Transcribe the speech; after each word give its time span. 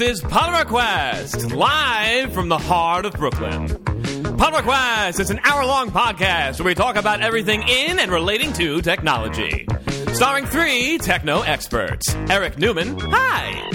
This 0.00 0.22
is 0.22 0.22
Pull 0.22 0.52
Request, 0.52 1.52
live 1.52 2.32
from 2.32 2.48
the 2.48 2.56
heart 2.56 3.04
of 3.04 3.12
Brooklyn. 3.12 3.68
Pull 3.68 4.50
Request 4.50 5.20
is 5.20 5.28
an 5.28 5.40
hour 5.44 5.66
long 5.66 5.90
podcast 5.90 6.58
where 6.58 6.68
we 6.68 6.74
talk 6.74 6.96
about 6.96 7.20
everything 7.20 7.62
in 7.68 7.98
and 7.98 8.10
relating 8.10 8.54
to 8.54 8.80
technology. 8.80 9.66
Starring 10.14 10.46
three 10.46 10.96
techno 10.96 11.42
experts 11.42 12.14
Eric 12.30 12.56
Newman, 12.56 12.98
hi, 12.98 13.70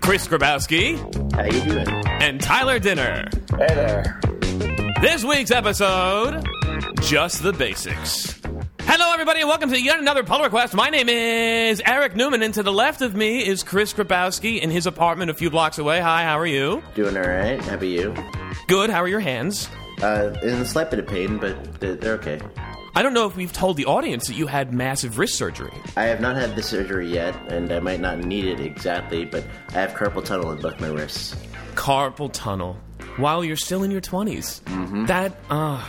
Chris 0.00 0.26
Grabowski, 0.26 0.98
How 1.32 1.44
you 1.44 1.60
doing? 1.60 1.88
and 1.88 2.40
Tyler 2.40 2.80
Dinner. 2.80 3.28
Hey 3.56 3.66
there. 3.68 4.20
This 5.00 5.22
week's 5.22 5.52
episode 5.52 6.44
Just 7.02 7.44
the 7.44 7.52
Basics. 7.52 8.37
Hello, 8.90 9.12
everybody, 9.12 9.40
and 9.40 9.48
welcome 9.50 9.68
to 9.68 9.78
yet 9.78 9.98
another 10.00 10.24
pull 10.24 10.42
request. 10.42 10.72
My 10.72 10.88
name 10.88 11.10
is 11.10 11.82
Eric 11.84 12.16
Newman, 12.16 12.42
and 12.42 12.54
to 12.54 12.62
the 12.62 12.72
left 12.72 13.02
of 13.02 13.14
me 13.14 13.46
is 13.46 13.62
Chris 13.62 13.92
Grabowski 13.92 14.58
in 14.58 14.70
his 14.70 14.86
apartment 14.86 15.30
a 15.30 15.34
few 15.34 15.50
blocks 15.50 15.76
away. 15.76 16.00
Hi, 16.00 16.24
how 16.24 16.38
are 16.38 16.46
you? 16.46 16.82
Doing 16.94 17.14
all 17.18 17.28
right. 17.28 17.60
How 17.60 17.74
about 17.74 17.84
you? 17.84 18.14
Good, 18.66 18.88
how 18.88 19.02
are 19.02 19.06
your 19.08 19.20
hands? 19.20 19.68
Uh, 20.00 20.34
in 20.42 20.54
a 20.54 20.64
slight 20.64 20.90
bit 20.90 21.00
of 21.00 21.06
pain, 21.06 21.36
but 21.36 21.78
they're, 21.80 21.96
they're 21.96 22.14
okay. 22.14 22.40
I 22.94 23.02
don't 23.02 23.12
know 23.12 23.26
if 23.26 23.36
we've 23.36 23.52
told 23.52 23.76
the 23.76 23.84
audience 23.84 24.26
that 24.28 24.36
you 24.36 24.46
had 24.46 24.72
massive 24.72 25.18
wrist 25.18 25.34
surgery. 25.34 25.74
I 25.94 26.04
have 26.04 26.22
not 26.22 26.36
had 26.36 26.56
the 26.56 26.62
surgery 26.62 27.12
yet, 27.12 27.36
and 27.52 27.70
I 27.70 27.80
might 27.80 28.00
not 28.00 28.20
need 28.20 28.46
it 28.46 28.58
exactly, 28.58 29.26
but 29.26 29.46
I 29.68 29.80
have 29.82 29.90
carpal 29.90 30.24
tunnel 30.24 30.50
in 30.52 30.62
both 30.62 30.80
my 30.80 30.88
wrists. 30.88 31.36
Carpal 31.74 32.32
tunnel. 32.32 32.78
While 33.18 33.44
you're 33.44 33.54
still 33.54 33.82
in 33.82 33.90
your 33.90 34.00
20s. 34.00 35.06
That, 35.08 35.36
uh. 35.50 35.86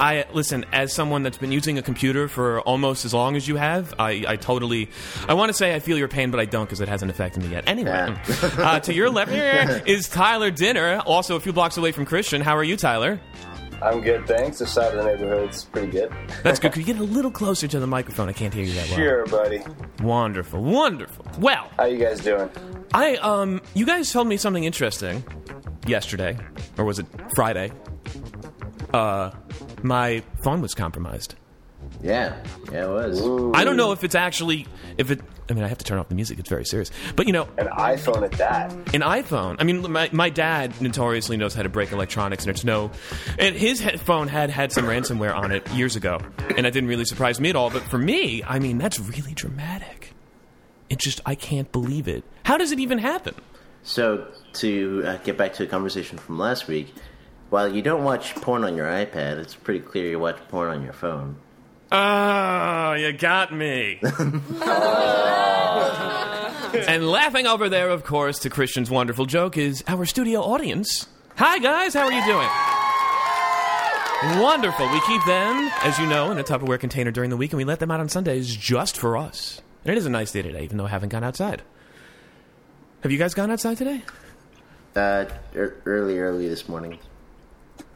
I 0.00 0.24
listen 0.32 0.64
as 0.72 0.92
someone 0.94 1.22
that's 1.22 1.36
been 1.36 1.52
using 1.52 1.76
a 1.78 1.82
computer 1.82 2.26
for 2.26 2.60
almost 2.62 3.04
as 3.04 3.12
long 3.12 3.36
as 3.36 3.46
you 3.46 3.56
have. 3.56 3.94
I, 3.98 4.24
I 4.26 4.36
totally, 4.36 4.88
I 5.28 5.34
want 5.34 5.50
to 5.50 5.52
say 5.54 5.74
I 5.74 5.78
feel 5.80 5.98
your 5.98 6.08
pain, 6.08 6.30
but 6.30 6.40
I 6.40 6.46
don't 6.46 6.64
because 6.64 6.80
it 6.80 6.88
hasn't 6.88 7.10
affected 7.10 7.42
me 7.42 7.50
yet. 7.50 7.64
Anyway, 7.68 7.90
Yeah. 7.90 8.16
uh, 8.58 8.80
to 8.80 8.94
your 8.94 9.10
left 9.10 9.30
here 9.30 9.82
is 9.86 10.08
Tyler 10.08 10.50
Dinner, 10.50 11.02
also 11.04 11.36
a 11.36 11.40
few 11.40 11.52
blocks 11.52 11.76
away 11.76 11.92
from 11.92 12.06
Christian. 12.06 12.40
How 12.40 12.56
are 12.56 12.64
you, 12.64 12.76
Tyler? 12.78 13.20
I'm 13.82 14.00
good, 14.02 14.26
thanks. 14.26 14.58
The 14.58 14.66
side 14.66 14.94
of 14.94 15.04
the 15.04 15.10
neighborhood's 15.10 15.64
pretty 15.64 15.88
good. 15.90 16.12
That's 16.42 16.58
good. 16.58 16.72
Could 16.72 16.80
you 16.86 16.92
get 16.94 17.00
a 17.00 17.04
little 17.04 17.30
closer 17.30 17.66
to 17.68 17.78
the 17.80 17.86
microphone? 17.86 18.28
I 18.28 18.32
can't 18.32 18.52
hear 18.52 18.64
you 18.64 18.72
that 18.74 18.88
well. 18.88 18.96
Sure, 18.98 19.26
buddy. 19.26 19.60
Wonderful, 20.02 20.62
wonderful. 20.62 21.24
Well, 21.38 21.70
How 21.78 21.84
you 21.84 21.98
guys 21.98 22.20
doing? 22.20 22.48
I 22.92 23.16
um, 23.16 23.60
you 23.74 23.86
guys 23.86 24.10
told 24.12 24.26
me 24.28 24.36
something 24.36 24.64
interesting 24.64 25.22
yesterday, 25.86 26.36
or 26.76 26.84
was 26.84 26.98
it 26.98 27.06
Friday? 27.34 27.70
Uh, 28.92 29.30
my 29.82 30.22
phone 30.42 30.60
was 30.60 30.74
compromised. 30.74 31.34
Yeah, 32.02 32.36
yeah, 32.70 32.84
it 32.84 32.88
was. 32.88 33.22
I 33.54 33.64
don't 33.64 33.78
know 33.78 33.92
if 33.92 34.04
it's 34.04 34.14
actually 34.14 34.66
if 34.98 35.10
it. 35.10 35.20
I 35.48 35.54
mean, 35.54 35.64
I 35.64 35.68
have 35.68 35.78
to 35.78 35.84
turn 35.84 35.98
off 35.98 36.08
the 36.10 36.14
music. 36.14 36.38
It's 36.38 36.48
very 36.50 36.64
serious. 36.66 36.90
But 37.16 37.26
you 37.26 37.32
know, 37.32 37.48
An 37.56 37.68
iPhone 37.68 38.22
at 38.22 38.32
that. 38.32 38.70
an 38.94 39.00
iPhone. 39.00 39.56
I 39.58 39.64
mean, 39.64 39.90
my, 39.90 40.10
my 40.12 40.28
dad 40.28 40.78
notoriously 40.82 41.38
knows 41.38 41.54
how 41.54 41.62
to 41.62 41.70
break 41.70 41.90
electronics, 41.90 42.44
and 42.44 42.50
it's 42.50 42.64
no. 42.64 42.90
And 43.38 43.56
his 43.56 43.80
phone 44.02 44.28
had 44.28 44.50
had 44.50 44.72
some 44.72 44.84
ransomware 44.84 45.34
on 45.34 45.52
it 45.52 45.66
years 45.70 45.96
ago, 45.96 46.20
and 46.54 46.66
that 46.66 46.72
didn't 46.74 46.88
really 46.90 47.06
surprise 47.06 47.40
me 47.40 47.48
at 47.48 47.56
all. 47.56 47.70
But 47.70 47.82
for 47.84 47.98
me, 47.98 48.42
I 48.44 48.58
mean, 48.58 48.76
that's 48.76 49.00
really 49.00 49.32
dramatic. 49.32 50.12
It 50.90 50.98
just 50.98 51.20
I 51.24 51.34
can't 51.34 51.72
believe 51.72 52.08
it. 52.08 52.24
How 52.44 52.58
does 52.58 52.72
it 52.72 52.78
even 52.80 52.98
happen? 52.98 53.34
So, 53.84 54.26
to 54.54 55.02
uh, 55.06 55.16
get 55.24 55.38
back 55.38 55.54
to 55.54 55.62
a 55.62 55.66
conversation 55.66 56.18
from 56.18 56.38
last 56.38 56.68
week, 56.68 56.92
while 57.50 57.72
you 57.72 57.82
don't 57.82 58.04
watch 58.04 58.34
porn 58.36 58.64
on 58.64 58.76
your 58.76 58.86
iPad, 58.86 59.38
it's 59.38 59.54
pretty 59.54 59.80
clear 59.80 60.08
you 60.08 60.18
watch 60.18 60.38
porn 60.48 60.70
on 60.70 60.82
your 60.82 60.92
phone. 60.92 61.36
Oh, 61.92 62.92
you 62.94 63.12
got 63.12 63.52
me. 63.52 63.98
and 66.86 67.08
laughing 67.08 67.48
over 67.48 67.68
there, 67.68 67.90
of 67.90 68.04
course, 68.04 68.38
to 68.40 68.50
Christian's 68.50 68.90
wonderful 68.90 69.26
joke 69.26 69.56
is 69.56 69.82
our 69.88 70.06
studio 70.06 70.40
audience. 70.40 71.08
Hi, 71.36 71.58
guys. 71.58 71.94
How 71.94 72.06
are 72.06 72.12
you 72.12 72.24
doing? 72.24 72.48
Wonderful. 74.40 74.88
We 74.92 75.00
keep 75.00 75.24
them, 75.24 75.70
as 75.82 75.98
you 75.98 76.06
know, 76.06 76.30
in 76.30 76.38
a 76.38 76.44
Tupperware 76.44 76.78
container 76.78 77.10
during 77.10 77.30
the 77.30 77.36
week, 77.36 77.52
and 77.52 77.56
we 77.58 77.64
let 77.64 77.80
them 77.80 77.90
out 77.90 77.98
on 77.98 78.08
Sundays 78.08 78.54
just 78.54 78.96
for 78.96 79.16
us. 79.16 79.60
And 79.84 79.92
it 79.92 79.98
is 79.98 80.06
a 80.06 80.10
nice 80.10 80.30
day 80.30 80.42
today, 80.42 80.62
even 80.62 80.76
though 80.76 80.86
I 80.86 80.90
haven't 80.90 81.08
gone 81.08 81.24
outside. 81.24 81.62
Have 83.02 83.10
you 83.10 83.18
guys 83.18 83.34
gone 83.34 83.50
outside 83.50 83.78
today? 83.78 84.02
Uh, 84.94 85.24
er- 85.56 85.80
early, 85.86 86.18
early 86.18 86.46
this 86.48 86.68
morning. 86.68 86.98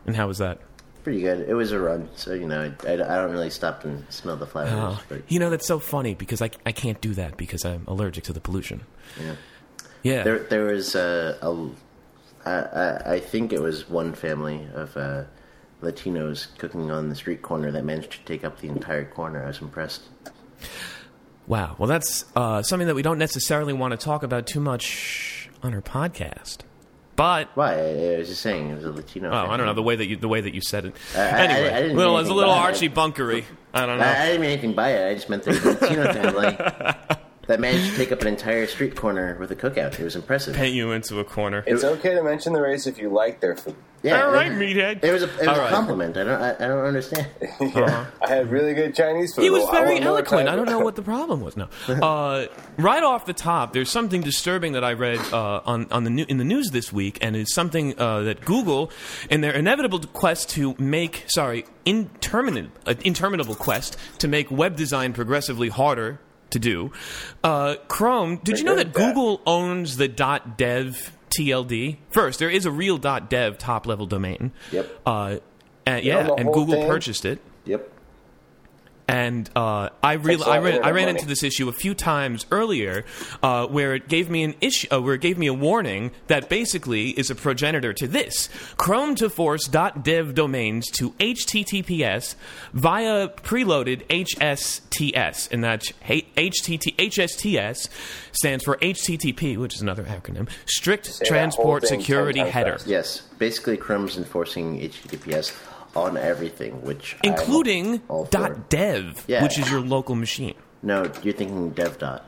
And 0.06 0.16
how 0.16 0.26
was 0.26 0.38
that? 0.38 0.58
Pretty 1.02 1.20
good. 1.20 1.48
It 1.48 1.54
was 1.54 1.72
a 1.72 1.78
run, 1.78 2.08
so, 2.16 2.32
you 2.32 2.46
know, 2.46 2.72
I, 2.86 2.92
I, 2.92 2.96
don't 2.96 3.30
really 3.30 3.50
stop 3.50 3.84
and 3.84 4.04
smell 4.10 4.36
the 4.36 4.46
flowers. 4.46 4.72
Oh, 4.72 5.02
But, 5.08 5.30
you 5.30 5.38
know, 5.38 5.50
that's 5.50 5.66
so 5.66 5.78
funny 5.78 6.14
because 6.14 6.40
I, 6.40 6.50
I 6.64 6.72
can't 6.72 6.98
do 7.02 7.12
that 7.14 7.36
because 7.36 7.64
I'm 7.66 7.84
allergic 7.86 8.24
to 8.24 8.32
the 8.32 8.40
pollution. 8.40 8.82
yeah. 9.20 9.34
Yeah. 10.02 10.22
There, 10.22 10.38
there 10.38 10.64
was 10.64 10.94
uh, 10.94 11.38
a, 11.42 12.48
I, 12.48 12.52
I, 12.52 13.12
I 13.14 13.20
think 13.20 13.52
it 13.52 13.60
was 13.60 13.88
one 13.88 14.14
family 14.14 14.68
of 14.74 14.96
uh, 14.96 15.24
Latinos 15.82 16.56
cooking 16.58 16.90
on 16.90 17.08
the 17.08 17.14
street 17.14 17.42
corner 17.42 17.70
that 17.72 17.84
managed 17.84 18.12
to 18.12 18.18
take 18.24 18.44
up 18.44 18.60
the 18.60 18.68
entire 18.68 19.06
corner. 19.06 19.42
I 19.42 19.48
was 19.48 19.60
impressed. 19.60 20.02
Wow. 21.46 21.76
Well, 21.78 21.88
that's 21.88 22.24
uh, 22.36 22.62
something 22.62 22.86
that 22.86 22.94
we 22.94 23.02
don't 23.02 23.18
necessarily 23.18 23.72
want 23.72 23.92
to 23.92 23.96
talk 23.96 24.22
about 24.22 24.46
too 24.46 24.60
much 24.60 25.50
on 25.62 25.74
our 25.74 25.82
podcast. 25.82 26.58
But 27.16 27.48
Why? 27.54 27.74
I, 27.74 28.14
I 28.14 28.18
was 28.18 28.28
just 28.28 28.42
saying 28.42 28.70
it 28.70 28.74
was 28.74 28.84
a 28.84 28.90
Latino. 28.92 29.30
oh, 29.30 29.46
I 29.50 29.56
don't 29.56 29.66
know 29.66 29.74
the 29.74 29.82
way 29.82 29.94
that 29.96 30.06
you 30.06 30.16
the 30.16 30.28
way 30.28 30.40
that 30.40 30.54
you 30.54 30.60
said 30.60 30.84
it. 30.86 30.96
I- 31.16 31.20
I- 31.20 31.24
anyway, 31.46 31.70
I 31.72 31.80
didn't 31.82 31.96
little 31.96 32.14
mean 32.14 32.20
it's 32.22 32.30
a 32.30 32.34
little 32.34 32.52
by 32.52 32.58
it. 32.58 32.62
Archie 32.62 32.88
bunkery. 32.88 33.44
I 33.72 33.86
don't 33.86 33.98
know. 33.98 34.04
I, 34.04 34.22
I 34.22 34.26
didn't 34.26 34.40
mean 34.40 34.50
anything 34.50 34.72
by 34.74 34.90
it. 34.90 35.10
I 35.10 35.14
just 35.14 35.28
meant 35.30 35.42
there 35.44 35.54
was 35.54 35.64
a 35.64 35.70
Latino 35.80 36.12
family 36.12 36.56
that 37.46 37.60
managed 37.60 37.90
to 37.92 37.96
take 37.96 38.10
up 38.10 38.20
an 38.22 38.26
entire 38.28 38.66
street 38.66 38.96
corner 38.96 39.36
with 39.38 39.50
a 39.50 39.56
cookout. 39.56 39.98
It 40.00 40.04
was 40.04 40.16
impressive. 40.16 40.54
Paint 40.56 40.74
you 40.74 40.92
into 40.92 41.20
a 41.20 41.24
corner. 41.24 41.62
It's 41.66 41.84
okay 41.84 42.14
to 42.14 42.22
mention 42.22 42.52
the 42.52 42.60
race 42.62 42.86
if 42.86 42.98
you 42.98 43.10
like 43.10 43.40
their 43.40 43.54
food. 43.56 43.76
Yeah, 44.04 44.26
All 44.26 44.32
right, 44.32 44.52
it, 44.52 44.58
meathead. 44.58 45.02
it 45.02 45.10
was 45.10 45.22
a, 45.22 45.30
it 45.40 45.48
was 45.48 45.56
a 45.56 45.60
right. 45.62 45.70
compliment. 45.70 46.14
I 46.18 46.24
don't 46.24 46.42
I, 46.42 46.54
I 46.56 46.68
don't 46.68 46.84
understand. 46.84 47.26
yeah. 47.60 48.04
I 48.22 48.28
had 48.28 48.50
really 48.50 48.74
good 48.74 48.94
Chinese 48.94 49.34
food. 49.34 49.44
He 49.44 49.48
was 49.48 49.62
Well, 49.62 49.76
I 49.76 49.80
very 49.80 50.00
eloquent. 50.00 50.46
I 50.46 50.56
don't 50.56 50.68
know 50.68 50.80
what 50.80 50.94
the 50.94 51.02
problem 51.02 51.40
was. 51.40 51.56
No, 51.56 51.68
uh, 51.88 52.46
right 52.76 53.02
off 53.02 53.24
the 53.24 53.32
top, 53.32 53.72
there's 53.72 53.90
something 53.90 54.20
disturbing 54.20 54.72
that 54.72 54.84
I 54.84 54.92
read 54.92 55.20
uh, 55.32 55.62
on 55.64 55.90
on 55.90 56.04
the 56.04 56.10
new, 56.10 56.26
in 56.28 56.36
the 56.36 56.44
news 56.44 56.68
this 56.70 56.92
week, 56.92 57.16
and 57.22 57.34
it's 57.34 57.54
something 57.54 57.98
uh, 57.98 58.20
that 58.24 58.44
Google, 58.44 58.90
in 59.30 59.40
their 59.40 59.54
inevitable 59.54 60.00
quest 60.00 60.50
to 60.50 60.74
make 60.78 61.24
sorry 61.28 61.64
interminable 61.86 62.72
uh, 62.86 62.94
interminable 63.06 63.54
quest 63.54 63.96
to 64.18 64.28
make 64.28 64.50
web 64.50 64.76
design 64.76 65.14
progressively 65.14 65.70
harder 65.70 66.20
to 66.50 66.58
do, 66.58 66.92
uh, 67.42 67.76
Chrome. 67.88 68.36
Did 68.44 68.58
you 68.58 68.64
know 68.64 68.76
that 68.76 68.92
that. 68.92 69.14
Google 69.14 69.40
owns 69.46 69.96
the 69.96 70.08
.dev 70.08 71.13
TLD? 71.38 71.96
First, 72.10 72.38
there 72.38 72.50
is 72.50 72.66
a 72.66 72.70
real 72.70 72.98
.dev 72.98 73.58
top 73.58 73.86
level 73.86 74.06
domain. 74.06 74.52
Yep. 74.72 75.00
Uh, 75.06 75.36
and, 75.86 76.04
yeah, 76.04 76.28
and 76.36 76.52
Google 76.52 76.74
thing? 76.74 76.86
purchased 76.88 77.24
it. 77.24 77.40
Yep. 77.66 77.90
And 79.06 79.50
uh, 79.54 79.90
I 80.02 80.14
real 80.14 80.38
Takes 80.38 80.46
a 80.46 80.48
lot 80.48 80.58
I 80.58 80.62
ran 80.62 80.82
I 80.82 80.90
ran 80.92 81.08
into 81.08 81.26
this 81.26 81.42
issue 81.42 81.68
a 81.68 81.72
few 81.72 81.94
times 81.94 82.46
earlier, 82.50 83.04
uh, 83.42 83.66
where 83.66 83.94
it 83.94 84.08
gave 84.08 84.30
me 84.30 84.44
an 84.44 84.54
issue, 84.62 84.88
uh, 84.90 85.00
where 85.00 85.14
it 85.14 85.20
gave 85.20 85.36
me 85.36 85.46
a 85.46 85.54
warning 85.54 86.12
that 86.28 86.48
basically 86.48 87.10
is 87.10 87.30
a 87.30 87.34
progenitor 87.34 87.92
to 87.92 88.08
this: 88.08 88.48
Chrome 88.76 89.14
to 89.16 89.28
force 89.28 89.68
.dev 89.68 90.34
domains 90.34 90.86
to 90.92 91.10
HTTPS 91.12 92.34
via 92.72 93.28
preloaded 93.28 94.06
HSTS, 94.06 95.52
and 95.52 95.62
that's 95.62 95.92
H- 96.08 96.26
HTT 96.36 96.96
HSTS 96.96 97.88
stands 98.32 98.64
for 98.64 98.76
HTTP, 98.78 99.58
which 99.58 99.74
is 99.74 99.82
another 99.82 100.04
acronym, 100.04 100.48
Strict 100.66 101.18
that 101.18 101.26
Transport 101.26 101.86
Security 101.86 102.40
Header. 102.40 102.78
Yes. 102.86 103.22
Basically, 103.38 103.76
Chrome's 103.76 104.16
enforcing 104.16 104.80
HTTPS 104.80 105.52
on 105.96 106.16
everything, 106.16 106.82
which 106.82 107.16
Including 107.22 108.00
for. 108.00 108.26
.dev, 108.68 109.24
Yeah. 109.26 109.42
which 109.42 109.58
is 109.58 109.70
your 109.70 109.80
local 109.80 110.14
machine. 110.14 110.54
No, 110.82 111.10
you're 111.22 111.34
thinking 111.34 111.70
dev 111.70 111.98
dot. 111.98 112.24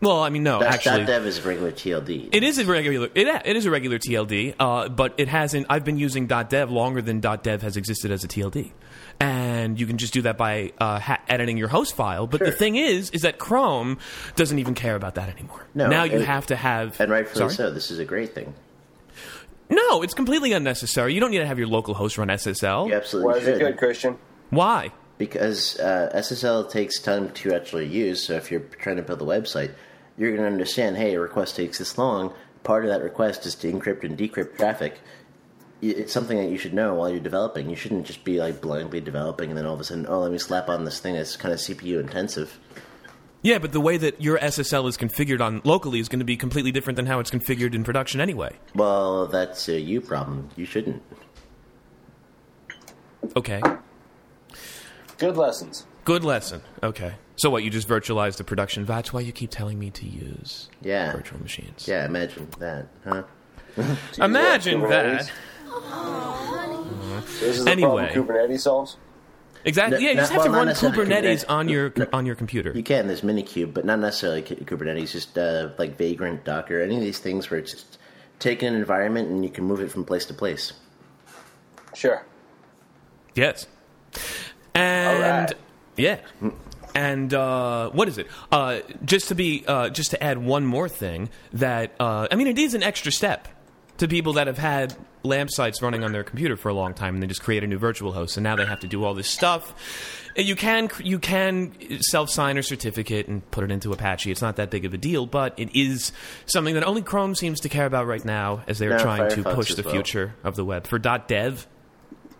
Well, 0.00 0.20
I 0.22 0.28
mean, 0.28 0.42
no, 0.42 0.58
Dot, 0.60 0.68
actually, 0.74 0.98
dot 0.98 1.06
dev 1.06 1.26
is 1.26 1.40
regular 1.42 1.72
TLD. 1.72 2.28
It 2.32 2.42
is 2.42 2.58
a 2.58 2.66
regular. 2.66 3.08
It, 3.14 3.26
it 3.26 3.56
is 3.56 3.64
a 3.64 3.70
regular 3.70 3.98
TLD, 3.98 4.54
uh, 4.60 4.90
but 4.90 5.14
it 5.16 5.28
hasn't. 5.28 5.66
I've 5.70 5.84
been 5.84 5.96
using 5.98 6.26
.dev 6.26 6.70
longer 6.70 7.00
than 7.00 7.20
.dev 7.20 7.62
has 7.62 7.78
existed 7.78 8.10
as 8.10 8.22
a 8.22 8.28
TLD, 8.28 8.72
and 9.18 9.80
you 9.80 9.86
can 9.86 9.96
just 9.96 10.12
do 10.12 10.20
that 10.22 10.36
by 10.36 10.72
uh, 10.76 10.98
ha- 10.98 11.20
editing 11.26 11.56
your 11.56 11.68
host 11.68 11.96
file. 11.96 12.26
But 12.26 12.40
the 12.40 12.52
thing 12.52 12.76
is, 12.76 13.08
is 13.10 13.22
that 13.22 13.38
Chrome 13.38 13.96
doesn't 14.36 14.58
even 14.58 14.74
care 14.74 14.94
about 14.94 15.14
that 15.14 15.30
anymore. 15.30 15.64
No, 15.74 15.86
now 15.88 16.04
you 16.04 16.16
and- 16.16 16.24
have 16.26 16.46
to 16.48 16.56
have. 16.56 17.00
and 17.00 17.10
rightfully 17.10 17.38
Sorry? 17.48 17.54
so. 17.54 17.70
This 17.70 17.90
is 17.90 17.98
a 17.98 18.04
great 18.04 18.34
thing. 18.34 18.52
No, 19.70 20.02
it's 20.02 20.14
completely 20.14 20.52
unnecessary. 20.52 21.14
You 21.14 21.20
don't 21.20 21.30
need 21.30 21.38
to 21.38 21.46
have 21.46 21.58
your 21.58 21.68
local 21.68 21.94
host 21.94 22.18
run 22.18 22.28
SSL. 22.28 22.88
You 22.88 22.94
absolutely 22.94 23.32
Why 23.32 23.38
is 23.38 23.44
should. 23.44 23.56
it 23.56 23.58
good, 23.60 23.76
Christian? 23.78 24.18
Why? 24.50 24.92
Because 25.16 25.78
uh, 25.80 26.10
SSL 26.14 26.70
takes 26.70 27.00
time 27.00 27.30
to 27.30 27.54
actually 27.54 27.86
use. 27.86 28.22
So 28.22 28.34
if 28.34 28.50
you're 28.50 28.60
trying 28.60 28.96
to 28.96 29.02
build 29.02 29.22
a 29.22 29.24
website, 29.24 29.72
you're 30.18 30.30
going 30.30 30.42
to 30.42 30.50
understand. 30.52 30.96
Hey, 30.96 31.14
a 31.14 31.20
request 31.20 31.56
takes 31.56 31.78
this 31.78 31.96
long. 31.96 32.34
Part 32.62 32.84
of 32.84 32.90
that 32.90 33.02
request 33.02 33.46
is 33.46 33.54
to 33.56 33.72
encrypt 33.72 34.04
and 34.04 34.18
decrypt 34.18 34.56
traffic. 34.56 35.00
It's 35.82 36.12
something 36.12 36.38
that 36.38 36.48
you 36.50 36.56
should 36.56 36.72
know 36.72 36.94
while 36.94 37.10
you're 37.10 37.20
developing. 37.20 37.68
You 37.68 37.76
shouldn't 37.76 38.06
just 38.06 38.24
be 38.24 38.38
like 38.38 38.60
blindly 38.60 39.00
developing 39.00 39.50
and 39.50 39.58
then 39.58 39.66
all 39.66 39.74
of 39.74 39.80
a 39.80 39.84
sudden, 39.84 40.06
oh, 40.08 40.20
let 40.20 40.32
me 40.32 40.38
slap 40.38 40.68
on 40.68 40.84
this 40.84 40.98
thing 40.98 41.14
that's 41.14 41.36
kind 41.36 41.52
of 41.52 41.60
CPU 41.60 42.00
intensive. 42.00 42.58
Yeah, 43.44 43.58
but 43.58 43.72
the 43.72 43.80
way 43.80 43.98
that 43.98 44.22
your 44.22 44.38
SSL 44.38 44.88
is 44.88 44.96
configured 44.96 45.42
on 45.42 45.60
locally 45.64 46.00
is 46.00 46.08
going 46.08 46.18
to 46.20 46.24
be 46.24 46.34
completely 46.36 46.72
different 46.72 46.96
than 46.96 47.04
how 47.04 47.20
it's 47.20 47.30
configured 47.30 47.74
in 47.74 47.84
production 47.84 48.18
anyway. 48.20 48.56
Well, 48.74 49.26
that's 49.26 49.68
a 49.68 49.78
you 49.78 50.00
problem. 50.00 50.48
You 50.56 50.64
shouldn't. 50.64 51.02
Okay. 53.36 53.60
Good 55.18 55.36
lessons. 55.36 55.86
Good 56.04 56.24
lesson. 56.24 56.62
Okay. 56.82 57.14
So 57.36 57.50
what? 57.50 57.62
You 57.64 57.70
just 57.70 57.86
virtualize 57.86 58.36
the 58.36 58.44
production. 58.44 58.86
That's 58.86 59.12
why 59.12 59.20
you 59.20 59.30
keep 59.32 59.50
telling 59.50 59.78
me 59.78 59.90
to 59.90 60.06
use 60.08 60.70
Yeah. 60.80 61.12
virtual 61.12 61.40
machines. 61.40 61.86
Yeah, 61.86 62.06
imagine 62.06 62.48
that, 62.58 62.86
huh? 63.06 63.24
Imagine 64.22 64.80
Kubernetes? 64.80 65.30
that. 65.68 67.24
So 67.26 67.46
this 67.46 67.58
is 67.58 67.64
the 67.64 67.70
Anyway. 67.70 68.10
problem 68.12 68.26
Kubernetes 68.26 68.60
solves. 68.60 68.96
Exactly. 69.64 69.98
No, 69.98 70.02
Yeah, 70.04 70.10
you 70.10 70.16
just 70.16 70.32
not- 70.32 70.42
have 70.42 70.52
to 70.52 70.56
run 70.56 70.68
Kubernetes 70.68 71.44
Kubernetes. 71.44 71.44
on 71.48 71.68
your 71.68 71.92
on 72.12 72.26
your 72.26 72.34
computer. 72.34 72.72
You 72.74 72.82
can. 72.82 73.06
There's 73.06 73.22
Minikube, 73.22 73.72
but 73.74 73.84
not 73.84 73.98
necessarily 73.98 74.42
Kubernetes. 74.42 75.10
Just 75.12 75.38
uh, 75.38 75.70
like 75.78 75.96
Vagrant, 75.96 76.44
Docker, 76.44 76.80
any 76.80 76.96
of 76.96 77.02
these 77.02 77.18
things 77.18 77.50
where 77.50 77.58
it's 77.60 77.72
just 77.72 77.98
taking 78.38 78.68
an 78.68 78.74
environment 78.74 79.28
and 79.30 79.42
you 79.44 79.50
can 79.50 79.64
move 79.64 79.80
it 79.80 79.90
from 79.90 80.04
place 80.04 80.26
to 80.26 80.34
place. 80.34 80.72
Sure. 81.94 82.24
Yes. 83.34 83.66
And 84.74 85.22
Alright. 85.24 85.52
yeah. 85.96 86.18
And 86.94 87.32
uh, 87.34 87.90
what 87.90 88.08
is 88.08 88.18
it? 88.18 88.26
Uh, 88.52 88.80
just 89.04 89.28
to 89.28 89.34
be, 89.34 89.64
uh, 89.66 89.88
just 89.88 90.10
to 90.12 90.22
add 90.22 90.38
one 90.38 90.64
more 90.64 90.88
thing 90.88 91.28
that 91.52 91.94
uh, 91.98 92.28
I 92.30 92.36
mean, 92.36 92.46
it 92.48 92.58
is 92.58 92.74
an 92.74 92.82
extra 92.82 93.10
step 93.10 93.48
to 93.98 94.08
people 94.08 94.34
that 94.34 94.46
have 94.46 94.58
had 94.58 94.94
LAMP 95.22 95.50
sites 95.50 95.80
running 95.80 96.04
on 96.04 96.12
their 96.12 96.24
computer 96.24 96.56
for 96.56 96.68
a 96.68 96.74
long 96.74 96.94
time, 96.94 97.14
and 97.14 97.22
they 97.22 97.26
just 97.26 97.42
create 97.42 97.64
a 97.64 97.66
new 97.66 97.78
virtual 97.78 98.12
host, 98.12 98.36
and 98.36 98.44
now 98.44 98.56
they 98.56 98.66
have 98.66 98.80
to 98.80 98.86
do 98.86 99.04
all 99.04 99.14
this 99.14 99.28
stuff. 99.28 99.74
You 100.36 100.56
can 100.56 100.90
you 100.98 101.18
can 101.18 101.72
self 102.02 102.28
sign 102.28 102.58
a 102.58 102.62
certificate 102.62 103.28
and 103.28 103.48
put 103.50 103.64
it 103.64 103.70
into 103.70 103.92
Apache. 103.92 104.30
It's 104.30 104.42
not 104.42 104.56
that 104.56 104.68
big 104.70 104.84
of 104.84 104.92
a 104.92 104.98
deal, 104.98 105.26
but 105.26 105.54
it 105.58 105.74
is 105.74 106.12
something 106.46 106.74
that 106.74 106.82
only 106.84 107.02
Chrome 107.02 107.34
seems 107.34 107.60
to 107.60 107.68
care 107.68 107.86
about 107.86 108.06
right 108.06 108.24
now, 108.24 108.62
as 108.66 108.78
they're 108.78 108.90
No, 108.90 108.98
trying 108.98 109.30
to 109.30 109.42
push 109.44 109.74
the 109.74 109.82
well. 109.82 109.94
future 109.94 110.34
of 110.42 110.56
the 110.56 110.64
web 110.64 110.86
for 110.86 110.98
.dev. 110.98 111.66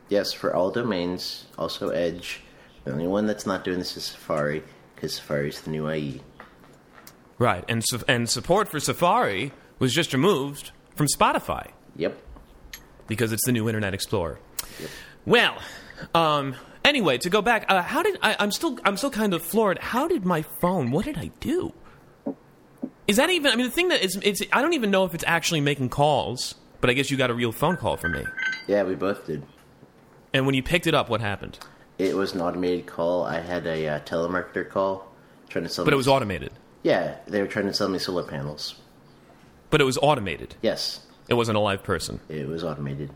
Yes, 0.08 0.32
for 0.32 0.54
all 0.54 0.70
domains, 0.70 1.46
also 1.56 1.88
Edge. 1.90 2.40
The 2.84 2.92
only 2.92 3.06
one 3.06 3.26
that's 3.26 3.46
not 3.46 3.64
doing 3.64 3.78
this 3.78 3.96
is 3.96 4.04
Safari, 4.04 4.62
because 4.94 5.14
safari 5.14 5.48
is 5.48 5.60
the 5.62 5.70
new 5.70 5.88
IE. 5.90 6.20
Right, 7.38 7.64
and 7.68 7.82
and 8.06 8.28
support 8.28 8.68
for 8.68 8.78
Safari 8.80 9.52
was 9.78 9.92
just 9.94 10.12
removed 10.12 10.72
from 10.96 11.06
Spotify 11.06 11.70
Yep. 11.96 12.16
because 13.06 13.32
it's 13.32 13.44
the 13.46 13.52
new 13.52 13.68
Internet 13.68 13.94
Explorer. 13.94 14.38
Yep. 14.80 14.90
Well, 15.26 15.58
um, 16.14 16.54
anyway, 16.84 17.18
to 17.18 17.30
go 17.30 17.42
back, 17.42 17.66
uh, 17.68 17.82
how 17.82 18.02
did 18.02 18.18
I, 18.22 18.36
I'm 18.38 18.50
still 18.50 18.78
I'm 18.84 18.96
still 18.96 19.10
kind 19.10 19.34
of 19.34 19.42
floored. 19.42 19.78
How 19.78 20.08
did 20.08 20.24
my 20.24 20.42
phone? 20.42 20.90
What 20.90 21.04
did 21.04 21.16
I 21.18 21.30
do? 21.40 21.72
Is 23.06 23.16
that 23.16 23.30
even? 23.30 23.52
I 23.52 23.56
mean, 23.56 23.66
the 23.66 23.72
thing 23.72 23.88
that 23.88 24.02
is, 24.02 24.18
it's 24.22 24.42
I 24.52 24.62
don't 24.62 24.72
even 24.74 24.90
know 24.90 25.04
if 25.04 25.14
it's 25.14 25.24
actually 25.26 25.60
making 25.60 25.90
calls. 25.90 26.54
But 26.80 26.90
I 26.90 26.92
guess 26.92 27.10
you 27.10 27.16
got 27.16 27.30
a 27.30 27.34
real 27.34 27.50
phone 27.50 27.78
call 27.78 27.96
from 27.96 28.12
me. 28.12 28.26
Yeah, 28.66 28.82
we 28.82 28.94
both 28.94 29.26
did. 29.26 29.42
And 30.34 30.44
when 30.44 30.54
you 30.54 30.62
picked 30.62 30.86
it 30.86 30.94
up, 30.94 31.08
what 31.08 31.22
happened? 31.22 31.58
It 31.96 32.14
was 32.14 32.34
an 32.34 32.42
automated 32.42 32.84
call. 32.84 33.24
I 33.24 33.40
had 33.40 33.66
a 33.66 33.88
uh, 33.88 34.00
telemarketer 34.00 34.68
call 34.68 35.10
trying 35.48 35.64
to 35.64 35.70
sell. 35.70 35.86
But 35.86 35.92
me 35.92 35.94
it 35.94 35.96
was 35.96 36.08
automated. 36.08 36.52
Yeah, 36.82 37.16
they 37.26 37.40
were 37.40 37.46
trying 37.46 37.66
to 37.68 37.72
sell 37.72 37.88
me 37.88 37.98
solar 37.98 38.24
panels. 38.24 38.74
But 39.74 39.80
it 39.80 39.84
was 39.86 39.98
automated. 40.00 40.54
Yes, 40.62 41.00
It 41.28 41.34
wasn't 41.34 41.56
a 41.56 41.60
live 41.60 41.82
person. 41.82 42.20
it 42.28 42.46
was 42.46 42.62
automated. 42.62 43.10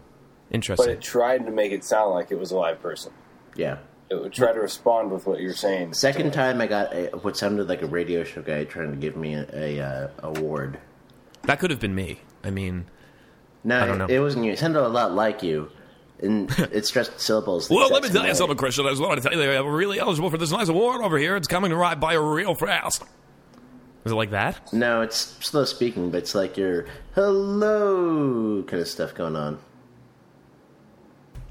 Interesting. 0.50 0.84
But 0.84 0.90
Interesting. 0.90 0.92
it 0.92 1.00
tried 1.02 1.46
to 1.46 1.52
make 1.52 1.70
it 1.70 1.84
sound 1.84 2.10
like 2.14 2.32
it 2.32 2.38
was 2.40 2.50
a 2.50 2.56
live 2.56 2.82
person. 2.82 3.12
Yeah. 3.54 3.76
It 4.10 4.16
would 4.16 4.32
try 4.32 4.52
to 4.52 4.58
respond 4.58 5.12
with 5.12 5.24
what 5.24 5.38
you're 5.38 5.54
saying. 5.54 5.92
Second 5.92 6.32
time, 6.32 6.60
I 6.60 6.66
got 6.66 6.92
a, 6.92 7.10
what 7.22 7.36
sounded 7.36 7.68
like 7.68 7.82
a 7.82 7.86
radio 7.86 8.24
show 8.24 8.42
guy 8.42 8.64
trying 8.64 8.90
to 8.90 8.96
give 8.96 9.16
me 9.16 9.34
a, 9.34 9.46
a 9.54 9.80
uh, 9.80 10.08
award. 10.24 10.80
that 11.44 11.60
could 11.60 11.70
have 11.70 11.78
been 11.78 11.94
me. 11.94 12.22
I 12.42 12.50
mean, 12.50 12.86
No, 13.62 13.80
I 13.80 13.86
don't 13.86 13.98
know. 13.98 14.06
it 14.08 14.18
wasn't 14.18 14.44
you. 14.46 14.50
It 14.50 14.58
sounded 14.58 14.84
a 14.84 14.88
lot 14.88 15.12
like 15.12 15.44
you, 15.44 15.70
and 16.20 16.50
it 16.72 16.86
stressed 16.86 17.20
syllables. 17.20 17.68
the 17.68 17.76
Well, 17.76 17.88
let 17.90 17.98
exact 17.98 18.02
me 18.02 18.08
same 18.08 18.14
tell 18.14 18.22
you 18.24 18.30
way. 18.30 18.34
something, 18.36 18.56
Christian. 18.56 18.84
I 18.86 18.90
just 18.90 19.00
wanted 19.00 19.22
to 19.22 19.28
tell 19.28 19.38
you 19.38 19.46
they're 19.46 19.62
really 19.62 20.00
eligible 20.00 20.28
for 20.28 20.38
this 20.38 20.50
nice 20.50 20.68
award 20.68 21.02
over 21.02 21.18
here. 21.18 21.36
It's 21.36 21.46
coming 21.46 21.72
right 21.72 22.00
by 22.00 22.14
real 22.14 22.56
fast. 22.56 23.04
Is 24.08 24.12
it 24.12 24.14
like 24.14 24.30
that? 24.30 24.72
No, 24.72 25.02
it's 25.02 25.36
slow 25.44 25.66
speaking, 25.66 26.10
but 26.10 26.16
it's 26.22 26.34
like 26.34 26.56
your 26.56 26.86
hello 27.14 28.62
kind 28.62 28.80
of 28.80 28.88
stuff 28.88 29.14
going 29.14 29.36
on. 29.36 29.58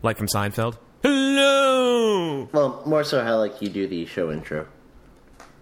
Like 0.01 0.17
from 0.17 0.25
Seinfeld? 0.25 0.75
Hello! 1.03 2.49
Well, 2.51 2.81
more 2.87 3.03
so 3.03 3.23
how 3.23 3.37
like 3.37 3.61
you 3.61 3.69
do 3.69 3.85
the 3.85 4.07
show 4.07 4.31
intro. 4.31 4.65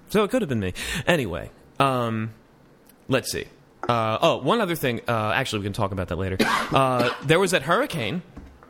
So 0.07 0.23
it 0.23 0.31
could 0.31 0.41
have 0.41 0.47
been 0.47 0.61
me. 0.61 0.73
Anyway, 1.05 1.51
um, 1.81 2.33
let's 3.09 3.29
see. 3.29 3.43
Uh, 3.89 4.17
oh, 4.21 4.37
one 4.37 4.61
other 4.61 4.77
thing. 4.77 5.01
Uh, 5.05 5.33
actually, 5.35 5.59
we 5.59 5.63
can 5.65 5.73
talk 5.73 5.91
about 5.91 6.07
that 6.07 6.15
later. 6.15 6.37
Uh, 6.39 7.09
there 7.25 7.41
was 7.41 7.51
that 7.51 7.63
hurricane, 7.63 8.21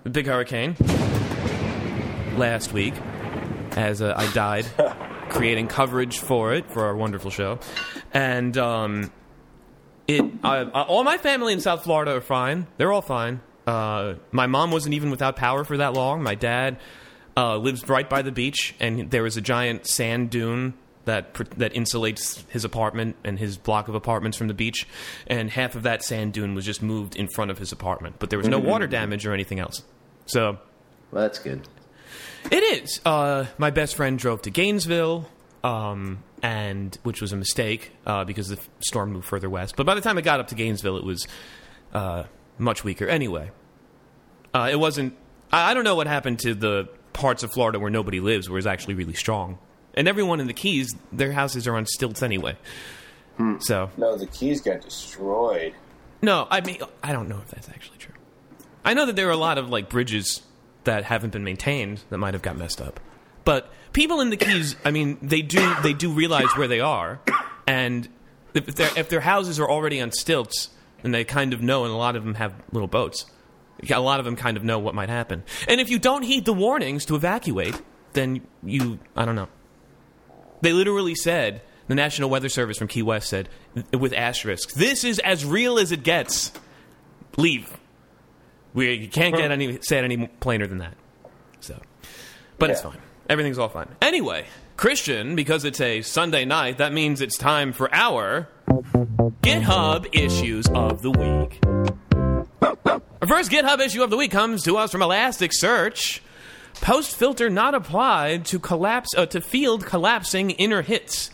the 0.04 0.10
big 0.10 0.26
hurricane, 0.26 0.76
last 2.40 2.74
week, 2.74 2.96
as 3.74 4.02
uh, 4.02 4.16
I 4.18 4.34
died 4.34 4.66
creating 5.36 5.68
coverage 5.68 6.20
for 6.20 6.54
it 6.54 6.72
for 6.72 6.86
our 6.86 6.96
wonderful 6.96 7.30
show, 7.30 7.60
and 8.14 8.58
um, 8.58 9.12
it. 10.08 10.24
I, 10.44 10.60
I, 10.60 10.82
all 10.84 11.04
my 11.04 11.18
family 11.18 11.54
in 11.54 11.60
South 11.60 11.84
Florida 11.84 12.16
are 12.16 12.22
fine. 12.22 12.68
They're 12.78 12.92
all 12.92 13.02
fine. 13.02 13.42
Uh, 13.68 14.16
my 14.32 14.48
mom 14.48 14.72
wasn't 14.72 14.96
even 14.96 15.12
without 15.12 15.36
power 15.36 15.64
for 15.64 15.78
that 15.78 15.94
long. 15.94 16.24
My 16.24 16.36
dad 16.36 16.80
uh, 17.36 17.58
lives 17.58 17.88
right 17.90 18.10
by 18.10 18.22
the 18.22 18.32
beach, 18.32 18.76
and 18.80 19.12
there 19.12 19.24
was 19.24 19.38
a 19.38 19.42
giant 19.42 19.88
sand 19.88 20.30
dune 20.30 20.76
that 21.06 21.34
that 21.58 21.74
insulates 21.74 22.44
his 22.50 22.64
apartment 22.64 23.16
and 23.24 23.38
his 23.38 23.58
block 23.58 23.88
of 23.88 23.96
apartments 23.96 24.38
from 24.38 24.48
the 24.48 24.54
beach. 24.54 24.88
And 25.28 25.50
half 25.50 25.76
of 25.76 25.84
that 25.84 26.04
sand 26.04 26.34
dune 26.34 26.56
was 26.56 26.66
just 26.66 26.82
moved 26.82 27.16
in 27.16 27.28
front 27.28 27.52
of 27.52 27.58
his 27.58 27.72
apartment, 27.72 28.16
but 28.20 28.30
there 28.30 28.40
was 28.40 28.48
no 28.48 28.60
water 28.60 28.88
damage 28.88 29.26
or 29.26 29.34
anything 29.34 29.60
else. 29.60 29.84
So 30.28 30.58
Well, 31.12 31.24
that's 31.24 31.40
good. 31.40 31.68
It 32.52 32.64
is. 32.84 33.02
Uh, 33.06 33.46
my 33.58 33.70
best 33.72 33.96
friend 33.96 34.18
drove 34.20 34.42
to 34.44 34.50
Gainesville, 34.50 35.28
um, 35.64 36.24
and 36.44 36.98
which 37.04 37.22
was 37.22 37.32
a 37.34 37.36
mistake 37.38 37.92
uh, 38.06 38.24
because 38.24 38.50
the 38.50 38.60
storm 38.80 39.12
moved 39.14 39.26
further 39.28 39.50
west. 39.50 39.76
But 39.76 39.86
by 39.86 39.96
the 39.96 40.02
time 40.02 40.18
it 40.18 40.22
got 40.24 40.40
up 40.40 40.48
to 40.50 40.56
Gainesville, 40.56 40.98
it 40.98 41.04
was 41.04 41.28
uh, 41.94 42.24
much 42.58 42.84
weaker. 42.84 43.08
Anyway, 43.08 43.52
uh, 44.54 44.70
it 44.72 44.80
wasn't. 44.80 45.16
I, 45.52 45.72
I 45.72 45.74
don't 45.74 45.84
know 45.84 45.96
what 45.96 46.08
happened 46.08 46.40
to 46.40 46.54
the 46.54 46.90
parts 47.14 47.44
of 47.44 47.52
Florida 47.52 47.80
where 47.80 47.90
nobody 47.92 48.20
lives, 48.20 48.50
where 48.50 48.58
it's 48.58 48.68
actually 48.68 48.94
really 48.96 49.14
strong. 49.14 49.58
And 49.94 50.08
everyone 50.10 50.42
in 50.42 50.48
the 50.48 50.54
Keys, 50.54 50.94
their 51.14 51.32
houses 51.32 51.68
are 51.68 51.76
on 51.78 51.86
stilts 51.86 52.22
anyway. 52.22 52.58
So 53.60 53.90
No, 53.98 54.18
the 54.18 54.28
keys 54.28 54.62
got 54.62 54.82
destroyed. 54.82 55.74
no, 56.22 56.48
I 56.50 56.62
mean 56.62 56.78
I 57.04 57.12
don't 57.12 57.28
know 57.28 57.38
if 57.40 57.50
that's 57.52 57.68
actually 57.68 57.98
true. 57.98 58.14
I 58.86 58.94
know 58.94 59.06
that 59.08 59.16
there 59.18 59.28
are 59.28 59.32
a 59.32 59.38
lot 59.38 59.58
of 59.58 59.70
like 59.70 59.90
bridges 59.90 60.42
that 60.86 61.04
haven't 61.04 61.34
been 61.34 61.44
maintained 61.44 62.04
that 62.10 62.18
might 62.18 62.34
have 62.34 62.42
got 62.42 62.58
messed 62.58 62.82
up. 62.82 63.00
But 63.44 63.72
people 63.94 64.22
in 64.22 64.32
the 64.32 64.38
Keys, 64.38 64.76
I 64.84 64.92
mean, 64.92 65.18
they 65.22 65.42
do 65.42 65.76
they 65.84 65.94
do 65.94 66.12
realize 66.12 66.48
where 66.56 66.68
they 66.68 66.80
are, 66.80 67.20
and 67.68 68.08
if 68.54 68.80
if 68.98 69.10
their 69.10 69.22
houses 69.22 69.60
are 69.60 69.70
already 69.70 70.02
on 70.02 70.12
stilts, 70.12 70.70
then 71.04 71.12
they 71.12 71.24
kind 71.24 71.54
of 71.54 71.62
know, 71.62 71.84
and 71.84 71.94
a 71.94 71.98
lot 71.98 72.16
of 72.16 72.24
them 72.24 72.36
have 72.36 72.54
little 72.72 72.88
boats. 72.88 73.26
A 73.90 74.00
lot 74.00 74.20
of 74.20 74.26
them 74.26 74.36
kind 74.36 74.58
of 74.58 74.64
know 74.64 74.80
what 74.80 74.96
might 74.96 75.10
happen. 75.10 75.44
And 75.68 75.82
if 75.82 75.90
you 75.90 76.00
don't 76.00 76.24
heed 76.24 76.46
the 76.46 76.54
warnings 76.54 77.06
to 77.06 77.16
evacuate, 77.16 77.80
then 78.14 78.42
you 78.64 79.00
I 79.16 79.26
don't 79.26 79.36
know. 79.36 79.50
They 80.62 80.74
literally 80.74 81.14
said 81.14 81.62
the 81.88 81.96
National 81.96 82.30
Weather 82.30 82.50
Service 82.50 82.78
from 82.78 82.88
Key 82.88 83.04
West 83.04 83.30
said 83.30 83.50
with 83.94 84.14
asterisks, 84.14 84.74
"This 84.74 85.04
is 85.04 85.20
as 85.20 85.46
real 85.46 85.78
as 85.78 85.92
it 85.92 86.04
gets. 86.04 86.52
Leave. 87.38 87.78
We 88.76 88.94
you 88.94 89.08
can't 89.08 89.36
get 89.36 89.50
any 89.50 89.80
say 89.82 89.98
it 89.98 90.04
any 90.04 90.28
plainer 90.28 90.68
than 90.68 90.78
that." 90.78 90.94
So, 91.62 91.82
but 92.60 92.70
it's 92.70 92.82
fine. 92.82 93.00
Everything's 93.28 93.58
all 93.58 93.70
fine. 93.70 93.88
Anyway, 94.04 94.46
Christian, 94.78 95.36
because 95.36 95.66
it's 95.66 95.82
a 95.82 96.02
Sunday 96.04 96.46
night, 96.46 96.78
that 96.78 96.94
means 96.94 97.22
it's 97.22 97.38
time 97.38 97.74
for 97.74 97.92
our 97.94 98.48
GitHub 99.42 100.08
issues 100.14 100.68
of 100.68 101.02
the 101.02 101.10
week. 101.12 101.60
Our 103.22 103.28
first 103.28 103.50
GitHub 103.50 103.80
issue 103.80 104.04
of 104.04 104.12
the 104.12 104.18
week 104.18 104.32
comes 104.32 104.64
to 104.64 104.78
us 104.78 104.92
from 104.92 105.02
Elasticsearch. 105.02 106.20
Post 106.82 107.16
filter 107.16 107.50
not 107.50 107.74
applied 107.74 108.46
to 108.46 108.60
collapse 108.60 109.10
uh, 109.16 109.26
to 109.28 109.42
field 109.42 109.86
collapsing 109.86 110.52
inner 110.52 110.82
hits. 110.82 111.32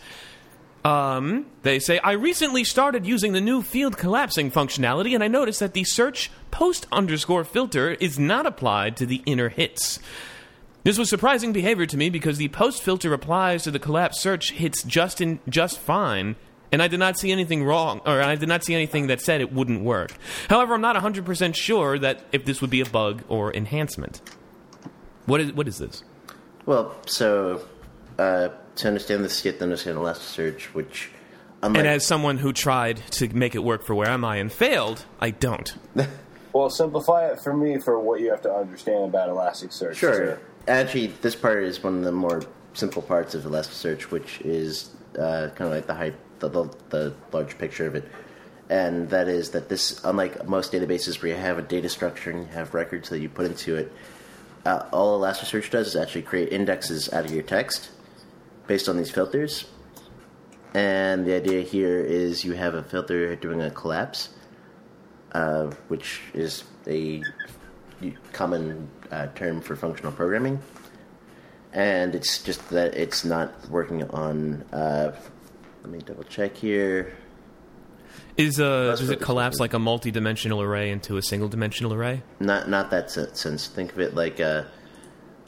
Um, 0.84 1.46
they 1.62 1.78
say 1.78 1.98
I 2.00 2.12
recently 2.12 2.64
started 2.64 3.06
using 3.06 3.32
the 3.32 3.40
new 3.40 3.62
field 3.62 3.96
collapsing 3.96 4.50
functionality, 4.50 5.14
and 5.14 5.22
I 5.22 5.28
noticed 5.28 5.60
that 5.60 5.74
the 5.74 5.84
search 5.84 6.30
post 6.50 6.86
underscore 6.90 7.44
filter 7.44 7.92
is 7.92 8.18
not 8.18 8.46
applied 8.46 8.96
to 8.96 9.06
the 9.06 9.22
inner 9.24 9.48
hits. 9.48 10.00
This 10.84 10.98
was 10.98 11.08
surprising 11.08 11.52
behavior 11.52 11.86
to 11.86 11.96
me 11.96 12.10
because 12.10 12.38
the 12.38 12.48
post 12.48 12.82
filter 12.82 13.12
applies 13.12 13.62
to 13.62 13.70
the 13.70 13.78
collapse 13.78 14.20
search 14.20 14.50
hits 14.50 14.82
just 14.82 15.20
in 15.20 15.38
just 15.48 15.78
fine, 15.78 16.34
and 16.72 16.82
I 16.82 16.88
did 16.88 16.98
not 16.98 17.16
see 17.16 17.30
anything 17.30 17.62
wrong, 17.62 18.00
or 18.04 18.20
I 18.20 18.34
did 18.34 18.48
not 18.48 18.64
see 18.64 18.74
anything 18.74 19.06
that 19.06 19.20
said 19.20 19.40
it 19.40 19.52
wouldn't 19.52 19.82
work. 19.82 20.12
However, 20.48 20.74
I'm 20.74 20.80
not 20.80 20.96
100% 20.96 21.54
sure 21.54 21.98
that 22.00 22.24
if 22.32 22.44
this 22.44 22.60
would 22.60 22.70
be 22.70 22.80
a 22.80 22.86
bug 22.86 23.22
or 23.28 23.54
enhancement. 23.54 24.20
What 25.26 25.40
is 25.40 25.52
what 25.52 25.68
is 25.68 25.78
this? 25.78 26.02
Well, 26.66 26.96
so 27.06 27.64
uh, 28.18 28.48
to 28.76 28.88
understand 28.88 29.24
this, 29.24 29.44
you 29.44 29.50
have 29.50 29.58
to 29.58 29.64
understand 29.64 29.98
Elasticsearch, 29.98 30.62
which, 30.74 31.10
unlike 31.62 31.78
And 31.78 31.88
as 31.88 32.06
someone 32.06 32.38
who 32.38 32.52
tried 32.52 32.98
to 33.12 33.28
make 33.28 33.54
it 33.54 33.60
work 33.60 33.84
for 33.84 33.94
Where 33.94 34.08
Am 34.08 34.24
I 34.24 34.36
and 34.36 34.50
failed, 34.50 35.04
I 35.20 35.30
don't. 35.30 35.74
Well, 36.52 36.68
simplify 36.68 37.28
it 37.28 37.40
for 37.40 37.56
me 37.56 37.78
for 37.78 37.98
what 37.98 38.20
you 38.20 38.30
have 38.30 38.42
to 38.42 38.52
understand 38.52 39.04
about 39.04 39.30
Elasticsearch. 39.30 39.94
Sure. 39.94 40.38
Actually, 40.68 41.06
this 41.06 41.34
part 41.34 41.64
is 41.64 41.82
one 41.82 41.96
of 41.96 42.04
the 42.04 42.12
more 42.12 42.42
simple 42.74 43.00
parts 43.00 43.34
of 43.34 43.44
Elasticsearch, 43.44 44.02
which 44.10 44.40
is 44.42 44.90
uh, 45.18 45.48
kind 45.54 45.62
of 45.62 45.70
like 45.70 45.86
the 45.86 45.94
hype, 45.94 46.14
the, 46.40 46.50
the, 46.50 46.76
the 46.90 47.14
large 47.32 47.56
picture 47.56 47.86
of 47.86 47.94
it. 47.94 48.06
And 48.68 49.08
that 49.10 49.28
is 49.28 49.50
that 49.52 49.70
this, 49.70 50.02
unlike 50.04 50.46
most 50.46 50.72
databases 50.72 51.22
where 51.22 51.30
you 51.30 51.38
have 51.38 51.56
a 51.56 51.62
data 51.62 51.88
structure 51.88 52.30
and 52.30 52.40
you 52.40 52.52
have 52.52 52.74
records 52.74 53.08
that 53.08 53.20
you 53.20 53.30
put 53.30 53.46
into 53.46 53.76
it, 53.76 53.90
uh, 54.66 54.86
all 54.92 55.18
Elasticsearch 55.18 55.70
does 55.70 55.88
is 55.88 55.96
actually 55.96 56.22
create 56.22 56.52
indexes 56.52 57.10
out 57.14 57.24
of 57.24 57.30
your 57.30 57.42
text 57.42 57.88
based 58.66 58.88
on 58.88 58.96
these 58.96 59.10
filters. 59.10 59.66
And 60.74 61.26
the 61.26 61.34
idea 61.34 61.62
here 61.62 61.98
is 61.98 62.44
you 62.44 62.54
have 62.54 62.74
a 62.74 62.82
filter 62.82 63.36
doing 63.36 63.60
a 63.60 63.70
collapse, 63.70 64.30
uh, 65.32 65.70
which 65.88 66.20
is 66.32 66.64
a 66.86 67.22
common 68.32 68.88
uh, 69.10 69.26
term 69.34 69.60
for 69.60 69.76
functional 69.76 70.12
programming. 70.12 70.60
And 71.72 72.14
it's 72.14 72.42
just 72.42 72.68
that 72.70 72.94
it's 72.94 73.24
not 73.24 73.68
working 73.70 74.02
on. 74.10 74.62
Uh, 74.72 75.12
let 75.82 75.90
me 75.90 75.98
double 75.98 76.24
check 76.24 76.56
here. 76.56 77.14
Is 78.36 78.60
uh, 78.60 78.96
does 78.96 79.10
it 79.10 79.20
collapse 79.20 79.60
like 79.60 79.74
a 79.74 79.78
multi-dimensional 79.78 80.60
array 80.62 80.90
into 80.90 81.16
a 81.16 81.22
single-dimensional 81.22 81.92
array? 81.92 82.22
Not 82.40 82.68
not 82.68 82.90
that 82.90 83.10
sense. 83.10 83.66
Think 83.68 83.92
of 83.92 84.00
it 84.00 84.14
like 84.14 84.40
a. 84.40 84.70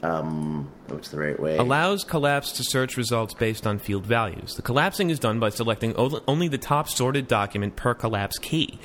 Um, 0.05 0.71
what's 0.87 1.09
the 1.09 1.17
right 1.17 1.39
way? 1.39 1.57
Allows 1.57 2.03
collapse 2.03 2.51
to 2.53 2.63
search 2.63 2.97
results 2.97 3.33
based 3.33 3.65
on 3.65 3.79
field 3.79 4.05
values. 4.05 4.55
The 4.55 4.61
collapsing 4.61 5.09
is 5.09 5.19
done 5.19 5.39
by 5.39 5.49
selecting 5.49 5.95
only 5.95 6.47
the 6.47 6.57
top 6.57 6.89
sorted 6.89 7.27
document 7.27 7.75
per 7.75 7.93
collapse 7.93 8.37
key. 8.37 8.79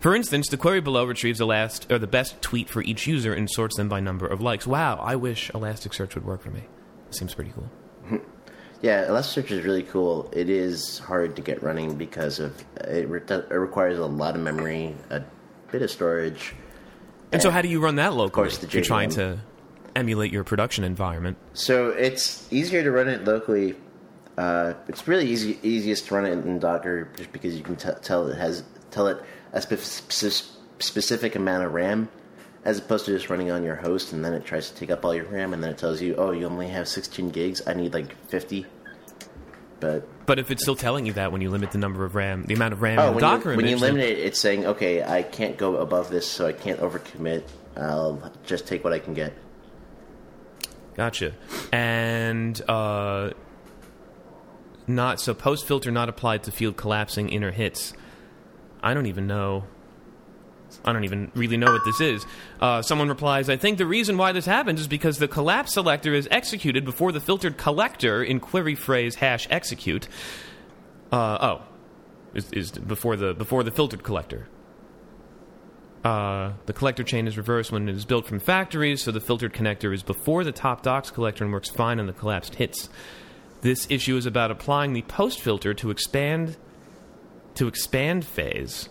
For 0.00 0.14
instance, 0.14 0.48
the 0.48 0.56
query 0.56 0.80
below 0.80 1.04
retrieves 1.04 1.38
the 1.38 1.46
last 1.46 1.90
or 1.90 1.98
the 1.98 2.06
best 2.06 2.40
tweet 2.42 2.68
for 2.68 2.82
each 2.82 3.06
user 3.06 3.32
and 3.32 3.50
sorts 3.50 3.76
them 3.76 3.88
by 3.88 4.00
number 4.00 4.26
of 4.26 4.40
likes. 4.40 4.66
Wow, 4.66 4.96
I 4.96 5.16
wish 5.16 5.50
Elasticsearch 5.52 6.14
would 6.14 6.24
work 6.24 6.42
for 6.42 6.50
me. 6.50 6.64
Seems 7.10 7.34
pretty 7.34 7.52
cool. 7.52 8.20
Yeah, 8.82 9.06
Elasticsearch 9.06 9.50
is 9.52 9.64
really 9.64 9.82
cool. 9.84 10.28
It 10.32 10.50
is 10.50 10.98
hard 10.98 11.34
to 11.36 11.42
get 11.42 11.62
running 11.62 11.96
because 11.96 12.38
of 12.38 12.62
it, 12.82 13.08
re- 13.08 13.22
it 13.26 13.50
requires 13.50 13.98
a 13.98 14.04
lot 14.04 14.36
of 14.36 14.42
memory, 14.42 14.94
a 15.08 15.22
bit 15.72 15.80
of 15.80 15.90
storage. 15.90 16.54
And 17.32 17.40
so, 17.40 17.50
how 17.50 17.62
do 17.62 17.68
you 17.68 17.80
run 17.80 17.96
that 17.96 18.12
locally? 18.12 18.48
course, 18.48 18.58
the 18.58 18.66
If 18.66 18.74
You're 18.74 18.84
trying 18.84 19.08
to 19.10 19.38
emulate 19.96 20.32
your 20.32 20.44
production 20.44 20.84
environment. 20.84 21.36
So 21.54 21.88
it's 21.90 22.50
easier 22.52 22.82
to 22.82 22.90
run 22.90 23.08
it 23.08 23.24
locally. 23.24 23.74
Uh, 24.36 24.74
it's 24.88 25.08
really 25.08 25.26
easy, 25.26 25.58
easiest 25.62 26.06
to 26.08 26.14
run 26.14 26.26
it 26.26 26.32
in 26.32 26.58
Docker 26.58 27.08
just 27.16 27.32
because 27.32 27.56
you 27.56 27.64
can 27.64 27.76
t- 27.76 27.88
tell 28.02 28.28
it 28.28 28.36
has 28.36 28.62
tell 28.90 29.06
it 29.08 29.22
a 29.52 29.62
spe- 29.62 30.10
spe- 30.12 30.52
specific 30.78 31.34
amount 31.34 31.64
of 31.64 31.72
RAM, 31.72 32.08
as 32.64 32.78
opposed 32.78 33.06
to 33.06 33.12
just 33.12 33.30
running 33.30 33.50
on 33.50 33.64
your 33.64 33.76
host 33.76 34.12
and 34.12 34.24
then 34.24 34.34
it 34.34 34.44
tries 34.44 34.70
to 34.70 34.76
take 34.76 34.90
up 34.90 35.04
all 35.04 35.14
your 35.14 35.24
RAM 35.24 35.54
and 35.54 35.62
then 35.62 35.70
it 35.70 35.78
tells 35.78 36.02
you, 36.02 36.14
oh, 36.16 36.32
you 36.32 36.46
only 36.46 36.68
have 36.68 36.86
16 36.86 37.30
gigs. 37.30 37.62
I 37.66 37.74
need 37.74 37.94
like 37.94 38.14
50. 38.28 38.66
But 39.80 40.26
But 40.26 40.38
if 40.38 40.50
it's 40.50 40.62
still 40.62 40.76
telling 40.76 41.06
you 41.06 41.12
that 41.14 41.32
when 41.32 41.40
you 41.40 41.50
limit 41.50 41.70
the 41.70 41.78
number 41.78 42.04
of 42.04 42.14
RAM, 42.14 42.44
the 42.44 42.54
amount 42.54 42.72
of 42.72 42.82
RAM 42.82 42.98
oh, 42.98 43.12
in 43.12 43.18
Docker 43.18 43.52
you, 43.52 43.56
when 43.56 43.68
you 43.68 43.76
limit 43.76 44.02
it, 44.02 44.18
it's 44.18 44.38
saying, 44.38 44.66
okay, 44.66 45.02
I 45.02 45.22
can't 45.22 45.56
go 45.56 45.76
above 45.76 46.10
this, 46.10 46.26
so 46.26 46.46
I 46.46 46.52
can't 46.52 46.80
overcommit. 46.80 47.44
I'll 47.76 48.32
just 48.44 48.66
take 48.66 48.84
what 48.84 48.92
I 48.92 48.98
can 48.98 49.14
get. 49.14 49.34
Gotcha. 50.96 51.34
And 51.72 52.60
uh, 52.68 53.32
not 54.86 55.20
so 55.20 55.34
post 55.34 55.66
filter 55.66 55.90
not 55.90 56.08
applied 56.08 56.44
to 56.44 56.50
field 56.50 56.76
collapsing 56.76 57.28
inner 57.28 57.50
hits. 57.50 57.92
I 58.82 58.94
don't 58.94 59.06
even 59.06 59.26
know. 59.26 59.64
I 60.84 60.92
don't 60.92 61.04
even 61.04 61.30
really 61.34 61.56
know 61.56 61.72
what 61.72 61.82
this 61.84 62.00
is. 62.00 62.26
Uh, 62.60 62.82
someone 62.82 63.08
replies, 63.08 63.48
I 63.48 63.56
think 63.56 63.78
the 63.78 63.86
reason 63.86 64.16
why 64.16 64.32
this 64.32 64.46
happens 64.46 64.80
is 64.80 64.88
because 64.88 65.18
the 65.18 65.28
collapse 65.28 65.74
selector 65.74 66.14
is 66.14 66.28
executed 66.30 66.84
before 66.84 67.12
the 67.12 67.20
filtered 67.20 67.56
collector 67.56 68.22
in 68.22 68.40
query 68.40 68.74
phase 68.74 69.16
hash 69.16 69.46
execute. 69.50 70.08
Uh, 71.12 71.38
oh, 71.40 71.62
is, 72.34 72.50
is 72.52 72.70
before 72.72 73.16
the 73.16 73.34
before 73.34 73.62
the 73.62 73.70
filtered 73.70 74.02
collector. 74.02 74.48
Uh, 76.06 76.52
the 76.66 76.72
collector 76.72 77.02
chain 77.02 77.26
is 77.26 77.36
reversed 77.36 77.72
when 77.72 77.88
it 77.88 77.96
is 77.96 78.04
built 78.04 78.28
from 78.28 78.38
factories, 78.38 79.02
so 79.02 79.10
the 79.10 79.18
filtered 79.18 79.52
connector 79.52 79.92
is 79.92 80.04
before 80.04 80.44
the 80.44 80.52
top 80.52 80.82
docs 80.82 81.10
collector 81.10 81.42
and 81.42 81.52
works 81.52 81.68
fine 81.68 81.98
on 81.98 82.06
the 82.06 82.12
collapsed 82.12 82.54
hits. 82.54 82.88
This 83.62 83.88
issue 83.90 84.16
is 84.16 84.24
about 84.24 84.52
applying 84.52 84.92
the 84.92 85.02
post 85.02 85.40
filter 85.40 85.74
to 85.74 85.90
expand 85.90 86.56
to 87.56 87.66
expand 87.66 88.24
phase. 88.24 88.88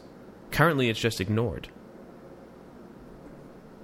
Currently, 0.51 0.89
it's 0.89 0.99
just 0.99 1.21
ignored. 1.21 1.69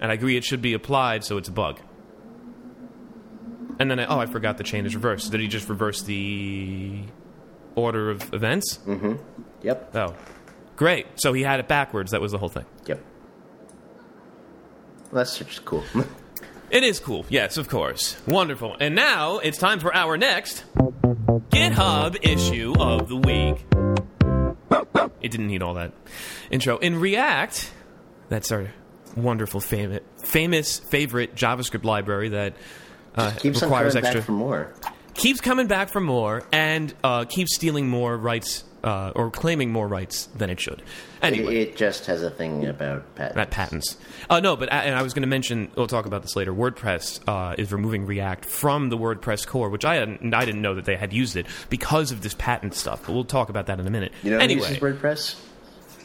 And 0.02 0.12
I 0.12 0.16
agree 0.16 0.36
it 0.36 0.44
should 0.44 0.62
be 0.62 0.74
applied, 0.74 1.24
so 1.24 1.38
it's 1.38 1.48
a 1.48 1.54
bug. 1.54 1.80
And 3.80 3.90
then, 3.90 3.98
I, 3.98 4.08
oh, 4.08 4.20
I 4.20 4.26
forgot 4.26 4.58
the 4.58 4.66
chain 4.66 4.86
is 4.86 4.94
reversed. 4.94 5.32
Did 5.32 5.40
he 5.40 5.48
just 5.48 5.70
reverse 5.70 6.02
the 6.02 7.04
order 7.76 8.10
of 8.10 8.34
events? 8.34 8.80
Yep. 9.62 9.96
Oh, 9.96 10.16
great. 10.76 11.06
So 11.16 11.32
he 11.32 11.44
had 11.44 11.62
it 11.62 11.70
backwards. 11.70 12.12
That 12.12 12.20
was 12.20 12.34
the 12.34 12.38
whole 12.38 12.50
thing. 12.50 12.66
Yep. 12.88 13.06
Elasticsearch 15.12 15.48
just 15.48 15.66
cool. 15.66 15.84
It 16.72 16.84
is 16.84 17.02
cool. 17.02 17.26
Yes, 17.28 17.58
of 17.58 17.68
course. 17.68 18.16
Wonderful. 18.26 18.78
And 18.80 18.96
now 18.96 19.40
it's 19.40 19.58
time 19.58 19.82
for 19.82 19.94
our 19.94 20.16
next 20.18 20.64
GitHub 21.50 22.18
issue 22.22 22.74
of 22.80 23.10
the 23.10 23.18
week. 23.18 23.66
It 25.22 25.32
didn't 25.32 25.48
need 25.48 25.64
all 25.64 25.74
that 25.74 25.92
intro. 26.50 26.78
In 26.78 26.98
React, 27.02 27.70
that's 28.30 28.54
our 28.54 28.72
wonderful, 29.18 29.60
famous, 29.60 30.00
famous 30.24 30.80
favorite 30.80 31.36
JavaScript 31.36 31.84
library 31.84 32.30
that 32.30 32.54
uh, 33.16 33.34
requires 33.44 33.94
coming 33.96 34.06
extra. 34.06 34.22
back 34.22 34.24
for 34.24 34.32
more. 34.32 34.74
keeps 35.14 35.42
coming 35.42 35.68
back 35.68 35.90
for 35.90 36.00
more 36.00 36.42
and 36.54 36.94
uh, 37.04 37.26
keeps 37.26 37.54
stealing 37.54 37.90
more 37.90 38.16
rights 38.16 38.64
uh, 38.84 39.12
or 39.16 39.32
claiming 39.32 39.72
more 39.72 39.88
rights 39.88 40.26
than 40.36 40.50
it 40.50 40.60
should. 40.60 40.82
Anyway. 41.22 41.56
It, 41.56 41.68
it 41.70 41.78
just 41.78 42.08
has 42.08 42.24
a 42.24 42.30
thing 42.32 42.66
about 42.66 43.16
patents. 43.16 43.38
At 43.38 43.52
patents. 43.52 43.98
Uh, 44.30 44.40
no, 44.40 44.56
but 44.56 44.72
and 44.72 44.96
I 44.96 45.02
was 45.02 45.14
going 45.14 45.22
to 45.22 45.28
mention. 45.28 45.72
We'll 45.76 45.88
talk 45.88 46.06
about 46.06 46.22
this 46.24 46.36
later. 46.36 46.54
WordPress 46.54 47.22
uh, 47.28 47.56
is 47.58 47.72
removing 47.72 48.06
React 48.06 48.46
from 48.46 48.90
the 48.90 48.98
WordPress 48.98 49.46
core, 49.46 49.70
which 49.70 49.86
I 49.86 49.96
hadn't, 49.96 50.34
I 50.34 50.46
didn't 50.46 50.62
know 50.62 50.76
that 50.76 50.86
they 50.86 50.96
had 50.96 51.14
used 51.14 51.36
it 51.36 51.46
because 51.70 52.12
of 52.12 52.22
this 52.22 52.34
patent 52.34 52.74
stuff. 52.74 53.06
But 53.06 53.14
we'll 53.14 53.24
talk 53.26 53.50
about 53.50 53.68
that 53.68 53.80
in 53.80 53.88
a 53.88 53.92
minute. 53.92 54.14
You 54.24 54.32
know 54.32 54.38
who 54.38 54.44
anyway, 54.44 54.62
uses 54.62 54.80
WordPress? 54.80 55.36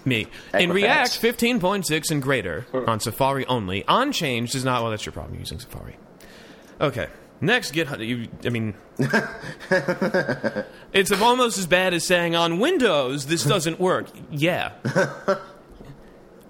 me 0.07 0.29
in 0.55 0.73
React 0.73 1.21
15.6 1.21 2.11
and 2.11 2.23
greater 2.23 2.65
on 2.73 3.01
Safari 3.01 3.45
only. 3.47 3.85
On 3.87 4.13
change 4.13 4.55
is 4.55 4.65
not. 4.65 4.83
Well, 4.83 4.91
that's 4.91 5.05
your 5.05 5.13
problem. 5.13 5.39
Using 5.39 5.59
Safari. 5.59 5.97
Okay. 6.81 7.09
Next, 7.41 7.75
GitHub. 7.75 8.07
You, 8.07 8.29
I 8.45 8.49
mean, 8.49 8.75
it's 10.93 11.13
almost 11.13 11.59
as 11.59 11.67
bad 11.67 11.93
as 11.93 12.05
saying 12.05 12.35
on 12.35 12.59
Windows 12.59 13.27
this 13.27 13.45
doesn't 13.53 13.79
work. 13.79 14.07
Yeah. 14.31 14.73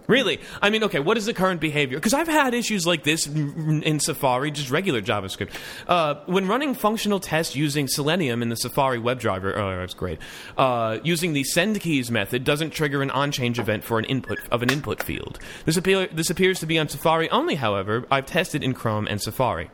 Really? 0.06 0.40
I 0.62 0.70
mean, 0.70 0.84
okay, 0.84 1.00
what 1.00 1.16
is 1.16 1.26
the 1.26 1.34
current 1.34 1.60
behavior? 1.60 1.98
Because 1.98 2.14
I've 2.14 2.28
had 2.28 2.54
issues 2.54 2.86
like 2.86 3.02
this 3.02 3.26
in 3.26 3.82
in 3.82 3.98
Safari, 3.98 4.50
just 4.50 4.70
regular 4.70 5.02
JavaScript. 5.02 5.52
Uh, 5.88 6.16
when 6.26 6.46
running 6.46 6.74
functional 6.74 7.18
tests 7.18 7.56
using 7.56 7.88
Selenium 7.88 8.42
in 8.42 8.48
the 8.48 8.56
Safari 8.56 8.98
WebDriver, 8.98 9.56
oh, 9.56 9.80
that's 9.80 9.94
great. 9.94 10.18
Uh, 10.56 10.98
using 11.02 11.32
the 11.32 11.44
send 11.44 11.80
keys 11.80 12.10
method 12.10 12.44
doesn't 12.44 12.70
trigger 12.70 13.02
an 13.02 13.10
on-change 13.10 13.58
event 13.58 13.82
for 13.82 13.98
an 13.98 14.04
input 14.04 14.38
of 14.50 14.62
an 14.62 14.70
input 14.70 15.02
field. 15.02 15.38
This, 15.64 15.76
appear, 15.76 16.06
this 16.06 16.30
appears 16.30 16.60
to 16.60 16.66
be 16.66 16.78
on 16.78 16.88
Safari 16.88 17.28
only, 17.30 17.56
however. 17.56 18.06
I've 18.10 18.26
tested 18.26 18.62
in 18.62 18.74
Chrome 18.74 19.08
and 19.08 19.20
Safari. 19.20 19.70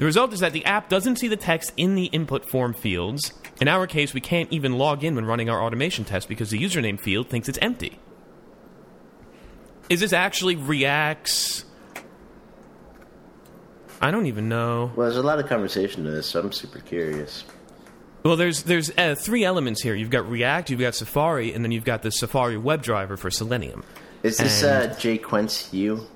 The 0.00 0.06
result 0.06 0.32
is 0.32 0.40
that 0.40 0.54
the 0.54 0.64
app 0.64 0.88
doesn't 0.88 1.16
see 1.16 1.28
the 1.28 1.36
text 1.36 1.72
in 1.76 1.94
the 1.94 2.06
input 2.06 2.46
form 2.46 2.72
fields. 2.72 3.34
In 3.60 3.68
our 3.68 3.86
case, 3.86 4.14
we 4.14 4.22
can't 4.22 4.50
even 4.50 4.78
log 4.78 5.04
in 5.04 5.14
when 5.14 5.26
running 5.26 5.50
our 5.50 5.62
automation 5.62 6.06
test 6.06 6.26
because 6.26 6.48
the 6.48 6.58
username 6.58 6.98
field 6.98 7.28
thinks 7.28 7.50
it's 7.50 7.58
empty. 7.60 7.98
Is 9.90 10.00
this 10.00 10.14
actually 10.14 10.56
React's? 10.56 11.66
I 14.00 14.10
don't 14.10 14.24
even 14.24 14.48
know. 14.48 14.90
Well, 14.96 15.06
there's 15.06 15.18
a 15.18 15.22
lot 15.22 15.38
of 15.38 15.46
conversation 15.48 16.04
to 16.04 16.10
this, 16.10 16.28
so 16.28 16.40
I'm 16.40 16.52
super 16.52 16.78
curious. 16.78 17.44
Well, 18.24 18.36
there's 18.36 18.62
there's 18.62 18.90
uh, 18.96 19.14
three 19.18 19.44
elements 19.44 19.82
here. 19.82 19.94
You've 19.94 20.08
got 20.08 20.26
React, 20.30 20.70
you've 20.70 20.80
got 20.80 20.94
Safari, 20.94 21.52
and 21.52 21.62
then 21.62 21.72
you've 21.72 21.84
got 21.84 22.00
the 22.00 22.10
Safari 22.10 22.56
WebDriver 22.56 23.18
for 23.18 23.30
Selenium. 23.30 23.84
Is 24.22 24.38
this 24.38 24.62
And- 24.62 24.92
uh, 24.92 24.98
Jay 24.98 25.18
Quence 25.18 25.70
you? 25.74 26.06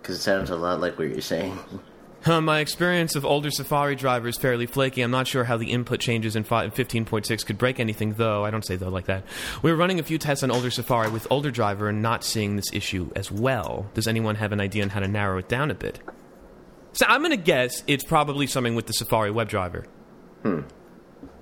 Because 0.00 0.16
it 0.16 0.22
sounds 0.22 0.48
a 0.48 0.56
lot 0.56 0.80
like 0.80 0.98
what 0.98 1.08
you're 1.08 1.20
saying. 1.20 1.58
Huh, 2.24 2.40
my 2.40 2.60
experience 2.60 3.16
of 3.16 3.24
older 3.24 3.50
Safari 3.50 3.96
driver 3.96 4.28
is 4.28 4.38
fairly 4.38 4.66
flaky. 4.66 5.02
I'm 5.02 5.10
not 5.10 5.26
sure 5.26 5.42
how 5.42 5.56
the 5.56 5.72
input 5.72 5.98
changes 5.98 6.36
in 6.36 6.44
15.6 6.44 7.46
could 7.46 7.58
break 7.58 7.80
anything, 7.80 8.14
though. 8.14 8.44
I 8.44 8.50
don't 8.52 8.64
say 8.64 8.76
though 8.76 8.90
like 8.90 9.06
that. 9.06 9.24
We 9.60 9.72
were 9.72 9.76
running 9.76 9.98
a 9.98 10.04
few 10.04 10.18
tests 10.18 10.44
on 10.44 10.50
older 10.52 10.70
Safari 10.70 11.10
with 11.10 11.26
older 11.30 11.50
driver 11.50 11.88
and 11.88 12.00
not 12.00 12.22
seeing 12.22 12.54
this 12.54 12.72
issue 12.72 13.10
as 13.16 13.32
well. 13.32 13.90
Does 13.94 14.06
anyone 14.06 14.36
have 14.36 14.52
an 14.52 14.60
idea 14.60 14.84
on 14.84 14.90
how 14.90 15.00
to 15.00 15.08
narrow 15.08 15.38
it 15.38 15.48
down 15.48 15.72
a 15.72 15.74
bit? 15.74 15.98
So 16.92 17.06
I'm 17.08 17.22
going 17.22 17.32
to 17.32 17.36
guess 17.36 17.82
it's 17.88 18.04
probably 18.04 18.46
something 18.46 18.76
with 18.76 18.86
the 18.86 18.92
Safari 18.92 19.30
WebDriver. 19.30 19.86
Hmm. 20.42 20.60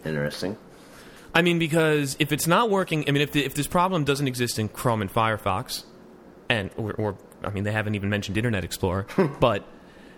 Interesting. 0.04 0.56
I 1.34 1.42
mean, 1.42 1.58
because 1.58 2.16
if 2.18 2.32
it's 2.32 2.46
not 2.46 2.70
working, 2.70 3.04
I 3.06 3.12
mean, 3.12 3.22
if 3.22 3.32
the, 3.32 3.44
if 3.44 3.54
this 3.54 3.66
problem 3.66 4.04
doesn't 4.04 4.26
exist 4.26 4.58
in 4.58 4.68
Chrome 4.68 5.02
and 5.02 5.12
Firefox, 5.12 5.84
and 6.48 6.70
or, 6.78 6.92
or 6.94 7.18
I 7.44 7.50
mean, 7.50 7.64
they 7.64 7.72
haven't 7.72 7.96
even 7.96 8.08
mentioned 8.08 8.38
Internet 8.38 8.64
Explorer, 8.64 9.06
but 9.40 9.64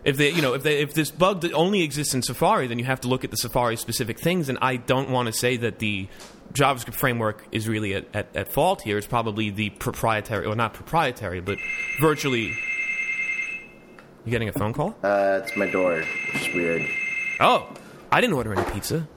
if 0.05 0.17
they, 0.17 0.31
you 0.31 0.43
know, 0.43 0.55
if 0.55 0.63
they, 0.63 0.81
if 0.81 0.95
this 0.95 1.11
bug 1.11 1.43
that 1.43 1.53
only 1.53 1.83
exists 1.83 2.15
in 2.15 2.23
Safari, 2.23 2.67
then 2.67 2.79
you 2.79 2.85
have 2.85 3.01
to 3.03 3.09
look 3.09 3.25
at 3.25 3.31
the 3.31 3.37
Safari 3.37 3.77
specific 3.77 4.19
things. 4.19 4.49
And 4.49 4.59
I 4.61 4.77
don't 4.77 5.11
want 5.11 5.27
to 5.27 5.33
say 5.33 5.57
that 5.59 5.79
the 5.79 6.09
JavaScript 6.53 6.95
framework 6.95 7.47
is 7.53 7.69
really 7.69 7.95
at, 7.95 8.07
at, 8.15 8.37
at 8.37 8.49
fault 8.49 8.83
here. 8.83 8.99
It's 8.99 9.07
probably 9.07 9.51
the 9.51 9.71
proprietary, 9.71 10.47
or 10.47 10.55
not 10.55 10.75
proprietary, 10.75 11.41
but 11.41 11.59
virtually. 12.01 12.53
You 14.25 14.31
getting 14.31 14.49
a 14.49 14.53
phone 14.53 14.73
call? 14.73 14.97
Uh, 15.03 15.41
it's 15.43 15.57
my 15.57 15.69
door. 15.69 16.05
It's 16.35 16.55
weird. 16.55 16.89
Oh, 17.41 17.69
I 18.11 18.21
didn't 18.21 18.37
order 18.37 18.53
any 18.53 18.71
pizza. 18.71 19.09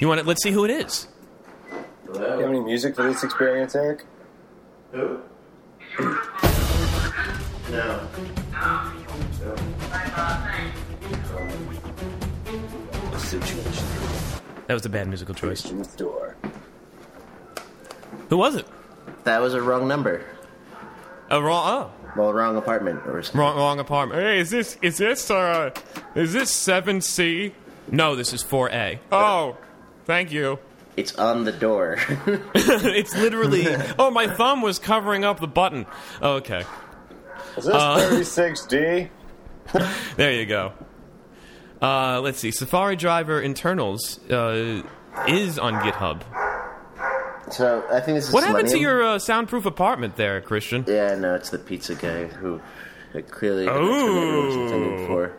You 0.00 0.06
want 0.06 0.20
it? 0.20 0.26
Let's 0.26 0.42
see 0.42 0.50
who 0.50 0.64
it 0.64 0.70
is. 0.70 1.08
Do 2.12 2.18
you 2.18 2.24
have 2.24 2.40
any 2.40 2.60
music 2.60 2.94
for 2.94 3.02
this 3.02 3.24
experience, 3.24 3.74
Eric? 3.74 4.04
Who? 4.92 5.20
no. 7.70 8.08
That 14.68 14.74
was 14.74 14.84
a 14.84 14.90
bad 14.90 15.08
musical 15.08 15.34
choice. 15.34 15.62
Christian's 15.62 15.88
door. 15.96 16.36
Who 18.28 18.36
was 18.36 18.54
it? 18.54 18.66
That 19.24 19.40
was 19.40 19.54
a 19.54 19.62
wrong 19.62 19.88
number. 19.88 20.24
A 21.30 21.42
wrong. 21.42 21.90
Well, 22.14 22.32
wrong 22.32 22.56
apartment 22.56 23.00
or 23.06 23.22
something. 23.22 23.40
Oh, 23.40 23.44
wrong, 23.44 23.56
wrong 23.56 23.78
apartment. 23.80 24.20
Hey, 24.20 24.38
is 24.40 24.50
this 24.50 24.78
is 24.82 24.98
this 24.98 25.30
uh 25.30 25.70
is 26.14 26.34
this 26.34 26.50
seven 26.50 27.00
C? 27.00 27.54
No, 27.90 28.14
this 28.14 28.34
is 28.34 28.42
four 28.42 28.70
A. 28.70 29.00
Oh, 29.10 29.56
thank 30.04 30.32
you. 30.32 30.58
It's 30.98 31.14
on 31.16 31.44
the 31.44 31.52
door. 31.52 31.96
it's 32.54 33.14
literally. 33.16 33.66
Oh, 33.98 34.10
my 34.10 34.26
thumb 34.26 34.60
was 34.60 34.78
covering 34.78 35.24
up 35.24 35.40
the 35.40 35.46
button. 35.46 35.86
Okay, 36.20 36.64
Is 37.56 37.64
this 37.64 37.74
36D? 37.74 39.08
there 40.16 40.32
you 40.32 40.44
go. 40.44 40.72
Uh, 41.80 42.20
let's 42.20 42.38
see. 42.38 42.50
Safari 42.50 42.96
driver 42.96 43.40
internals 43.40 44.18
uh, 44.30 44.82
is 45.28 45.58
on 45.58 45.74
GitHub. 45.74 46.22
so 47.52 47.84
I 47.90 48.00
think 48.00 48.16
this 48.16 48.28
is 48.28 48.32
What 48.34 48.44
happened 48.44 48.64
to 48.66 48.70
Selenium. 48.70 48.90
your 48.90 49.02
uh, 49.04 49.18
soundproof 49.18 49.64
apartment 49.66 50.16
there, 50.16 50.40
Christian? 50.40 50.84
Yeah, 50.86 51.14
no, 51.14 51.34
it's 51.34 51.50
the 51.50 51.58
pizza 51.58 51.94
guy 51.94 52.26
who 52.26 52.60
uh, 53.14 53.20
clearly 53.30 53.66
didn't 53.66 53.80
turn 53.80 54.72
out 54.74 54.80
what 54.80 54.98
was 54.98 55.06
for. 55.06 55.32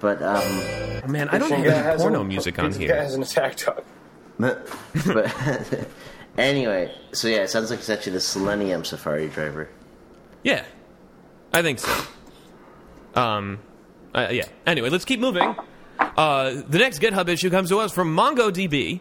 But 0.00 0.22
um, 0.22 1.10
Man, 1.10 1.28
I 1.30 1.38
don't 1.38 1.48
Christian 1.48 1.58
have 1.58 1.66
guy 1.66 1.74
any 1.78 1.82
has 1.84 2.00
porno 2.02 2.20
an- 2.20 2.28
music 2.28 2.58
on 2.58 2.66
Pizza 2.66 2.78
Guy 2.80 2.84
here. 2.86 2.96
has 3.02 3.14
an 3.14 3.22
attack 3.22 3.56
dog. 3.56 3.82
but 4.38 4.68
anyway, 6.38 6.94
so 7.12 7.26
yeah, 7.26 7.38
it 7.38 7.50
sounds 7.50 7.70
like 7.70 7.80
it's 7.80 7.90
actually 7.90 8.12
the 8.12 8.20
Selenium 8.20 8.84
Safari 8.84 9.26
driver. 9.28 9.68
Yeah, 10.44 10.64
I 11.52 11.62
think 11.62 11.80
so. 11.80 11.92
Um, 13.16 13.58
uh, 14.14 14.28
yeah. 14.30 14.44
Anyway, 14.66 14.90
let's 14.90 15.04
keep 15.04 15.18
moving. 15.18 15.56
Uh, 15.98 16.62
the 16.68 16.78
next 16.78 17.00
GitHub 17.00 17.28
issue 17.28 17.50
comes 17.50 17.68
to 17.70 17.78
us 17.78 17.92
from 17.92 18.14
MongoDB. 18.16 19.00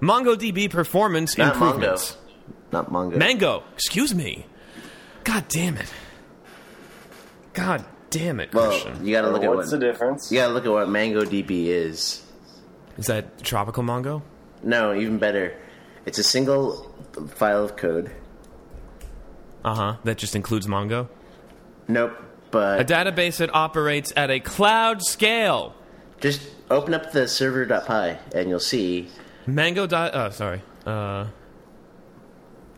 MongoDB 0.00 0.70
performance 0.70 1.36
Not 1.36 1.54
improvements. 1.54 2.12
Mongo. 2.12 2.72
Not 2.72 2.90
Mongo. 2.92 3.16
Mango. 3.16 3.62
Excuse 3.74 4.14
me. 4.14 4.46
God 5.24 5.46
damn 5.48 5.76
it. 5.76 5.92
God 7.52 7.84
damn 8.10 8.40
it, 8.40 8.54
well, 8.54 8.70
Christian. 8.70 9.04
you 9.04 9.12
gotta 9.12 9.30
look 9.30 9.42
at 9.42 9.50
What's 9.50 9.70
what 9.72 9.80
the 9.80 9.86
difference? 9.86 10.30
you 10.30 10.38
gotta 10.38 10.54
look 10.54 10.64
at 10.64 10.70
what 10.72 10.88
MangoDB 10.88 11.66
is. 11.66 12.24
Is 12.96 13.06
that 13.06 13.42
tropical 13.42 13.82
Mongo? 13.82 14.22
No, 14.62 14.94
even 14.94 15.18
better. 15.18 15.56
It's 16.06 16.18
a 16.18 16.22
single 16.24 16.94
file 17.34 17.64
of 17.64 17.76
code. 17.76 18.10
Uh 19.64 19.74
huh. 19.74 19.96
That 20.04 20.18
just 20.18 20.34
includes 20.36 20.66
Mongo. 20.66 21.08
Nope. 21.88 22.12
But 22.50 22.80
a 22.80 22.84
database 22.84 23.38
that 23.38 23.54
operates 23.54 24.12
at 24.16 24.30
a 24.30 24.40
cloud 24.40 25.02
scale. 25.02 25.74
Just 26.20 26.42
open 26.70 26.94
up 26.94 27.12
the 27.12 27.26
server.py 27.28 28.18
and 28.38 28.48
you'll 28.48 28.60
see 28.60 29.08
Mango 29.46 29.86
dot. 29.86 30.14
Uh, 30.14 30.30
sorry. 30.30 30.62
Uh. 30.86 31.26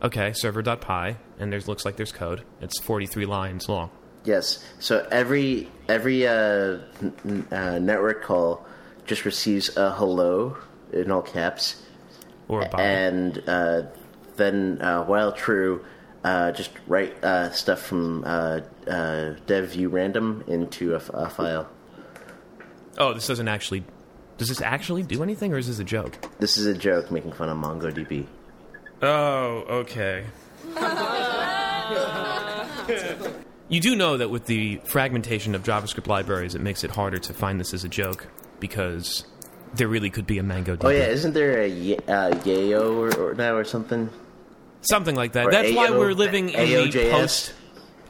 Okay, 0.03 0.33
server.py, 0.33 1.15
and 1.37 1.53
there's 1.53 1.67
looks 1.67 1.85
like 1.85 1.95
there's 1.95 2.11
code. 2.11 2.43
It's 2.59 2.79
43 2.79 3.25
lines 3.27 3.69
long. 3.69 3.91
Yes. 4.23 4.63
So 4.79 5.07
every 5.11 5.69
every 5.87 6.27
uh, 6.27 6.79
n- 7.01 7.47
uh, 7.51 7.77
network 7.79 8.23
call 8.23 8.65
just 9.05 9.25
receives 9.25 9.75
a 9.77 9.91
hello 9.91 10.57
in 10.91 11.11
all 11.11 11.21
caps, 11.21 11.81
Or 12.47 12.67
and 12.79 13.43
uh, 13.47 13.83
then 14.37 14.81
uh, 14.81 15.03
while 15.03 15.31
true, 15.33 15.85
uh, 16.23 16.51
just 16.51 16.71
write 16.87 17.23
uh, 17.23 17.51
stuff 17.51 17.81
from 17.81 18.23
uh, 18.25 18.61
uh, 18.87 19.33
dev 19.45 19.69
view 19.69 19.89
random 19.89 20.43
into 20.47 20.93
a, 20.93 20.97
f- 20.97 21.09
a 21.13 21.29
file. 21.29 21.69
Oh, 22.97 23.13
this 23.13 23.27
doesn't 23.27 23.47
actually. 23.47 23.83
Does 24.37 24.49
this 24.49 24.61
actually 24.61 25.03
do 25.03 25.21
anything, 25.21 25.53
or 25.53 25.57
is 25.57 25.67
this 25.67 25.79
a 25.79 25.83
joke? 25.83 26.17
This 26.39 26.57
is 26.57 26.65
a 26.65 26.73
joke 26.73 27.11
making 27.11 27.33
fun 27.33 27.49
of 27.49 27.57
MongoDB. 27.57 28.25
Oh, 29.03 29.63
okay. 29.69 30.25
you 33.69 33.79
do 33.79 33.95
know 33.95 34.17
that 34.17 34.29
with 34.29 34.45
the 34.45 34.81
fragmentation 34.85 35.55
of 35.55 35.63
JavaScript 35.63 36.07
libraries, 36.07 36.55
it 36.55 36.61
makes 36.61 36.83
it 36.83 36.91
harder 36.91 37.19
to 37.19 37.33
find 37.33 37.59
this 37.59 37.73
as 37.73 37.83
a 37.83 37.89
joke 37.89 38.27
because 38.59 39.25
there 39.73 39.87
really 39.87 40.09
could 40.09 40.27
be 40.27 40.37
a 40.37 40.43
Mango. 40.43 40.77
Oh 40.81 40.89
yeah, 40.89 41.05
isn't 41.07 41.33
there 41.33 41.61
a 41.61 41.67
Ye- 41.67 41.97
uh, 42.07 42.31
Yayo 42.43 42.95
or, 42.97 43.15
or 43.31 43.33
now 43.35 43.55
or 43.55 43.63
something? 43.63 44.09
something 44.83 45.15
like 45.15 45.33
that. 45.33 45.45
Or 45.45 45.51
That's 45.51 45.73
why 45.73 45.91
we're 45.91 46.13
living 46.13 46.49
in 46.49 46.67
the 46.67 46.75
Ayo.js? 46.75 47.11
post. 47.11 47.53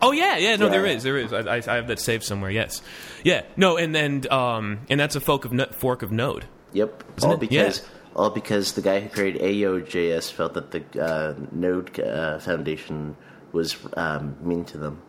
Oh 0.02 0.12
yeah, 0.12 0.38
yeah. 0.38 0.56
No, 0.56 0.70
there 0.70 0.86
Yeah. 0.86 0.94
is, 0.94 1.04
there 1.04 1.18
is. 1.18 1.32
I, 1.34 1.40
I, 1.42 1.56
I 1.68 1.76
have 1.76 1.88
that 1.88 2.00
saved 2.00 2.24
somewhere. 2.24 2.50
Yes, 2.52 2.82
yeah. 3.24 3.44
No, 3.56 3.78
and 3.78 3.94
then 3.94 4.26
um, 4.32 4.80
and 4.90 5.00
that's 5.00 5.16
a 5.16 5.22
fork 5.22 5.46
of 5.46 5.54
no- 5.54 5.68
fork 5.72 6.02
of 6.02 6.12
Node. 6.12 6.46
Yep. 6.74 7.04
Isn't 7.18 7.30
all 7.30 7.36
it? 7.36 7.40
because 7.40 7.80
Yeah. 7.80 7.86
all 8.16 8.30
because 8.30 8.72
the 8.74 8.82
guy 8.82 9.00
who 9.02 9.10
created 9.10 9.42
Ayo.js 9.42 10.32
felt 10.32 10.54
that 10.56 10.72
the 10.72 11.02
uh, 11.04 11.36
Node 11.52 12.00
uh, 12.00 12.40
Foundation 12.40 13.16
was 13.52 13.78
um, 13.98 14.36
mean 14.42 14.66
to 14.66 14.78
them. 14.78 15.02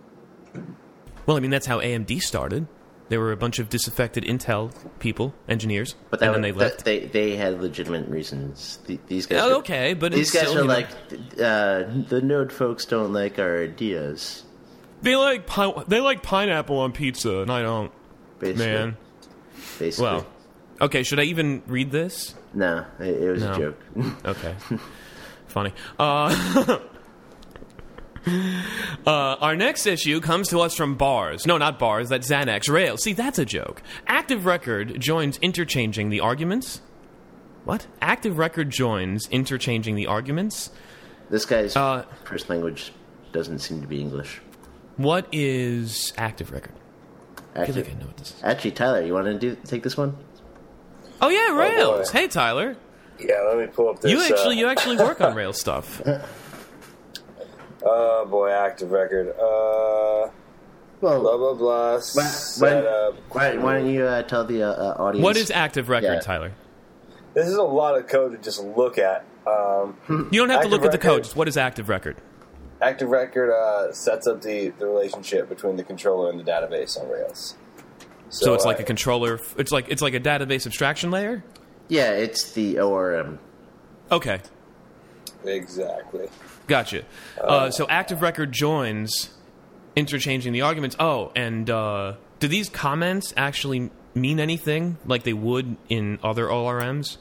Well, 1.27 1.37
I 1.37 1.41
mean 1.41 1.51
that's 1.51 1.67
how 1.67 1.81
AMD 1.81 2.21
started. 2.21 2.67
There 3.09 3.21
were 3.21 3.33
a 3.33 3.37
bunch 3.37 3.59
of 3.59 3.69
disaffected 3.69 4.25
Intel 4.25 4.73
people, 4.99 5.35
engineers, 5.47 5.95
But 6.11 6.21
that 6.21 6.27
and 6.27 6.35
then 6.37 6.43
they 6.43 6.53
left. 6.53 6.79
that- 6.79 6.85
they 6.85 7.01
they 7.07 7.37
had 7.37 7.61
legitimate 7.61 8.09
reasons. 8.09 8.79
The- 8.87 8.99
These 9.07 9.27
guys. 9.27 9.41
Oh, 9.43 9.51
are- 9.53 9.55
okay, 9.59 9.95
but 9.95 10.13
these 10.13 10.31
guys 10.31 10.49
still, 10.49 10.63
are 10.65 10.65
like 10.65 10.89
uh, 11.39 11.85
the 12.09 12.21
Node 12.23 12.53
folks 12.53 12.85
don't 12.87 13.13
like 13.13 13.39
our 13.39 13.63
ideas. 13.63 14.45
They 15.03 15.17
like 15.17 15.47
pi- 15.47 15.85
they 15.89 16.01
like 16.01 16.23
pineapple 16.23 16.79
on 16.79 16.93
pizza, 16.93 17.39
and 17.41 17.51
I 17.51 17.63
don't. 17.63 17.93
Basically, 18.39 18.65
Man, 18.67 18.97
Basically. 19.79 20.03
well, 20.05 20.27
okay. 20.81 21.03
Should 21.03 21.21
I 21.21 21.25
even 21.25 21.63
read 21.67 21.91
this? 21.91 22.35
no, 22.55 22.85
it, 23.01 23.07
it 23.23 23.31
was 23.31 23.43
No. 23.43 23.53
a 23.53 23.59
joke. 23.59 23.79
Okay, 24.25 24.55
funny. 25.49 25.73
Uh, 25.99 26.79
uh, 29.07 29.11
our 29.11 29.57
next 29.57 29.87
issue 29.87 30.21
comes 30.21 30.49
to 30.49 30.61
us 30.61 30.77
from 30.77 30.95
bars. 30.97 31.47
No, 31.47 31.59
not 31.59 31.79
bars. 31.79 32.09
That's 32.09 32.29
Xanax 32.31 32.69
Rail. 32.69 32.97
See, 32.97 33.13
that's 33.13 33.39
a 33.39 33.45
joke. 33.45 33.83
Active 34.07 34.47
Record 34.47 35.01
joins 35.01 35.39
interchanging 35.39 36.11
the 36.11 36.21
arguments. 36.21 36.81
What? 37.65 37.87
Active 38.01 38.39
Record 38.39 38.71
joins 38.71 39.29
interchanging 39.31 39.95
the 39.97 40.07
arguments. 40.07 40.71
this 41.31 41.45
guy's 41.47 41.77
Uh, 41.77 42.05
first 42.25 42.49
language 42.51 42.93
doesn't 43.33 43.61
seem 43.61 43.81
to 43.81 43.87
be 43.87 44.01
English. 44.01 44.41
What 44.97 45.27
is 45.33 46.13
Active 46.17 46.51
Record? 46.53 46.73
I 47.55 47.67
feel 47.67 47.79
Actually, 47.79 47.83
like 47.83 47.91
I 47.91 47.99
know 48.01 48.07
what 48.07 48.17
this 48.17 48.31
is. 48.31 48.43
actually, 48.45 48.71
Tyler, 48.73 49.03
you 49.05 49.13
want 49.15 49.27
to 49.27 49.39
do 49.39 49.57
take 49.65 49.83
this 49.83 49.97
one? 49.97 50.17
Oh 51.21 51.29
yeah, 51.29 51.57
Rails. 51.57 52.11
boy. 52.11 52.19
hey 52.19 52.29
Tyler, 52.29 52.77
Yeah, 53.19 53.41
let 53.49 53.59
me 53.59 53.67
pull 53.67 53.91
up 53.91 54.01
this. 54.01 54.11
you 54.11 54.21
actually 54.23 54.57
uh, 54.57 54.61
you 54.61 54.69
actually 54.69 54.97
work 54.97 55.21
on 55.21 55.35
Rails 55.35 55.59
stuff. 55.61 56.01
Oh 57.85 58.27
boy, 58.31 58.49
active 58.51 58.93
record. 58.93 59.31
Uh, 59.31 60.31
Well, 61.01 61.21
blah 61.21 61.37
blah 61.37 61.55
blah. 61.55 61.91
Why, 61.95 61.99
why, 61.99 62.01
Setup. 62.23 63.15
why, 63.31 63.57
why 63.59 63.79
don't 63.81 63.91
you 63.93 64.05
uh, 64.05 64.23
tell 64.23 64.45
the 64.45 64.63
uh, 64.63 64.71
uh, 64.71 65.03
audience? 65.03 65.25
What 65.25 65.37
is 65.37 65.51
Active 65.51 65.89
Record, 65.89 66.13
Yeah. 66.15 66.21
Tyler? 66.21 66.53
This 67.35 67.49
is 67.49 67.55
a 67.57 67.63
lot 67.63 67.99
of 67.99 68.07
code 68.07 68.33
to 68.33 68.39
just 68.39 68.63
look 68.63 68.99
at. 68.99 69.25
Um, 69.49 69.97
You 70.31 70.39
don't 70.39 70.51
have 70.51 70.61
to 70.61 70.67
Active 70.67 70.71
look 70.71 70.85
at 70.85 70.93
the 70.93 70.99
code. 70.99 71.25
Just 71.25 71.35
what 71.35 71.49
is 71.49 71.57
Active 71.57 71.89
Record? 71.89 72.19
Active 72.83 73.09
record 73.09 73.51
uh, 73.51 73.93
sets 73.93 74.27
up 74.27 74.43
the, 74.43 74.69
the 74.79 74.87
relationship 74.87 75.49
between 75.49 75.77
the 75.77 75.85
controller 75.85 76.31
and 76.31 76.39
the 76.39 76.45
database 76.45 77.01
on 77.01 77.09
Rails. 77.09 77.57
So, 78.29 78.55
it's 78.55 78.65
like 78.65 78.79
uh, 78.79 78.83
a 78.83 78.87
controller. 78.87 79.39
It's 79.59 79.73
like 79.73 79.91
it's 79.91 80.01
like 80.01 80.15
a 80.15 80.21
database 80.21 80.67
abstraction 80.67 81.11
layer. 81.11 81.45
Yeah, 81.89 82.13
it's 82.13 82.53
the 82.53 82.79
ORM. 82.81 83.39
Okay, 84.11 84.41
exactly. 85.45 86.29
gotcha. 86.67 87.05
Uh, 87.39 87.71
so 87.71 87.87
Active 87.89 88.23
Record 88.23 88.53
joins 88.53 89.31
interchanging 89.95 90.53
the 90.53 90.63
arguments. 90.63 90.97
Oh, 90.99 91.31
and 91.37 91.69
uh, 91.69 92.15
do 92.41 92.49
these 92.49 92.71
comments 92.71 93.35
actually 93.37 93.91
mean 94.15 94.41
anything 94.41 94.97
like 95.05 95.25
they 95.25 95.33
would 95.35 95.77
in 95.89 96.19
other 96.23 96.47
ORMs? 96.47 97.19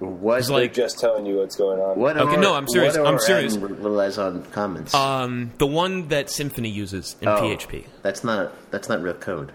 What 0.00 0.38
It's 0.38 0.48
like 0.50 0.72
just 0.72 0.98
telling 0.98 1.26
you 1.26 1.36
what's 1.36 1.56
going 1.56 1.78
on. 1.78 1.98
what? 1.98 2.16
Okay, 2.16 2.36
or- 2.36 2.40
no, 2.40 2.54
I'm 2.54 2.66
serious, 2.68 2.96
What 2.96 3.06
I'm 3.06 3.14
ORM 3.14 3.20
serious. 3.20 3.56
Relies 3.56 4.16
on 4.18 4.42
comments. 4.46 4.94
um, 4.94 5.52
the 5.58 5.66
one 5.66 6.08
that 6.08 6.26
Symfony 6.28 6.72
uses 6.72 7.16
in 7.20 7.28
Oh, 7.28 7.36
PHP. 7.36 7.84
That's 8.02 8.24
not 8.24 8.52
that's 8.70 8.88
not 8.88 9.02
real 9.02 9.14
code. 9.14 9.52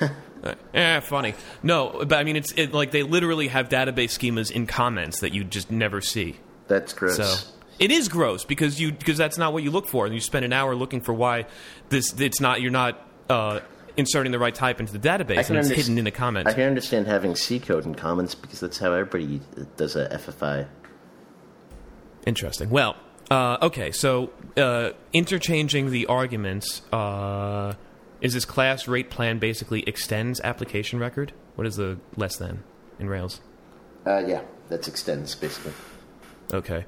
Uh, 0.42 0.54
eh, 0.72 1.00
funny. 1.00 1.34
No, 1.62 2.02
but 2.06 2.14
I 2.14 2.24
mean, 2.24 2.34
it's 2.34 2.50
it, 2.52 2.72
like 2.72 2.92
they 2.92 3.02
literally 3.02 3.48
have 3.48 3.68
database 3.68 4.18
schemas 4.18 4.50
in 4.50 4.66
comments 4.66 5.20
that 5.20 5.34
you 5.34 5.44
just 5.44 5.70
never 5.70 6.00
see. 6.00 6.36
that's 6.66 6.94
gross. 6.94 7.16
So 7.18 7.52
it 7.78 7.90
is 7.90 8.08
gross 8.08 8.46
because 8.46 8.80
you 8.80 8.90
because 8.92 9.18
that's 9.18 9.36
not 9.36 9.52
what 9.52 9.62
you 9.62 9.70
look 9.70 9.86
for, 9.86 10.06
and 10.06 10.14
you 10.14 10.20
spend 10.22 10.46
an 10.46 10.54
hour 10.54 10.74
looking 10.74 11.02
for 11.02 11.12
why 11.12 11.44
this 11.90 12.18
it's 12.18 12.40
not 12.40 12.62
you're 12.62 12.70
not 12.70 13.06
uh, 13.28 13.60
inserting 13.96 14.32
the 14.32 14.38
right 14.38 14.54
type 14.54 14.80
into 14.80 14.92
the 14.92 14.98
database, 14.98 15.48
and 15.48 15.58
it's 15.58 15.68
underst- 15.68 15.74
hidden 15.74 15.98
in 15.98 16.06
a 16.06 16.10
comment. 16.10 16.48
I 16.48 16.52
can 16.52 16.64
understand 16.64 17.06
having 17.06 17.36
C 17.36 17.58
code 17.58 17.84
in 17.84 17.94
comments 17.94 18.34
because 18.34 18.60
that's 18.60 18.78
how 18.78 18.92
everybody 18.92 19.40
does 19.76 19.96
a 19.96 20.08
FFI. 20.08 20.66
Interesting. 22.26 22.70
Well, 22.70 22.96
uh, 23.30 23.58
okay, 23.62 23.92
so 23.92 24.30
uh, 24.56 24.90
interchanging 25.12 25.90
the 25.90 26.06
arguments. 26.06 26.82
Uh, 26.92 27.74
is 28.20 28.34
this 28.34 28.44
class 28.44 28.86
rate 28.86 29.08
plan 29.08 29.38
basically 29.38 29.82
extends 29.82 30.40
application 30.42 30.98
record? 30.98 31.32
What 31.54 31.66
is 31.66 31.76
the 31.76 31.98
less 32.16 32.36
than 32.36 32.62
in 32.98 33.08
Rails? 33.08 33.40
Uh, 34.06 34.22
yeah, 34.26 34.42
that's 34.68 34.88
extends 34.88 35.34
basically. 35.34 35.72
Okay. 36.52 36.84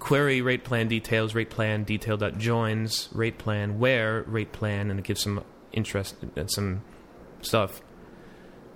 Uh, 0.00 0.04
query 0.04 0.40
rate 0.42 0.64
plan 0.64 0.88
details, 0.88 1.34
rate 1.34 1.50
plan 1.50 1.84
detail 1.84 2.16
dot 2.16 2.38
joins, 2.38 3.08
rate 3.12 3.38
plan 3.38 3.78
where, 3.78 4.22
rate 4.22 4.52
plan, 4.52 4.90
and 4.90 4.98
it 4.98 5.04
gives 5.04 5.22
some 5.22 5.44
interest 5.72 6.16
and 6.36 6.50
some 6.50 6.82
stuff. 7.42 7.80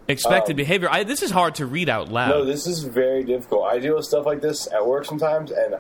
Expected 0.07 0.53
Um, 0.53 0.57
behavior. 0.59 0.89
I, 0.91 1.03
this 1.05 1.23
is 1.23 1.31
hard 1.31 1.55
to 1.57 1.67
read 1.67 1.89
out 1.89 2.11
loud. 2.11 2.29
No, 2.29 2.45
this 2.45 2.67
is 2.67 2.85
very 2.85 3.25
difficult. 3.25 3.65
I 3.65 3.79
deal 3.79 3.97
with 3.97 4.05
stuff 4.05 4.27
like 4.27 4.43
this 4.43 4.71
at 4.71 4.87
work 4.87 5.05
sometimes, 5.07 5.51
and 5.51 5.77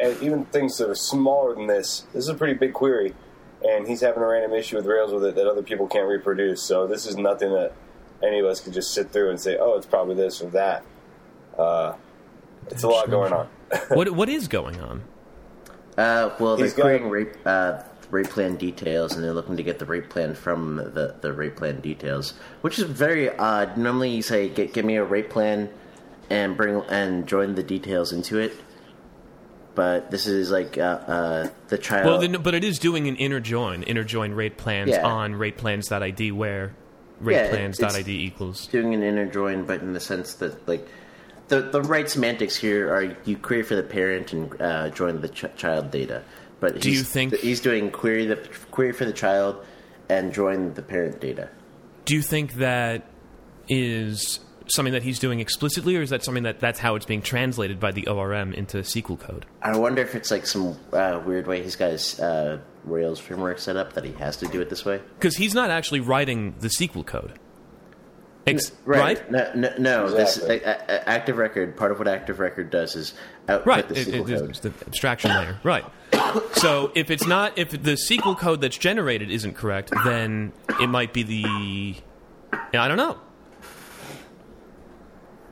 and 0.00 0.22
even 0.22 0.44
things 0.46 0.76
that 0.78 0.88
are 0.90 0.94
smaller 0.94 1.54
than 1.54 1.66
this. 1.66 2.06
This 2.12 2.24
is 2.24 2.28
a 2.28 2.34
pretty 2.34 2.54
big 2.54 2.72
query, 2.72 3.14
and 3.66 3.86
he's 3.86 4.00
having 4.00 4.22
a 4.22 4.26
random 4.26 4.52
issue 4.52 4.76
with 4.76 4.86
Rails 4.86 5.12
with 5.12 5.24
it 5.24 5.34
that 5.34 5.46
other 5.46 5.62
people 5.62 5.86
can't 5.86 6.08
reproduce. 6.08 6.62
So 6.62 6.86
this 6.86 7.06
is 7.06 7.16
nothing 7.16 7.52
that 7.52 7.72
any 8.22 8.38
of 8.38 8.46
us 8.46 8.60
could 8.60 8.72
just 8.72 8.94
sit 8.94 9.10
through 9.10 9.30
and 9.30 9.38
say, 9.40 9.58
"Oh, 9.58 9.76
it's 9.76 9.86
probably 9.86 10.14
this 10.14 10.40
or 10.40 10.48
that." 10.50 10.82
Uh, 11.58 11.94
it's 12.70 12.82
a 12.82 12.88
lot 12.88 13.10
going 13.10 13.32
on. 13.32 13.48
What 13.88 14.10
what 14.10 14.28
is 14.28 14.48
going 14.48 14.80
on? 14.80 15.02
Uh, 15.96 16.34
well, 16.38 16.56
they're 16.56 16.66
He's 16.66 16.74
got- 16.74 16.82
querying 16.82 17.08
rate 17.10 17.34
uh, 17.46 17.82
rate 18.10 18.28
plan 18.30 18.56
details, 18.56 19.14
and 19.14 19.24
they're 19.24 19.32
looking 19.32 19.56
to 19.56 19.62
get 19.62 19.78
the 19.78 19.86
rate 19.86 20.10
plan 20.10 20.34
from 20.34 20.76
the 20.76 21.14
the 21.20 21.32
rate 21.32 21.56
plan 21.56 21.80
details, 21.80 22.34
which 22.60 22.78
is 22.78 22.84
very 22.84 23.34
odd. 23.36 23.76
Normally, 23.76 24.10
you 24.10 24.22
say, 24.22 24.48
"Get 24.48 24.72
give 24.72 24.84
me 24.84 24.96
a 24.96 25.04
rate 25.04 25.30
plan," 25.30 25.70
and 26.30 26.56
bring 26.56 26.82
and 26.88 27.26
join 27.26 27.54
the 27.54 27.62
details 27.62 28.12
into 28.12 28.38
it. 28.38 28.52
But 29.74 30.10
this 30.10 30.26
is 30.26 30.50
like 30.50 30.78
uh, 30.78 30.80
uh, 31.06 31.48
the 31.68 31.76
child. 31.78 32.06
Well, 32.06 32.18
then, 32.18 32.40
but 32.42 32.54
it 32.54 32.64
is 32.64 32.78
doing 32.78 33.08
an 33.08 33.16
inner 33.16 33.40
join, 33.40 33.82
inner 33.82 34.04
join 34.04 34.32
rate 34.32 34.56
plans 34.56 34.90
Yeah. 34.90 35.06
on 35.06 35.34
rate 35.34 35.58
plans.id 35.58 36.32
where 36.32 36.74
rate 37.20 37.34
Yeah, 37.34 37.42
it- 37.44 37.50
plans.id 37.50 37.86
it's- 37.98 38.08
equals. 38.08 38.66
doing 38.68 38.94
an 38.94 39.02
inner 39.02 39.26
join, 39.26 39.64
but 39.64 39.80
in 39.82 39.92
the 39.92 40.00
sense 40.00 40.34
that 40.34 40.66
like 40.66 40.86
the 41.48 41.60
the 41.62 41.82
right 41.82 42.08
semantics 42.08 42.56
here 42.56 42.92
are 42.92 43.16
you 43.24 43.36
query 43.36 43.62
for 43.62 43.74
the 43.76 43.82
parent 43.82 44.32
and 44.32 44.60
uh, 44.60 44.88
join 44.90 45.20
the 45.20 45.28
ch- 45.28 45.44
child 45.56 45.90
data. 45.90 46.22
But 46.60 46.80
Do 46.80 46.88
you 46.90 46.96
he's- 46.98 47.08
think- 47.08 47.34
he's 47.36 47.60
doing 47.60 47.90
query 47.90 48.26
the 48.26 48.36
query 48.70 48.92
for 48.92 49.04
the 49.04 49.12
child 49.12 49.64
and 50.08 50.32
join 50.32 50.74
the 50.74 50.82
parent 50.82 51.20
data? 51.20 51.50
Do 52.04 52.14
you 52.14 52.22
think 52.22 52.54
that 52.54 53.04
is 53.68 54.40
something 54.68 54.92
that 54.92 55.02
he's 55.02 55.18
doing 55.18 55.38
explicitly, 55.40 55.96
or 55.96 56.02
is 56.02 56.10
that 56.10 56.24
something 56.24 56.42
that 56.44 56.58
that's 56.60 56.78
how 56.78 56.94
it's 56.96 57.06
being 57.06 57.22
translated 57.22 57.78
by 57.78 57.92
the 57.92 58.06
ORM 58.08 58.52
into 58.52 58.78
SQL 58.78 59.18
code? 59.18 59.46
I 59.62 59.76
wonder 59.76 60.02
if 60.02 60.14
it's 60.14 60.30
like 60.30 60.46
some 60.46 60.76
uh, 60.92 61.20
weird 61.24 61.46
way 61.46 61.62
he's 61.62 61.76
got 61.76 61.90
his 61.90 62.18
uh, 62.20 62.58
Rails 62.84 63.18
framework 63.20 63.58
set 63.58 63.76
up 63.76 63.92
that 63.94 64.04
he 64.04 64.12
has 64.12 64.36
to 64.38 64.46
do 64.46 64.60
it 64.60 64.70
this 64.70 64.84
way. 64.84 65.00
Because 65.18 65.36
he's 65.36 65.54
not 65.54 65.70
actually 65.70 66.00
writing 66.00 66.54
the 66.60 66.68
SQL 66.68 67.04
code. 67.06 67.38
Ex- 68.46 68.70
right? 68.84 69.28
No, 69.30 69.50
no, 69.56 69.72
no 69.76 70.10
this 70.10 70.36
Exactly. 70.36 70.64
uh, 70.64 70.76
active 71.06 71.36
record. 71.36 71.76
Part 71.76 71.90
of 71.90 71.98
what 71.98 72.06
active 72.06 72.38
record 72.38 72.70
does 72.70 72.94
is 72.94 73.12
output 73.48 73.66
Right. 73.66 73.88
the 73.88 73.98
It- 74.00 74.06
SQL 74.08 74.28
it- 74.30 74.38
code. 74.38 74.50
it's 74.50 74.60
the 74.60 74.72
abstraction 74.86 75.30
layer. 75.32 75.58
Right. 75.64 75.84
So 76.52 76.92
if 76.94 77.10
it's 77.10 77.26
not, 77.26 77.58
if 77.58 77.70
the 77.70 77.96
SQL 77.96 78.38
code 78.38 78.60
that's 78.60 78.78
generated 78.78 79.30
isn't 79.30 79.54
correct, 79.54 79.90
then 80.04 80.52
it 80.80 80.86
might 80.88 81.12
be 81.12 81.22
the. 81.24 81.96
I 82.78 82.86
don't 82.88 82.96
know. 82.96 83.18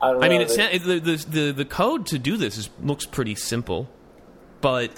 I 0.01 0.11
don't. 0.11 0.23
I 0.23 0.29
mean, 0.29 0.41
it's 0.41 0.55
that- 0.55 0.71
the, 0.83 0.99
the 0.99 1.15
the 1.29 1.51
the 1.51 1.65
code 1.65 2.05
to 2.07 2.19
do 2.19 2.37
this 2.37 2.57
is, 2.57 2.69
looks 2.81 3.05
pretty 3.05 3.35
simple, 3.35 3.89
but 4.61 4.91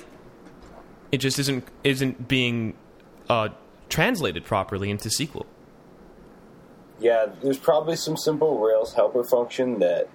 it 1.11 1.17
just 1.17 1.39
isn't 1.39 1.67
isn't 1.83 2.27
being 2.27 2.75
uh, 3.29 3.49
translated 3.89 4.43
properly 4.45 4.89
into 4.91 5.09
SQL. 5.09 5.45
Yeah, 6.99 7.27
there's 7.41 7.59
probably 7.59 7.95
some 7.95 8.17
simple 8.17 8.59
Rails 8.59 8.93
helper 8.93 9.23
function 9.23 9.79
that 9.79 10.09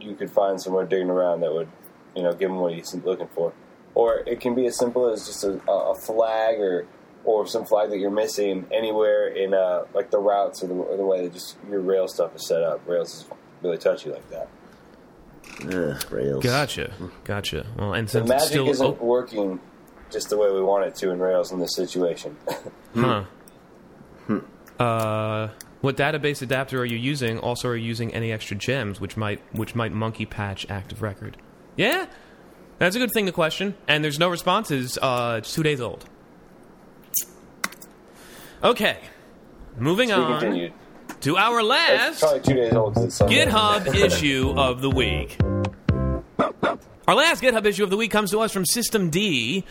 you 0.00 0.14
could 0.14 0.30
find 0.30 0.60
somewhere 0.60 0.86
digging 0.86 1.10
around 1.10 1.40
that 1.40 1.52
would, 1.52 1.68
you 2.16 2.22
know, 2.22 2.32
give 2.32 2.50
him 2.50 2.58
what 2.58 2.72
he's 2.72 2.94
looking 2.94 3.28
for. 3.28 3.52
Or 3.94 4.22
it 4.26 4.40
can 4.40 4.54
be 4.54 4.66
as 4.66 4.78
simple 4.78 5.10
as 5.10 5.26
just 5.26 5.44
a, 5.44 5.60
a 5.70 5.94
flag 5.94 6.60
or 6.60 6.86
or 7.24 7.46
some 7.46 7.66
flag 7.66 7.90
that 7.90 7.98
you're 7.98 8.10
missing 8.10 8.66
anywhere 8.72 9.28
in 9.28 9.52
uh, 9.52 9.84
like 9.92 10.10
the 10.10 10.18
routes 10.18 10.62
or 10.62 10.68
the, 10.68 10.74
or 10.74 10.96
the 10.96 11.04
way 11.04 11.22
that 11.22 11.32
just 11.34 11.56
your 11.68 11.80
Rails 11.80 12.14
stuff 12.14 12.34
is 12.34 12.46
set 12.46 12.62
up. 12.62 12.80
Rails 12.88 13.14
is 13.14 13.26
really 13.60 13.76
touchy 13.76 14.10
like 14.10 14.28
that. 14.30 14.48
Ugh, 15.64 16.12
Rails. 16.12 16.42
Gotcha, 16.42 16.92
gotcha. 17.24 17.66
Well, 17.76 17.92
and 17.94 18.06
The 18.06 18.12
since 18.12 18.22
it's 18.22 18.28
magic 18.28 18.48
still 18.48 18.70
isn't 18.70 18.86
oh, 19.00 19.04
working 19.04 19.60
just 20.10 20.30
the 20.30 20.38
way 20.38 20.50
we 20.50 20.62
want 20.62 20.86
it 20.86 20.94
to 20.96 21.10
in 21.10 21.18
Rails 21.18 21.52
in 21.52 21.58
this 21.58 21.74
situation. 21.74 22.36
huh. 22.94 23.24
Uh, 24.78 25.48
what 25.80 25.96
database 25.96 26.42
adapter 26.42 26.80
are 26.80 26.84
you 26.84 26.96
using? 26.96 27.38
Also, 27.38 27.68
are 27.68 27.76
you 27.76 27.84
using 27.86 28.12
any 28.14 28.32
extra 28.32 28.56
gems, 28.56 29.00
which 29.00 29.16
might 29.16 29.40
which 29.52 29.74
might 29.74 29.92
monkey 29.92 30.26
patch 30.26 30.66
active 30.70 31.02
record? 31.02 31.36
Yeah, 31.76 32.06
that's 32.78 32.96
a 32.96 32.98
good 32.98 33.12
thing 33.12 33.26
to 33.26 33.32
question. 33.32 33.76
And 33.86 34.02
there's 34.02 34.18
no 34.18 34.28
responses. 34.28 34.98
Uh, 35.00 35.36
it's 35.38 35.54
two 35.54 35.62
days 35.62 35.80
old. 35.80 36.04
Okay, 38.62 38.98
moving 39.78 40.10
on 40.10 40.40
continued. 40.40 40.72
to 41.20 41.36
our 41.36 41.60
It's 41.60 41.68
last 41.68 42.20
probably 42.20 42.40
two 42.40 42.54
days 42.54 42.72
old. 42.72 42.94
'cause 42.94 43.04
it's 43.04 43.14
Sunday. 43.14 43.46
GitHub 43.46 43.94
issue 43.94 44.52
of 44.56 44.80
the 44.80 44.90
week. 44.90 45.38
Our 47.08 47.14
last 47.14 47.42
GitHub 47.42 47.64
issue 47.64 47.84
of 47.84 47.90
the 47.90 47.96
week 47.96 48.10
comes 48.10 48.30
to 48.32 48.40
us 48.40 48.52
from 48.52 48.64
systemd. 48.64 49.64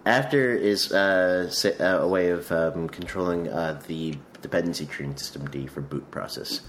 After 0.06 0.54
is 0.56 0.92
uh, 0.92 1.52
uh, 1.80 1.84
a 1.84 2.08
way 2.08 2.30
of 2.30 2.52
um, 2.52 2.90
controlling 2.90 3.48
uh, 3.50 3.80
the 3.88 4.16
dependency 4.42 4.86
tree 4.86 5.06
in 5.06 5.14
systemd 5.14 5.70
for 5.70 5.82
boot 5.82 6.10
process. 6.10 6.62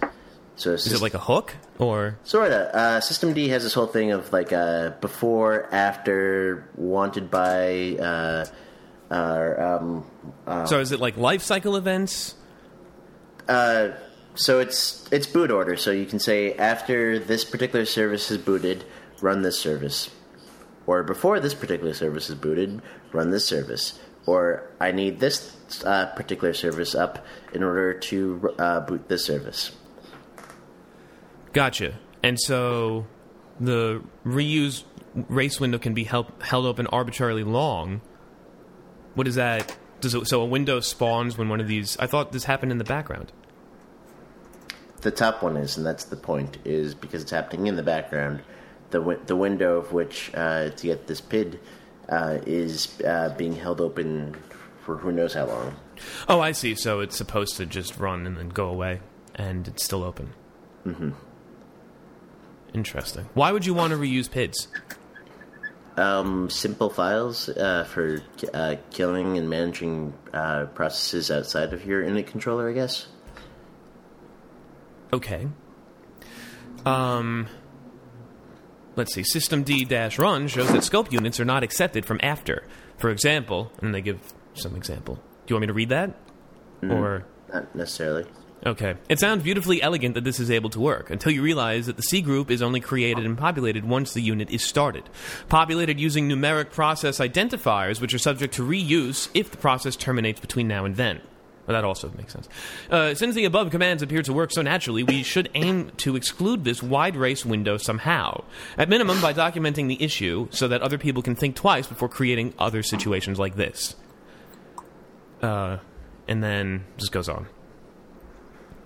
So 0.56 0.72
Is 0.72 0.92
it 0.92 1.00
like 1.00 1.14
a 1.14 1.18
hook 1.18 1.56
or 1.78 2.18
sorta? 2.24 2.76
Uh, 2.76 3.00
systemd 3.00 3.48
has 3.48 3.62
this 3.62 3.72
whole 3.72 3.86
thing 3.86 4.12
of 4.12 4.32
like 4.32 4.52
uh, 4.52 4.90
before, 5.00 5.66
after, 5.72 6.68
wanted 6.76 7.30
by, 7.30 7.96
uh, 7.98 8.44
uh, 9.10 9.80
um, 9.80 10.66
so? 10.66 10.80
Is 10.80 10.92
it 10.92 11.00
like 11.00 11.16
life 11.16 11.42
cycle 11.42 11.76
events? 11.76 12.34
uh, 13.48 13.90
so 14.34 14.60
it's 14.60 15.10
it's 15.12 15.26
boot 15.26 15.50
order. 15.50 15.76
So 15.76 15.90
you 15.90 16.06
can 16.06 16.18
say 16.18 16.54
after 16.54 17.18
this 17.18 17.44
particular 17.44 17.84
service 17.84 18.30
is 18.30 18.38
booted, 18.38 18.84
run 19.20 19.42
this 19.42 19.58
service, 19.58 20.10
or 20.86 21.02
before 21.02 21.40
this 21.40 21.54
particular 21.54 21.94
service 21.94 22.28
is 22.30 22.36
booted, 22.36 22.82
run 23.12 23.30
this 23.30 23.46
service, 23.46 23.98
or 24.26 24.70
I 24.80 24.92
need 24.92 25.20
this 25.20 25.56
uh, 25.84 26.06
particular 26.06 26.54
service 26.54 26.94
up 26.94 27.24
in 27.52 27.62
order 27.62 27.94
to 27.94 28.54
uh, 28.58 28.80
boot 28.80 29.08
this 29.08 29.24
service. 29.24 29.72
Gotcha. 31.52 31.98
And 32.22 32.40
so 32.40 33.06
the 33.60 34.02
reuse 34.24 34.84
race 35.14 35.60
window 35.60 35.78
can 35.78 35.94
be 35.94 36.04
held, 36.04 36.32
held 36.40 36.66
open 36.66 36.86
arbitrarily 36.88 37.44
long. 37.44 38.00
What 39.14 39.28
is 39.28 39.34
that? 39.34 39.76
Does 40.00 40.14
it, 40.14 40.26
so 40.26 40.40
a 40.40 40.46
window 40.46 40.80
spawns 40.80 41.36
when 41.36 41.48
one 41.48 41.60
of 41.60 41.68
these. 41.68 41.96
I 41.98 42.06
thought 42.06 42.32
this 42.32 42.44
happened 42.44 42.72
in 42.72 42.78
the 42.78 42.84
background. 42.84 43.30
The 45.02 45.10
top 45.10 45.42
one 45.42 45.56
is, 45.56 45.76
and 45.76 45.84
that's 45.84 46.04
the 46.04 46.16
point, 46.16 46.58
is 46.64 46.94
because 46.94 47.22
it's 47.22 47.30
happening 47.30 47.66
in 47.66 47.76
the 47.76 47.82
background. 47.82 48.40
The 48.92 49.18
the 49.26 49.37
window 49.37 49.78
of 49.78 49.92
which 49.92 50.31
uh, 50.35 50.70
to 50.70 50.87
get 50.87 51.07
this 51.09 51.20
PID 51.20 51.59
uh, 52.09 52.38
is 52.46 53.00
uh, 53.02 53.35
being 53.37 53.57
held 53.57 53.81
open 53.81 54.37
for 54.83 54.96
who 54.98 55.11
knows 55.12 55.35
how 55.35 55.46
long. 55.46 55.74
Oh, 56.28 56.40
I 56.40 56.52
see. 56.52 56.74
So 56.74 57.00
it's 57.00 57.16
supposed 57.16 57.57
to 57.57 57.66
just 57.66 57.98
run 57.98 58.26
and 58.26 58.37
then 58.37 58.48
go 58.50 58.68
away, 58.68 59.00
and 59.35 59.66
it's 59.66 59.85
still 59.85 60.05
open. 60.05 60.35
Mm-hmm. 60.87 61.11
Interesting. 62.74 63.28
Why 63.35 63.52
would 63.52 63.66
you 63.66 63.74
want 63.74 63.92
to 63.92 63.98
reuse 63.98 64.28
PIDs? 64.28 64.66
Um, 65.96 66.48
simple 66.48 66.88
files 66.88 67.50
uh, 67.50 67.85
for 67.85 68.22
uh, 68.55 68.76
killing 68.90 69.37
and 69.37 69.50
managing 69.50 70.14
uh, 70.33 70.66
processes 70.66 71.31
outside 71.31 71.74
of 71.74 71.85
your 71.85 72.02
init 72.02 72.26
controller, 72.26 72.68
I 72.68 72.72
guess. 72.72 73.07
Okay. 75.12 75.48
Um. 76.87 77.46
Let's 78.96 79.14
see. 79.14 79.22
systemd 79.22 80.18
run 80.18 80.48
shows 80.48 80.70
that 80.72 80.85
scope 80.85 81.12
units 81.12 81.40
are 81.40 81.44
not 81.44 81.62
accepted 81.62 82.05
from 82.05 82.20
after. 82.22 82.64
For 82.98 83.11
example, 83.11 83.72
and 83.81 83.94
they 83.94 84.02
give 84.02 84.20
some 84.55 84.76
example. 84.76 85.14
Do 85.14 85.22
you 85.48 85.57
want 85.57 85.62
me 85.62 85.66
to 85.68 85.72
read 85.72 85.88
that? 85.88 86.14
Mm, 86.83 86.92
or 86.92 87.24
Not 87.52 87.74
necessarily. 87.74 88.26
Okay. 88.64 88.94
It 89.09 89.18
sounds 89.18 89.42
beautifully 89.42 89.83
elegant 89.83 90.14
that 90.14 90.24
this 90.24 90.38
is 90.38 90.50
able 90.50 90.70
to 90.70 90.78
work, 90.81 91.11
until 91.11 91.33
you 91.33 91.42
realize 91.42 91.87
that 91.87 91.96
the 91.96 92.02
cgroup 92.02 92.50
is 92.50 92.62
only 92.62 92.78
created 92.81 93.26
and 93.26 93.37
populated 93.37 93.85
once 93.85 94.12
the 94.12 94.20
unit 94.20 94.50
is 94.50 94.62
started. 94.62 95.09
Populated 95.48 95.98
using 95.98 96.28
numeric 96.28 96.70
process 96.70 97.18
identifiers, 97.18 98.00
which 98.00 98.14
are 98.14 98.18
subject 98.18 98.55
to 98.55 98.62
reuse 98.62 99.28
if 99.35 99.50
the 99.50 99.57
process 99.57 99.96
terminates 99.96 100.40
between 100.40 100.68
now 100.68 100.85
and 100.85 100.96
then. 100.96 101.20
That 101.66 101.85
also 101.85 102.11
makes 102.16 102.33
sense. 102.33 102.48
Uh, 102.90 103.14
since 103.14 103.35
the 103.35 103.44
above 103.44 103.70
commands 103.70 104.03
appear 104.03 104.22
to 104.22 104.33
work 104.33 104.51
so 104.53 104.62
naturally, 104.62 105.05
we 105.05 105.22
should 105.22 105.48
aim 105.55 105.92
to 105.98 106.16
exclude 106.16 106.64
this 106.64 106.83
wide 106.83 107.14
race 107.14 107.46
window 107.46 107.77
somehow. 107.77 108.44
At 108.77 108.88
minimum, 108.88 109.20
by 109.20 109.33
documenting 109.33 109.87
the 109.87 110.03
issue 110.03 110.48
so 110.51 110.66
that 110.68 110.83
other 110.83 110.98
people 110.98 111.22
can 111.22 111.37
think 111.37 111.55
twice 111.55 111.87
before 111.87 112.09
creating 112.09 112.55
other 112.59 112.83
situations 112.83 113.38
like 113.38 113.55
this. 113.55 113.94
Uh, 115.40 115.79
and 116.27 116.42
then 116.42 116.85
just 116.98 117.12
goes 117.12 117.29
on. 117.29 117.46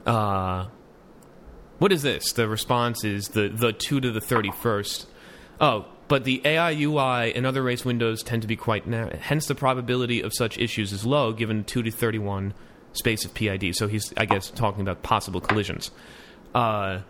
Uh, 0.05 0.69
what 1.79 1.93
is 1.93 2.03
this? 2.03 2.33
The 2.33 2.49
response 2.49 3.05
is 3.05 3.29
the 3.29 3.49
the 3.49 3.73
two 3.73 4.01
to 4.01 4.11
the 4.11 4.21
thirty 4.21 4.51
first. 4.51 5.07
Oh, 5.61 5.87
but 6.09 6.25
the 6.25 6.41
AI 6.45 6.73
UI 6.73 7.35
and 7.35 7.45
other 7.45 7.63
race 7.63 7.85
windows 7.85 8.23
tend 8.23 8.43
to 8.43 8.49
be 8.49 8.57
quite 8.57 8.87
narrow. 8.87 9.17
Hence, 9.17 9.47
the 9.47 9.55
probability 9.55 10.21
of 10.21 10.33
such 10.33 10.59
issues 10.59 10.93
is 10.93 11.05
low 11.05 11.33
given 11.33 11.65
two 11.65 11.83
to 11.83 11.91
thirty 11.91 12.19
one 12.19 12.55
space 12.97 13.25
of 13.25 13.35
PID. 13.35 13.75
So 13.77 13.89
he's, 13.89 14.13
I 14.17 14.25
guess, 14.25 14.51
talking 14.51 14.83
about 14.83 15.03
possible 15.03 15.41
collisions. 15.41 15.91
Uh, 16.55 17.01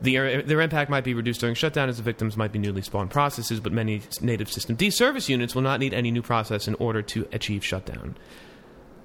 the, 0.00 0.42
their 0.42 0.60
impact 0.60 0.90
might 0.90 1.04
be 1.04 1.14
reduced 1.14 1.40
during 1.40 1.54
shutdown 1.54 1.88
as 1.88 1.96
the 1.98 2.02
victims 2.02 2.36
might 2.36 2.50
be 2.50 2.58
newly 2.58 2.82
spawned 2.82 3.10
processes, 3.10 3.60
but 3.60 3.72
many 3.72 4.02
native 4.20 4.48
systemd 4.48 4.92
service 4.92 5.28
units 5.28 5.54
will 5.54 5.62
not 5.62 5.78
need 5.78 5.94
any 5.94 6.10
new 6.10 6.22
process 6.22 6.66
in 6.66 6.74
order 6.74 7.02
to 7.02 7.28
achieve 7.32 7.64
shutdown. 7.64 8.16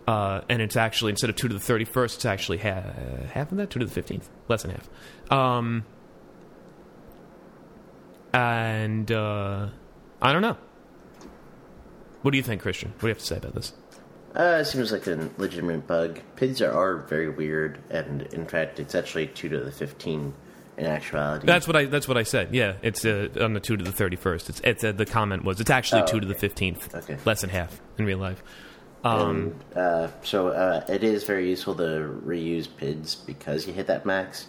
Uh, 0.08 0.42
and 0.48 0.62
it's 0.62 0.78
actually 0.78 1.12
instead 1.12 1.30
of 1.30 1.36
two 1.36 1.50
to 1.50 1.54
the 1.54 1.60
thirty 1.60 1.84
first, 1.84 2.16
it's 2.16 2.26
actually 2.26 2.58
ha- 2.58 2.94
half 3.34 3.52
of 3.52 3.58
that, 3.58 3.70
two 3.70 3.80
to 3.80 3.86
the 3.86 3.92
fifteenth, 3.92 4.30
less 4.48 4.64
than 4.64 4.72
half. 4.72 4.90
Um, 5.30 5.84
and 8.34 9.12
uh, 9.12 9.68
I 10.22 10.32
don't 10.32 10.42
know. 10.42 10.58
What 12.22 12.32
do 12.32 12.38
you 12.38 12.44
think, 12.44 12.62
Christian? 12.62 12.92
What 12.94 13.02
do 13.02 13.08
you 13.08 13.14
have 13.14 13.20
to 13.20 13.26
say 13.26 13.38
about 13.38 13.54
this? 13.54 13.74
Uh, 14.38 14.60
it 14.62 14.66
seems 14.66 14.92
like 14.92 15.08
a 15.08 15.30
legitimate 15.38 15.88
bug. 15.88 16.20
PIDs 16.36 16.62
are, 16.62 16.72
are 16.72 16.98
very 16.98 17.28
weird, 17.28 17.80
and 17.90 18.22
in 18.34 18.46
fact, 18.46 18.80
it's 18.80 18.94
actually 18.94 19.28
2 19.28 19.50
to 19.50 19.60
the 19.62 19.72
15 19.72 20.34
in 20.78 20.86
actuality. 20.86 21.46
That's 21.46 21.66
what 21.68 21.76
I. 21.76 21.86
That's 21.86 22.08
what 22.08 22.18
I 22.18 22.24
said. 22.24 22.54
Yeah, 22.54 22.74
it's 22.84 23.04
uh, 23.04 23.30
on 23.42 23.54
the 23.54 23.60
two 23.60 23.78
to 23.78 23.84
the 23.84 23.92
thirty 23.92 24.16
first. 24.16 24.48
It's, 24.50 24.62
it's 24.64 24.84
uh, 24.84 24.92
the 24.92 25.08
comment 25.08 25.44
was 25.44 25.60
it's 25.60 25.72
actually 25.72 26.04
Oh, 26.04 26.06
two 26.06 26.20
to 26.20 26.28
the 26.28 26.36
fifteenth. 26.36 26.94
Okay. 26.94 27.18
less 27.26 27.42
than 27.42 27.50
half 27.50 27.82
in 27.98 28.06
real 28.06 28.20
life. 28.20 28.44
Um, 29.04 29.56
And, 29.74 29.78
uh, 29.78 30.08
so 30.22 30.50
uh, 30.50 30.86
it 30.88 31.04
is 31.04 31.24
very 31.24 31.50
useful 31.50 31.76
to 31.76 32.22
reuse 32.26 32.68
PIDs 32.68 33.26
because 33.26 33.66
you 33.66 33.74
hit 33.74 33.88
that 33.88 34.06
max. 34.06 34.46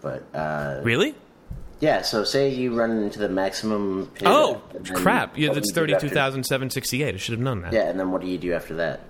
But 0.00 0.24
uh, 0.34 0.80
really? 0.82 1.14
Yeah, 1.80 2.02
so 2.02 2.24
say 2.24 2.48
you 2.50 2.74
run 2.74 2.90
into 3.02 3.18
the 3.18 3.28
maximum 3.28 4.10
Oh 4.24 4.62
crap! 4.94 5.36
Yeah, 5.38 5.52
that's 5.52 5.68
do 5.68 5.70
you 5.70 5.74
thirty 5.74 5.92
do 5.92 5.96
after- 5.96 6.08
two 6.08 6.14
thousand 6.14 6.44
seven 6.44 6.70
sixty 6.70 7.02
eight. 7.02 7.14
I 7.14 7.18
should 7.18 7.32
have 7.32 7.40
known 7.40 7.62
that. 7.62 7.72
Yeah, 7.72 7.88
and 7.88 7.98
then 7.98 8.12
what 8.12 8.20
do 8.20 8.28
you 8.28 8.38
do 8.38 8.52
after 8.52 8.74
that? 8.76 9.00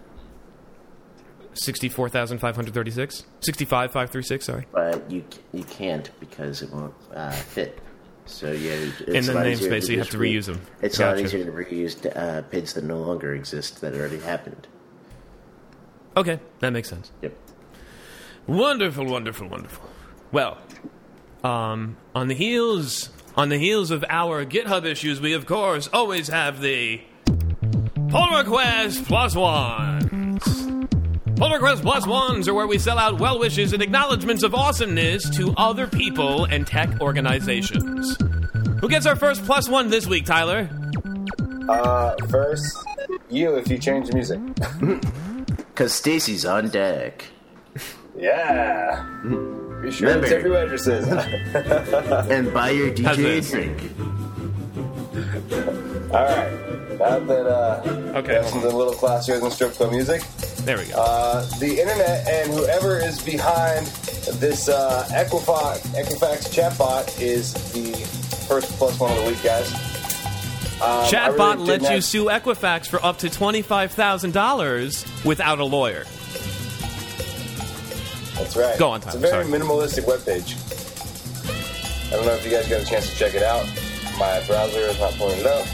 Sixty 1.53 1.89
four 1.89 2.09
thousand 2.09 2.39
five 2.39 2.55
hundred 2.57 2.75
thirty 2.75 2.91
six. 2.93 3.25
Sixty 3.41 3.65
five 3.65 3.93
three 4.11 4.23
six. 4.23 4.47
Sorry. 4.47 4.67
But 4.73 5.11
you 5.11 5.25
you 5.53 5.65
can't 5.65 6.11
because 6.21 6.63
it 6.63 6.71
won't 6.73 6.95
uh, 7.15 7.33
fit. 7.33 7.81
So 8.27 8.53
yeah, 8.53 8.73
it's 8.73 9.01
In 9.01 9.27
the 9.27 9.41
namespace, 9.41 9.85
so 9.87 9.93
you 9.93 9.99
have 9.99 10.11
to 10.11 10.19
re- 10.19 10.33
reuse 10.35 10.47
them. 10.47 10.61
It's 10.83 11.01
a 11.01 11.07
lot 11.07 11.19
easier 11.19 11.45
to 11.45 11.51
reuse 11.51 12.07
uh, 12.17 12.43
PIDs 12.43 12.75
that 12.75 12.85
no 12.85 12.99
longer 12.99 13.35
exist 13.35 13.81
that 13.81 13.95
already 13.95 14.21
happened. 14.21 14.69
Okay, 16.17 16.39
that 16.61 16.71
makes 16.71 16.89
sense. 16.89 17.11
Yep. 17.23 17.37
Wonderful, 18.47 19.07
wonderful, 19.07 19.49
wonderful. 19.49 19.89
Well, 20.31 20.59
um, 21.45 21.97
on 22.15 22.29
the 22.29 22.35
heels 22.35 23.11
on 23.37 23.49
the 23.49 23.59
heels 23.59 23.91
of 23.91 24.05
our 24.09 24.45
GitHub 24.45 24.85
issues, 24.85 25.21
we 25.21 25.33
of 25.33 25.47
course 25.47 25.89
always 25.93 26.29
have 26.29 26.61
the 26.61 27.01
pull 28.09 28.29
request 28.37 29.05
plus 29.05 29.35
ones. 29.35 30.67
Pull 31.37 31.51
request 31.51 31.83
plus 31.83 32.07
ones 32.07 32.49
are 32.49 32.55
where 32.55 32.67
we 32.67 32.79
sell 32.79 32.99
out 32.99 33.19
well 33.19 33.39
wishes 33.39 33.73
and 33.73 33.83
acknowledgments 33.83 34.43
of 34.43 34.55
awesomeness 34.55 35.29
to 35.37 35.55
other 35.57 35.87
people 35.87 36.45
and 36.45 36.67
tech 36.67 37.01
organizations. 37.01 38.17
Who 38.81 38.89
gets 38.89 39.07
our 39.07 39.17
first 39.17 39.45
plus 39.45 39.69
one 39.69 39.89
this 39.91 40.07
week, 40.07 40.27
Tyler? 40.27 40.69
Uh, 41.69 42.17
first, 42.29 42.77
you 43.31 43.55
if 43.55 43.69
you 43.69 43.79
change 43.79 44.09
the 44.09 44.15
music. 44.15 44.41
Because 45.81 45.95
Stacy's 45.95 46.45
on 46.45 46.69
deck. 46.69 47.25
Yeah. 48.15 49.03
Be 49.83 49.91
sure 49.91 50.09
Remember. 50.09 50.27
it's 50.27 50.35
every 50.35 50.57
addresses. 50.57 51.09
And 52.31 52.53
buy 52.53 52.71
your 52.71 52.91
DJ 52.93 53.39
a 53.39 53.41
drink. 53.41 53.91
All 56.13 56.25
right. 56.25 56.53
Now 56.99 57.19
that 57.21 57.47
uh, 57.47 57.83
Okay. 58.19 58.33
that's 58.35 58.53
a 58.53 58.59
little 58.59 58.93
classier 58.93 59.41
than 59.41 59.51
strip 59.51 59.73
club 59.73 59.91
music, 59.93 60.23
There 60.65 60.77
we 60.77 60.85
go. 60.87 60.95
uh, 60.97 61.47
the 61.59 61.81
internet 61.81 62.27
and 62.29 62.53
whoever 62.53 62.99
is 62.99 63.23
behind 63.23 63.87
this 64.39 64.69
uh, 64.69 65.07
Equifax, 65.11 65.79
Equifax 65.99 66.51
chatbot 66.53 67.19
is 67.23 67.55
the 67.73 67.93
first 68.47 68.71
plus 68.77 68.99
one 69.01 69.11
of 69.13 69.25
the 69.25 69.31
week, 69.31 69.43
guys. 69.43 69.73
Um, 69.73 69.81
I 70.83 71.09
Chatbot 71.11 71.55
really 71.55 71.67
lets 71.67 71.67
didn't 71.67 71.83
you 71.85 71.89
have- 71.97 72.05
sue 72.05 72.25
Equifax 72.27 72.87
for 72.89 73.03
up 73.05 73.19
to 73.19 73.29
$25,000 73.29 75.25
without 75.25 75.59
a 75.59 75.65
lawyer. 75.65 76.05
That's 78.43 78.57
right. 78.57 78.79
Go 78.79 78.91
on, 78.91 79.03
It's 79.03 79.15
a 79.15 79.19
very 79.19 79.45
sorry. 79.45 79.59
minimalistic 79.61 80.05
webpage. 80.05 80.57
I 82.13 82.17
don't 82.17 82.27
know 82.27 82.33
if 82.33 82.45
you 82.45 82.51
guys 82.51 82.69
got 82.69 82.81
a 82.81 82.85
chance 82.85 83.09
to 83.11 83.17
check 83.17 83.35
it 83.35 83.43
out. 83.43 83.65
My 84.19 84.43
browser 84.47 84.81
is 84.81 84.99
not 84.99 85.13
pulling 85.15 85.39
it 85.41 85.47
up. 85.47 85.67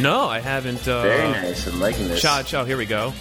No, 0.00 0.24
I 0.26 0.40
haven't. 0.40 0.86
Uh, 0.88 1.02
Very 1.02 1.30
nice. 1.30 1.66
I'm 1.66 1.78
liking 1.80 2.08
this. 2.08 2.20
Cha, 2.20 2.42
cha, 2.42 2.64
here 2.64 2.76
we 2.76 2.86
go. 2.86 3.12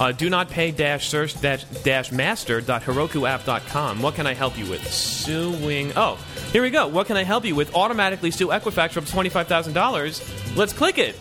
Uh, 0.00 0.12
do 0.12 0.28
not 0.30 0.48
pay 0.50 0.70
dash 0.70 1.08
search 1.08 1.40
dash, 1.40 1.64
dash 1.84 2.12
master 2.12 2.60
dot 2.60 2.82
herokuapp.com. 2.82 4.02
What 4.02 4.14
can 4.14 4.26
I 4.26 4.34
help 4.34 4.58
you 4.58 4.68
with? 4.68 4.86
Suing. 4.92 5.92
Oh, 5.96 6.18
here 6.52 6.62
we 6.62 6.70
go. 6.70 6.86
What 6.88 7.06
can 7.06 7.16
I 7.16 7.22
help 7.24 7.44
you 7.44 7.54
with? 7.54 7.74
Automatically 7.74 8.30
sue 8.30 8.48
Equifax 8.48 8.92
for 8.92 9.00
up 9.00 9.06
to 9.06 9.12
$25,000. 9.12 10.56
Let's 10.56 10.72
click 10.72 10.98
it. 10.98 11.16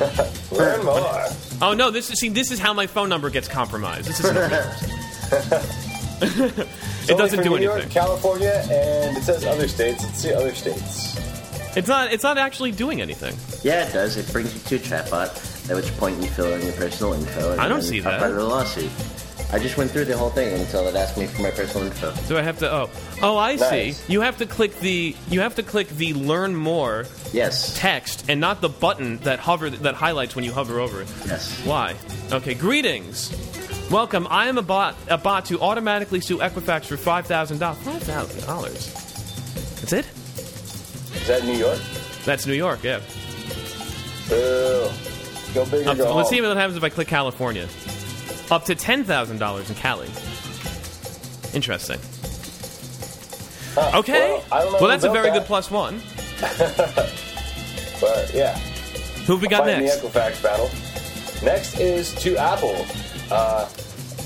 Learn 0.52 0.84
more. 0.84 1.26
Oh, 1.62 1.74
no. 1.76 1.90
This 1.90 2.10
is, 2.10 2.18
see, 2.18 2.28
this 2.28 2.50
is 2.50 2.58
how 2.58 2.72
my 2.72 2.86
phone 2.86 3.08
number 3.08 3.30
gets 3.30 3.48
compromised. 3.48 4.08
This 4.08 4.20
isn't 4.20 4.36
real. 4.50 4.99
it 6.22 7.16
doesn't 7.16 7.42
do 7.42 7.50
New 7.50 7.62
York, 7.62 7.76
anything. 7.82 7.92
California, 7.92 8.62
and 8.70 9.16
it 9.16 9.22
says 9.22 9.44
other 9.44 9.68
states. 9.68 10.02
Let's 10.04 10.18
see 10.18 10.32
other 10.34 10.54
states. 10.54 11.16
It's 11.76 11.86
not, 11.88 12.12
it's 12.12 12.24
not 12.24 12.36
actually 12.36 12.72
doing 12.72 13.00
anything. 13.00 13.36
Yeah, 13.62 13.86
it 13.88 13.92
does. 13.92 14.16
It 14.16 14.30
brings 14.32 14.52
you 14.52 14.60
to 14.60 14.76
a 14.76 14.78
chatbot, 14.78 15.70
at 15.70 15.76
which 15.76 15.96
point 15.98 16.16
you 16.20 16.28
fill 16.28 16.52
in 16.54 16.62
your 16.62 16.72
personal 16.72 17.12
info. 17.12 17.52
And 17.52 17.60
I 17.60 17.68
don't 17.68 17.82
see 17.82 18.00
that. 18.00 18.20
Out 18.22 18.30
of 18.30 18.36
the 18.36 18.44
lawsuit. 18.44 18.90
I 19.52 19.58
just 19.58 19.76
went 19.76 19.90
through 19.90 20.04
the 20.04 20.16
whole 20.16 20.30
thing 20.30 20.60
until 20.60 20.86
it 20.86 20.94
asked 20.94 21.16
me 21.18 21.26
for 21.26 21.42
my 21.42 21.50
personal 21.50 21.86
info. 21.86 22.14
Do 22.28 22.38
I 22.38 22.42
have 22.42 22.58
to? 22.60 22.72
Oh, 22.72 22.90
oh, 23.20 23.36
I 23.36 23.56
see. 23.56 23.94
You 24.06 24.20
have 24.20 24.38
to 24.38 24.46
click 24.46 24.78
the 24.78 25.16
you 25.28 25.40
have 25.40 25.56
to 25.56 25.64
click 25.64 25.88
the 25.88 26.14
learn 26.14 26.54
more 26.54 27.06
Yes. 27.32 27.76
text 27.76 28.26
and 28.28 28.40
not 28.40 28.60
the 28.60 28.68
button 28.68 29.16
that 29.18 29.40
hover 29.40 29.68
that 29.70 29.94
highlights 29.96 30.36
when 30.36 30.44
you 30.44 30.52
hover 30.52 30.78
over 30.78 31.02
it. 31.02 31.08
Yes. 31.26 31.50
Why? 31.64 31.96
Okay. 32.30 32.54
Greetings. 32.54 33.30
Welcome. 33.90 34.28
I 34.30 34.46
am 34.48 34.56
a 34.56 34.62
bot 34.62 34.94
a 35.08 35.18
bot 35.18 35.46
to 35.46 35.60
automatically 35.60 36.20
sue 36.20 36.38
Equifax 36.38 36.84
for 36.86 36.96
five 36.96 37.26
thousand 37.26 37.58
dollars. 37.58 37.78
Five 37.82 38.02
thousand 38.02 38.46
dollars. 38.46 38.92
That's 39.80 39.92
it. 39.92 40.06
Is 41.16 41.26
that 41.26 41.44
New 41.44 41.54
York? 41.56 41.78
That's 42.24 42.46
New 42.46 42.52
York. 42.54 42.84
Yeah. 42.84 43.00
Boo. 44.28 44.88
Go 45.54 45.64
big 45.66 45.86
or 45.88 45.94
go 45.96 46.04
to- 46.06 46.12
let's 46.14 46.30
see 46.30 46.40
what 46.40 46.56
happens 46.56 46.76
if 46.76 46.84
I 46.84 46.88
click 46.88 47.08
California. 47.08 47.66
Up 48.52 48.64
to 48.66 48.76
ten 48.76 49.02
thousand 49.02 49.38
dollars 49.38 49.68
in 49.68 49.74
Cali. 49.76 50.06
Interesting. 51.52 51.98
Huh, 53.74 53.98
Okay. 53.98 54.30
Well, 54.32 54.44
I 54.52 54.62
don't 54.62 54.72
know 54.72 54.78
well 54.80 54.88
that's 54.88 55.04
a 55.04 55.10
very 55.10 55.30
that, 55.30 55.38
good 55.40 55.46
plus 55.46 55.68
one. 55.70 56.00
But 58.00 58.32
yeah, 58.32 58.56
Who 59.26 59.34
have 59.34 59.42
we 59.42 59.48
got 59.48 59.66
next? 59.66 59.98
the 60.00 60.08
Equifax 60.08 60.42
battle. 60.42 60.70
Next 61.44 61.78
is 61.78 62.14
to 62.22 62.34
Apple. 62.38 62.86
Uh, 63.30 63.68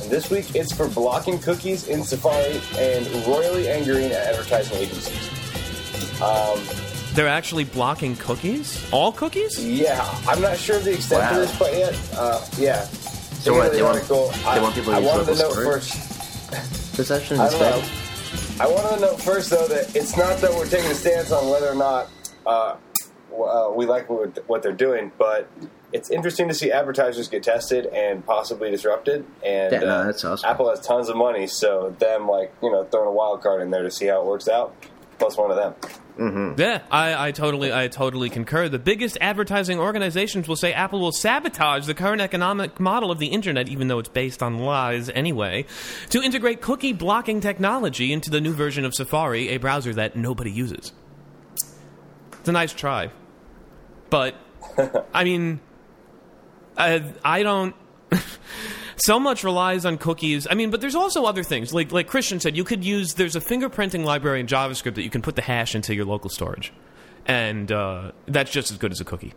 and 0.05 0.13
this 0.13 0.31
week 0.31 0.55
it's 0.55 0.73
for 0.73 0.89
blocking 0.89 1.39
cookies 1.39 1.89
in 1.89 2.03
Safari 2.05 2.61
and 2.79 3.07
royally 3.27 3.69
angering 3.69 4.13
advertising 4.13 4.77
agencies. 4.77 5.31
Um, 6.21 6.61
They're 7.15 7.29
actually 7.29 7.65
blocking 7.65 8.17
cookies? 8.17 8.87
All 8.93 9.13
cookies? 9.13 9.59
yeah, 9.65 10.03
I'm 10.29 10.41
not 10.41 10.57
sure 10.59 10.77
of 10.77 10.85
the 10.85 10.93
extent 10.95 11.23
Wow. 11.23 11.31
of 11.31 11.37
this 11.37 11.57
quite 11.57 11.75
yet. 11.75 11.99
Uh, 12.15 12.45
yeah. 12.59 12.83
So 12.85 13.53
what, 13.55 13.63
Thinking 13.63 13.71
the 13.71 13.77
they 13.77 13.83
want- 13.83 13.97
article, 13.97 14.29
they 14.29 14.45
I, 14.45 14.61
want 14.63 14.75
people 14.75 14.93
to 14.93 14.97
I 14.99 15.01
use 15.01 15.09
wanted 15.09 15.25
to 15.27 15.33
local 15.33 15.45
note 15.49 15.53
storage? 15.53 15.91
first. 15.91 16.95
Possession 16.97 17.41
I 17.41 17.49
don't 17.51 17.63
instead. 17.63 17.83
know. 17.83 18.65
I 18.65 18.69
wanted 18.69 18.95
to 18.97 19.01
note 19.01 19.21
first, 19.23 19.51
though, 19.51 19.67
that 19.69 19.97
it's 19.97 20.17
not 20.17 20.39
that 20.39 20.51
we're 20.53 20.67
taking 20.69 20.91
a 20.91 20.95
stance 20.95 21.33
on 21.33 21.49
whether 21.51 21.69
or 21.69 21.75
not 21.75 22.09
uh, 22.47 22.77
uh, 23.37 23.71
we 23.75 23.85
like 23.87 24.09
what, 24.09 24.39
what 24.49 24.63
they're 24.63 24.73
doing, 24.73 25.11
but 25.19 25.49
it's 25.95 26.11
interesting 26.11 26.49
to 26.49 26.55
see 26.55 26.73
advertisers 26.73 27.29
get 27.29 27.45
tested 27.45 27.87
and 27.87 28.27
possibly 28.27 28.69
disrupted. 28.69 29.25
And 29.45 29.73
Yeah, 29.73 29.79
no, 29.79 29.87
uh, 29.87 30.05
that's 30.07 30.25
awesome. 30.25 30.51
Apple 30.51 30.69
has 30.69 30.81
tons 30.81 31.09
of 31.09 31.17
money, 31.17 31.47
so 31.47 31.95
them 32.01 32.29
like 32.29 32.53
you 32.63 32.71
know 32.71 32.83
throwing 32.85 33.09
a 33.09 33.13
wild 33.13 33.43
card 33.43 33.63
in 33.63 33.71
there 33.71 33.85
to 33.85 33.91
see 33.93 34.07
how 34.07 34.21
it 34.21 34.27
works 34.27 34.49
out. 34.49 34.75
Plus 35.19 35.37
one 35.37 35.53
of 35.53 35.57
them. 35.57 35.75
Yeah, 36.59 36.83
I, 36.91 37.29
I 37.29 37.31
totally 37.31 37.73
I 37.73 37.87
totally 37.87 38.29
concur. 38.29 38.69
The 38.69 38.81
biggest 38.81 39.17
advertising 39.21 39.79
organizations 39.79 40.49
will 40.49 40.57
say 40.57 40.73
Apple 40.73 40.99
will 40.99 41.13
sabotage 41.13 41.87
the 41.87 41.95
current 41.95 42.21
economic 42.21 42.81
model 42.81 43.13
of 43.13 43.21
the 43.21 43.29
internet, 43.29 43.69
even 43.69 43.87
though 43.87 44.01
it's 44.01 44.09
based 44.09 44.43
on 44.43 44.59
lies 44.59 45.09
anyway, 45.11 45.65
to 46.11 46.21
integrate 46.21 46.61
cookie 46.61 46.93
blocking 46.93 47.41
technology 47.41 48.13
into 48.13 48.31
the 48.31 48.41
new 48.41 48.53
version 48.53 48.85
of 48.85 48.95
Safari, 48.95 49.51
a 49.51 49.59
browser 49.59 49.95
that 49.95 50.17
nobody 50.17 50.51
uses. 50.51 50.93
It's 52.33 52.49
a 52.49 52.53
nice 52.53 52.73
try. 52.73 53.11
But 54.11 54.35
I 55.15 55.23
mean 55.23 55.61
I, 56.77 57.13
I 57.25 57.43
don't 57.43 57.75
so 58.97 59.19
much 59.19 59.45
relies 59.45 59.85
on 59.85 59.99
cookies. 59.99 60.47
I 60.51 60.55
mean, 60.55 60.71
but 60.71 60.81
there's 60.81 60.95
also 60.95 61.25
other 61.25 61.43
things. 61.43 61.73
Like 61.73 61.93
like 61.93 62.07
Christian 62.07 62.41
said, 62.41 62.57
you 62.57 62.65
could 62.65 62.85
use 62.85 63.15
there's 63.15 63.37
a 63.37 63.41
fingerprinting 63.41 64.05
library 64.05 64.41
in 64.41 64.47
JavaScript 64.47 64.95
that 64.95 65.03
you 65.03 65.11
can 65.11 65.23
put 65.23 65.37
the 65.37 65.43
hash 65.43 65.75
into 65.75 65.95
your 65.95 66.05
local 66.05 66.31
storage, 66.31 66.73
and 67.27 67.71
uh, 67.71 68.13
that's 68.27 68.51
just 68.51 68.71
as 68.71 68.79
good 68.79 68.93
as 68.93 69.01
a 69.01 69.05
cookie. 69.05 69.35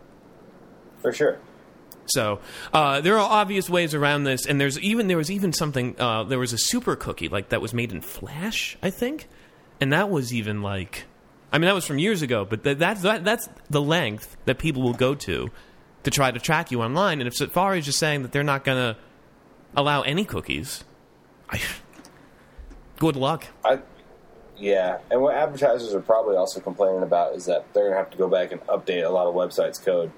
For 1.02 1.12
sure. 1.12 1.38
So 2.06 2.40
uh, 2.72 3.02
there 3.02 3.18
are 3.18 3.30
obvious 3.30 3.68
ways 3.68 3.94
around 3.94 4.24
this, 4.24 4.46
and 4.46 4.60
there's 4.60 4.78
even 4.80 5.08
there 5.08 5.16
was 5.16 5.30
even 5.30 5.52
something 5.52 5.94
uh, 5.98 6.24
there 6.24 6.38
was 6.38 6.52
a 6.52 6.58
super 6.58 6.96
cookie 6.96 7.28
like 7.28 7.50
that 7.50 7.60
was 7.60 7.74
made 7.74 7.92
in 7.92 8.00
Flash, 8.00 8.78
I 8.82 8.90
think, 8.90 9.28
and 9.80 9.92
that 9.92 10.08
was 10.08 10.32
even 10.32 10.62
like, 10.62 11.04
I 11.52 11.58
mean 11.58 11.66
that 11.66 11.74
was 11.74 11.86
from 11.86 11.98
years 11.98 12.22
ago, 12.22 12.44
but 12.44 12.64
th- 12.64 12.78
that's 12.78 13.02
that, 13.02 13.24
that's 13.24 13.48
the 13.68 13.82
length 13.82 14.36
that 14.46 14.58
people 14.58 14.82
will 14.82 14.94
go 14.94 15.14
to 15.16 15.50
to 16.04 16.10
try 16.10 16.30
to 16.30 16.38
track 16.38 16.70
you 16.70 16.82
online. 16.82 17.20
And 17.20 17.28
if 17.28 17.34
Safari 17.34 17.80
is 17.80 17.84
just 17.84 17.98
saying 17.98 18.22
that 18.22 18.32
they're 18.32 18.42
not 18.42 18.64
going 18.64 18.94
to 18.94 19.00
allow 19.76 20.02
any 20.02 20.24
cookies, 20.24 20.84
I, 21.50 21.60
good 22.98 23.16
luck. 23.16 23.46
I, 23.64 23.80
yeah, 24.58 24.98
and 25.10 25.20
what 25.20 25.34
advertisers 25.34 25.94
are 25.94 26.00
probably 26.00 26.36
also 26.36 26.60
complaining 26.60 27.02
about 27.02 27.34
is 27.34 27.46
that 27.46 27.72
they're 27.72 27.84
gonna 27.84 27.96
have 27.96 28.10
to 28.10 28.18
go 28.18 28.28
back 28.28 28.50
and 28.50 28.60
update 28.66 29.04
a 29.04 29.08
lot 29.08 29.26
of 29.26 29.34
websites' 29.34 29.82
code, 29.82 30.10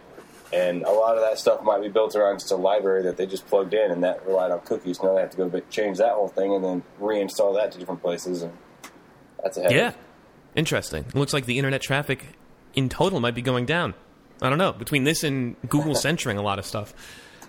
and 0.53 0.83
a 0.83 0.91
lot 0.91 1.17
of 1.17 1.23
that 1.23 1.39
stuff 1.39 1.63
might 1.63 1.83
be 1.83 1.89
built 1.89 2.17
around 2.17 2.39
just 2.39 2.51
a 2.51 2.57
library 2.57 3.03
that 3.03 3.17
they 3.17 3.27
just 3.27 3.47
plugged 3.47 3.75
in 3.75 3.91
and 3.91 4.03
that 4.03 4.27
relied 4.27 4.51
on 4.51 4.61
cookies. 4.61 5.03
Now 5.03 5.15
they 5.15 5.21
have 5.21 5.31
to 5.31 5.37
go 5.37 5.61
change 5.71 5.99
that 5.99 6.13
whole 6.13 6.29
thing 6.29 6.55
and 6.55 6.65
then 6.65 6.83
reinstall 7.01 7.55
that 7.57 7.73
to 7.73 7.79
different 7.79 8.01
places, 8.01 8.43
and 8.43 8.53
that's 9.43 9.59
a 9.59 9.63
headache. 9.63 9.77
Yeah, 9.77 9.93
interesting. 10.55 11.05
It 11.05 11.15
looks 11.15 11.35
like 11.35 11.45
the 11.45 11.59
internet 11.59 11.83
traffic 11.83 12.39
in 12.75 12.89
total 12.89 13.21
might 13.21 13.35
be 13.35 13.43
going 13.43 13.67
down. 13.67 13.95
I 14.43 14.49
don't 14.49 14.59
know 14.59 14.73
between 14.73 15.05
this 15.05 15.23
and 15.25 15.57
Google 15.69 15.95
censoring 15.95 16.39
a 16.39 16.43
lot 16.43 16.59
of 16.59 16.67
stuff. 16.67 16.95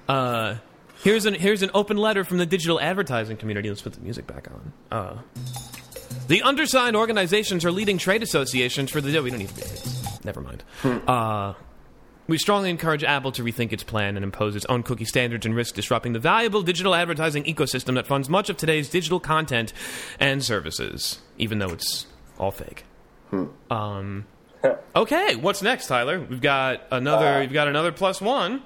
Uh, 0.08 0.56
here's 1.04 1.26
an 1.26 1.34
here's 1.34 1.62
an 1.62 1.72
open 1.74 1.98
letter 1.98 2.24
from 2.24 2.38
the 2.38 2.46
digital 2.46 2.80
advertising 2.80 3.38
community. 3.38 3.70
Let's 3.70 3.82
put 3.82 3.94
the 3.94 4.02
music 4.02 4.28
back 4.28 4.48
on. 4.52 4.74
Uh, 4.92 5.22
the 6.28 6.42
undersigned 6.42 6.96
organizations 6.96 7.66
are 7.66 7.72
leading 7.72 7.98
trade 7.98 8.24
associations 8.24 8.92
for 8.92 9.02
the. 9.02 9.22
We 9.22 9.30
don't 9.30 9.40
need 9.40 9.50
to 9.50 9.56
be. 9.56 9.62
Never 10.24 10.42
mind. 10.42 10.64
Uh, 10.84 11.54
we 12.28 12.38
strongly 12.38 12.70
encourage 12.70 13.04
Apple 13.04 13.32
to 13.34 13.44
rethink 13.44 13.74
its 13.74 13.84
plan 13.84 14.16
and 14.16 14.24
impose 14.24 14.56
its 14.56 14.66
own 14.66 14.84
cookie 14.84 15.06
standards 15.06 15.46
and 15.46 15.56
risk 15.56 15.76
disrupting 15.76 16.14
the 16.14 16.20
valuable 16.20 16.62
digital 16.62 16.96
advertising 16.96 17.44
ecosystem 17.44 17.96
that 17.96 18.08
funds 18.08 18.30
much 18.30 18.50
of 18.50 18.58
today's 18.58 18.90
digital 18.90 19.20
content 19.20 19.74
and 20.20 20.44
services, 20.44 21.20
even 21.38 21.60
though 21.60 21.70
it's 21.70 22.06
all 22.38 22.52
fake. 22.52 22.86
Um, 23.70 24.26
okay, 24.96 25.36
what's 25.36 25.62
next, 25.62 25.88
Tyler? 25.88 26.20
We've 26.20 26.42
got 26.42 26.82
another. 26.92 27.26
Uh, 27.28 27.40
we've 27.42 27.54
got 27.54 27.68
another 27.68 27.92
plus 27.92 28.22
one. 28.22 28.62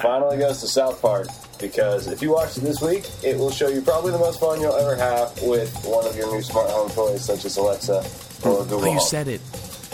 Finally 0.00 0.38
goes 0.38 0.60
to 0.60 0.68
South 0.68 1.02
Park 1.02 1.26
because 1.58 2.06
if 2.06 2.22
you 2.22 2.30
watch 2.32 2.56
it 2.56 2.60
this 2.60 2.80
week, 2.80 3.04
it 3.24 3.36
will 3.36 3.50
show 3.50 3.68
you 3.68 3.82
probably 3.82 4.12
the 4.12 4.18
most 4.18 4.38
fun 4.38 4.60
you'll 4.60 4.76
ever 4.76 4.94
have 4.94 5.32
with 5.42 5.74
one 5.84 6.06
of 6.06 6.14
your 6.16 6.32
new 6.32 6.40
smart 6.42 6.70
home 6.70 6.88
toys, 6.90 7.24
such 7.24 7.44
as 7.44 7.56
Alexa 7.56 7.96
or 8.44 8.62
Google 8.64 8.84
Oh, 8.88 8.92
you 8.92 9.00
said 9.00 9.26
it. 9.26 9.40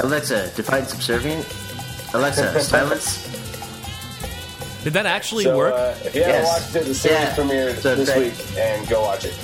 Alexa, 0.01 0.53
define 0.55 0.85
subservient. 0.85 1.47
Alexa, 2.13 2.61
silence. 2.65 3.25
Did 4.85 4.93
that 4.93 5.07
actually 5.07 5.45
So 5.45 5.57
work? 5.57 5.75
uh, 5.75 5.95
if 6.05 6.15
you 6.15 6.23
haven't 6.23 6.43
Yes. 6.43 6.63
watched 6.63 6.77
it, 6.77 6.85
the 6.89 6.95
series 6.95 7.19
Yeah. 7.19 7.35
premiered 7.35 7.77
So 7.81 7.95
this 7.97 8.09
that- 8.09 8.19
week, 8.19 8.35
and 8.59 8.87
go 8.89 9.03
watch 9.03 9.25
it. 9.25 9.35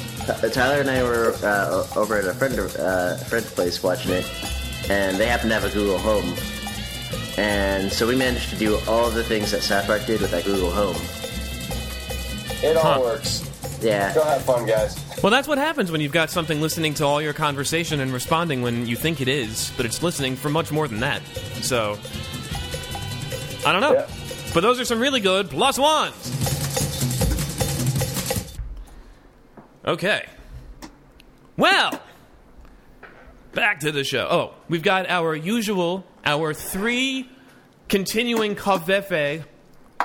Tyler 0.52 0.80
and 0.80 0.90
I 0.90 1.02
were 1.02 1.34
uh, 1.42 1.86
over 1.96 2.18
at 2.18 2.24
a 2.26 2.34
friend 2.34 2.58
uh, 2.58 3.16
a 3.20 3.24
friend's 3.24 3.50
place 3.50 3.82
watching 3.82 4.12
it, 4.12 4.24
and 4.90 5.16
they 5.16 5.26
happen 5.26 5.48
to 5.48 5.54
have 5.54 5.64
a 5.64 5.70
Google 5.70 5.98
Home, 5.98 6.34
and 7.38 7.90
so 7.92 8.06
we 8.06 8.14
managed 8.16 8.50
to 8.50 8.56
do 8.56 8.78
all 8.88 9.10
the 9.10 9.24
things 9.24 9.50
that 9.50 9.62
South 9.62 9.86
Park 9.86 10.06
did 10.06 10.20
with 10.20 10.30
that 10.32 10.44
Google 10.44 10.70
Home. 10.70 10.96
It 12.62 12.76
all 12.76 12.94
Huh. 12.94 13.00
works. 13.00 13.42
Yeah, 13.82 14.14
Go 14.14 14.24
have 14.24 14.42
fun, 14.42 14.64
guys. 14.66 14.96
Well, 15.22 15.30
that's 15.30 15.46
what 15.48 15.58
happens 15.58 15.90
when 15.92 16.00
you've 16.00 16.12
got 16.12 16.30
something 16.30 16.60
listening 16.62 16.94
to 16.94 17.04
all 17.04 17.20
your 17.20 17.32
conversation 17.34 18.00
and 18.00 18.12
responding 18.12 18.62
when 18.62 18.86
you 18.86 18.96
think 18.96 19.20
it 19.20 19.28
is, 19.28 19.72
but 19.76 19.84
it's 19.84 20.02
listening 20.02 20.36
for 20.36 20.48
much 20.48 20.70
more 20.72 20.88
than 20.88 21.00
that. 21.00 21.20
So, 21.60 21.98
I 23.66 23.72
don't 23.72 23.80
know. 23.82 23.92
Yeah. 23.94 24.06
But 24.54 24.60
those 24.62 24.80
are 24.80 24.84
some 24.86 25.00
really 25.00 25.20
good 25.20 25.50
plus 25.50 25.78
ones. 25.78 26.14
Okay. 29.86 30.24
Well, 31.56 32.00
back 33.54 33.80
to 33.80 33.92
the 33.92 34.04
show. 34.04 34.26
Oh, 34.30 34.54
we've 34.68 34.82
got 34.82 35.08
our 35.08 35.34
usual, 35.34 36.04
our 36.24 36.52
three 36.54 37.28
continuing 37.88 38.56
Kavefе 38.56 39.44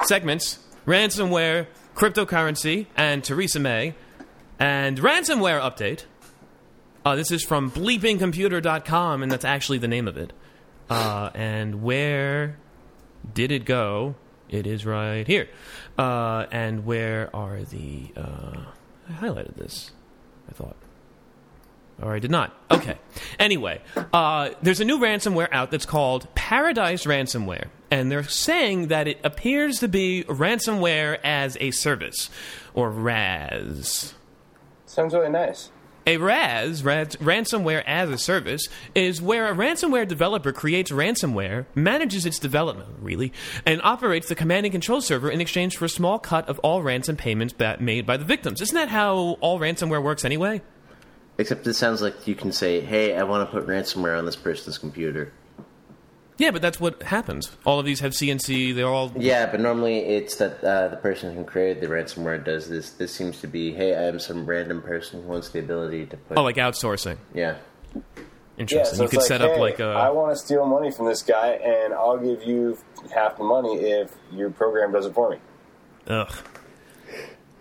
segments 0.04 0.60
ransomware, 0.86 1.68
cryptocurrency, 1.96 2.88
and 2.96 3.24
Theresa 3.24 3.60
May. 3.60 3.94
And 4.60 5.00
ransomware 5.00 5.62
update. 5.62 6.06
Uh, 7.06 7.16
this 7.16 7.32
is 7.32 7.44
from 7.44 7.72
bleepingcomputer.com, 7.72 9.24
and 9.24 9.32
that's 9.32 9.46
actually 9.46 9.78
the 9.78 9.88
name 9.88 10.08
of 10.08 10.18
it. 10.18 10.34
Uh, 10.90 11.30
and 11.34 11.82
where 11.82 12.58
did 13.34 13.52
it 13.52 13.66
go? 13.66 14.16
It 14.50 14.68
is 14.68 14.86
right 14.86 15.26
here. 15.26 15.48
Uh, 15.98 16.46
and 16.52 16.86
where 16.86 17.34
are 17.34 17.62
the. 17.64 18.12
Uh, 18.18 18.66
I 19.08 19.12
highlighted 19.14 19.56
this, 19.56 19.92
I 20.50 20.54
thought. 20.54 20.76
Or 22.02 22.14
I 22.14 22.20
did 22.20 22.32
not. 22.32 22.56
Okay. 22.72 22.98
Anyway, 23.40 23.82
uh, 24.14 24.52
there's 24.62 24.80
a 24.80 24.86
new 24.86 25.00
ransomware 25.00 25.50
out 25.52 25.72
that's 25.72 25.86
called 25.86 26.34
Paradise 26.36 27.06
Ransomware. 27.06 27.68
And 27.92 28.12
they're 28.12 28.24
saying 28.24 28.88
that 28.88 29.08
it 29.08 29.20
appears 29.24 29.80
to 29.80 29.88
be 29.88 30.24
ransomware 30.28 31.20
as 31.24 31.58
a 31.60 31.72
service, 31.72 32.30
or 32.74 32.90
RAS. 32.92 34.14
Sounds 34.86 35.14
really 35.14 35.30
nice. 35.30 35.72
A 36.08 36.18
RAS, 36.18 36.82
ransomware 36.82 37.84
as 37.86 38.10
a 38.10 38.18
service, 38.18 38.62
is 38.96 39.22
where 39.22 39.48
a 39.48 39.54
ransomware 39.56 40.08
developer 40.08 40.52
creates 40.52 40.92
ransomware, 40.92 41.66
manages 41.76 42.26
its 42.26 42.40
development, 42.40 42.90
really, 43.00 43.32
and 43.66 43.82
operates 43.84 44.28
the 44.28 44.36
command 44.36 44.66
and 44.66 44.72
control 44.72 45.02
server 45.02 45.30
in 45.30 45.42
exchange 45.42 45.78
for 45.78 45.86
a 45.86 45.90
small 45.90 46.18
cut 46.18 46.48
of 46.48 46.58
all 46.60 46.82
ransom 46.82 47.16
payments 47.16 47.54
ba- 47.54 47.78
made 47.80 48.06
by 48.06 48.18
the 48.18 48.26
victims. 48.26 48.62
Isn't 48.62 48.76
that 48.76 48.90
how 48.90 49.38
all 49.42 49.60
ransomware 49.60 50.02
works 50.02 50.26
anyway? 50.26 50.62
Except 51.40 51.66
it 51.66 51.74
sounds 51.74 52.02
like 52.04 52.28
you 52.28 52.36
can 52.36 52.52
say, 52.52 52.82
"Hey, 52.82 53.16
I 53.18 53.24
want 53.24 53.50
to 53.50 53.52
put 53.52 53.66
ransomware 53.66 54.16
on 54.18 54.26
this 54.26 54.36
person's 54.36 54.78
computer." 54.78 55.32
Yeah, 56.38 56.52
but 56.52 56.62
that's 56.62 56.80
what 56.80 57.02
happens. 57.04 57.52
All 57.66 57.80
of 57.80 57.86
these 57.86 58.00
have 58.02 58.14
CNC. 58.14 58.74
They're 58.76 58.88
all 58.88 59.12
Yeah, 59.18 59.46
but 59.50 59.60
normally 59.60 60.00
it's 60.00 60.36
that 60.36 60.64
uh, 60.64 60.88
the 60.90 60.96
person 60.98 61.36
who 61.36 61.44
created 61.44 61.82
the 61.82 61.88
ransomware 61.88 62.44
does 62.44 62.70
this. 62.70 62.92
This 62.92 63.14
seems 63.14 63.42
to 63.42 63.48
be, 63.48 63.74
"Hey, 63.74 63.96
I 63.96 64.04
am 64.04 64.20
some 64.20 64.46
random 64.46 64.82
person 64.82 65.22
who 65.24 65.28
wants 65.30 65.50
the 65.50 65.60
ability 65.60 66.06
to 66.08 66.18
put." 66.18 66.38
oh, 66.38 66.44
like 66.44 66.58
outsourcing. 66.58 67.18
yeah, 67.34 67.56
Yeah, 67.96 68.02
Interesting. 68.58 68.98
so 68.98 69.04
you 69.04 69.10
could 69.10 69.20
like, 69.20 69.28
set 69.28 69.42
hey, 69.42 69.52
up 69.54 69.60
like 69.60 69.80
I 69.80 70.08
a. 70.08 70.14
want 70.14 70.32
to 70.38 70.44
steal 70.46 70.66
money 70.66 70.92
from 70.92 71.06
this 71.08 71.24
guy, 71.24 71.52
and 71.54 71.94
I'll 71.94 72.18
give 72.18 72.44
you 72.44 72.78
half 73.14 73.38
the 73.38 73.44
money 73.46 73.76
if 73.76 74.12
your 74.32 74.50
program 74.50 74.92
does 74.92 75.06
it 75.06 75.14
for 75.14 75.30
me. 75.30 75.38
Ugh. 76.08 76.32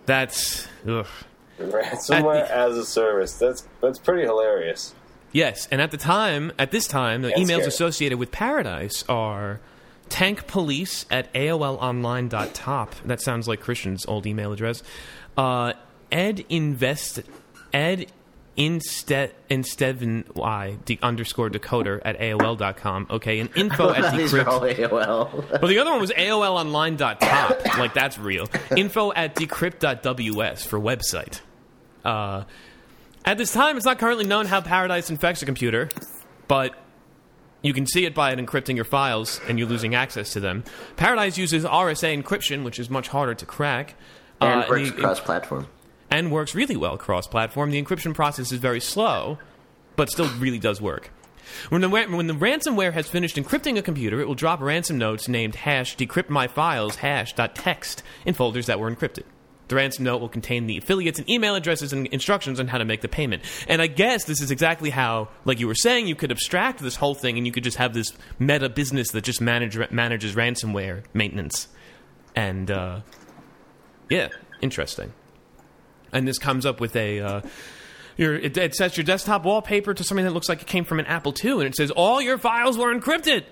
That's 0.05 0.67
ugh. 0.87 1.07
Ransomware 1.59 2.47
as 2.49 2.77
a 2.77 2.85
service. 2.85 3.33
That's 3.33 3.67
that's 3.81 3.99
pretty 3.99 4.23
hilarious. 4.23 4.93
Yes, 5.31 5.67
and 5.71 5.79
at 5.81 5.91
the 5.91 5.97
time, 5.97 6.51
at 6.57 6.71
this 6.71 6.87
time, 6.87 7.21
the 7.21 7.33
And 7.33 7.45
emails 7.45 7.57
scary. 7.57 7.67
associated 7.67 8.17
with 8.17 8.31
Paradise 8.31 9.03
are 9.07 9.59
tankpolice 10.09 11.05
at 11.11 11.31
AOLonline.top. 11.33 12.95
That 13.05 13.21
sounds 13.21 13.47
like 13.47 13.59
Christian's 13.61 14.05
old 14.07 14.25
email 14.25 14.51
address. 14.51 14.81
Uh, 15.37 15.73
Ed 16.11 16.43
Invest 16.49 17.21
Ed 17.71 18.07
Instead 18.57 19.33
Instead 19.49 20.25
Y 20.35 20.77
de, 20.83 20.99
underscore 21.01 21.49
decoder 21.49 22.01
at 22.03 22.19
AOL.com. 22.19 23.07
Okay, 23.09 23.39
and 23.39 23.49
info 23.55 23.91
at 23.91 24.13
decrypt. 24.13 24.91
Well, 24.91 25.27
the 25.61 25.77
other 25.79 25.91
one 25.91 26.01
was 26.01 26.11
AOLonline.top. 26.11 27.77
like 27.77 27.93
that's 27.93 28.17
real. 28.17 28.47
Info 28.75 29.13
at 29.13 29.35
decrypt.ws 29.35 30.65
for 30.65 30.79
website. 30.79 31.39
Uh, 32.03 32.43
at 33.25 33.37
this 33.37 33.51
time, 33.51 33.77
it's 33.77 33.85
not 33.85 33.99
currently 33.99 34.25
known 34.25 34.45
how 34.45 34.61
Paradise 34.61 35.09
infects 35.09 35.41
a 35.41 35.45
computer, 35.45 35.89
but 36.47 36.73
you 37.61 37.73
can 37.73 37.85
see 37.85 38.05
it 38.05 38.15
by 38.15 38.31
it 38.31 38.39
encrypting 38.39 38.75
your 38.75 38.85
files 38.85 39.41
and 39.47 39.59
you 39.59 39.65
losing 39.65 39.93
access 39.93 40.33
to 40.33 40.39
them. 40.39 40.63
Paradise 40.95 41.37
uses 41.37 41.65
RSA 41.65 42.21
encryption, 42.23 42.63
which 42.63 42.79
is 42.79 42.89
much 42.89 43.09
harder 43.09 43.33
to 43.35 43.45
crack. 43.45 43.95
and 44.41 44.63
uh, 44.63 44.67
works 44.69 44.91
cross-platform. 44.91 45.67
and 46.09 46.31
works 46.31 46.55
really 46.55 46.77
well 46.77 46.97
cross 46.97 47.27
platform. 47.27 47.71
The 47.71 47.81
encryption 47.81 48.13
process 48.15 48.51
is 48.51 48.59
very 48.59 48.79
slow, 48.79 49.37
but 49.95 50.09
still 50.09 50.29
really 50.39 50.59
does 50.59 50.81
work. 50.81 51.11
When 51.69 51.81
the, 51.81 51.89
when 51.89 52.27
the 52.27 52.33
ransomware 52.33 52.93
has 52.93 53.07
finished 53.07 53.35
encrypting 53.35 53.77
a 53.77 53.81
computer, 53.81 54.21
it 54.21 54.27
will 54.27 54.35
drop 54.35 54.61
ransom 54.61 54.97
notes 54.97 55.27
named 55.27 55.55
hash 55.55 55.97
decrypt 55.97 56.29
my 56.29 56.47
files 56.47 56.97
hash.txt 56.97 58.03
in 58.25 58.33
folders 58.35 58.67
that 58.67 58.79
were 58.79 58.89
encrypted. 58.93 59.23
The 59.69 59.75
ransom 59.75 60.03
note 60.03 60.19
will 60.19 60.29
contain 60.29 60.67
the 60.67 60.77
affiliates 60.77 61.19
and 61.19 61.29
email 61.29 61.55
addresses 61.55 61.93
and 61.93 62.07
instructions 62.07 62.59
on 62.59 62.67
how 62.67 62.77
to 62.77 62.85
make 62.85 63.01
the 63.01 63.07
payment. 63.07 63.43
And 63.67 63.81
I 63.81 63.87
guess 63.87 64.25
this 64.25 64.41
is 64.41 64.51
exactly 64.51 64.89
how, 64.89 65.29
like 65.45 65.59
you 65.59 65.67
were 65.67 65.75
saying, 65.75 66.07
you 66.07 66.15
could 66.15 66.31
abstract 66.31 66.79
this 66.79 66.95
whole 66.97 67.15
thing 67.15 67.37
and 67.37 67.45
you 67.47 67.53
could 67.53 67.63
just 67.63 67.77
have 67.77 67.93
this 67.93 68.13
meta 68.37 68.67
business 68.67 69.11
that 69.11 69.23
just 69.23 69.39
manage, 69.39 69.77
manages 69.91 70.35
ransomware 70.35 71.03
maintenance. 71.13 71.67
And, 72.35 72.69
uh, 72.69 73.01
yeah, 74.09 74.29
interesting 74.61 75.13
and 76.11 76.27
this 76.27 76.37
comes 76.37 76.65
up 76.65 76.79
with 76.79 76.95
a 76.95 77.19
uh, 77.19 77.41
your 78.17 78.35
it, 78.35 78.57
it 78.57 78.75
sets 78.75 78.97
your 78.97 79.03
desktop 79.03 79.43
wallpaper 79.43 79.93
to 79.93 80.03
something 80.03 80.25
that 80.25 80.33
looks 80.33 80.49
like 80.49 80.61
it 80.61 80.67
came 80.67 80.83
from 80.83 80.99
an 80.99 81.05
Apple 81.05 81.33
II, 81.43 81.51
and 81.53 81.63
it 81.63 81.75
says 81.75 81.91
all 81.91 82.21
your 82.21 82.37
files 82.37 82.77
were 82.77 82.93
encrypted. 82.93 83.45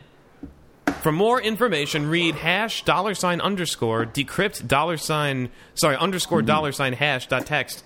For 1.01 1.11
more 1.11 1.39
information, 1.41 2.09
read 2.09 2.35
hash 2.35 2.83
dollar 2.83 3.13
sign 3.13 3.39
underscore 3.39 4.05
decrypt 4.05 4.67
dollar 4.67 4.97
sign 4.97 5.49
sorry 5.73 5.95
underscore 5.95 6.41
dollar 6.41 6.71
sign 6.71 6.93
hash 6.93 7.27
dot 7.27 7.45
text. 7.45 7.83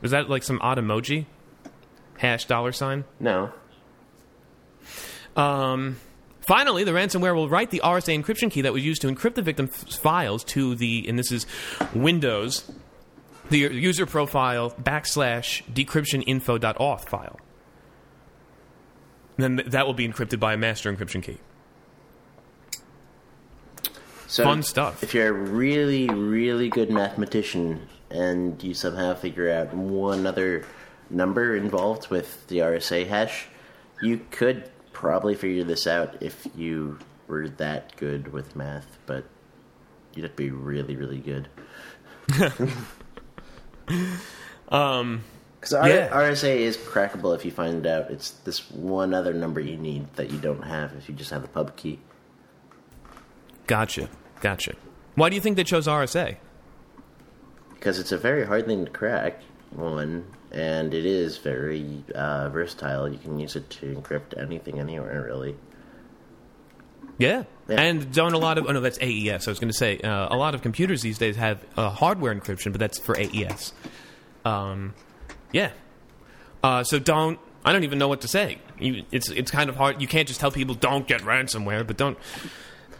Was 0.00 0.10
that 0.10 0.28
like 0.28 0.42
some 0.42 0.58
odd 0.62 0.78
emoji? 0.78 1.26
Hash 2.18 2.46
dollar 2.46 2.72
sign. 2.72 3.04
No, 3.20 3.52
Um, 5.36 5.96
finally, 6.40 6.84
the 6.84 6.92
ransomware 6.92 7.34
will 7.34 7.48
write 7.48 7.70
the 7.70 7.80
RSA 7.84 8.22
encryption 8.22 8.50
key 8.50 8.60
that 8.62 8.72
was 8.72 8.84
used 8.84 9.02
to 9.02 9.08
encrypt 9.08 9.34
the 9.34 9.42
victim's 9.42 9.96
files 9.96 10.44
to 10.44 10.74
the, 10.76 11.04
and 11.08 11.18
this 11.18 11.32
is 11.32 11.46
Windows, 11.94 12.70
the 13.50 13.58
user 13.58 14.06
profile 14.06 14.70
backslash 14.82 15.62
decryptioninfo.auth 15.72 17.08
file. 17.08 17.38
Then 19.36 19.56
th- 19.56 19.70
that 19.70 19.86
will 19.86 19.94
be 19.94 20.08
encrypted 20.08 20.38
by 20.38 20.54
a 20.54 20.56
master 20.56 20.92
encryption 20.92 21.22
key. 21.22 21.38
so 24.26 24.44
Fun 24.44 24.62
stuff. 24.62 25.02
If 25.02 25.14
you're 25.14 25.28
a 25.28 25.32
really, 25.32 26.08
really 26.08 26.68
good 26.68 26.90
mathematician 26.90 27.88
and 28.10 28.62
you 28.62 28.74
somehow 28.74 29.14
figure 29.14 29.50
out 29.50 29.74
one 29.74 30.26
other 30.26 30.64
number 31.10 31.56
involved 31.56 32.08
with 32.10 32.46
the 32.48 32.58
RSA 32.58 33.06
hash, 33.06 33.46
you 34.00 34.20
could 34.30 34.70
probably 34.92 35.34
figure 35.34 35.64
this 35.64 35.86
out 35.86 36.22
if 36.22 36.46
you 36.56 36.98
were 37.26 37.48
that 37.48 37.96
good 37.96 38.32
with 38.32 38.54
math, 38.54 38.98
but 39.06 39.24
you'd 40.14 40.22
have 40.22 40.32
to 40.32 40.36
be 40.36 40.50
really, 40.50 40.96
really 40.96 41.18
good. 41.18 41.48
Um, 44.68 45.22
Because 45.64 45.88
Yeah. 45.88 46.08
RSA 46.10 46.56
is 46.58 46.76
crackable 46.76 47.34
if 47.34 47.44
you 47.44 47.50
find 47.50 47.86
it 47.86 47.88
out 47.90 48.10
it's 48.10 48.30
this 48.44 48.70
one 48.70 49.14
other 49.14 49.32
number 49.32 49.60
you 49.60 49.76
need 49.76 50.12
that 50.16 50.30
you 50.30 50.38
don't 50.38 50.62
have 50.64 50.92
if 50.98 51.08
you 51.08 51.14
just 51.14 51.30
have 51.30 51.42
the 51.42 51.48
pub 51.48 51.74
key. 51.76 51.98
gotcha, 53.66 54.08
gotcha. 54.40 54.74
Why 55.14 55.28
do 55.30 55.36
you 55.36 55.40
think 55.40 55.56
they 55.56 55.64
chose 55.64 55.86
RSA? 55.86 56.36
because 57.74 57.98
it's 57.98 58.12
a 58.12 58.18
very 58.18 58.46
hard 58.46 58.64
thing 58.66 58.84
to 58.86 58.90
crack 58.90 59.40
one 59.70 60.24
and 60.52 60.94
it 60.94 61.04
is 61.04 61.36
very 61.36 62.02
uh, 62.14 62.48
versatile 62.48 63.06
you 63.08 63.18
can 63.18 63.38
use 63.38 63.56
it 63.56 63.68
to 63.68 63.94
encrypt 63.94 64.38
anything 64.42 64.78
anywhere 64.80 65.22
really 65.22 65.54
Yeah. 67.18 67.44
Yeah. 67.68 67.80
And 67.80 68.10
don't 68.12 68.32
a 68.34 68.38
lot 68.38 68.58
of, 68.58 68.66
oh 68.68 68.72
no, 68.72 68.80
that's 68.80 68.98
AES. 69.00 69.46
I 69.48 69.50
was 69.50 69.58
going 69.58 69.70
to 69.70 69.76
say, 69.78 69.98
uh, 70.00 70.28
a 70.34 70.36
lot 70.36 70.54
of 70.54 70.60
computers 70.62 71.00
these 71.02 71.16
days 71.16 71.36
have 71.36 71.64
uh, 71.76 71.88
hardware 71.88 72.34
encryption, 72.34 72.72
but 72.72 72.78
that's 72.80 72.98
for 72.98 73.16
AES. 73.18 73.72
Um, 74.44 74.92
yeah. 75.54 75.70
Uh, 76.62 76.82
so 76.82 76.98
don't, 76.98 77.38
I 77.64 77.72
don't 77.72 77.84
even 77.84 77.98
know 77.98 78.08
what 78.08 78.20
to 78.22 78.28
say. 78.28 78.58
You, 78.78 79.04
it's, 79.12 79.30
it's 79.30 79.50
kind 79.50 79.70
of 79.70 79.76
hard. 79.76 80.02
You 80.02 80.08
can't 80.08 80.26
just 80.26 80.40
tell 80.40 80.50
people 80.50 80.74
don't 80.74 81.06
get 81.06 81.20
ransomware, 81.22 81.86
but 81.86 81.96
don't 81.96 82.18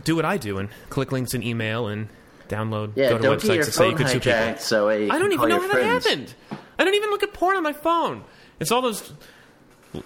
do 0.04 0.16
what 0.16 0.24
I 0.24 0.36
do 0.36 0.58
and 0.58 0.68
click 0.88 1.12
links 1.12 1.34
in 1.34 1.42
email 1.42 1.88
and 1.88 2.08
download, 2.48 2.92
yeah 2.94 3.08
go 3.08 3.16
to 3.16 3.22
don't 3.22 3.40
websites 3.40 3.64
that 3.64 3.72
say 3.72 3.90
you 3.90 3.96
could 3.96 4.08
sue 4.08 4.20
people. 4.20 4.56
so 4.58 4.88
I 4.88 5.08
don't 5.08 5.32
even 5.32 5.48
know 5.48 5.60
how 5.60 5.68
that 5.68 5.82
happened. 5.82 6.34
I 6.78 6.84
don't 6.84 6.94
even 6.94 7.10
look 7.10 7.22
at 7.22 7.32
porn 7.32 7.56
on 7.56 7.62
my 7.62 7.72
phone. 7.72 8.22
It's 8.60 8.70
all 8.70 8.82
those 8.82 9.12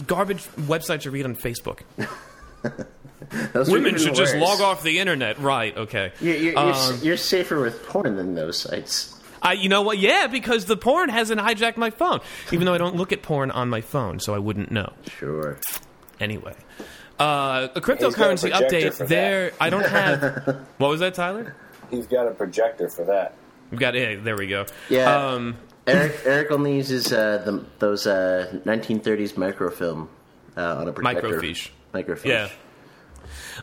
garbage 0.07 0.42
websites 0.44 1.05
you 1.05 1.11
read 1.11 1.26
on 1.26 1.36
Facebook. 1.36 1.80
Women 3.68 3.99
should 3.99 4.14
just 4.14 4.36
log 4.36 4.61
off 4.61 4.82
the 4.82 4.99
internet. 4.99 5.38
Right, 5.40 5.76
okay. 5.76 6.12
you're, 6.20 6.36
you're, 6.36 6.59
Um, 6.59 6.99
you're 7.03 7.16
safer 7.16 7.61
with 7.61 7.84
porn 7.86 8.16
than 8.16 8.34
those 8.34 8.59
sites 8.59 9.17
I, 9.43 9.53
you 9.55 9.68
know 9.68 9.82
what? 9.82 9.99
Yeah, 9.99 10.26
because 10.26 10.64
the 10.64 10.76
porn 10.76 11.09
hasn't 11.09 11.41
hijacked 11.41 11.76
my 11.76 11.91
phone. 11.91 12.20
Even 12.53 12.66
though 12.66 12.74
I 12.74 12.78
don't 12.78 12.97
look 12.97 13.12
at 13.12 13.22
porn 13.22 13.51
on 13.51 13.68
my 13.68 13.80
phone, 13.80 14.20
so 14.20 14.34
I 14.34 14.39
wouldn't 14.39 14.70
know. 14.70 14.93
sure 15.18 15.59
Anyway, 16.20 16.55
uh, 17.20 17.22
a 17.22 17.68
He's 17.68 17.76
a 17.76 17.80
cryptocurrency 17.80 18.51
update. 18.51 19.07
There, 19.07 19.53
I 19.61 19.70
don't 19.70 19.86
have. 19.86 20.66
what 20.78 20.89
was 20.89 21.01
that, 21.01 21.14
Tyler? 21.14 21.55
He's 21.91 22.07
got 22.07 22.26
a 22.26 22.32
projector 22.32 22.89
for 22.89 23.05
that. 23.05 23.34
We've 23.70 23.78
got. 23.78 23.95
Yeah, 23.95 24.16
there 24.16 24.36
we 24.36 24.47
go. 24.47 24.66
Yeah. 24.89 25.14
Um, 25.14 25.57
eric 25.89 26.20
eric 26.24 26.51
only 26.51 26.76
uses 26.76 27.12
uh, 27.12 27.39
the, 27.39 27.64
those 27.78 28.07
uh, 28.07 28.61
1930s 28.64 29.36
microfilm 29.36 30.09
uh, 30.57 30.76
on 30.76 30.89
a 30.89 30.93
projector 30.93 31.28
Microfiche. 31.28 31.70
microfiche 31.95 32.26
Yeah. 32.26 32.49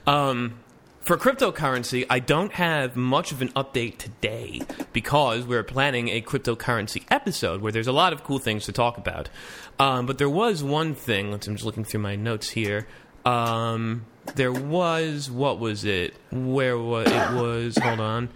Um, 0.07 0.59
for 1.05 1.17
cryptocurrency, 1.17 2.05
I 2.09 2.17
don't 2.17 2.51
have 2.53 2.95
much 2.95 3.31
of 3.31 3.43
an 3.43 3.49
update 3.49 3.99
today 3.99 4.61
because 4.91 5.45
we're 5.45 5.63
planning 5.63 6.09
a 6.09 6.19
cryptocurrency 6.19 7.03
episode 7.11 7.61
where 7.61 7.71
there's 7.71 7.87
a 7.87 7.91
lot 7.91 8.11
of 8.11 8.23
cool 8.23 8.39
things 8.39 8.65
to 8.65 8.71
talk 8.71 8.97
about. 8.97 9.29
Um, 9.77 10.07
but 10.07 10.17
there 10.17 10.29
was 10.29 10.63
one 10.63 10.95
thing. 10.95 11.31
Let's, 11.31 11.47
I'm 11.47 11.55
just 11.55 11.65
looking 11.65 11.83
through 11.83 12.01
my 12.01 12.15
notes 12.15 12.49
here. 12.49 12.87
Um, 13.23 14.05
there 14.33 14.51
was 14.51 15.29
what 15.29 15.59
was 15.59 15.85
it? 15.85 16.15
Where 16.31 16.77
was 16.77 17.07
it? 17.07 17.33
Was 17.33 17.77
hold 17.77 17.99
on. 17.99 18.29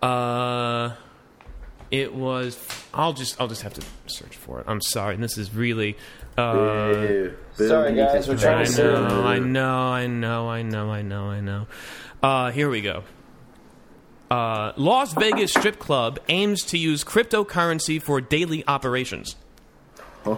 Uh, 0.00 0.94
it 1.90 2.14
was. 2.14 2.58
I'll 2.94 3.12
just. 3.12 3.38
I'll 3.40 3.48
just 3.48 3.62
have 3.62 3.74
to 3.74 3.82
search 4.06 4.36
for 4.36 4.60
it. 4.60 4.64
I'm 4.66 4.80
sorry. 4.80 5.14
And 5.14 5.22
this 5.22 5.36
is 5.36 5.54
really. 5.54 5.96
Uh, 6.36 6.52
Boo. 6.54 7.34
Boo 7.58 7.68
Sorry, 7.68 7.94
guys, 7.94 8.28
we're 8.28 8.38
trying 8.38 8.60
I 8.60 8.64
to 8.64 8.70
projector. 8.72 8.96
save- 8.96 9.08
know, 9.08 9.24
I 9.24 9.38
know, 9.38 9.78
I 9.92 10.06
know, 10.06 10.48
I 10.48 10.62
know, 10.62 10.90
I 10.90 11.02
know, 11.02 11.30
I 11.30 11.40
know. 11.40 11.66
Uh, 12.22 12.50
here 12.50 12.70
we 12.70 12.80
go. 12.80 13.02
Uh, 14.30 14.72
Las 14.76 15.12
Vegas 15.12 15.50
strip 15.50 15.78
club 15.78 16.18
aims 16.28 16.62
to 16.64 16.78
use 16.78 17.04
cryptocurrency 17.04 18.00
for 18.00 18.20
daily 18.22 18.64
operations. 18.66 19.36
Oh, 20.24 20.36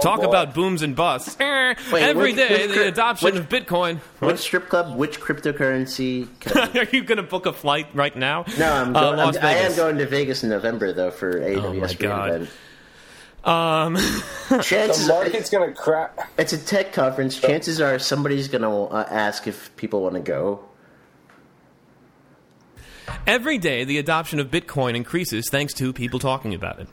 Talk 0.00 0.20
boy. 0.20 0.28
about 0.28 0.54
booms 0.54 0.82
and 0.82 0.94
busts. 0.94 1.36
Eh, 1.40 1.74
Wait, 1.92 2.02
Every 2.04 2.32
which- 2.32 2.36
day, 2.36 2.66
which 2.68 2.76
the 2.76 2.86
adoption 2.86 3.32
which- 3.32 3.40
of 3.42 3.48
Bitcoin. 3.48 3.98
Which 4.20 4.38
strip 4.38 4.68
club? 4.68 4.96
Which 4.96 5.20
cryptocurrency? 5.20 6.28
Are 6.76 6.84
you 6.96 7.02
going 7.02 7.16
to 7.16 7.24
book 7.24 7.46
a 7.46 7.52
flight 7.52 7.88
right 7.92 8.14
now? 8.14 8.44
No, 8.58 8.72
I'm 8.72 8.94
Uh, 8.94 9.00
going, 9.00 9.16
Las 9.18 9.36
I'm, 9.38 9.44
I 9.44 9.52
am 9.54 9.74
going 9.74 9.98
to 9.98 10.06
Vegas 10.06 10.44
in 10.44 10.50
November 10.50 10.92
though 10.92 11.10
for 11.10 11.40
AWS 11.40 11.64
Oh 11.64 11.72
my 11.74 11.92
God. 11.94 12.28
event. 12.30 12.50
Um, 13.46 13.96
Chances, 14.62 15.06
The 15.06 15.12
market's 15.14 15.50
gonna 15.50 15.72
crack. 15.72 16.28
it's 16.36 16.52
a 16.52 16.58
tech 16.58 16.92
conference. 16.92 17.38
Chances 17.40 17.80
are 17.80 17.98
somebody's 17.98 18.48
going 18.48 18.62
to 18.62 18.68
uh, 18.92 19.06
ask 19.08 19.46
if 19.46 19.74
people 19.76 20.02
want 20.02 20.14
to 20.16 20.20
go. 20.20 20.64
Every 23.26 23.58
day, 23.58 23.84
the 23.84 23.98
adoption 23.98 24.40
of 24.40 24.50
Bitcoin 24.50 24.96
increases 24.96 25.48
thanks 25.48 25.72
to 25.74 25.92
people 25.92 26.18
talking 26.18 26.54
about 26.54 26.80
it. 26.80 26.88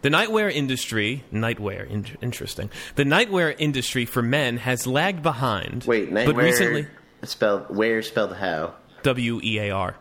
The 0.00 0.08
nightwear 0.08 0.50
industry, 0.50 1.24
nightwear, 1.32 1.88
in- 1.88 2.06
interesting. 2.22 2.70
The 2.94 3.04
nightwear 3.04 3.54
industry 3.58 4.04
for 4.06 4.22
men 4.22 4.58
has 4.58 4.86
lagged 4.86 5.22
behind. 5.22 5.84
Wait, 5.84 6.12
but 6.12 6.36
recently, 6.36 6.86
spelled 7.24 7.74
where 7.74 8.00
spelled 8.02 8.34
how? 8.36 8.74
W 9.02 9.40
E 9.42 9.58
A 9.58 9.70
R, 9.70 9.96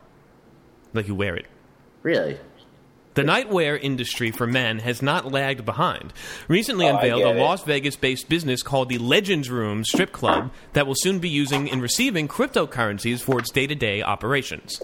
like 0.94 1.08
you 1.08 1.16
wear 1.16 1.36
it. 1.36 1.48
Really? 2.04 2.38
The 3.18 3.24
nightwear 3.24 3.80
industry 3.82 4.30
for 4.30 4.46
men 4.46 4.78
has 4.78 5.02
not 5.02 5.32
lagged 5.32 5.66
behind. 5.66 6.14
Recently 6.48 6.86
Oh, 6.86 6.94
unveiled 6.94 7.24
a. 7.24 7.32
Las 7.32 7.64
Vegas 7.64 7.96
based 7.96 8.30
business 8.30 8.62
called 8.62 8.90
the 8.90 9.00
Legends 9.00 9.50
Room 9.50 9.84
Strip 9.84 10.12
Club 10.12 10.52
that 10.74 10.86
will 10.86 10.94
soon 10.96 11.18
be 11.18 11.28
using 11.28 11.68
and 11.72 11.82
receiving 11.82 12.28
cryptocurrencies 12.28 13.20
for 13.20 13.40
its 13.40 13.50
day 13.50 13.66
to 13.66 13.74
day 13.74 14.04
operations. 14.04 14.80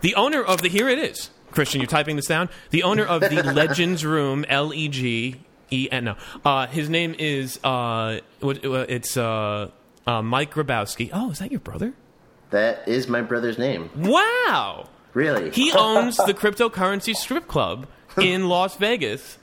The 0.00 0.16
owner 0.16 0.42
of 0.42 0.62
the, 0.62 0.68
here 0.68 0.88
it 0.88 0.98
is. 0.98 1.30
Christian, 1.52 1.80
you're 1.80 1.86
typing 1.86 2.16
this 2.16 2.26
down? 2.26 2.48
The 2.70 2.82
owner 2.82 3.04
of 3.04 3.20
the 3.20 3.40
Legends 3.54 4.04
Room, 4.04 4.44
L 4.48 4.74
E 4.74 4.88
G 4.88 5.40
E 5.70 5.88
N, 5.92 6.06
no. 6.06 6.16
Uh, 6.44 6.66
his 6.66 6.90
name 6.90 7.14
is, 7.20 7.60
uh, 7.62 8.18
uh, 8.42 8.48
it's 8.88 9.16
uh, 9.16 9.70
uh, 10.08 10.22
Mike 10.22 10.52
Grabowski. 10.52 11.10
Oh, 11.12 11.30
is 11.30 11.38
that 11.38 11.52
your 11.52 11.60
brother? 11.60 11.94
That 12.50 12.88
is 12.88 13.06
my 13.06 13.20
brother's 13.22 13.58
name. 13.58 13.90
Wow! 13.94 14.88
Really? 15.14 15.50
He 15.50 15.72
owns 15.72 16.16
the 16.16 16.34
cryptocurrency 16.34 17.14
strip 17.14 17.48
club 17.48 17.86
in 18.20 18.48
Las 18.48 18.76
Vegas. 18.76 19.38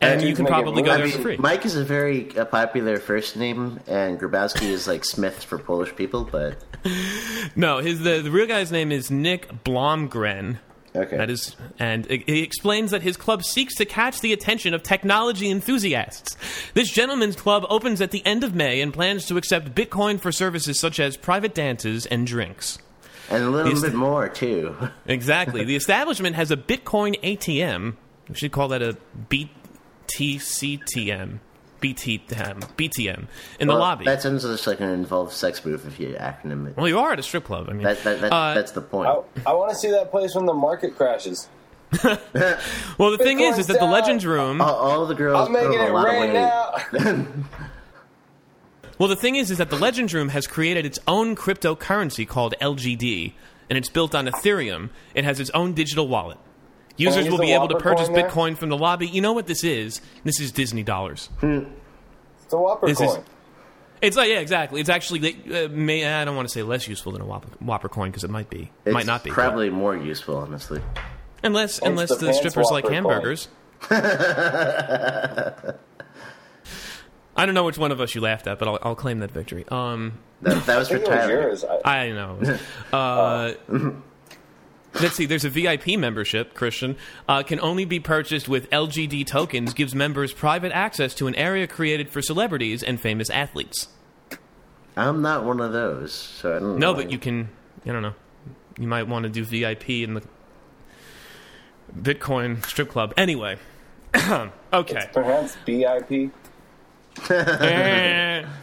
And 0.00 0.22
you 0.22 0.34
can 0.34 0.46
probably 0.46 0.82
go. 0.82 0.92
I 0.92 0.98
there 0.98 1.06
mean, 1.06 1.16
for 1.16 1.22
free. 1.22 1.36
Mike 1.38 1.66
is 1.66 1.74
a 1.74 1.84
very 1.84 2.36
uh, 2.38 2.44
popular 2.44 2.98
first 2.98 3.36
name, 3.36 3.80
and 3.88 4.18
Grabowski 4.20 4.68
is 4.68 4.86
like 4.86 5.04
Smith 5.04 5.42
for 5.42 5.58
Polish 5.58 5.94
people. 5.96 6.22
But 6.22 6.56
No, 7.56 7.78
his 7.78 8.00
the, 8.00 8.20
the 8.20 8.30
real 8.30 8.46
guy's 8.46 8.70
name 8.70 8.92
is 8.92 9.10
Nick 9.10 9.64
Blomgren. 9.64 10.58
okay, 10.94 11.16
That 11.16 11.30
is, 11.30 11.56
and 11.80 12.06
he 12.06 12.42
explains 12.42 12.92
that 12.92 13.02
his 13.02 13.16
club 13.16 13.42
seeks 13.42 13.74
to 13.74 13.84
catch 13.84 14.20
the 14.20 14.32
attention 14.32 14.72
of 14.72 14.84
technology 14.84 15.50
enthusiasts. 15.50 16.36
This 16.74 16.92
gentleman's 16.92 17.34
club 17.34 17.66
opens 17.68 18.00
at 18.00 18.12
the 18.12 18.24
end 18.24 18.44
of 18.44 18.54
May 18.54 18.80
and 18.80 18.94
plans 18.94 19.26
to 19.26 19.36
accept 19.36 19.74
Bitcoin 19.74 20.20
for 20.20 20.30
services 20.30 20.78
such 20.78 21.00
as 21.00 21.16
private 21.16 21.54
dances 21.54 22.06
and 22.06 22.24
drinks. 22.24 22.78
And 23.30 23.44
a 23.44 23.50
little 23.50 23.68
He's- 23.70 23.82
bit 23.82 23.94
more 23.94 24.28
too. 24.28 24.74
Exactly. 25.06 25.64
the 25.64 25.76
establishment 25.76 26.34
has 26.36 26.50
a 26.50 26.56
Bitcoin 26.56 27.18
ATM. 27.22 27.94
We 28.28 28.34
should 28.34 28.52
call 28.52 28.68
that 28.68 28.82
a 28.82 28.96
BTCTM. 29.30 31.38
BTM. 31.80 32.60
BTM 32.76 33.26
in 33.60 33.68
the 33.68 33.74
lobby. 33.74 34.04
That 34.04 34.20
sounds 34.20 34.42
just 34.42 34.66
like 34.66 34.80
an 34.80 34.90
involved 34.90 35.32
sex 35.32 35.64
move 35.64 35.86
if 35.86 36.00
you 36.00 36.08
acronym 36.18 36.66
it. 36.68 36.76
well, 36.76 36.88
you 36.88 36.98
are 36.98 37.12
at 37.12 37.20
a 37.20 37.22
strip 37.22 37.44
club. 37.44 37.68
I 37.70 37.72
mean, 37.72 37.84
That, 37.84 38.02
that, 38.02 38.20
that, 38.20 38.32
uh, 38.32 38.54
that's 38.54 38.72
the 38.72 38.80
point. 38.80 39.08
I, 39.08 39.50
I 39.50 39.52
want 39.54 39.70
to 39.70 39.76
see 39.76 39.90
that 39.92 40.10
place 40.10 40.34
when 40.34 40.44
the 40.46 40.54
market 40.54 40.96
crashes. 40.96 41.48
well, 42.04 43.10
the 43.12 43.18
thing 43.18 43.38
is, 43.40 43.58
is 43.58 43.68
that 43.68 43.78
the 43.78 43.86
Legends. 43.86 44.26
Room. 44.26 44.60
all, 44.60 44.74
all 44.74 45.06
the 45.06 45.14
girls 45.14 45.46
I'm 45.46 45.52
making 45.52 45.70
put 45.70 45.78
on 45.80 45.86
it 45.86 45.90
a 45.90 45.94
lot 45.94 46.08
of 46.08 46.14
rain 46.20 46.32
now. 46.34 46.74
Well, 48.98 49.08
the 49.08 49.16
thing 49.16 49.36
is, 49.36 49.50
is 49.50 49.58
that 49.58 49.70
the 49.70 49.76
Legends 49.78 50.12
Room 50.12 50.30
has 50.30 50.46
created 50.46 50.84
its 50.84 50.98
own 51.06 51.36
cryptocurrency 51.36 52.26
called 52.26 52.54
LGD, 52.60 53.32
and 53.70 53.78
it's 53.78 53.88
built 53.88 54.14
on 54.14 54.26
Ethereum. 54.26 54.90
It 55.14 55.24
has 55.24 55.38
its 55.40 55.50
own 55.50 55.72
digital 55.74 56.08
wallet. 56.08 56.38
Users 56.96 57.26
use 57.26 57.30
will 57.30 57.38
be 57.38 57.52
able 57.52 57.68
to 57.68 57.78
purchase? 57.78 58.08
Bitcoin 58.08 58.56
from 58.56 58.70
the 58.70 58.76
lobby. 58.76 59.06
You 59.06 59.20
know 59.20 59.32
what 59.32 59.46
this 59.46 59.62
is? 59.62 60.00
This 60.24 60.40
is 60.40 60.50
Disney 60.50 60.82
dollars. 60.82 61.28
It's 61.42 62.52
a 62.52 62.56
Whopper 62.56 62.88
This 62.88 63.00
is- 63.00 63.12
coin. 63.14 63.24
It's 64.00 64.16
like 64.16 64.28
yeah, 64.28 64.38
exactly. 64.38 64.80
It's 64.80 64.88
actually 64.88 65.36
uh, 65.52 65.66
may, 65.70 66.04
I 66.06 66.24
don't 66.24 66.36
want 66.36 66.46
to 66.48 66.52
say 66.54 66.62
less 66.62 66.86
useful 66.86 67.10
than 67.12 67.20
a 67.20 67.24
Whopper, 67.26 67.48
Whopper 67.60 67.88
coin 67.88 68.10
because 68.10 68.22
it 68.22 68.30
might 68.30 68.48
be, 68.48 68.70
It's 68.84 68.94
might 68.94 69.06
not 69.06 69.24
be. 69.24 69.30
but- 69.30 69.34
Probably 69.34 69.70
more 69.70 69.96
useful, 69.96 70.36
honestly. 70.36 70.80
unless 71.42 71.80
unless 71.82 72.08
the 72.10 72.14
the, 72.14 72.26
pants 72.26 72.38
strippers 72.38 72.68
like 72.70 72.86
hamburgers. 72.88 73.48
I 77.38 77.46
don't 77.46 77.54
know 77.54 77.64
which 77.64 77.78
one 77.78 77.92
of 77.92 78.00
us 78.00 78.14
you 78.14 78.20
laughed 78.20 78.46
at, 78.46 78.58
but 78.58 78.68
I'll, 78.68 78.78
I'll 78.82 78.94
claim 78.96 79.20
that 79.20 79.30
victory. 79.30 79.64
Um, 79.68 80.18
That, 80.42 80.66
that 80.66 80.78
was 80.78 80.88
I 80.92 80.94
for 80.94 80.98
think 80.98 81.10
was 81.10 81.28
yours. 81.30 81.64
I, 81.84 82.06
I 82.06 82.12
know. 82.12 82.58
Uh, 82.92 83.52
let's 85.00 85.14
see. 85.14 85.26
There's 85.26 85.44
a 85.44 85.50
VIP 85.50 85.98
membership. 85.98 86.54
Christian 86.54 86.96
uh, 87.28 87.42
can 87.44 87.60
only 87.60 87.84
be 87.84 88.00
purchased 88.00 88.48
with 88.48 88.68
LGD 88.70 89.26
tokens. 89.26 89.72
Gives 89.74 89.94
members 89.94 90.32
private 90.32 90.72
access 90.72 91.14
to 91.14 91.26
an 91.28 91.34
area 91.36 91.66
created 91.66 92.10
for 92.10 92.20
celebrities 92.22 92.82
and 92.82 93.00
famous 93.00 93.30
athletes. 93.30 93.88
I'm 94.96 95.22
not 95.22 95.44
one 95.44 95.60
of 95.60 95.72
those, 95.72 96.12
so 96.12 96.56
I 96.56 96.58
don't 96.58 96.78
No, 96.78 96.92
know. 96.92 96.94
but 96.94 97.12
you 97.12 97.18
can. 97.18 97.50
I 97.86 97.90
don't 97.92 98.02
know. 98.02 98.14
You 98.80 98.88
might 98.88 99.04
want 99.06 99.22
to 99.24 99.28
do 99.28 99.44
VIP 99.44 99.90
in 99.90 100.14
the 100.14 100.22
Bitcoin 101.96 102.64
strip 102.66 102.88
club. 102.88 103.14
Anyway. 103.16 103.58
okay. 104.72 105.08
pronounced 105.12 105.58
BIP. 105.66 106.30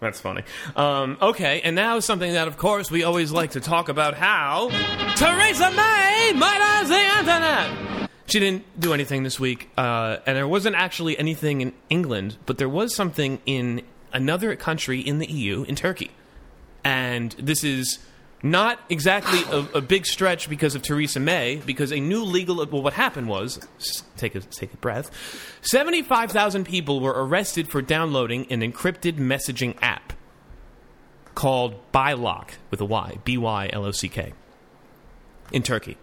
That's 0.00 0.20
funny. 0.20 0.42
Um, 0.76 1.18
okay, 1.20 1.60
and 1.62 1.74
now 1.74 1.98
something 1.98 2.32
that, 2.32 2.46
of 2.46 2.56
course, 2.56 2.90
we 2.90 3.02
always 3.02 3.32
like 3.32 3.52
to 3.52 3.60
talk 3.60 3.88
about 3.88 4.14
how 4.14 4.68
Theresa 5.16 5.70
May 5.72 6.32
murders 6.34 6.88
the 6.88 7.18
internet. 7.18 8.10
She 8.26 8.38
didn't 8.38 8.78
do 8.78 8.92
anything 8.92 9.22
this 9.22 9.40
week, 9.40 9.70
uh, 9.76 10.18
and 10.26 10.36
there 10.36 10.46
wasn't 10.46 10.76
actually 10.76 11.18
anything 11.18 11.62
in 11.62 11.72
England, 11.88 12.36
but 12.46 12.58
there 12.58 12.68
was 12.68 12.94
something 12.94 13.40
in 13.46 13.82
another 14.12 14.54
country 14.54 15.00
in 15.00 15.18
the 15.18 15.26
EU, 15.26 15.64
in 15.64 15.74
Turkey. 15.74 16.10
And 16.84 17.32
this 17.32 17.64
is 17.64 17.98
not 18.42 18.78
exactly 18.88 19.40
a, 19.50 19.78
a 19.78 19.80
big 19.80 20.06
stretch 20.06 20.48
because 20.48 20.74
of 20.74 20.82
Theresa 20.82 21.20
May, 21.20 21.62
because 21.66 21.92
a 21.92 22.00
new 22.00 22.22
legal. 22.22 22.56
Well, 22.56 22.82
what 22.82 22.92
happened 22.92 23.28
was, 23.28 23.66
take 24.16 24.34
a 24.34 24.40
take 24.40 24.72
a 24.72 24.76
breath. 24.76 25.10
Seventy-five 25.62 26.30
thousand 26.30 26.64
people 26.64 27.00
were 27.00 27.26
arrested 27.26 27.70
for 27.70 27.82
downloading 27.82 28.46
an 28.50 28.60
encrypted 28.60 29.14
messaging 29.14 29.76
app 29.82 30.12
called 31.34 31.76
Bylock 31.92 32.50
with 32.70 32.80
a 32.80 32.84
Y, 32.84 33.18
B 33.24 33.36
Y 33.36 33.70
L 33.72 33.84
O 33.84 33.90
C 33.90 34.08
K, 34.08 34.32
in 35.52 35.62
Turkey. 35.62 35.96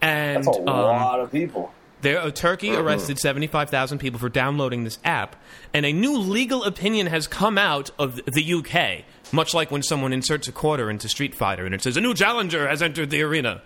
And 0.00 0.44
That's 0.44 0.56
a 0.56 0.60
um, 0.60 0.66
lot 0.66 1.20
of 1.20 1.32
people. 1.32 1.72
There, 2.02 2.30
Turkey 2.30 2.74
arrested 2.74 3.18
75,000 3.18 3.98
people 3.98 4.18
for 4.18 4.28
downloading 4.28 4.84
this 4.84 4.98
app, 5.04 5.36
and 5.74 5.84
a 5.84 5.92
new 5.92 6.16
legal 6.16 6.64
opinion 6.64 7.06
has 7.06 7.26
come 7.26 7.58
out 7.58 7.90
of 7.98 8.20
the 8.26 8.54
UK. 8.54 9.04
Much 9.32 9.54
like 9.54 9.70
when 9.70 9.82
someone 9.82 10.12
inserts 10.12 10.48
a 10.48 10.52
quarter 10.52 10.90
into 10.90 11.08
Street 11.08 11.34
Fighter 11.34 11.64
and 11.64 11.72
it 11.72 11.82
says 11.82 11.96
a 11.96 12.00
new 12.00 12.14
challenger 12.14 12.66
has 12.66 12.82
entered 12.82 13.10
the 13.10 13.22
arena, 13.22 13.62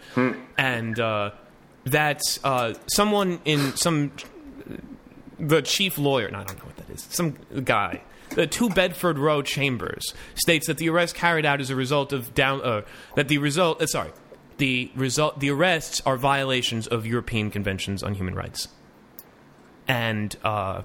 and 0.58 1.00
uh, 1.00 1.30
that 1.84 2.20
uh, 2.44 2.74
someone 2.86 3.40
in 3.44 3.74
some 3.76 4.12
the 5.38 5.62
chief 5.62 5.98
lawyer, 5.98 6.30
no, 6.30 6.38
I 6.40 6.44
don't 6.44 6.58
know 6.58 6.64
what 6.64 6.76
that 6.76 6.90
is, 6.90 7.06
some 7.10 7.36
guy. 7.64 8.02
The 8.30 8.46
two 8.46 8.68
Bedford 8.68 9.18
Row 9.18 9.42
chambers 9.42 10.12
states 10.34 10.66
that 10.66 10.78
the 10.78 10.88
arrest 10.88 11.14
carried 11.14 11.46
out 11.46 11.60
as 11.60 11.70
a 11.70 11.76
result 11.76 12.12
of 12.12 12.34
down 12.34 12.62
uh, 12.62 12.82
that 13.14 13.28
the 13.28 13.38
result 13.38 13.80
uh, 13.80 13.86
sorry 13.86 14.10
the 14.58 14.90
result 14.94 15.40
the 15.40 15.50
arrests 15.50 16.00
are 16.06 16.16
violations 16.16 16.86
of 16.86 17.06
European 17.06 17.50
conventions 17.50 18.02
on 18.02 18.14
human 18.14 18.34
rights, 18.34 18.68
and 19.88 20.36
uh, 20.44 20.82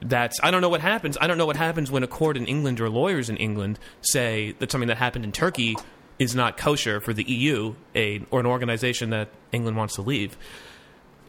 that's 0.00 0.38
I 0.42 0.50
don't 0.50 0.60
know 0.60 0.68
what 0.68 0.80
happens. 0.80 1.16
I 1.20 1.26
don't 1.26 1.38
know 1.38 1.46
what 1.46 1.56
happens 1.56 1.90
when 1.90 2.02
a 2.02 2.06
court 2.06 2.36
in 2.36 2.46
England 2.46 2.80
or 2.80 2.88
lawyers 2.88 3.28
in 3.28 3.36
England 3.36 3.78
say 4.00 4.54
that 4.58 4.70
something 4.70 4.88
that 4.88 4.98
happened 4.98 5.24
in 5.24 5.32
Turkey 5.32 5.76
is 6.18 6.34
not 6.34 6.56
kosher 6.56 7.00
for 7.00 7.12
the 7.12 7.24
EU, 7.24 7.74
a 7.94 8.22
or 8.30 8.40
an 8.40 8.46
organization 8.46 9.10
that 9.10 9.28
England 9.52 9.76
wants 9.76 9.94
to 9.96 10.02
leave. 10.02 10.36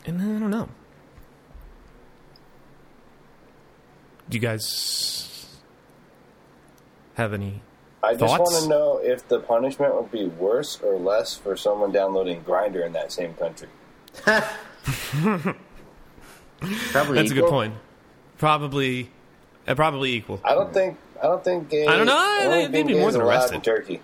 And 0.05 0.21
I 0.21 0.39
don't 0.39 0.49
know. 0.49 0.69
Do 4.29 4.37
you 4.37 4.41
guys 4.41 5.57
have 7.15 7.33
any? 7.33 7.61
I 8.07 8.15
just 8.15 8.39
want 8.39 8.63
to 8.63 8.69
know 8.69 8.99
if 9.03 9.27
the 9.27 9.39
punishment 9.39 9.95
would 9.95 10.11
be 10.11 10.25
worse 10.25 10.79
or 10.81 10.97
less 10.97 11.35
for 11.35 11.57
someone 11.57 11.91
downloading 11.91 12.43
Grindr 12.43 12.85
in 12.85 12.93
that 12.93 13.11
same 13.11 13.33
country. 13.33 13.67
Probably 14.25 15.55
That's 17.15 17.31
a 17.31 17.35
good 17.35 17.49
point. 17.49 17.73
Probably, 18.37 19.09
uh, 19.67 19.75
probably 19.75 20.13
equal. 20.13 20.39
I 20.43 20.53
don't 20.53 20.73
think. 20.73 20.97
I 21.21 21.25
don't 21.25 21.43
think 21.43 21.69
gay. 21.69 21.85
I 21.87 21.97
don't 21.97 22.05
know, 22.05 22.15
I 22.15 22.43
only 22.45 22.59
think 22.61 22.71
being 22.71 22.85
maybe 22.87 22.93
gay 22.95 23.01
more 23.01 23.11
than 23.11 23.21
arrested. 23.21 23.55
in 23.55 23.61
Turkey. 23.61 24.01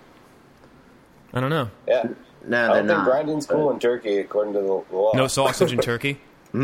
I 1.33 1.39
don't 1.39 1.49
know. 1.49 1.69
Yeah. 1.87 2.07
No, 2.45 2.63
I 2.63 2.67
don't 2.67 2.75
think 2.87 2.87
not. 2.87 3.05
grinding's 3.05 3.45
cool 3.45 3.71
in 3.71 3.79
Turkey 3.79 4.17
according 4.17 4.53
to 4.53 4.59
the 4.59 4.83
law. 4.95 5.11
No 5.15 5.27
sausage 5.27 5.71
in 5.73 5.79
Turkey. 5.79 6.19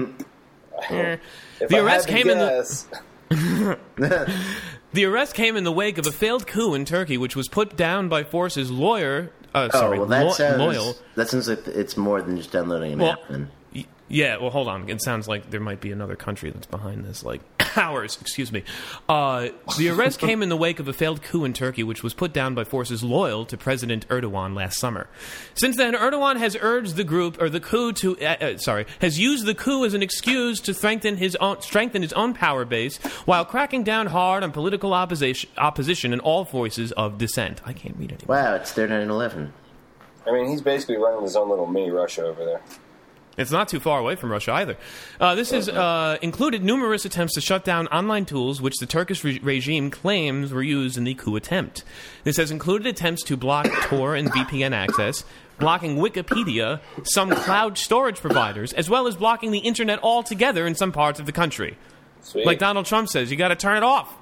If 1.61 1.67
The 1.67 1.83
arrest 1.83 2.09
had 2.09 2.15
to 2.17 2.23
came 2.23 2.31
in 2.31 2.37
the- 2.39 3.77
guess, 3.97 3.97
The 4.93 5.05
arrest 5.05 5.35
came 5.35 5.55
in 5.55 5.63
the 5.63 5.71
wake 5.71 5.97
of 5.97 6.07
a 6.07 6.11
failed 6.11 6.47
coup 6.47 6.73
in 6.73 6.83
Turkey, 6.85 7.17
which 7.17 7.35
was 7.35 7.47
put 7.47 7.77
down 7.77 8.09
by 8.09 8.23
forces 8.23 8.71
lawyer. 8.71 9.31
Uh, 9.53 9.69
Oh, 9.73 9.79
sorry, 9.79 9.97
well, 9.99 10.07
that 10.07 10.25
lo- 10.25 10.31
sounds 10.33 10.57
loyal. 10.59 10.95
that 11.15 11.27
sounds 11.29 11.47
like 11.47 11.67
it's 11.67 11.95
more 11.97 12.21
than 12.21 12.37
just 12.37 12.51
downloading 12.51 12.93
an 12.93 12.99
Well, 12.99 13.11
app. 13.13 13.19
Then. 13.29 13.49
y- 13.73 13.85
yeah. 14.07 14.37
Well, 14.37 14.49
hold 14.51 14.67
on. 14.67 14.89
It 14.89 15.01
sounds 15.01 15.27
like 15.27 15.49
there 15.51 15.59
might 15.59 15.81
be 15.81 15.91
another 15.91 16.15
country 16.15 16.49
that's 16.51 16.67
behind 16.67 17.03
this, 17.05 17.23
like 17.23 17.41
ours. 17.77 18.17
Excuse 18.21 18.51
me. 18.51 18.63
Uh, 19.07 19.49
the 19.77 19.89
arrest 19.89 20.19
came 20.29 20.41
in 20.41 20.49
the 20.49 20.57
wake 20.57 20.79
of 20.79 20.87
a 20.87 20.93
failed 20.93 21.21
coup 21.21 21.45
in 21.45 21.53
Turkey, 21.53 21.83
which 21.83 22.03
was 22.03 22.13
put 22.13 22.33
down 22.33 22.55
by 22.55 22.63
forces 22.63 23.03
loyal 23.03 23.45
to 23.45 23.57
President 23.57 24.07
Erdogan 24.09 24.55
last 24.55 24.79
summer. 24.79 25.07
Since 25.55 25.77
then, 25.77 25.93
Erdogan 25.93 26.37
has 26.37 26.57
urged 26.59 26.95
the 26.95 27.03
group 27.03 27.41
or 27.41 27.49
the 27.49 27.59
coup 27.59 27.93
to 27.93 28.19
uh, 28.19 28.35
uh, 28.41 28.57
sorry 28.57 28.85
has 29.01 29.19
used 29.19 29.45
the 29.45 29.55
coup 29.55 29.85
as 29.85 29.93
an 29.93 30.01
excuse 30.01 30.59
to 30.61 30.73
strengthen 30.73 31.17
his 31.17 31.35
own 31.37 31.61
strengthen 31.61 32.01
his 32.01 32.13
own 32.13 32.33
power 32.33 32.65
base 32.65 32.97
while 33.25 33.45
cracking 33.45 33.83
down 33.83 34.07
hard 34.07 34.43
on 34.43 34.51
political 34.51 34.93
opposition 34.93 35.49
opposition 35.57 36.13
and 36.13 36.21
all 36.21 36.43
voices 36.43 36.91
of 36.93 37.17
dissent. 37.17 37.61
I 37.65 37.73
can't 37.73 37.95
read 37.97 38.11
anymore. 38.11 38.37
Wow, 38.37 38.55
it's 38.55 38.73
their 38.73 38.87
9/11. 38.87 39.51
I 40.27 40.31
mean, 40.31 40.47
he's 40.47 40.61
basically 40.61 40.97
running 40.97 41.23
his 41.23 41.35
own 41.35 41.49
little 41.49 41.65
mini 41.65 41.89
Russia 41.89 42.25
over 42.25 42.45
there. 42.45 42.61
It's 43.39 43.51
not 43.51 43.69
too 43.69 43.79
far 43.79 43.99
away 43.99 44.15
from 44.15 44.31
Russia 44.31 44.51
either. 44.51 44.77
Uh, 45.19 45.33
this 45.33 45.51
has 45.51 45.69
uh, 45.69 46.17
included 46.21 46.61
numerous 46.61 47.05
attempts 47.05 47.35
to 47.35 47.41
shut 47.41 47.63
down 47.63 47.87
online 47.87 48.25
tools 48.25 48.61
which 48.61 48.75
the 48.79 48.85
Turkish 48.85 49.23
re- 49.23 49.39
regime 49.41 49.89
claims 49.89 50.51
were 50.51 50.61
used 50.61 50.97
in 50.97 51.05
the 51.05 51.13
coup 51.13 51.37
attempt. 51.37 51.85
This 52.25 52.35
has 52.35 52.51
included 52.51 52.85
attempts 52.85 53.23
to 53.23 53.37
block 53.37 53.65
Tor 53.83 54.15
and 54.15 54.29
VPN 54.29 54.73
access, 54.73 55.23
blocking 55.57 55.95
Wikipedia, 55.95 56.81
some 57.03 57.29
cloud 57.29 57.77
storage 57.77 58.17
providers, 58.19 58.73
as 58.73 58.89
well 58.89 59.07
as 59.07 59.15
blocking 59.15 59.51
the 59.51 59.59
internet 59.59 60.03
altogether 60.03 60.67
in 60.67 60.75
some 60.75 60.91
parts 60.91 61.19
of 61.19 61.25
the 61.25 61.31
country. 61.31 61.77
Sweet. 62.21 62.45
Like 62.45 62.59
Donald 62.59 62.85
Trump 62.85 63.07
says, 63.07 63.31
you 63.31 63.37
got 63.37 63.47
to 63.47 63.55
turn 63.55 63.77
it 63.77 63.83
off. 63.83 64.13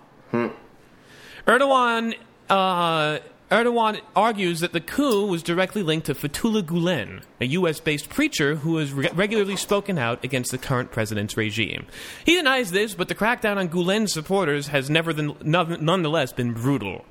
Erdogan, 1.48 2.14
uh, 2.50 3.20
Erdogan 3.50 4.02
argues 4.14 4.60
that 4.60 4.74
the 4.74 4.82
coup 4.82 5.26
was 5.26 5.42
directly 5.42 5.82
linked 5.82 6.08
to 6.08 6.14
Fethullah 6.14 6.64
Gulen, 6.64 7.22
a 7.40 7.46
U.S. 7.46 7.80
based 7.80 8.10
preacher 8.10 8.56
who 8.56 8.76
has 8.78 8.92
re- 8.92 9.10
regularly 9.14 9.56
spoken 9.56 9.98
out 9.98 10.22
against 10.24 10.52
the 10.52 10.58
current 10.58 10.92
president's 10.92 11.38
regime. 11.38 11.86
He 12.26 12.36
denies 12.36 12.72
this, 12.72 12.94
but 12.94 13.08
the 13.08 13.16
crackdown 13.16 13.56
on 13.56 13.70
Gulen's 13.70 14.12
supporters 14.12 14.68
has 14.68 14.90
never 14.90 15.14
nonetheless 15.14 16.34
been 16.34 16.54
brutal. 16.54 17.06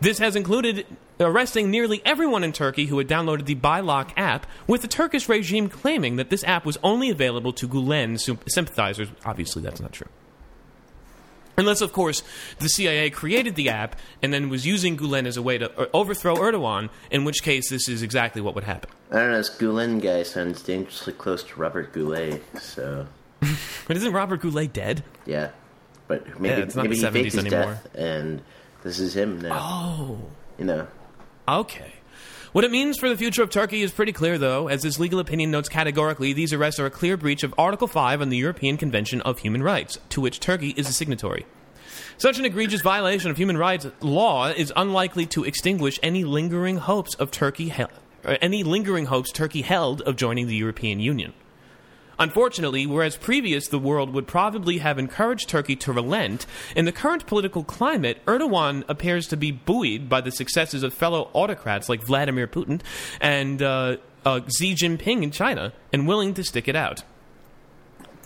This 0.00 0.18
has 0.18 0.34
included 0.34 0.86
arresting 1.20 1.70
nearly 1.70 2.02
everyone 2.04 2.42
in 2.42 2.52
Turkey 2.52 2.86
who 2.86 2.98
had 2.98 3.08
downloaded 3.08 3.46
the 3.46 3.54
Bylock 3.54 4.10
app, 4.16 4.44
with 4.66 4.82
the 4.82 4.88
Turkish 4.88 5.28
regime 5.28 5.68
claiming 5.68 6.16
that 6.16 6.30
this 6.30 6.42
app 6.44 6.64
was 6.64 6.78
only 6.82 7.10
available 7.10 7.52
to 7.52 7.68
Gulen 7.68 8.18
sym- 8.18 8.38
sympathizers. 8.48 9.08
Obviously, 9.24 9.62
that's 9.62 9.80
not 9.80 9.92
true. 9.92 10.08
Unless, 11.58 11.80
of 11.82 11.92
course, 11.92 12.22
the 12.60 12.68
CIA 12.70 13.10
created 13.10 13.54
the 13.56 13.68
app 13.68 13.96
and 14.22 14.32
then 14.32 14.48
was 14.48 14.66
using 14.66 14.96
Gulen 14.96 15.26
as 15.26 15.36
a 15.36 15.42
way 15.42 15.58
to 15.58 15.70
uh, 15.78 15.86
overthrow 15.92 16.36
Erdogan, 16.36 16.88
in 17.10 17.24
which 17.24 17.42
case 17.42 17.68
this 17.68 17.88
is 17.88 18.02
exactly 18.02 18.40
what 18.40 18.54
would 18.54 18.64
happen. 18.64 18.88
I 19.10 19.16
don't 19.16 19.30
know. 19.32 19.36
This 19.38 19.50
Gulen 19.50 20.00
guy 20.00 20.22
sounds 20.22 20.62
dangerously 20.62 21.12
close 21.12 21.42
to 21.44 21.60
Robert 21.60 21.92
Goulet. 21.92 22.42
So 22.60 23.06
But 23.86 23.96
isn't 23.96 24.12
Robert 24.12 24.40
Goulet 24.40 24.72
dead? 24.72 25.02
yeah, 25.26 25.50
but 26.06 26.40
maybe 26.40 26.54
Yeah, 26.54 26.60
it's 26.62 26.74
not 26.76 26.84
maybe 26.84 27.00
the 27.00 27.06
he 27.10 27.12
faked 27.24 27.34
70s 27.34 27.42
his 27.42 27.52
anymore. 27.52 27.72
death, 27.74 27.94
and 27.94 28.42
this 28.82 28.98
is 29.00 29.14
him 29.16 29.40
now. 29.40 29.58
Oh. 29.60 30.18
You 30.58 30.64
know. 30.64 30.86
Okay. 31.48 31.92
What 32.58 32.64
it 32.64 32.72
means 32.72 32.98
for 32.98 33.08
the 33.08 33.16
future 33.16 33.44
of 33.44 33.50
Turkey 33.50 33.82
is 33.82 33.92
pretty 33.92 34.10
clear, 34.10 34.36
though, 34.36 34.66
as 34.66 34.82
this 34.82 34.98
legal 34.98 35.20
opinion 35.20 35.52
notes 35.52 35.68
categorically 35.68 36.32
these 36.32 36.52
arrests 36.52 36.80
are 36.80 36.86
a 36.86 36.90
clear 36.90 37.16
breach 37.16 37.44
of 37.44 37.54
Article 37.56 37.86
5 37.86 38.20
on 38.20 38.30
the 38.30 38.36
European 38.36 38.76
Convention 38.76 39.20
of 39.20 39.38
Human 39.38 39.62
Rights, 39.62 40.00
to 40.08 40.20
which 40.20 40.40
Turkey 40.40 40.74
is 40.76 40.88
a 40.88 40.92
signatory. 40.92 41.46
Such 42.16 42.36
an 42.40 42.44
egregious 42.44 42.80
violation 42.80 43.30
of 43.30 43.36
human 43.36 43.56
rights 43.56 43.86
law 44.00 44.48
is 44.48 44.72
unlikely 44.74 45.24
to 45.26 45.44
extinguish 45.44 46.00
any 46.02 46.24
lingering 46.24 46.78
hopes 46.78 47.14
of 47.14 47.30
Turkey 47.30 47.68
he- 47.68 47.84
any 48.42 48.64
lingering 48.64 49.06
hopes 49.06 49.30
Turkey 49.30 49.62
held 49.62 50.02
of 50.02 50.16
joining 50.16 50.48
the 50.48 50.56
European 50.56 50.98
Union. 50.98 51.34
Unfortunately, 52.18 52.84
whereas 52.84 53.16
previous 53.16 53.68
the 53.68 53.78
world 53.78 54.12
would 54.12 54.26
probably 54.26 54.78
have 54.78 54.98
encouraged 54.98 55.48
Turkey 55.48 55.76
to 55.76 55.92
relent, 55.92 56.46
in 56.74 56.84
the 56.84 56.92
current 56.92 57.26
political 57.26 57.62
climate, 57.62 58.24
Erdogan 58.26 58.84
appears 58.88 59.28
to 59.28 59.36
be 59.36 59.52
buoyed 59.52 60.08
by 60.08 60.20
the 60.20 60.32
successes 60.32 60.82
of 60.82 60.92
fellow 60.92 61.30
autocrats 61.32 61.88
like 61.88 62.02
Vladimir 62.02 62.48
Putin 62.48 62.80
and 63.20 63.62
uh, 63.62 63.98
uh, 64.24 64.40
Xi 64.58 64.74
Jinping 64.74 65.22
in 65.22 65.30
China, 65.30 65.72
and 65.92 66.08
willing 66.08 66.34
to 66.34 66.42
stick 66.42 66.66
it 66.66 66.74
out. 66.74 67.02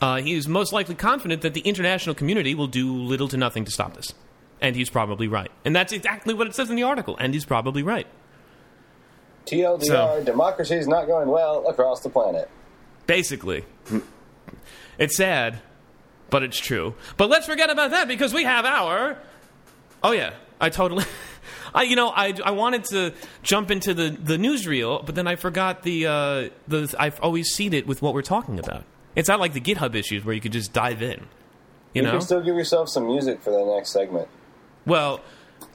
Uh, 0.01 0.16
he 0.16 0.32
is 0.32 0.49
most 0.49 0.72
likely 0.72 0.95
confident 0.95 1.43
that 1.43 1.55
the 1.55 1.61
international 1.61 2.14
community 2.14 2.55
will 2.55 2.66
do 2.66 2.93
little 2.95 3.28
to 3.28 3.36
nothing 3.36 3.64
to 3.64 3.70
stop 3.70 3.95
this. 3.95 4.12
And 4.61 4.74
he's 4.74 4.90
probably 4.90 5.28
right. 5.28 5.51
And 5.64 5.76
that's 5.76 5.93
exactly 5.93 6.34
what 6.34 6.47
it 6.47 6.55
says 6.55 6.70
in 6.70 6.76
the 6.76 6.82
article, 6.82 7.16
and 7.18 7.34
he's 7.34 7.45
probably 7.45 7.82
right. 7.82 8.07
TLDR, 9.47 9.84
So- 9.84 10.22
democracy 10.24 10.76
is 10.76 10.88
not 10.88 11.07
going 11.07 11.28
well 11.28 11.66
across 11.68 12.01
the 12.01 12.09
planet. 12.09 12.49
Basically. 13.12 13.64
it's 14.98 15.16
sad, 15.18 15.60
but 16.30 16.42
it's 16.42 16.58
true. 16.58 16.94
But 17.18 17.28
let's 17.28 17.44
forget 17.44 17.68
about 17.68 17.90
that 17.90 18.08
because 18.08 18.32
we 18.32 18.44
have 18.44 18.64
our. 18.64 19.18
Oh, 20.02 20.12
yeah. 20.12 20.32
I 20.58 20.70
totally. 20.70 21.04
I, 21.74 21.82
you 21.82 21.94
know, 21.94 22.08
I, 22.08 22.32
I 22.42 22.52
wanted 22.52 22.84
to 22.84 23.12
jump 23.42 23.70
into 23.70 23.92
the, 23.92 24.08
the 24.10 24.38
newsreel, 24.38 25.04
but 25.04 25.14
then 25.14 25.26
I 25.26 25.36
forgot 25.36 25.82
the, 25.82 26.06
uh, 26.06 26.48
the. 26.68 26.94
I've 26.98 27.20
always 27.20 27.48
seen 27.50 27.74
it 27.74 27.86
with 27.86 28.00
what 28.00 28.14
we're 28.14 28.22
talking 28.22 28.58
about. 28.58 28.84
It's 29.14 29.28
not 29.28 29.40
like 29.40 29.52
the 29.52 29.60
GitHub 29.60 29.94
issues 29.94 30.24
where 30.24 30.34
you 30.34 30.40
could 30.40 30.52
just 30.52 30.72
dive 30.72 31.02
in. 31.02 31.20
You 31.92 32.00
You 32.00 32.02
know? 32.04 32.12
can 32.12 32.20
still 32.22 32.40
give 32.40 32.56
yourself 32.56 32.88
some 32.88 33.06
music 33.06 33.42
for 33.42 33.50
the 33.50 33.62
next 33.76 33.92
segment. 33.92 34.28
Well, 34.86 35.20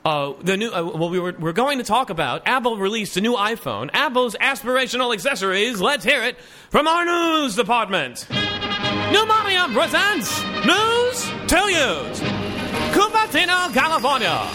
uh, 0.08 0.34
the 0.42 0.56
new 0.56 0.72
uh, 0.72 0.84
well, 0.84 1.10
we 1.10 1.20
were 1.20 1.36
we're 1.38 1.52
going 1.52 1.80
to 1.80 1.84
talk 1.84 2.10
about 2.10 2.42
Apple 2.46 2.78
released 2.78 3.18
a 3.18 3.22
new 3.22 3.34
iPhone. 3.34 3.90
Apple's 3.92 4.38
aspirational 4.40 5.14
accessories. 5.14 5.82
Let's 5.82 6.06
hear 6.06 6.24
it 6.24 6.38
from 6.70 6.88
our 6.88 7.04
news 7.04 7.58
department. 7.58 8.26
New 9.12 9.26
Maria 9.26 9.68
presents 9.74 10.42
news 10.64 11.18
to 11.52 11.60
use. 11.68 12.22
Cupertino, 12.96 13.74
California. 13.74 14.48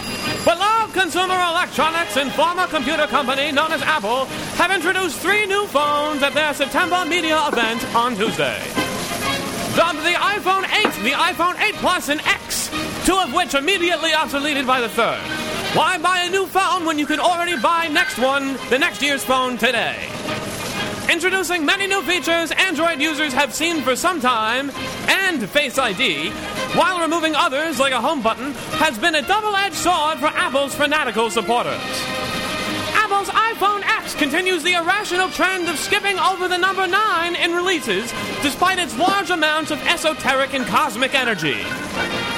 Beloved 0.43 0.93
consumer 0.95 1.35
electronics 1.35 2.17
and 2.17 2.31
former 2.31 2.65
computer 2.65 3.05
company 3.05 3.51
known 3.51 3.71
as 3.71 3.81
Apple 3.83 4.25
have 4.57 4.71
introduced 4.71 5.19
three 5.19 5.45
new 5.45 5.67
phones 5.67 6.23
at 6.23 6.33
their 6.33 6.55
September 6.55 7.05
media 7.05 7.39
event 7.47 7.85
on 7.95 8.15
Tuesday. 8.15 8.59
Dubbed 9.75 9.99
the 9.99 10.13
iPhone 10.13 10.65
8, 10.65 11.03
the 11.03 11.11
iPhone 11.11 11.59
8 11.59 11.73
Plus, 11.75 12.09
and 12.09 12.21
X, 12.21 12.69
two 13.05 13.17
of 13.17 13.33
which 13.33 13.55
immediately 13.55 14.11
obsoleted 14.11 14.67
by 14.67 14.79
the 14.79 14.89
third. 14.89 15.42
Why 15.73 15.97
buy 15.97 16.19
a 16.19 16.29
new 16.29 16.45
phone 16.45 16.85
when 16.85 16.99
you 16.99 17.07
can 17.07 17.19
already 17.19 17.57
buy 17.59 17.87
next 17.87 18.19
one, 18.19 18.57
the 18.69 18.77
next 18.77 19.01
year's 19.01 19.23
phone 19.23 19.57
today? 19.57 20.07
Introducing 21.11 21.65
many 21.65 21.87
new 21.87 22.03
features 22.03 22.51
Android 22.51 23.01
users 23.01 23.33
have 23.33 23.55
seen 23.55 23.81
for 23.81 23.95
some 23.95 24.21
time, 24.21 24.69
and 25.07 25.49
Face 25.49 25.79
ID, 25.79 26.29
while 26.77 27.01
removing 27.01 27.33
others 27.33 27.79
like 27.79 27.91
a 27.91 27.99
home 27.99 28.21
button, 28.21 28.51
has 28.77 28.99
been 28.99 29.15
a 29.15 29.23
double 29.23 29.55
edged 29.55 29.73
sword 29.73 30.19
for 30.19 30.27
Apple's 30.27 30.75
fanatical 30.75 31.31
supporters. 31.31 31.81
Apple's 32.93 33.29
iPhone 33.29 33.81
X 33.97 34.13
continues 34.13 34.61
the 34.61 34.73
irrational 34.73 35.29
trend 35.29 35.67
of 35.69 35.79
skipping 35.79 36.19
over 36.19 36.47
the 36.47 36.57
number 36.59 36.85
9 36.85 37.35
in 37.35 37.51
releases, 37.51 38.11
despite 38.43 38.77
its 38.77 38.95
large 38.99 39.31
amounts 39.31 39.71
of 39.71 39.81
esoteric 39.87 40.53
and 40.53 40.67
cosmic 40.67 41.15
energy. 41.15 41.65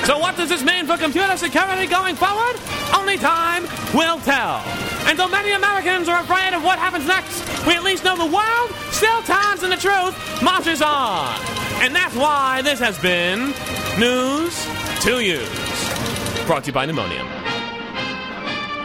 So, 0.04 0.20
what 0.20 0.36
does 0.36 0.50
this 0.50 0.64
mean 0.64 0.86
for 0.86 0.98
computer 0.98 1.38
security 1.38 1.88
going 1.88 2.16
forward? 2.16 2.60
Only 2.96 3.18
time 3.18 3.64
will 3.94 4.20
tell. 4.20 4.62
And 5.08 5.18
though 5.18 5.28
many 5.30 5.52
Americans 5.52 6.10
are 6.10 6.22
afraid 6.22 6.54
of 6.54 6.64
what 6.64 6.78
happens 6.80 7.08
next, 7.08 7.66
we 7.66 7.76
at 7.76 7.84
least 7.84 8.04
know 8.04 8.18
the 8.18 8.26
world 8.26 8.72
still 8.92 9.22
turns 9.24 9.64
and 9.64 9.72
the 9.72 9.78
truth 9.78 10.16
marches 10.44 10.82
on. 10.82 11.36
And 11.82 11.96
that's 11.96 12.16
why 12.16 12.62
this 12.62 12.80
has 12.80 12.98
been 13.00 13.54
News 14.00 14.68
to 15.02 15.20
Use. 15.20 16.46
Brought 16.46 16.64
to 16.64 16.68
you 16.68 16.74
by 16.74 16.86
Pneumonium. 16.86 17.26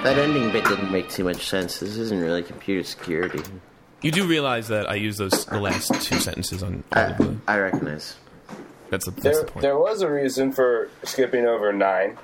That 0.02 0.16
ending 0.16 0.50
bit 0.50 0.64
didn't 0.64 0.90
make 0.90 1.10
too 1.10 1.24
much 1.24 1.46
sense. 1.48 1.80
This 1.80 1.98
isn't 1.98 2.20
really 2.20 2.42
computer 2.42 2.82
security. 2.82 3.42
You 4.00 4.10
do 4.10 4.26
realize 4.26 4.68
that 4.68 4.88
I 4.88 4.94
used 4.94 5.18
those 5.18 5.44
the 5.44 5.60
last 5.60 5.92
two 6.02 6.18
sentences 6.18 6.62
on 6.62 6.84
I. 6.92 7.14
I 7.46 7.58
recognize. 7.58 8.16
That's, 8.90 9.04
the, 9.06 9.10
that's 9.12 9.22
There, 9.22 9.44
the 9.44 9.50
point. 9.50 9.62
there 9.62 9.78
was 9.78 10.02
a 10.02 10.10
reason 10.10 10.52
for 10.52 10.90
skipping 11.04 11.46
over 11.46 11.72
nine. 11.72 12.18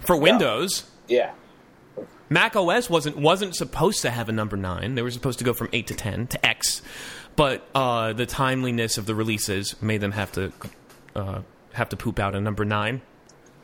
For 0.00 0.16
Windows, 0.16 0.84
Yeah. 1.08 1.32
Mac 2.28 2.56
OS 2.56 2.88
wasn't 2.88 3.18
wasn't 3.18 3.54
supposed 3.54 4.00
to 4.02 4.10
have 4.10 4.28
a 4.30 4.32
number 4.32 4.56
nine. 4.56 4.94
They 4.94 5.02
were 5.02 5.10
supposed 5.10 5.38
to 5.40 5.44
go 5.44 5.52
from 5.52 5.68
eight 5.74 5.86
to 5.88 5.94
ten 5.94 6.26
to 6.28 6.46
X, 6.46 6.80
but 7.36 7.68
uh, 7.74 8.14
the 8.14 8.24
timeliness 8.24 8.96
of 8.96 9.04
the 9.04 9.14
releases 9.14 9.80
made 9.82 10.00
them 10.00 10.12
have 10.12 10.32
to 10.32 10.50
uh, 11.14 11.42
have 11.74 11.90
to 11.90 11.96
poop 11.98 12.18
out 12.18 12.34
a 12.34 12.40
number 12.40 12.64
nine. 12.64 13.02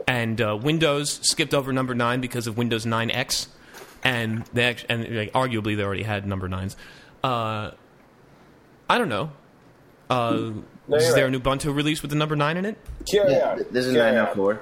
And 0.06 0.38
uh, 0.40 0.58
Windows 0.60 1.18
skipped 1.22 1.54
over 1.54 1.72
number 1.72 1.94
nine 1.94 2.20
because 2.20 2.46
of 2.46 2.58
Windows 2.58 2.84
9X, 2.84 3.48
and 4.04 4.44
they 4.52 4.64
act- 4.64 4.84
and 4.90 5.16
like, 5.16 5.32
arguably 5.32 5.74
they 5.76 5.82
already 5.82 6.02
had 6.02 6.26
number 6.26 6.46
nines. 6.48 6.76
Uh, 7.24 7.70
I 8.90 8.98
don't 8.98 9.08
know. 9.08 9.32
Uh, 10.10 10.50
No, 10.88 10.96
is 10.96 11.14
there 11.14 11.24
right. 11.26 11.34
an 11.34 11.40
Ubuntu 11.40 11.74
release 11.74 12.00
with 12.02 12.10
the 12.10 12.16
number 12.16 12.34
nine 12.36 12.56
in 12.56 12.64
it? 12.64 12.76
Carry 13.10 13.32
Yeah, 13.32 13.50
on. 13.52 13.58
this 13.70 13.86
is 13.86 13.92
Carry 13.94 14.08
on. 14.08 14.14
904. 14.14 14.60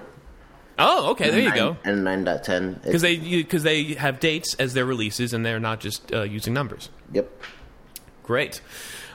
Oh, 0.79 1.11
okay, 1.13 1.31
there 1.31 1.41
you 1.41 1.55
go. 1.55 1.77
And 1.85 2.05
9.10. 2.07 2.83
Because 2.83 3.01
they 3.03 3.17
because 3.17 3.63
they 3.63 3.95
have 3.95 4.21
dates 4.21 4.55
as 4.59 4.75
their 4.75 4.85
releases, 4.85 5.33
and 5.33 5.45
they're 5.47 5.59
not 5.61 5.81
just 5.81 6.13
uh, 6.13 6.23
using 6.23 6.53
numbers. 6.53 6.91
Yep. 7.13 7.31
Great. 8.23 8.61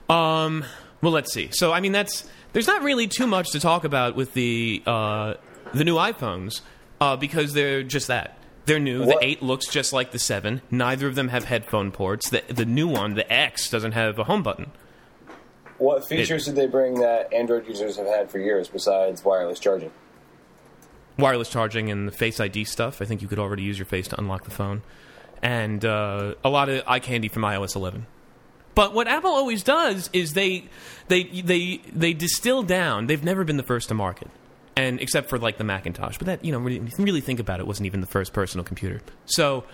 Um, 0.10 0.66
well, 1.02 1.12
let's 1.12 1.32
see. 1.34 1.50
So, 1.52 1.72
I 1.72 1.80
mean, 1.80 1.92
that's 1.92 2.28
there's 2.54 2.68
not 2.68 2.82
really 2.82 3.08
too 3.08 3.28
much 3.28 3.52
to 3.52 3.60
talk 3.60 3.84
about 3.84 4.16
with 4.16 4.34
the 4.34 4.82
uh, 4.88 5.36
the 5.74 5.84
new 5.84 5.96
iPhones 5.96 6.62
uh, 7.00 7.16
because 7.18 7.54
they're 7.54 7.84
just 7.84 8.08
that. 8.08 8.38
They're 8.66 8.80
new. 8.80 9.06
What- 9.06 9.20
The 9.20 9.26
eight 9.28 9.44
looks 9.44 9.68
just 9.68 9.94
like 9.94 10.12
the 10.12 10.20
seven. 10.20 10.62
Neither 10.72 11.08
of 11.08 11.16
them 11.16 11.28
have 11.28 11.46
headphone 11.46 11.92
ports. 11.92 12.30
The 12.30 12.42
the 12.48 12.66
new 12.66 12.88
one, 12.88 13.14
the 13.14 13.32
X, 13.32 13.70
doesn't 13.70 13.92
have 13.92 14.18
a 14.18 14.24
home 14.24 14.42
button. 14.44 14.72
What 15.82 16.08
features 16.08 16.46
did 16.46 16.56
they 16.56 16.68
bring 16.68 17.00
that 17.00 17.34
Android 17.34 17.68
users 17.68 17.98
have 17.98 18.06
had 18.06 18.30
for 18.30 18.38
years 18.38 18.68
besides 18.68 19.26
wireless 19.26 19.60
charging? 19.60 19.92
wireless 21.18 21.50
charging 21.50 21.90
and 21.90 22.08
the 22.08 22.12
Face 22.12 22.40
ID 22.40 22.64
stuff. 22.66 23.02
I 23.02 23.06
think 23.06 23.22
you 23.22 23.28
could 23.28 23.40
already 23.40 23.64
use 23.64 23.78
your 23.78 23.86
face 23.86 24.08
to 24.10 24.20
unlock 24.20 24.44
the 24.44 24.52
phone, 24.52 24.82
and 25.42 25.84
uh, 25.84 26.36
a 26.44 26.50
lot 26.50 26.70
of 26.70 26.84
eye 26.88 27.00
candy 27.00 27.28
from 27.30 27.44
iOS 27.44 27.76
11. 27.76 28.06
But 28.76 28.94
what 28.94 29.08
Apple 29.08 29.32
always 29.32 29.64
does 29.64 30.10
is 30.14 30.34
they 30.34 30.66
they 31.08 31.24
they 31.24 31.82
they 31.94 32.14
distill 32.14 32.64
down. 32.64 33.08
They've 33.08 33.24
never 33.24 33.44
been 33.44 33.58
the 33.58 33.64
first 33.64 33.90
to 33.90 33.94
market, 33.94 34.30
and 34.76 35.02
except 35.02 35.30
for 35.30 35.38
like 35.38 35.58
the 35.58 35.64
Macintosh. 35.64 36.18
But 36.18 36.28
that 36.28 36.46
you 36.46 36.52
know, 36.52 36.60
really, 36.60 36.80
really 36.98 37.22
think 37.22 37.40
about 37.40 37.60
it, 37.60 37.68
wasn't 37.68 37.88
even 37.88 38.02
the 38.02 38.08
first 38.08 38.34
personal 38.34 38.64
computer. 38.64 39.02
So 39.26 39.66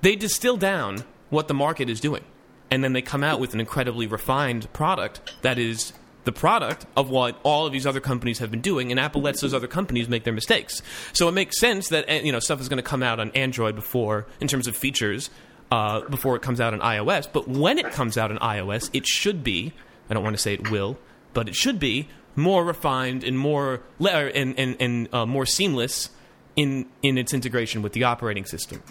they 0.00 0.16
distill 0.16 0.56
down 0.56 1.04
what 1.30 1.48
the 1.48 1.54
market 1.54 1.90
is 1.90 2.00
doing, 2.00 2.24
and 2.70 2.82
then 2.82 2.92
they 2.92 3.02
come 3.02 3.22
out 3.22 3.40
with 3.40 3.54
an 3.54 3.60
incredibly 3.60 4.06
refined 4.06 4.72
product 4.72 5.34
that 5.42 5.58
is 5.58 5.92
the 6.24 6.32
product 6.32 6.84
of 6.96 7.08
what 7.08 7.38
all 7.44 7.66
of 7.66 7.72
these 7.72 7.86
other 7.86 8.00
companies 8.00 8.40
have 8.40 8.50
been 8.50 8.60
doing, 8.60 8.90
and 8.90 9.00
Apple 9.00 9.22
lets 9.22 9.40
those 9.40 9.54
other 9.54 9.68
companies 9.68 10.08
make 10.08 10.24
their 10.24 10.32
mistakes. 10.32 10.82
So 11.12 11.28
it 11.28 11.32
makes 11.32 11.58
sense 11.58 11.88
that 11.88 12.04
eh, 12.08 12.20
you 12.22 12.32
know 12.32 12.40
stuff 12.40 12.60
is 12.60 12.68
going 12.68 12.78
to 12.78 12.88
come 12.88 13.02
out 13.02 13.18
on 13.18 13.30
Android 13.30 13.74
before, 13.74 14.26
in 14.40 14.48
terms 14.48 14.66
of 14.66 14.76
features, 14.76 15.30
uh, 15.70 16.00
before 16.02 16.36
it 16.36 16.42
comes 16.42 16.60
out 16.60 16.74
on 16.74 16.80
iOS. 16.80 17.28
But 17.32 17.48
when 17.48 17.78
it 17.78 17.92
comes 17.92 18.18
out 18.18 18.30
on 18.30 18.38
iOS, 18.38 18.90
it 18.92 19.06
should 19.06 19.42
be. 19.42 19.72
I 20.10 20.14
don't 20.14 20.22
want 20.22 20.36
to 20.36 20.42
say 20.42 20.54
it 20.54 20.70
will, 20.70 20.98
but 21.32 21.48
it 21.48 21.54
should 21.54 21.78
be 21.78 22.08
more 22.34 22.64
refined 22.64 23.24
and 23.24 23.38
more 23.38 23.82
er, 24.00 24.30
and 24.34 24.58
and, 24.58 24.76
and 24.80 25.14
uh, 25.14 25.26
more 25.26 25.46
seamless 25.46 26.10
in 26.56 26.86
in 27.02 27.16
its 27.18 27.32
integration 27.32 27.82
with 27.82 27.92
the 27.92 28.04
operating 28.04 28.44
system. 28.44 28.82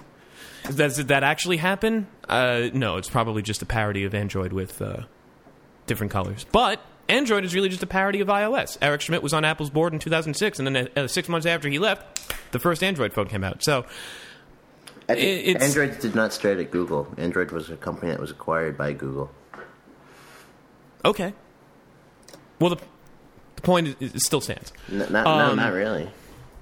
Does 0.74 0.97
that 1.05 1.24
actually 1.24 1.57
happen? 1.57 2.07
Uh, 2.28 2.70
no, 2.74 2.97
it's 2.97 3.09
probably 3.09 3.41
just 3.41 3.61
a 3.61 3.66
parody 3.66 4.03
of 4.03 4.13
Android 4.16 4.51
with 4.53 4.82
uh, 4.82 5.03
different 5.88 6.11
colors. 6.11 6.45
But 6.51 6.82
Android 7.07 7.45
is 7.45 7.53
really 7.53 7.70
just 7.70 7.84
a 7.84 7.88
parody 7.88 8.20
of 8.22 8.28
iOS. 8.28 8.78
Eric 8.82 9.01
Schmidt 9.01 9.22
was 9.22 9.34
on 9.34 9.45
Apple's 9.45 9.70
board 9.70 9.93
in 9.93 9.99
2006, 9.99 10.59
and 10.59 10.76
then 10.76 10.89
uh, 10.95 11.07
six 11.07 11.30
months 11.30 11.45
after 11.45 11.70
he 11.70 11.78
left, 11.80 12.34
the 12.51 12.59
first 12.59 12.84
Android 12.84 13.13
phone 13.13 13.28
came 13.28 13.43
out. 13.43 13.63
So 13.63 13.86
I 15.07 15.13
think 15.16 15.47
It- 15.47 15.61
Android 15.61 15.99
did 15.99 16.16
not 16.16 16.34
start 16.34 16.57
at 16.57 16.72
Google. 16.72 17.07
Android 17.18 17.51
was 17.51 17.70
a 17.70 17.78
company 17.78 18.11
that 18.11 18.20
was 18.20 18.32
acquired 18.32 18.76
by 18.78 18.91
Google. 18.93 19.30
okay. 21.03 21.34
Well, 22.59 22.72
the 22.72 22.78
the 23.57 23.61
point 23.61 23.95
is, 23.99 24.13
it 24.16 24.22
still 24.22 24.41
stands. 24.41 24.72
N- 24.91 24.99
not, 24.99 25.11
no, 25.11 25.26
Um, 25.28 25.57
not 25.57 25.74
really. 25.74 26.09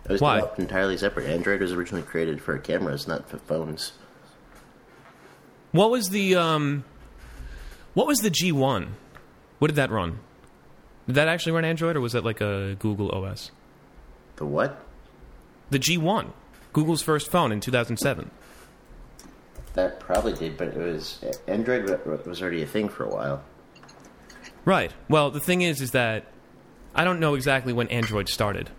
It 0.06 0.12
was 0.12 0.22
why? 0.22 0.36
developed 0.36 0.60
entirely 0.60 0.98
separate. 0.98 1.28
Android 1.28 1.62
was 1.62 1.72
originally 1.72 2.04
created 2.04 2.42
for 2.42 2.58
cameras, 2.58 3.08
not 3.08 3.30
for 3.30 3.38
phones. 3.38 3.94
What 5.72 5.90
was 5.90 6.10
the 6.10 6.36
um, 6.36 6.84
what 7.94 8.08
was 8.08 8.20
the 8.20 8.30
G1? 8.30 8.90
What 9.60 9.68
did 9.68 9.76
that 9.76 9.92
run? 9.92 10.20
Did 11.08 11.16
that 11.16 11.28
actually 11.28 11.54
run 11.54 11.66
Android, 11.66 11.96
or 11.96 12.02
was 12.02 12.14
that 12.14 12.24
like 12.24 12.42
a 12.42 12.76
Google 12.80 13.12
OS? 13.12 13.52
The 14.36 14.46
what? 14.46 14.84
The 15.70 15.80
G1, 15.80 16.32
Google's 16.72 17.02
first 17.02 17.32
phone 17.32 17.52
in 17.52 17.60
2007. 17.60 18.30
That 19.74 20.00
probably 20.00 20.34
did, 20.34 20.58
but 20.58 20.68
it 20.70 20.78
was 20.78 21.24
Android 21.48 21.86
was 22.26 22.42
already 22.42 22.62
a 22.62 22.68
thing 22.68 22.90
for 22.90 23.06
a 23.06 23.10
while. 23.10 23.44
Right. 24.66 24.94
Well, 25.10 25.32
the 25.32 25.40
thing 25.40 25.62
is, 25.62 25.82
is 25.82 25.92
that 25.92 26.26
I 26.94 27.04
don't 27.04 27.20
know 27.20 27.34
exactly 27.34 27.74
when 27.74 27.88
Android 27.88 28.30
started, 28.30 28.70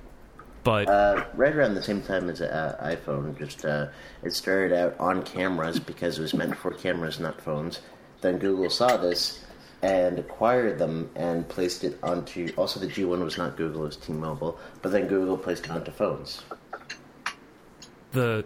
but 0.64 0.88
Uh, 0.88 1.24
right 1.34 1.54
around 1.54 1.74
the 1.74 1.82
same 1.82 2.02
time 2.02 2.28
as 2.28 2.40
uh, 2.40 2.76
iPhone, 2.82 3.38
just 3.38 3.64
uh, 3.64 3.88
it 4.22 4.32
started 4.32 4.76
out 4.76 4.98
on 4.98 5.22
cameras 5.22 5.78
because 5.78 6.18
it 6.18 6.22
was 6.22 6.34
meant 6.34 6.56
for 6.56 6.72
cameras, 6.72 7.20
not 7.20 7.40
phones. 7.40 7.80
Then 8.22 8.38
Google 8.38 8.70
saw 8.70 8.96
this 8.96 9.44
and 9.82 10.18
acquired 10.18 10.78
them 10.78 11.10
and 11.14 11.46
placed 11.46 11.84
it 11.84 11.98
onto. 12.02 12.50
Also, 12.56 12.80
the 12.80 12.86
G1 12.86 13.22
was 13.22 13.36
not 13.36 13.56
Google; 13.56 13.82
it 13.82 13.86
was 13.86 13.96
T-Mobile. 13.98 14.58
But 14.80 14.92
then 14.92 15.06
Google 15.06 15.36
placed 15.36 15.66
it 15.66 15.70
onto 15.70 15.90
phones. 15.92 16.42
the 18.12 18.44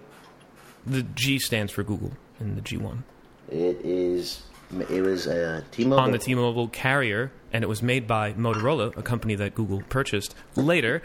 the 0.86 1.02
G 1.02 1.38
stands 1.38 1.72
for 1.72 1.82
Google 1.82 2.12
in 2.40 2.54
the 2.54 2.62
G1 2.62 3.02
It 3.50 3.80
is. 3.84 4.42
It 4.90 5.02
was 5.02 5.26
uh, 5.26 5.62
T-Mobile 5.70 6.02
on 6.02 6.10
the 6.12 6.18
T-Mobile 6.18 6.68
carrier, 6.68 7.30
and 7.52 7.64
it 7.64 7.68
was 7.68 7.82
made 7.82 8.06
by 8.06 8.32
Motorola, 8.34 8.94
a 8.96 9.02
company 9.02 9.34
that 9.36 9.54
Google 9.54 9.82
purchased 9.88 10.34
later. 10.56 11.00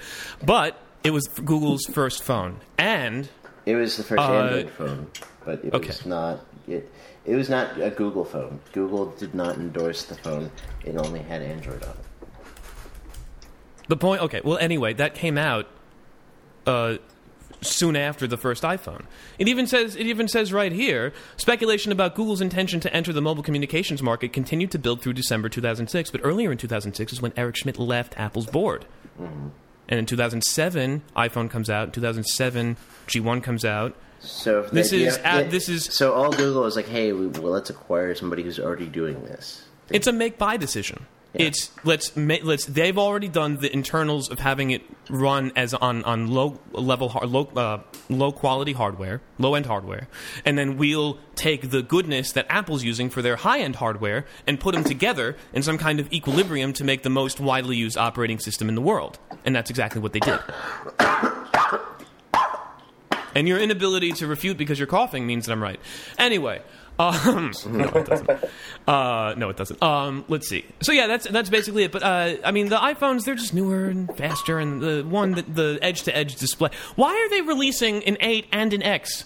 But 0.45 0.77
it 1.03 1.11
was 1.11 1.27
Google's 1.27 1.85
first 1.85 2.23
phone, 2.23 2.57
and 2.77 3.29
It 3.65 3.75
was 3.75 3.97
the 3.97 4.03
first 4.03 4.21
Uh, 4.21 4.31
Android 4.33 4.69
phone, 4.71 5.07
but 5.45 5.63
it 5.63 5.73
okay. 5.73 5.87
was 5.87 6.05
not. 6.05 6.45
It, 6.67 6.91
it 7.25 7.35
was 7.35 7.49
not 7.49 7.79
a 7.79 7.89
Google 7.89 8.25
phone. 8.25 8.59
Google 8.73 9.11
did 9.11 9.33
not 9.33 9.55
endorse 9.55 10.03
the 10.03 10.15
phone. 10.15 10.51
It 10.83 10.95
only 10.97 11.19
had 11.19 11.41
Android 11.41 11.83
on 11.83 11.89
it. 11.91 11.97
The 13.87 13.97
point. 13.97 14.21
Okay. 14.21 14.41
Well, 14.43 14.57
anyway, 14.57 14.93
that 14.93 15.13
came 15.13 15.37
out 15.37 15.67
uh, 16.65 16.97
soon 17.61 17.95
after 17.95 18.27
the 18.27 18.37
first 18.37 18.63
iPhone. 18.63 19.03
It 19.39 19.47
even 19.47 19.67
says 19.67 19.95
it 19.95 20.07
even 20.07 20.27
says 20.27 20.51
right 20.53 20.71
here 20.71 21.13
speculation 21.37 21.91
about 21.91 22.15
Google's 22.15 22.41
intention 22.41 22.79
to 22.81 22.93
enter 22.93 23.13
the 23.13 23.21
mobile 23.21 23.43
communications 23.43 24.01
market 24.01 24.33
continued 24.33 24.71
to 24.71 24.79
build 24.79 25.01
through 25.01 25.13
December 25.13 25.47
2006. 25.49 26.11
But 26.11 26.21
earlier 26.23 26.51
in 26.51 26.57
2006 26.57 27.13
is 27.13 27.21
when 27.21 27.33
Eric 27.37 27.55
Schmidt 27.57 27.79
left 27.79 28.17
Apple's 28.17 28.45
board. 28.47 28.85
And 29.89 29.99
in 29.99 30.05
2007, 30.05 31.01
iPhone 31.15 31.49
comes 31.49 31.69
out. 31.69 31.87
In 31.87 31.91
2007, 31.91 32.77
G1 33.07 33.43
comes 33.43 33.65
out. 33.65 33.95
So 34.19 34.61
if 34.61 34.71
This 34.71 34.91
the 34.91 35.03
is 35.05 35.17
idea- 35.17 35.25
at- 35.27 35.51
this 35.51 35.67
is- 35.67 35.83
so 35.85 36.13
all 36.13 36.31
Google 36.31 36.65
is 36.65 36.75
like, 36.77 36.87
hey, 36.87 37.11
we, 37.11 37.27
well, 37.27 37.51
let's 37.51 37.69
acquire 37.69 38.15
somebody 38.15 38.43
who's 38.43 38.59
already 38.59 38.85
doing 38.87 39.23
this. 39.25 39.63
It's 39.89 40.07
a 40.07 40.13
make 40.13 40.37
buy 40.37 40.55
decision. 40.55 41.05
Yeah. 41.33 41.47
It's 41.47 41.71
let's 41.83 42.15
let's. 42.15 42.65
They've 42.65 42.97
already 42.97 43.27
done 43.27 43.57
the 43.57 43.73
internals 43.73 44.29
of 44.29 44.37
having 44.37 44.69
it 44.69 44.83
run 45.09 45.51
as 45.55 45.73
on 45.73 46.03
on 46.03 46.27
low 46.27 46.59
level 46.71 47.11
low 47.23 47.45
uh, 47.55 47.79
low 48.07 48.31
quality 48.31 48.73
hardware, 48.73 49.19
low 49.39 49.55
end 49.55 49.65
hardware, 49.65 50.07
and 50.45 50.59
then 50.59 50.77
we'll 50.77 51.17
take 51.35 51.71
the 51.71 51.81
goodness 51.81 52.33
that 52.33 52.45
Apple's 52.49 52.83
using 52.83 53.09
for 53.09 53.23
their 53.23 53.37
high 53.37 53.61
end 53.61 53.77
hardware 53.77 54.25
and 54.45 54.59
put 54.59 54.75
them 54.75 54.83
together 54.83 55.35
in 55.53 55.63
some 55.63 55.79
kind 55.79 55.99
of 55.99 56.11
equilibrium 56.13 56.71
to 56.73 56.83
make 56.83 57.01
the 57.01 57.09
most 57.09 57.39
widely 57.39 57.77
used 57.77 57.97
operating 57.97 58.37
system 58.37 58.69
in 58.69 58.75
the 58.75 58.81
world. 58.81 59.17
And 59.43 59.55
that's 59.55 59.71
exactly 59.71 60.01
what 60.01 60.13
they 60.13 60.19
did. 60.19 60.39
And 63.35 63.47
your 63.47 63.57
inability 63.57 64.11
to 64.13 64.27
refute 64.27 64.57
because 64.57 64.77
you're 64.77 64.87
coughing 64.87 65.25
means 65.25 65.47
that 65.47 65.53
I'm 65.53 65.63
right. 65.63 65.79
Anyway, 66.19 66.61
um, 66.99 67.51
no, 67.69 67.85
it 67.89 68.05
doesn't. 68.05 68.29
Uh, 68.87 69.33
no, 69.37 69.49
it 69.49 69.57
doesn't. 69.57 69.81
Um, 69.81 70.25
let's 70.27 70.47
see. 70.47 70.65
So 70.81 70.91
yeah, 70.91 71.07
that's 71.07 71.27
that's 71.27 71.49
basically 71.49 71.83
it. 71.83 71.91
But 71.91 72.03
uh, 72.03 72.35
I 72.45 72.51
mean, 72.51 72.69
the 72.69 72.77
iPhones 72.77 73.23
they're 73.25 73.35
just 73.35 73.53
newer 73.53 73.85
and 73.85 74.15
faster, 74.15 74.59
and 74.59 74.81
the 74.81 75.03
one 75.03 75.31
that 75.31 75.53
the 75.55 75.79
edge 75.81 76.03
to 76.03 76.15
edge 76.15 76.35
display. 76.35 76.69
Why 76.95 77.13
are 77.13 77.29
they 77.29 77.41
releasing 77.41 78.03
an 78.03 78.17
eight 78.19 78.45
and 78.51 78.73
an 78.73 78.83
X? 78.83 79.25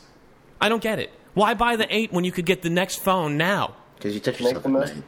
I 0.61 0.69
don't 0.69 0.81
get 0.81 0.99
it. 0.99 1.11
Why 1.33 1.53
buy 1.53 1.75
the 1.75 1.93
eight 1.95 2.11
when 2.13 2.23
you 2.23 2.31
could 2.31 2.45
get 2.45 2.61
the 2.61 2.69
next 2.69 2.95
phone 2.97 3.37
now? 3.37 3.75
Because 3.95 4.13
you 4.13 4.19
touch 4.21 4.39
Make 4.39 4.53
yourself 4.55 4.63
the 4.63 4.69
at 4.79 4.95
night. 4.95 5.03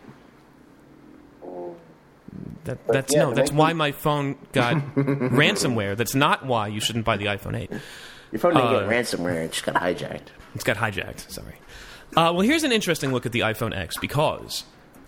That, 2.66 2.86
that's 2.88 3.14
yeah, 3.16 3.24
no. 3.24 3.34
That's 3.34 3.51
why 3.51 3.70
them- 3.70 3.78
my 3.78 3.91
phone 3.93 4.38
got 4.51 4.76
ransomware. 4.95 5.95
That's 5.97 6.14
not 6.14 6.45
why 6.45 6.68
you 6.68 6.80
shouldn't 6.82 7.05
buy 7.05 7.18
the 7.18 7.26
iPhone 7.26 7.57
eight. 7.57 7.72
Your 8.32 8.39
phone 8.39 8.53
didn't 8.53 8.68
Uh, 8.68 8.80
get 8.82 8.89
ransomware; 8.89 9.45
it 9.45 9.53
just 9.53 9.66
got 9.66 9.76
hijacked. 9.76 10.28
It's 10.53 10.64
got 10.64 10.78
hijacked. 10.78 11.32
Sorry. 11.32 11.55
Uh, 12.16 12.32
well, 12.34 12.41
here's 12.41 12.64
an 12.64 12.72
interesting 12.72 13.12
look 13.12 13.26
at 13.26 13.32
the 13.32 13.41
iPhone 13.41 13.76
X 13.76 13.97
because 13.97 14.64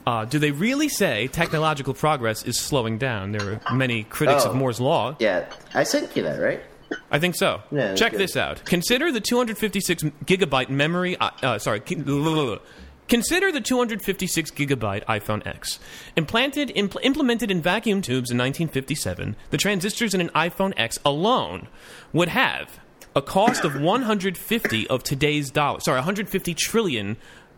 uh, 0.05 0.25
do 0.25 0.39
they 0.39 0.51
really 0.51 0.87
say 0.89 1.27
technological 1.27 1.93
progress 1.93 2.43
is 2.43 2.59
slowing 2.59 2.97
down? 2.97 3.31
There 3.31 3.59
are 3.65 3.75
many 3.75 4.03
critics 4.03 4.45
of 4.45 4.51
Oh. 4.51 4.55
Moore's 4.55 4.79
law. 4.79 5.15
Yeah, 5.19 5.45
I 5.73 5.83
sent 5.83 6.15
you 6.15 6.23
that, 6.23 6.39
right? 6.39 6.61
I 7.09 7.19
think 7.19 7.35
so. 7.35 7.61
Yeah, 7.71 7.95
Check 7.95 8.11
good. 8.11 8.19
this 8.21 8.35
out. 8.35 8.63
Consider 8.65 9.11
the 9.11 9.21
256 9.21 10.03
gigabyte 10.25 10.69
memory. 10.69 11.15
Uh, 11.17 11.29
uh, 11.41 11.57
sorry. 11.59 11.79
Consider 11.79 13.51
the 13.51 13.61
256 13.61 14.51
gigabyte 14.51 15.03
iPhone 15.05 15.45
X. 15.45 15.79
Implanted, 16.15 16.69
impl- 16.69 16.99
implemented 17.03 17.49
in 17.51 17.61
vacuum 17.61 18.01
tubes 18.01 18.29
in 18.31 18.37
1957, 18.37 19.35
the 19.49 19.57
transistors 19.57 20.13
in 20.13 20.21
an 20.21 20.29
iPhone 20.29 20.73
X 20.77 20.97
alone 21.05 21.67
would 22.13 22.29
have 22.29 22.79
a 23.16 23.22
cost 23.22 23.64
of 23.64 23.80
150 23.80 24.88
of 24.88 25.03
today's 25.03 25.51
dollars. 25.51 25.86
Sorry, 25.86 25.97
150 25.97 26.53
trillion 26.53 27.18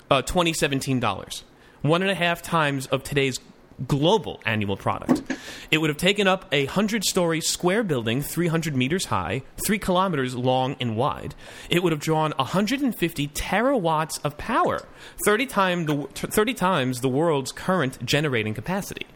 uh, 0.09 0.21
2017 0.21 0.99
dollars. 0.99 1.43
One 1.81 2.01
and 2.01 2.09
a 2.09 2.15
half 2.15 2.41
times 2.41 2.87
of 2.87 3.03
today's 3.03 3.39
global 3.87 4.39
annual 4.45 4.77
product. 4.77 5.21
It 5.71 5.79
would 5.79 5.89
have 5.89 5.97
taken 5.97 6.27
up 6.27 6.45
a 6.51 6.65
100 6.65 7.03
story 7.03 7.41
square 7.41 7.83
building, 7.83 8.21
300 8.21 8.75
meters 8.75 9.05
high, 9.05 9.43
3 9.65 9.79
kilometers 9.79 10.35
long 10.35 10.75
and 10.79 10.95
wide. 10.95 11.35
It 11.69 11.83
would 11.83 11.91
have 11.91 11.99
drawn 11.99 12.31
150 12.37 13.27
terawatts 13.29 14.23
of 14.23 14.37
power, 14.37 14.85
30, 15.25 15.45
time 15.47 15.85
the, 15.85 16.07
30 16.13 16.53
times 16.53 17.01
the 17.01 17.09
world's 17.09 17.51
current 17.51 18.03
generating 18.05 18.53
capacity. 18.53 19.07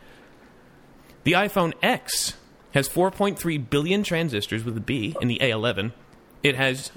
The 1.23 1.33
iPhone 1.33 1.73
X 1.81 2.35
has 2.71 2.89
4.3 2.89 3.69
billion 3.69 4.03
transistors 4.03 4.63
with 4.63 4.77
a 4.77 4.81
B 4.81 5.15
in 5.21 5.27
the 5.27 5.39
A11. 5.39 5.91
It 6.47 6.55
has 6.55 6.91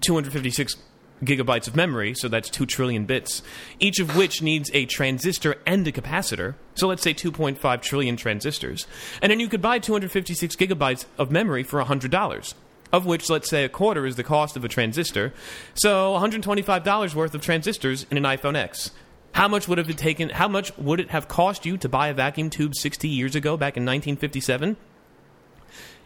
256 0.00 0.76
gigabytes 1.24 1.66
of 1.66 1.76
memory, 1.76 2.14
so 2.14 2.28
that's 2.28 2.50
2 2.50 2.66
trillion 2.66 3.04
bits, 3.04 3.42
each 3.80 3.98
of 3.98 4.16
which 4.16 4.42
needs 4.42 4.70
a 4.72 4.86
transistor 4.86 5.56
and 5.66 5.86
a 5.86 5.92
capacitor. 5.92 6.54
So 6.74 6.86
let's 6.86 7.02
say 7.02 7.14
2.5 7.14 7.82
trillion 7.82 8.16
transistors. 8.16 8.86
And 9.20 9.30
then 9.30 9.40
you 9.40 9.48
could 9.48 9.62
buy 9.62 9.78
256 9.78 10.56
gigabytes 10.56 11.06
of 11.16 11.30
memory 11.30 11.62
for 11.62 11.82
$100, 11.82 12.54
of 12.92 13.06
which 13.06 13.28
let's 13.28 13.48
say 13.48 13.64
a 13.64 13.68
quarter 13.68 14.06
is 14.06 14.16
the 14.16 14.24
cost 14.24 14.56
of 14.56 14.64
a 14.64 14.68
transistor. 14.68 15.32
So 15.74 16.14
$125 16.14 17.14
worth 17.14 17.34
of 17.34 17.40
transistors 17.40 18.06
in 18.10 18.16
an 18.16 18.24
iPhone 18.24 18.56
X. 18.56 18.92
How 19.32 19.48
much 19.48 19.68
would 19.68 19.78
have 19.78 19.90
it 19.90 19.98
taken 19.98 20.30
how 20.30 20.48
much 20.48 20.76
would 20.78 20.98
it 20.98 21.10
have 21.10 21.28
cost 21.28 21.66
you 21.66 21.76
to 21.78 21.88
buy 21.88 22.08
a 22.08 22.14
vacuum 22.14 22.50
tube 22.50 22.74
60 22.74 23.08
years 23.08 23.36
ago 23.36 23.56
back 23.56 23.76
in 23.76 23.84
1957? 23.84 24.76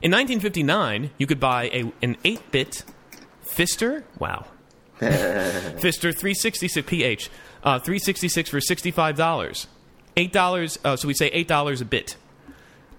In 0.02 0.10
1959, 0.10 1.10
you 1.18 1.26
could 1.26 1.40
buy 1.40 1.64
a, 1.72 1.92
an 2.02 2.16
8-bit 2.24 2.84
Fister. 3.44 4.02
Wow. 4.18 4.46
Fister 5.00 6.16
366 6.16 6.86
PH, 6.86 7.30
uh, 7.64 7.78
366 7.78 8.50
for 8.50 8.60
sixty-five 8.60 9.16
dollars. 9.16 9.66
Eight 10.16 10.32
dollars. 10.32 10.78
Uh, 10.84 10.94
so 10.96 11.08
we 11.08 11.14
say 11.14 11.26
eight 11.28 11.48
dollars 11.48 11.80
a 11.80 11.84
bit, 11.84 12.16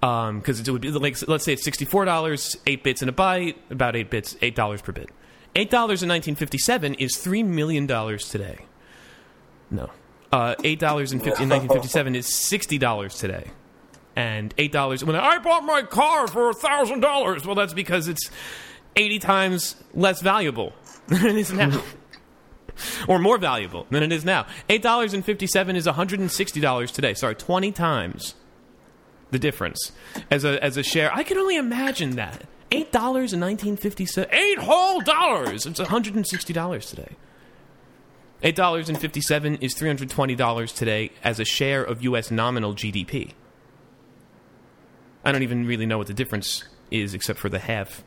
because 0.02 0.30
um, 0.30 0.44
it 0.46 0.70
would 0.70 0.82
be 0.82 0.92
like 0.92 1.26
let's 1.30 1.46
say 1.46 1.54
it's 1.54 1.64
sixty-four 1.64 2.04
dollars, 2.04 2.58
eight 2.68 2.84
bits 2.84 3.02
in 3.02 3.08
a 3.08 3.14
byte, 3.14 3.56
about 3.70 3.96
eight 3.96 4.10
bits, 4.10 4.36
eight 4.42 4.56
dollars 4.56 4.82
per 4.82 4.92
bit. 4.92 5.12
Eight 5.56 5.70
dollars 5.70 6.04
in 6.04 6.10
1957 6.10 6.96
is 6.96 7.16
three 7.16 7.44
million 7.44 7.86
dollars 7.86 8.28
today. 8.28 8.66
No, 9.72 9.90
uh, 10.32 10.56
eight 10.64 10.80
dollars 10.80 11.14
in, 11.14 11.20
1957 11.20 12.16
is 12.16 12.36
sixty 12.36 12.78
dollars 12.78 13.16
today, 13.16 13.52
and 14.16 14.54
eight 14.58 14.72
dollars 14.72 15.04
when 15.04 15.16
I 15.16 15.40
bought 15.40 15.64
my 15.64 15.82
car 15.82 16.28
for 16.28 16.50
a 16.50 16.54
thousand 16.54 17.00
dollars. 17.00 17.46
Well, 17.46 17.56
that's 17.56 17.74
because 17.74 18.08
it's 18.08 18.30
eighty 18.96 19.20
times 19.20 19.76
less 19.94 20.22
valuable 20.22 20.74
than 21.08 21.26
it 21.26 21.36
is 21.36 21.52
now. 21.54 21.82
or 23.08 23.20
more 23.20 23.38
valuable 23.38 23.86
than 23.92 24.02
it 24.02 24.12
is 24.12 24.26
now. 24.26 24.48
$8.57 24.68 25.76
is 25.76 25.86
$160 25.86 26.92
today. 26.92 27.14
Sorry, 27.14 27.36
20 27.36 27.72
times 27.72 28.34
the 29.30 29.38
difference 29.38 29.92
as 30.32 30.44
a, 30.44 30.64
as 30.64 30.76
a 30.76 30.82
share. 30.82 31.14
I 31.14 31.22
can 31.22 31.38
only 31.38 31.56
imagine 31.56 32.16
that. 32.16 32.46
$8 32.72 32.86
in 32.86 33.40
1957. 33.40 34.34
Eight 34.34 34.58
whole 34.58 35.02
dollars! 35.02 35.68
It's 35.68 35.80
$160 35.80 36.90
today. 36.90 37.16
$8.57 38.42 39.62
is 39.62 39.76
$320 39.76 40.76
today 40.76 41.12
as 41.24 41.40
a 41.40 41.46
share 41.46 41.84
of 41.84 42.02
U.S. 42.04 42.32
nominal 42.32 42.74
GDP. 42.74 43.34
I 45.24 45.32
don't 45.32 45.44
even 45.44 45.66
really 45.66 45.86
know 45.86 45.98
what 45.98 46.08
the 46.08 46.14
difference 46.14 46.64
is 46.92 47.14
except 47.14 47.40
for 47.40 47.50
the 47.50 47.60
half 47.60 48.04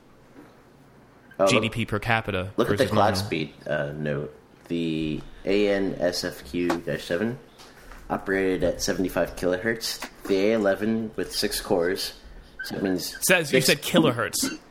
Oh, 1.39 1.45
GDP 1.45 1.87
per 1.87 1.99
capita. 1.99 2.51
Look 2.57 2.71
at 2.71 2.79
the 2.79 2.87
clock 2.87 3.17
speed 3.17 3.53
uh, 3.67 3.93
note. 3.95 4.35
The 4.69 5.21
ANSFQ-7 5.45 7.37
operated 8.09 8.65
at 8.65 8.81
75 8.83 9.37
kilohertz. 9.37 10.01
The 10.25 10.35
A11 10.35 11.15
with 11.17 11.35
six 11.35 11.61
cores. 11.61 12.15
So 12.65 12.77
that 12.77 12.83
means 12.83 13.17
Says 13.27 13.53
you 13.53 13.61
said 13.61 13.83
kilohertz. 13.83 14.59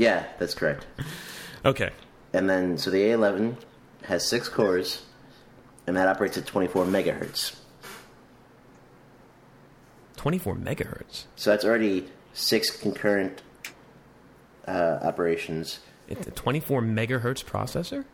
Yeah, 0.00 0.26
that's 0.38 0.54
correct. 0.54 0.86
Okay. 1.64 1.90
And 2.32 2.48
then 2.48 2.78
so 2.78 2.88
the 2.88 3.02
A11 3.02 3.56
has 4.04 4.24
six 4.28 4.48
cores, 4.48 5.02
and 5.88 5.96
that 5.96 6.06
operates 6.06 6.38
at 6.38 6.46
24 6.46 6.84
megahertz. 6.84 7.56
24 10.18 10.56
megahertz. 10.56 11.24
So 11.36 11.50
that's 11.50 11.64
already 11.64 12.06
six 12.34 12.70
concurrent 12.70 13.40
uh, 14.66 14.98
operations. 15.02 15.80
It's 16.08 16.26
a 16.26 16.30
24 16.30 16.82
megahertz 16.82 17.44
processor? 17.44 18.04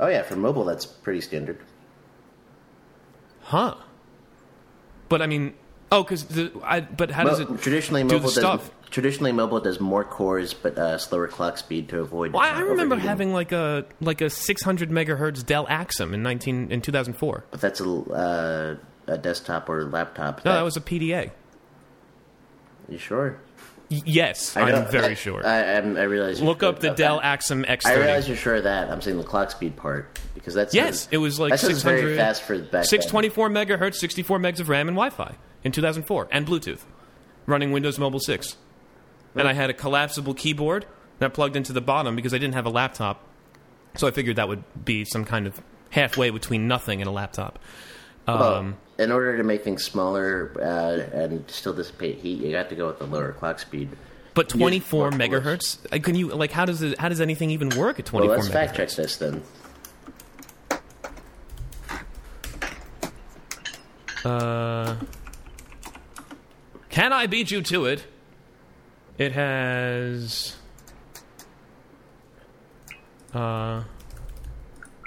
Oh 0.00 0.08
yeah, 0.08 0.22
for 0.22 0.36
mobile 0.36 0.64
that's 0.64 0.86
pretty 0.86 1.20
standard. 1.20 1.58
Huh. 3.42 3.74
But 5.08 5.22
I 5.22 5.26
mean, 5.26 5.54
oh, 5.92 6.02
because 6.02 6.26
I. 6.64 6.80
But 6.80 7.10
how 7.10 7.24
does 7.24 7.40
it 7.40 7.48
traditionally 7.60 8.02
do 8.02 8.14
mobile 8.14 8.30
the 8.30 8.40
does 8.40 8.62
stuff? 8.62 8.70
traditionally 8.90 9.32
mobile 9.32 9.60
does 9.60 9.80
more 9.80 10.04
cores 10.04 10.52
but 10.52 10.76
uh, 10.76 10.98
slower 10.98 11.28
clock 11.28 11.58
speed 11.58 11.88
to 11.90 12.00
avoid. 12.00 12.32
Well, 12.32 12.42
I, 12.42 12.60
remember 12.60 12.94
overheating. 12.94 13.08
having 13.08 13.32
like 13.32 13.52
a 13.52 13.86
like 14.00 14.20
a 14.20 14.30
600 14.30 14.90
megahertz 14.90 15.44
Dell 15.44 15.66
Axim 15.68 16.14
in 16.14 16.22
19 16.22 16.70
in 16.70 16.80
2004. 16.80 17.44
But 17.50 17.60
that's 17.60 17.80
a, 17.80 17.90
uh, 17.90 18.76
a 19.06 19.18
desktop 19.18 19.68
or 19.68 19.84
laptop. 19.84 20.44
No, 20.44 20.52
that 20.52 20.62
was 20.62 20.76
a 20.76 20.80
PDA. 20.80 21.30
You 22.90 22.98
sure? 22.98 23.38
Y- 23.90 24.02
yes, 24.04 24.56
I 24.56 24.70
I'm 24.70 24.90
very 24.90 25.14
sure. 25.14 25.44
I, 25.44 25.76
I'm, 25.76 25.96
I 25.96 26.02
realize. 26.02 26.38
you're 26.40 26.48
Look 26.48 26.60
sure 26.60 26.68
up 26.68 26.80
the 26.80 26.90
Dell 26.90 27.16
that. 27.16 27.24
Axim 27.24 27.64
X30. 27.64 27.86
I 27.86 27.94
realize 27.94 28.28
you're 28.28 28.36
sure 28.36 28.56
of 28.56 28.64
that. 28.64 28.90
I'm 28.90 29.00
saying 29.00 29.16
the 29.18 29.24
clock 29.24 29.50
speed 29.50 29.76
part 29.76 30.18
because 30.34 30.54
that's 30.54 30.74
Yes, 30.74 31.08
it 31.10 31.18
was 31.18 31.40
like 31.40 31.50
that 31.50 31.58
sounds 31.60 31.74
600 31.74 32.00
very 32.00 32.16
fast 32.16 32.42
for 32.42 32.58
back 32.58 32.70
then. 32.70 32.84
624 32.84 33.48
megahertz, 33.50 33.96
64 33.96 34.38
megs 34.38 34.60
of 34.60 34.68
RAM 34.68 34.88
and 34.88 34.96
Wi-Fi 34.96 35.34
in 35.64 35.72
2004, 35.72 36.28
and 36.30 36.46
Bluetooth, 36.46 36.82
running 37.46 37.72
Windows 37.72 37.98
Mobile 37.98 38.20
6. 38.20 38.56
And 39.34 39.46
I 39.46 39.52
had 39.52 39.70
a 39.70 39.74
collapsible 39.74 40.34
keyboard 40.34 40.86
that 41.18 41.34
plugged 41.34 41.54
into 41.56 41.72
the 41.72 41.80
bottom 41.80 42.16
because 42.16 42.34
I 42.34 42.38
didn't 42.38 42.54
have 42.54 42.66
a 42.66 42.70
laptop, 42.70 43.24
so 43.96 44.06
I 44.06 44.10
figured 44.10 44.36
that 44.36 44.48
would 44.48 44.62
be 44.84 45.04
some 45.04 45.24
kind 45.24 45.46
of 45.46 45.60
halfway 45.90 46.30
between 46.30 46.66
nothing 46.68 47.00
and 47.00 47.08
a 47.08 47.12
laptop. 47.12 47.58
Um, 48.26 48.76
in 49.00 49.10
order 49.10 49.36
to 49.36 49.42
make 49.42 49.64
things 49.64 49.82
smaller 49.82 50.52
uh, 50.60 51.16
and 51.16 51.50
still 51.50 51.72
dissipate 51.72 52.18
heat, 52.18 52.38
you 52.38 52.52
got 52.52 52.68
to 52.68 52.74
go 52.76 52.86
with 52.86 52.98
the 52.98 53.06
lower 53.06 53.32
clock 53.32 53.58
speed. 53.58 53.88
but 54.34 54.48
24 54.48 55.10
more 55.10 55.18
megahertz, 55.18 55.78
Uh, 55.92 55.98
can 56.00 56.14
you 56.14 56.28
like 56.28 56.52
how 56.52 56.64
does 56.64 56.82
it, 56.82 56.98
how 56.98 57.08
does 57.08 57.20
anything 57.20 57.50
even 57.50 57.68
work 57.70 57.98
at 57.98 58.12
Well, 58.12 58.22
24 58.24 58.36
let's 58.36 58.48
megahertz? 58.48 58.52
fact 58.52 58.76
check 58.76 58.90
this 58.90 59.16
then. 59.16 59.42
Uh, 64.24 64.96
can 66.90 67.12
I 67.12 67.26
beat 67.26 67.50
you 67.50 67.62
to 67.62 67.86
it? 67.86 68.04
It 69.16 69.32
has 69.32 70.56
uh, 73.34 73.82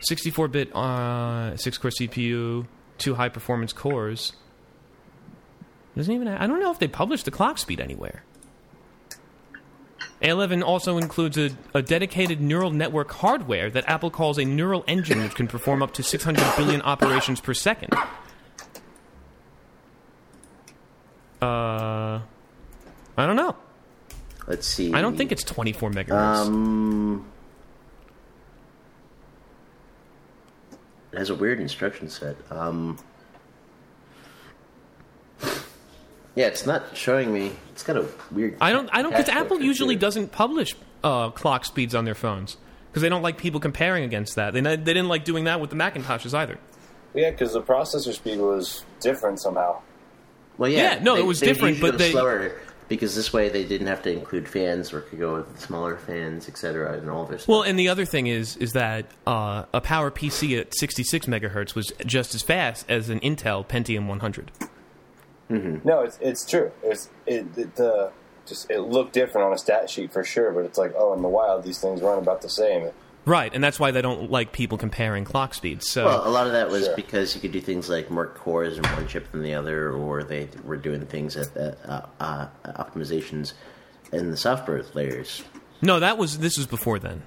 64-bit 0.10 0.72
uh, 0.74 1.54
6-core 1.54 1.92
CPU, 1.92 2.66
two 3.04 3.16
high-performance 3.16 3.74
cores. 3.74 4.34
Doesn't 5.96 6.14
even. 6.14 6.28
I 6.28 6.48
don't 6.48 6.60
know 6.60 6.72
if 6.72 6.80
they 6.80 6.88
published 6.88 7.26
the 7.26 7.32
clock 7.32 7.58
speed 7.58 7.80
anywhere. 7.80 8.24
A11 10.22 10.64
also 10.64 10.98
includes 10.98 11.38
a, 11.38 11.52
a 11.74 11.82
dedicated 11.82 12.40
neural 12.40 12.72
network 12.72 13.12
hardware 13.12 13.70
that 13.70 13.84
Apple 13.90 14.10
calls 14.10 14.38
a 14.40 14.46
neural 14.46 14.86
engine, 14.88 15.22
which 15.22 15.36
can 15.36 15.48
perform 15.48 15.84
up 15.84 15.94
to 15.96 16.04
600 16.04 16.42
billion 16.56 16.82
operations 16.82 17.42
per 17.42 17.54
second. 17.54 17.94
Uh, 21.42 22.22
I 23.18 23.26
don't 23.26 23.36
know. 23.36 23.58
Let's 24.48 24.66
see. 24.66 24.94
I 24.94 25.02
don't 25.02 25.18
think 25.18 25.34
it's 25.34 25.44
24 25.44 25.92
megahertz. 25.92 26.48
Um, 26.48 27.33
it 31.14 31.18
has 31.20 31.30
a 31.30 31.36
weird 31.36 31.60
instruction 31.60 32.10
set. 32.10 32.36
Um, 32.50 32.98
yeah, 36.36 36.48
it's 36.48 36.66
not 36.66 36.98
showing 36.98 37.32
me. 37.32 37.52
It's 37.72 37.84
got 37.84 37.98
a 37.98 38.08
weird. 38.32 38.58
I 38.60 38.72
don't. 38.72 38.90
I 38.92 39.02
don't 39.02 39.12
because 39.12 39.30
Apple 39.30 39.62
usually 39.62 39.96
too. 39.96 40.00
doesn't 40.02 40.32
publish 40.32 40.76
uh, 41.04 41.30
clock 41.30 41.66
speeds 41.66 41.94
on 41.94 42.06
their 42.06 42.16
phones 42.16 42.58
because 42.90 43.02
they 43.04 43.10
don't 43.10 43.22
like 43.22 43.38
people 43.38 43.60
comparing 43.60 44.04
against 44.04 44.36
that. 44.36 44.54
They 44.54 44.62
they 44.62 44.76
didn't 44.78 45.10
like 45.10 45.26
doing 45.26 45.44
that 45.44 45.62
with 45.62 45.70
the 45.70 45.76
Macintoshes 45.76 46.34
either. 46.34 46.58
Yeah, 47.14 47.30
because 47.30 47.54
the 47.54 47.62
processor 47.62 48.14
speed 48.14 48.40
was 48.40 48.84
different 49.00 49.40
somehow. 49.40 49.82
Well, 50.58 50.70
yeah, 50.72 50.96
Yeah, 50.96 51.04
no, 51.04 51.16
it 51.16 51.26
was 51.26 51.40
different, 51.40 51.80
but 51.80 51.92
go 51.92 51.98
they- 51.98 52.12
slower 52.12 52.60
because 52.88 53.16
this 53.16 53.32
way 53.32 53.50
they 53.50 53.64
didn't 53.64 53.88
have 53.88 54.02
to 54.04 54.12
include 54.12 54.48
fans 54.48 54.94
or 54.94 55.02
could 55.02 55.20
go 55.20 55.36
with 55.36 55.60
smaller 55.60 55.98
fans, 55.98 56.48
etc. 56.48 56.98
And 56.98 57.10
all 57.10 57.26
this. 57.26 57.48
Well, 57.48 57.62
and 57.62 57.78
the 57.78 57.90
other 57.90 58.06
thing 58.06 58.28
is 58.28 58.58
is 58.58 58.74
that 58.74 59.06
uh, 59.26 59.66
a 59.74 59.82
Power 59.82 60.12
PC 60.12 60.60
at 60.60 60.76
66 60.76 61.26
megahertz 61.28 61.76
was 61.76 61.92
just 62.06 62.36
as 62.36 62.42
fast 62.42 62.86
as 62.90 63.10
an 63.10 63.20
Intel 63.22 63.68
Pentium 63.68 64.08
100. 64.08 64.52
No, 65.84 66.02
it's 66.02 66.18
it's 66.22 66.50
true. 66.50 66.72
It's 66.84 67.10
it, 67.26 67.46
it, 67.58 67.76
the 67.76 68.12
just 68.46 68.70
it 68.70 68.82
looked 68.82 69.14
different 69.14 69.48
on 69.48 69.54
a 69.54 69.58
stat 69.58 69.90
sheet 69.90 70.12
for 70.12 70.24
sure. 70.24 70.52
But 70.52 70.66
it's 70.66 70.78
like, 70.78 70.94
oh, 70.98 71.14
in 71.14 71.22
the 71.22 71.28
wild, 71.30 71.64
these 71.64 71.80
things 71.80 72.02
run 72.02 72.18
about 72.18 72.42
the 72.42 72.50
same. 72.50 72.90
Right, 73.26 73.54
and 73.54 73.64
that's 73.64 73.80
why 73.80 73.92
they 73.92 74.02
don't 74.02 74.30
like 74.30 74.52
people 74.52 74.78
comparing 74.78 75.24
clock 75.24 75.54
speeds. 75.54 75.90
So 75.90 76.06
Well, 76.06 76.28
a 76.28 76.30
lot 76.30 76.46
of 76.46 76.54
that 76.54 76.70
was 76.70 76.86
Sure. 76.86 76.96
because 76.96 77.34
you 77.34 77.40
could 77.42 77.54
do 77.54 77.62
things 77.62 77.88
like 77.90 78.12
more 78.12 78.28
cores 78.28 78.78
in 78.78 78.84
one 78.84 79.08
chip 79.08 79.32
than 79.32 79.44
the 79.44 79.54
other, 79.54 79.92
or 79.92 80.24
they 80.24 80.50
were 80.64 80.76
doing 80.76 81.06
things 81.06 81.38
at 81.38 81.56
uh, 81.56 81.72
uh, 81.88 82.02
uh, 82.20 82.48
optimizations 82.84 83.54
in 84.12 84.30
the 84.30 84.36
software 84.38 84.84
layers. 84.94 85.42
No, 85.82 86.00
that 86.02 86.18
was 86.18 86.40
this 86.40 86.58
was 86.58 86.68
before 86.68 87.00
then. 87.00 87.24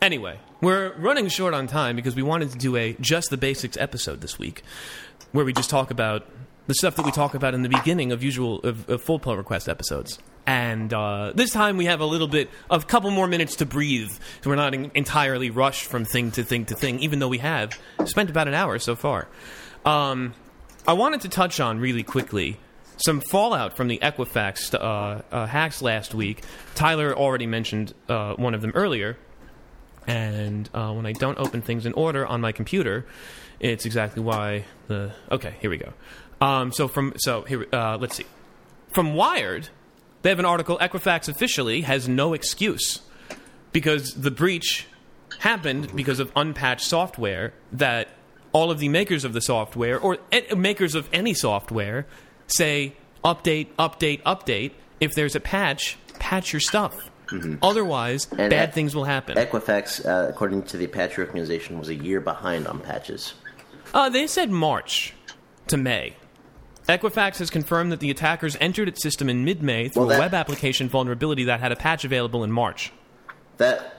Anyway, 0.00 0.40
we're 0.62 0.94
running 0.96 1.28
short 1.28 1.52
on 1.52 1.66
time 1.66 1.96
because 1.96 2.16
we 2.16 2.22
wanted 2.22 2.50
to 2.52 2.58
do 2.58 2.74
a 2.76 2.94
just 3.00 3.28
the 3.28 3.36
basics 3.36 3.76
episode 3.76 4.22
this 4.22 4.38
week, 4.38 4.62
where 5.32 5.44
we 5.44 5.52
just 5.52 5.68
talk 5.68 5.90
about 5.90 6.26
the 6.66 6.74
stuff 6.74 6.96
that 6.96 7.04
we 7.04 7.12
talk 7.12 7.34
about 7.34 7.52
in 7.52 7.62
the 7.62 7.68
beginning 7.68 8.10
of 8.10 8.22
usual 8.24 8.60
of, 8.60 8.88
of 8.88 9.02
full 9.02 9.18
pull 9.18 9.36
request 9.36 9.68
episodes. 9.68 10.18
And 10.46 10.92
uh, 10.92 11.32
this 11.34 11.52
time 11.52 11.76
we 11.76 11.84
have 11.84 12.00
a 12.00 12.06
little 12.06 12.26
bit 12.26 12.50
of 12.68 12.82
a 12.82 12.86
couple 12.86 13.10
more 13.10 13.26
minutes 13.26 13.56
to 13.56 13.66
breathe, 13.66 14.10
so 14.42 14.50
we're 14.50 14.56
not 14.56 14.74
en- 14.74 14.90
entirely 14.94 15.50
rushed 15.50 15.84
from 15.84 16.04
thing 16.04 16.30
to 16.32 16.42
thing 16.42 16.64
to 16.66 16.74
thing, 16.74 16.98
even 17.00 17.18
though 17.18 17.28
we 17.28 17.38
have 17.38 17.78
spent 18.06 18.30
about 18.30 18.48
an 18.48 18.54
hour 18.54 18.78
so 18.78 18.96
far. 18.96 19.28
Um, 19.84 20.34
I 20.86 20.94
wanted 20.94 21.20
to 21.22 21.28
touch 21.28 21.60
on 21.60 21.78
really 21.78 22.02
quickly 22.02 22.58
some 22.96 23.20
fallout 23.20 23.76
from 23.76 23.88
the 23.88 23.98
Equifax 23.98 24.74
uh, 24.74 25.22
uh, 25.30 25.46
hacks 25.46 25.82
last 25.82 26.14
week. 26.14 26.42
Tyler 26.74 27.14
already 27.16 27.46
mentioned 27.46 27.94
uh, 28.08 28.34
one 28.34 28.54
of 28.54 28.60
them 28.60 28.72
earlier, 28.74 29.16
and 30.06 30.68
uh, 30.74 30.92
when 30.92 31.06
I 31.06 31.12
don't 31.12 31.38
open 31.38 31.62
things 31.62 31.86
in 31.86 31.92
order 31.92 32.26
on 32.26 32.40
my 32.40 32.52
computer, 32.52 33.06
it's 33.58 33.84
exactly 33.84 34.22
why 34.22 34.64
the. 34.88 35.12
Okay, 35.30 35.54
here 35.60 35.70
we 35.70 35.78
go. 35.78 35.92
Um, 36.40 36.72
so 36.72 36.88
from 36.88 37.12
so 37.16 37.42
here, 37.42 37.66
uh, 37.72 37.98
let's 38.00 38.16
see. 38.16 38.26
From 38.92 39.14
Wired, 39.14 39.68
they 40.22 40.28
have 40.30 40.38
an 40.38 40.44
article. 40.44 40.78
Equifax 40.80 41.28
officially 41.28 41.82
has 41.82 42.08
no 42.08 42.32
excuse 42.34 43.00
because 43.72 44.14
the 44.14 44.30
breach 44.30 44.86
happened 45.40 45.94
because 45.94 46.20
of 46.20 46.30
unpatched 46.36 46.84
software 46.86 47.52
that 47.72 48.08
all 48.52 48.70
of 48.70 48.78
the 48.78 48.88
makers 48.88 49.24
of 49.24 49.32
the 49.32 49.40
software 49.40 49.98
or 49.98 50.18
makers 50.56 50.94
of 50.94 51.08
any 51.12 51.32
software 51.34 52.06
say 52.48 52.94
update, 53.24 53.68
update, 53.78 54.22
update. 54.24 54.72
If 54.98 55.14
there's 55.14 55.34
a 55.36 55.40
patch, 55.40 55.96
patch 56.18 56.52
your 56.52 56.60
stuff. 56.60 57.10
Otherwise, 57.62 58.26
And 58.36 58.50
bad 58.50 58.70
e- 58.70 58.72
things 58.72 58.94
will 58.94 59.04
happen. 59.04 59.36
Equifax, 59.36 60.04
uh, 60.04 60.28
according 60.28 60.64
to 60.64 60.76
the 60.76 60.84
Apache 60.86 61.20
organization, 61.20 61.78
was 61.78 61.88
a 61.88 61.94
year 61.94 62.20
behind 62.20 62.66
on 62.66 62.80
patches. 62.80 63.34
Uh, 63.94 64.08
they 64.10 64.26
said 64.26 64.50
March 64.50 65.14
to 65.68 65.76
May. 65.76 66.16
Equifax 66.98 67.38
has 67.38 67.50
confirmed 67.50 67.92
that 67.92 68.00
the 68.00 68.10
attackers 68.10 68.56
entered 68.60 68.88
its 68.88 69.02
system 69.02 69.28
in 69.28 69.44
mid 69.44 69.62
May 69.62 69.88
through 69.88 70.02
Well, 70.02 70.08
that- 70.10 70.16
a 70.18 70.20
web 70.20 70.34
application 70.34 70.88
vulnerability 70.88 71.44
that 71.44 71.60
had 71.60 71.72
a 71.72 71.76
patch 71.76 72.04
available 72.04 72.44
in 72.44 72.50
March. 72.52 72.92
That 73.58 73.96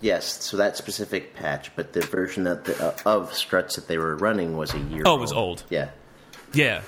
yes, 0.00 0.42
so 0.44 0.56
that 0.56 0.76
specific 0.76 1.34
patch, 1.34 1.70
but 1.76 1.92
the 1.92 2.00
version 2.02 2.44
that 2.44 2.64
the, 2.64 2.82
uh, 2.84 2.94
of 3.04 3.34
struts 3.34 3.76
that 3.76 3.88
they 3.88 3.98
were 3.98 4.16
running 4.16 4.56
was 4.56 4.72
a 4.74 4.78
year. 4.78 5.02
Oh, 5.04 5.16
it 5.16 5.20
was 5.20 5.32
old. 5.32 5.64
Yeah, 5.70 5.88
Yeah. 6.52 6.82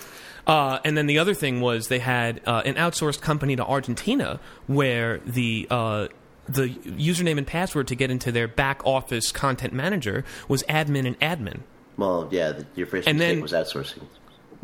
Uh, 0.46 0.78
and 0.84 0.94
then 0.98 1.06
the 1.06 1.18
other 1.18 1.32
thing 1.32 1.62
was 1.62 1.88
they 1.88 2.00
had 2.00 2.42
uh, 2.46 2.60
an 2.66 2.74
outsourced 2.74 3.22
company 3.22 3.56
to 3.56 3.64
Argentina 3.64 4.40
where 4.66 5.18
the 5.24 5.66
uh, 5.70 6.08
the 6.46 6.68
username 6.68 7.38
and 7.38 7.46
password 7.46 7.88
to 7.88 7.94
get 7.94 8.10
into 8.10 8.30
their 8.30 8.46
back 8.46 8.82
office 8.84 9.32
content 9.32 9.72
manager 9.72 10.22
was 10.46 10.62
admin 10.64 11.06
and 11.06 11.18
admin. 11.20 11.60
well, 11.96 12.28
yeah. 12.30 12.52
The, 12.52 12.66
your 12.74 12.86
first 12.86 13.08
And 13.08 13.16
mistake 13.18 13.36
then- 13.36 13.42
was 13.42 13.52
outsourcing. 13.52 14.02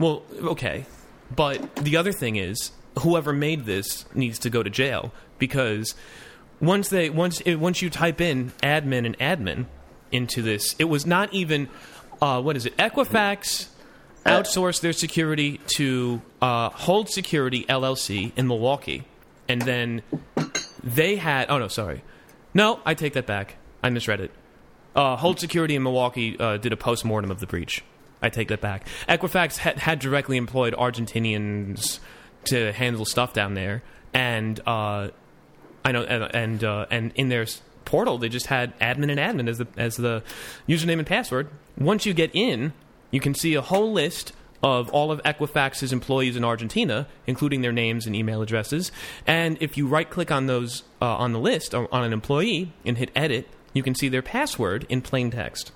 Well, 0.00 0.22
okay. 0.42 0.86
But 1.34 1.76
the 1.76 1.96
other 1.98 2.10
thing 2.10 2.36
is, 2.36 2.72
whoever 3.00 3.32
made 3.32 3.66
this 3.66 4.06
needs 4.14 4.38
to 4.40 4.50
go 4.50 4.62
to 4.64 4.70
jail 4.70 5.12
because 5.38 5.94
once 6.60 6.88
they 6.88 7.10
once 7.10 7.40
it, 7.42 7.56
once 7.56 7.82
you 7.82 7.90
type 7.90 8.20
in 8.20 8.50
admin 8.62 9.06
and 9.06 9.18
admin 9.18 9.66
into 10.10 10.42
this, 10.42 10.74
it 10.78 10.84
was 10.84 11.06
not 11.06 11.32
even 11.32 11.68
uh, 12.20 12.40
what 12.42 12.56
is 12.56 12.66
it? 12.66 12.76
Equifax 12.78 13.68
outsourced 14.24 14.80
their 14.80 14.92
security 14.92 15.60
to 15.76 16.20
uh, 16.42 16.70
Hold 16.70 17.10
Security 17.10 17.64
LLC 17.68 18.32
in 18.36 18.48
Milwaukee, 18.48 19.04
and 19.48 19.62
then 19.62 20.02
they 20.82 21.16
had. 21.16 21.50
Oh 21.50 21.58
no, 21.58 21.68
sorry. 21.68 22.02
No, 22.54 22.80
I 22.84 22.94
take 22.94 23.12
that 23.12 23.26
back. 23.26 23.56
I 23.82 23.90
misread 23.90 24.20
it. 24.20 24.30
Uh, 24.96 25.16
Hold 25.16 25.38
Security 25.38 25.76
in 25.76 25.82
Milwaukee 25.82 26.38
uh, 26.40 26.56
did 26.56 26.72
a 26.72 26.76
post 26.76 27.04
mortem 27.04 27.30
of 27.30 27.38
the 27.40 27.46
breach. 27.46 27.84
I 28.22 28.28
take 28.28 28.48
that 28.48 28.60
back. 28.60 28.86
Equifax 29.08 29.58
had, 29.58 29.78
had 29.78 29.98
directly 29.98 30.36
employed 30.36 30.74
Argentinians 30.74 31.98
to 32.44 32.72
handle 32.72 33.04
stuff 33.04 33.32
down 33.32 33.54
there, 33.54 33.82
and 34.12 34.60
uh, 34.66 35.10
I 35.84 35.92
know, 35.92 36.02
and 36.02 36.34
and, 36.34 36.64
uh, 36.64 36.86
and 36.90 37.12
in 37.14 37.28
their 37.28 37.46
portal 37.84 38.18
they 38.18 38.28
just 38.28 38.46
had 38.46 38.78
admin 38.78 39.10
and 39.10 39.18
admin 39.18 39.48
as 39.48 39.58
the 39.58 39.66
as 39.76 39.96
the 39.96 40.22
username 40.68 40.98
and 40.98 41.06
password. 41.06 41.48
Once 41.78 42.06
you 42.06 42.14
get 42.14 42.30
in, 42.34 42.72
you 43.10 43.20
can 43.20 43.34
see 43.34 43.54
a 43.54 43.62
whole 43.62 43.92
list 43.92 44.32
of 44.62 44.90
all 44.90 45.10
of 45.10 45.22
Equifax's 45.22 45.92
employees 45.92 46.36
in 46.36 46.44
Argentina, 46.44 47.06
including 47.26 47.62
their 47.62 47.72
names 47.72 48.06
and 48.06 48.14
email 48.14 48.42
addresses. 48.42 48.92
And 49.26 49.56
if 49.60 49.76
you 49.76 49.86
right 49.86 50.08
click 50.08 50.30
on 50.30 50.46
those 50.46 50.82
uh, 51.00 51.16
on 51.16 51.32
the 51.32 51.38
list 51.40 51.74
on 51.74 51.88
an 51.92 52.12
employee 52.12 52.72
and 52.84 52.98
hit 52.98 53.10
edit, 53.16 53.48
you 53.72 53.82
can 53.82 53.94
see 53.94 54.08
their 54.08 54.22
password 54.22 54.86
in 54.88 55.00
plain 55.02 55.30
text. 55.30 55.72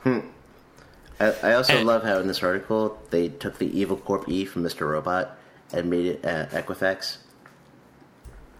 I, 1.20 1.34
I 1.42 1.54
also 1.54 1.76
And- 1.78 1.86
love 1.86 2.02
how 2.02 2.18
in 2.18 2.26
this 2.26 2.42
article 2.42 2.98
they 3.10 3.28
took 3.28 3.58
the 3.58 3.78
Evil 3.78 3.96
Corp 3.96 4.28
E 4.28 4.44
from 4.44 4.62
Mr. 4.64 4.88
Robot 4.90 5.36
and 5.72 5.88
made 5.90 6.06
it 6.06 6.24
uh, 6.24 6.46
Equifax. 6.46 7.18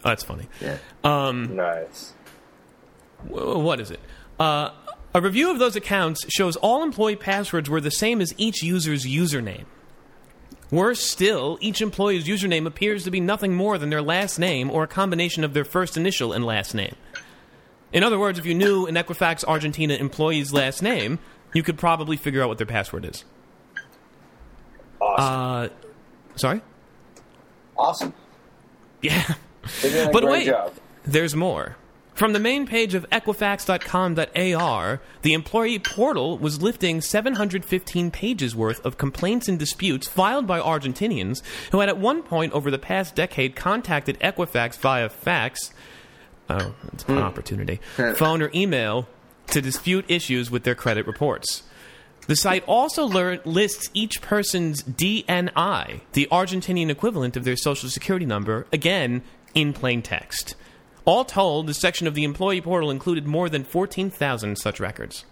Oh, 0.04 0.10
that's 0.10 0.22
funny. 0.24 0.48
Yeah. 0.60 0.76
Nice. 1.04 2.12
Wh- 3.28 3.32
what 3.58 3.80
is 3.80 3.90
it? 3.90 4.00
Uh, 4.38 4.70
a 5.14 5.20
review 5.20 5.50
of 5.50 5.58
those 5.58 5.76
accounts 5.76 6.24
shows 6.32 6.56
all 6.56 6.82
employee 6.82 7.16
passwords 7.16 7.70
were 7.70 7.80
the 7.80 7.90
same 7.90 8.20
as 8.20 8.34
each 8.36 8.62
user's 8.62 9.04
username. 9.06 9.64
Worse 10.70 11.00
still, 11.04 11.56
each 11.60 11.80
employee's 11.80 12.24
username 12.26 12.66
appears 12.66 13.04
to 13.04 13.10
be 13.10 13.20
nothing 13.20 13.54
more 13.54 13.78
than 13.78 13.90
their 13.90 14.02
last 14.02 14.38
name 14.38 14.70
or 14.70 14.82
a 14.82 14.88
combination 14.88 15.44
of 15.44 15.54
their 15.54 15.64
first 15.64 15.96
initial 15.96 16.32
and 16.32 16.44
last 16.44 16.74
name. 16.74 16.96
In 17.92 18.02
other 18.02 18.18
words, 18.18 18.38
if 18.40 18.46
you 18.46 18.54
knew 18.54 18.86
an 18.86 18.96
Equifax 18.96 19.44
Argentina 19.44 19.94
employee's 19.94 20.52
last 20.52 20.82
name, 20.82 21.20
you 21.54 21.62
could 21.62 21.78
probably 21.78 22.16
figure 22.16 22.42
out 22.42 22.48
what 22.48 22.58
their 22.58 22.66
password 22.66 23.04
is. 23.06 23.24
Awesome. 25.00 25.24
Uh, 25.34 25.68
sorry? 26.36 26.60
awesome. 27.76 28.12
Yeah. 29.02 29.34
They're 29.82 29.90
doing 29.90 30.08
a 30.08 30.12
But 30.12 30.24
wait, 30.24 30.46
job. 30.46 30.72
there's 31.04 31.34
more. 31.34 31.76
From 32.14 32.32
the 32.32 32.38
main 32.38 32.64
page 32.66 32.94
of 32.94 33.04
Equifax.com.ar, 33.10 35.00
the 35.22 35.32
employee 35.32 35.78
portal 35.80 36.38
was 36.38 36.62
lifting 36.62 37.00
715 37.00 38.10
pages 38.12 38.54
worth 38.54 38.84
of 38.86 38.96
complaints 38.96 39.48
and 39.48 39.58
disputes 39.58 40.06
filed 40.06 40.46
by 40.46 40.60
Argentinians 40.60 41.42
who 41.72 41.80
had 41.80 41.88
at 41.88 41.98
one 41.98 42.22
point 42.22 42.52
over 42.52 42.70
the 42.70 42.78
past 42.78 43.16
decade 43.16 43.56
contacted 43.56 44.18
Equifax 44.20 44.78
via 44.78 45.08
fax, 45.08 45.72
oh, 46.48 46.74
it's 46.92 47.04
an 47.06 47.18
opportunity, 47.18 47.80
phone 48.14 48.40
or 48.42 48.50
email 48.54 49.08
to 49.48 49.60
dispute 49.60 50.04
issues 50.08 50.50
with 50.50 50.64
their 50.64 50.74
credit 50.74 51.06
reports. 51.06 51.62
The 52.26 52.36
site 52.36 52.64
also 52.66 53.04
lists 53.04 53.90
each 53.92 54.22
person's 54.22 54.82
DNI, 54.82 56.00
the 56.12 56.26
Argentinian 56.32 56.88
equivalent 56.88 57.36
of 57.36 57.44
their 57.44 57.56
social 57.56 57.90
security 57.90 58.24
number, 58.24 58.66
again 58.72 59.22
in 59.54 59.72
plain 59.72 60.00
text. 60.02 60.54
All 61.04 61.24
told, 61.24 61.66
the 61.66 61.74
section 61.74 62.06
of 62.06 62.14
the 62.14 62.24
employee 62.24 62.62
portal 62.62 62.90
included 62.90 63.26
more 63.26 63.50
than 63.50 63.62
14,000 63.62 64.56
such 64.56 64.80
records. 64.80 65.26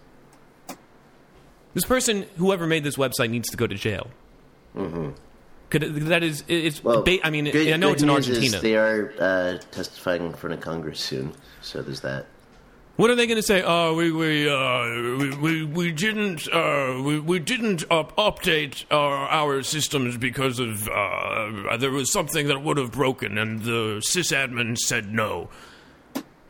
This 1.73 1.85
person, 1.85 2.27
whoever 2.37 2.67
made 2.67 2.83
this 2.83 2.95
website, 2.95 3.31
needs 3.31 3.49
to 3.49 3.57
go 3.57 3.65
to 3.65 3.73
jail. 3.73 4.11
Mm-hmm. 4.75 5.09
Could, 5.71 5.81
that 5.81 6.21
is, 6.21 6.43
it's. 6.47 6.83
Well, 6.83 7.01
ba- 7.01 7.25
I 7.25 7.31
mean, 7.31 7.45
good- 7.45 7.73
I 7.73 7.77
know 7.77 7.91
it's 7.91 8.03
in 8.03 8.09
Argentina. 8.11 8.59
They 8.59 8.75
are 8.75 9.11
uh, 9.19 9.57
testifying 9.71 10.23
in 10.23 10.33
front 10.33 10.53
of 10.53 10.61
Congress 10.61 10.99
soon, 10.99 11.33
so 11.61 11.81
there's 11.81 12.01
that. 12.01 12.27
What 12.95 13.09
are 13.09 13.15
they 13.15 13.25
going 13.25 13.37
to 13.37 13.41
say? 13.43 13.63
Oh, 13.65 13.95
we 13.95 14.11
we, 14.11 14.47
uh, 14.47 15.17
we 15.17 15.35
we 15.35 15.65
we 15.65 15.91
didn't 15.91 16.47
uh, 16.53 17.01
we 17.03 17.19
we 17.19 17.39
didn't 17.39 17.83
up- 17.89 18.15
update 18.17 18.85
our, 18.91 19.27
our 19.29 19.63
systems 19.63 20.15
because 20.17 20.59
of 20.59 20.87
uh, 20.87 21.75
there 21.77 21.89
was 21.89 22.11
something 22.11 22.47
that 22.47 22.61
would 22.61 22.77
have 22.77 22.91
broken, 22.91 23.39
and 23.39 23.63
the 23.63 23.99
sysadmin 24.07 24.77
said 24.77 25.11
no. 25.11 25.49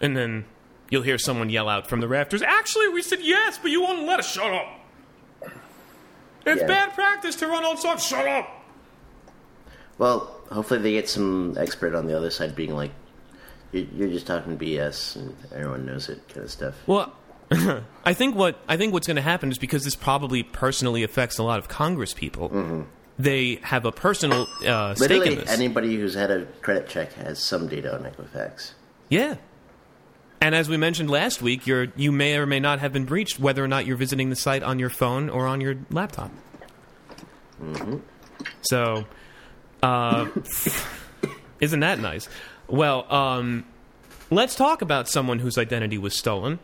And 0.02 0.18
then 0.18 0.44
you'll 0.90 1.04
hear 1.04 1.18
someone 1.18 1.50
yell 1.50 1.70
out 1.70 1.88
from 1.88 2.02
the 2.02 2.10
rafters. 2.10 2.42
Actually, 2.42 2.90
we 2.90 3.02
said 3.02 3.20
yes, 3.22 3.58
but 3.58 3.72
you 3.72 3.82
won't 3.82 4.06
let 4.06 4.20
us. 4.20 4.30
Shut 4.30 4.54
up. 4.54 4.68
It's 6.46 6.60
Yeah. 6.62 6.68
bad 6.68 6.94
practice 6.94 7.38
to 7.38 7.48
run 7.48 7.64
on 7.64 7.78
stuff. 7.78 8.04
Shut 8.04 8.28
up. 8.28 8.50
Well, 9.98 10.36
hopefully 10.52 10.82
they 10.82 10.92
get 10.92 11.08
some 11.08 11.56
expert 11.58 11.96
on 11.96 12.06
the 12.06 12.18
other 12.18 12.32
side 12.32 12.54
being 12.54 12.76
like, 12.76 12.92
"You're, 13.74 13.86
you're 13.96 14.08
just 14.10 14.26
talking 14.28 14.58
BS, 14.58 15.16
and 15.18 15.36
everyone 15.54 15.86
knows 15.86 16.08
it," 16.10 16.26
kind 16.30 16.46
of 16.46 16.52
stuff. 16.52 16.76
Well, 16.88 17.14
I 18.06 18.14
think 18.14 18.36
what 18.36 18.58
I 18.68 18.78
think 18.78 18.94
what's 18.94 19.08
going 19.08 19.16
to 19.18 19.22
happen 19.22 19.52
is 19.52 19.58
because 19.58 19.84
this 19.84 19.96
probably 19.96 20.44
personally 20.44 21.04
affects 21.04 21.38
a 21.38 21.44
lot 21.44 21.60
of 21.60 21.68
Congress 21.68 22.14
people. 22.14 22.86
they 23.20 23.60
have 23.64 23.86
a 23.86 23.92
personal 23.92 24.48
uh, 24.66 24.96
stake 24.96 25.10
Literally, 25.10 25.34
in 25.34 25.40
this. 25.40 25.50
anybody 25.52 25.96
who's 25.98 26.14
had 26.16 26.32
a 26.32 26.46
credit 26.62 26.88
check 26.88 27.14
has 27.14 27.38
some 27.40 27.68
data 27.68 27.94
on 27.94 28.04
Equifax. 28.04 28.72
Yeah. 29.10 29.36
And 30.42 30.56
as 30.56 30.68
we 30.68 30.76
mentioned 30.78 31.10
last 31.10 31.42
week, 31.42 31.66
you're, 31.68 31.88
you 31.96 32.12
may 32.12 32.36
or 32.38 32.46
may 32.46 32.60
not 32.60 32.80
have 32.80 32.92
been 32.92 33.06
breached 33.06 33.40
whether 33.40 33.64
or 33.64 33.68
not 33.68 33.86
you're 33.86 33.96
visiting 33.96 34.30
the 34.30 34.36
site 34.36 34.62
on 34.62 34.78
your 34.78 34.90
phone 34.90 35.30
or 35.30 35.48
on 35.48 35.62
your 35.62 35.76
laptop. 35.90 36.32
So, 38.64 39.06
uh, 39.82 40.28
isn't 41.62 41.80
that 41.80 42.00
nice? 42.00 42.28
Well, 42.68 43.12
um, 43.14 43.66
let's 44.30 44.56
talk 44.56 44.82
about 44.82 45.08
someone 45.08 45.40
whose 45.40 45.58
identity 45.58 45.98
was 45.98 46.18
stolen. 46.18 46.60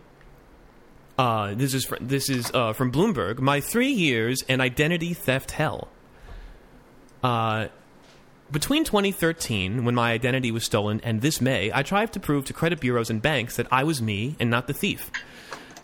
Uh, 1.18 1.54
this 1.54 1.74
is 1.74 1.86
fr- 1.86 1.98
this 2.00 2.30
is 2.30 2.50
uh, 2.54 2.74
from 2.74 2.92
Bloomberg. 2.92 3.40
My 3.40 3.60
three 3.60 3.92
years 3.92 4.44
and 4.48 4.62
identity 4.62 5.14
theft 5.14 5.52
hell. 5.52 5.90
Uh, 7.22 7.68
between 8.52 8.84
2013, 8.84 9.86
when 9.86 9.94
my 9.94 10.12
identity 10.12 10.52
was 10.52 10.64
stolen, 10.64 11.02
and 11.04 11.22
this 11.22 11.40
May, 11.40 11.72
I 11.74 11.84
tried 11.84 12.14
to 12.14 12.20
prove 12.20 12.46
to 12.46 12.54
credit 12.54 12.80
bureaus 12.80 13.10
and 13.10 13.22
banks 13.22 13.58
that 13.58 13.68
I 13.72 13.84
was 13.84 14.02
me 14.02 14.36
and 14.40 14.50
not 14.50 14.68
the 14.68 14.74
thief. 14.74 15.12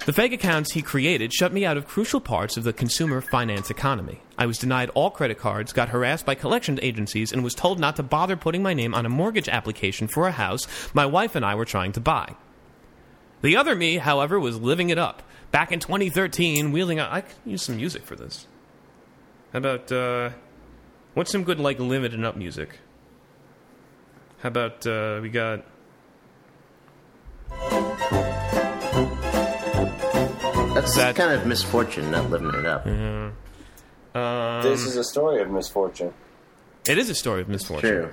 The 0.06 0.14
fake 0.14 0.34
accounts 0.34 0.74
he 0.74 0.84
created 0.84 1.34
shut 1.34 1.52
me 1.52 1.66
out 1.66 1.78
of 1.78 1.88
crucial 1.88 2.22
parts 2.22 2.58
of 2.58 2.64
the 2.64 2.74
consumer 2.74 3.22
finance 3.22 3.72
economy. 3.72 4.22
I 4.38 4.46
was 4.46 4.60
denied 4.60 4.92
all 4.92 5.10
credit 5.10 5.40
cards, 5.40 5.74
got 5.74 5.90
harassed 5.90 6.28
by 6.28 6.36
collection 6.36 6.80
agencies, 6.84 7.32
and 7.34 7.44
was 7.44 7.56
told 7.56 7.80
not 7.80 7.96
to 7.96 8.04
bother 8.04 8.36
putting 8.36 8.62
my 8.62 8.76
name 8.76 8.94
on 8.94 9.08
a 9.08 9.10
mortgage 9.10 9.50
application 9.50 10.08
for 10.08 10.28
a 10.28 10.32
house 10.32 10.68
my 10.94 11.08
wife 11.08 11.34
and 11.34 11.44
I 11.44 11.56
were 11.56 11.66
trying 11.66 11.92
to 11.94 12.00
buy. 12.00 12.36
The 13.42 13.58
other 13.58 13.76
me, 13.76 13.98
however, 13.98 14.40
was 14.40 14.60
living 14.60 14.92
it 14.92 15.00
up. 15.00 15.24
Back 15.52 15.72
in 15.72 15.80
2013, 15.80 16.72
wheeling 16.72 17.00
out. 17.00 17.12
I 17.12 17.22
could 17.22 17.36
use 17.44 17.64
some 17.64 17.78
music 17.78 18.04
for 18.04 18.16
this. 18.16 18.46
How 19.54 19.58
about, 19.58 19.92
uh. 19.92 20.30
What's 21.16 21.32
some 21.32 21.44
good, 21.44 21.60
like, 21.60 21.80
limited 21.80 22.24
up 22.24 22.36
music? 22.36 22.78
How 24.40 24.50
about, 24.50 24.86
uh, 24.86 25.20
we 25.22 25.30
got. 25.30 25.66
That's 30.86 30.98
That- 30.98 31.16
kind 31.16 31.32
of 31.34 31.48
misfortune, 31.48 32.12
not 32.12 32.30
living 32.30 32.54
it 32.54 32.66
up. 32.66 32.86
Um, 32.86 33.34
this 34.64 34.86
is 34.86 34.96
a 34.98 35.04
story 35.04 35.42
of 35.42 35.50
misfortune. 35.50 36.14
It 36.88 36.98
is 37.00 37.10
a 37.10 37.16
story 37.16 37.42
of 37.42 37.50
misfortune. 37.50 37.90
True. 37.90 38.12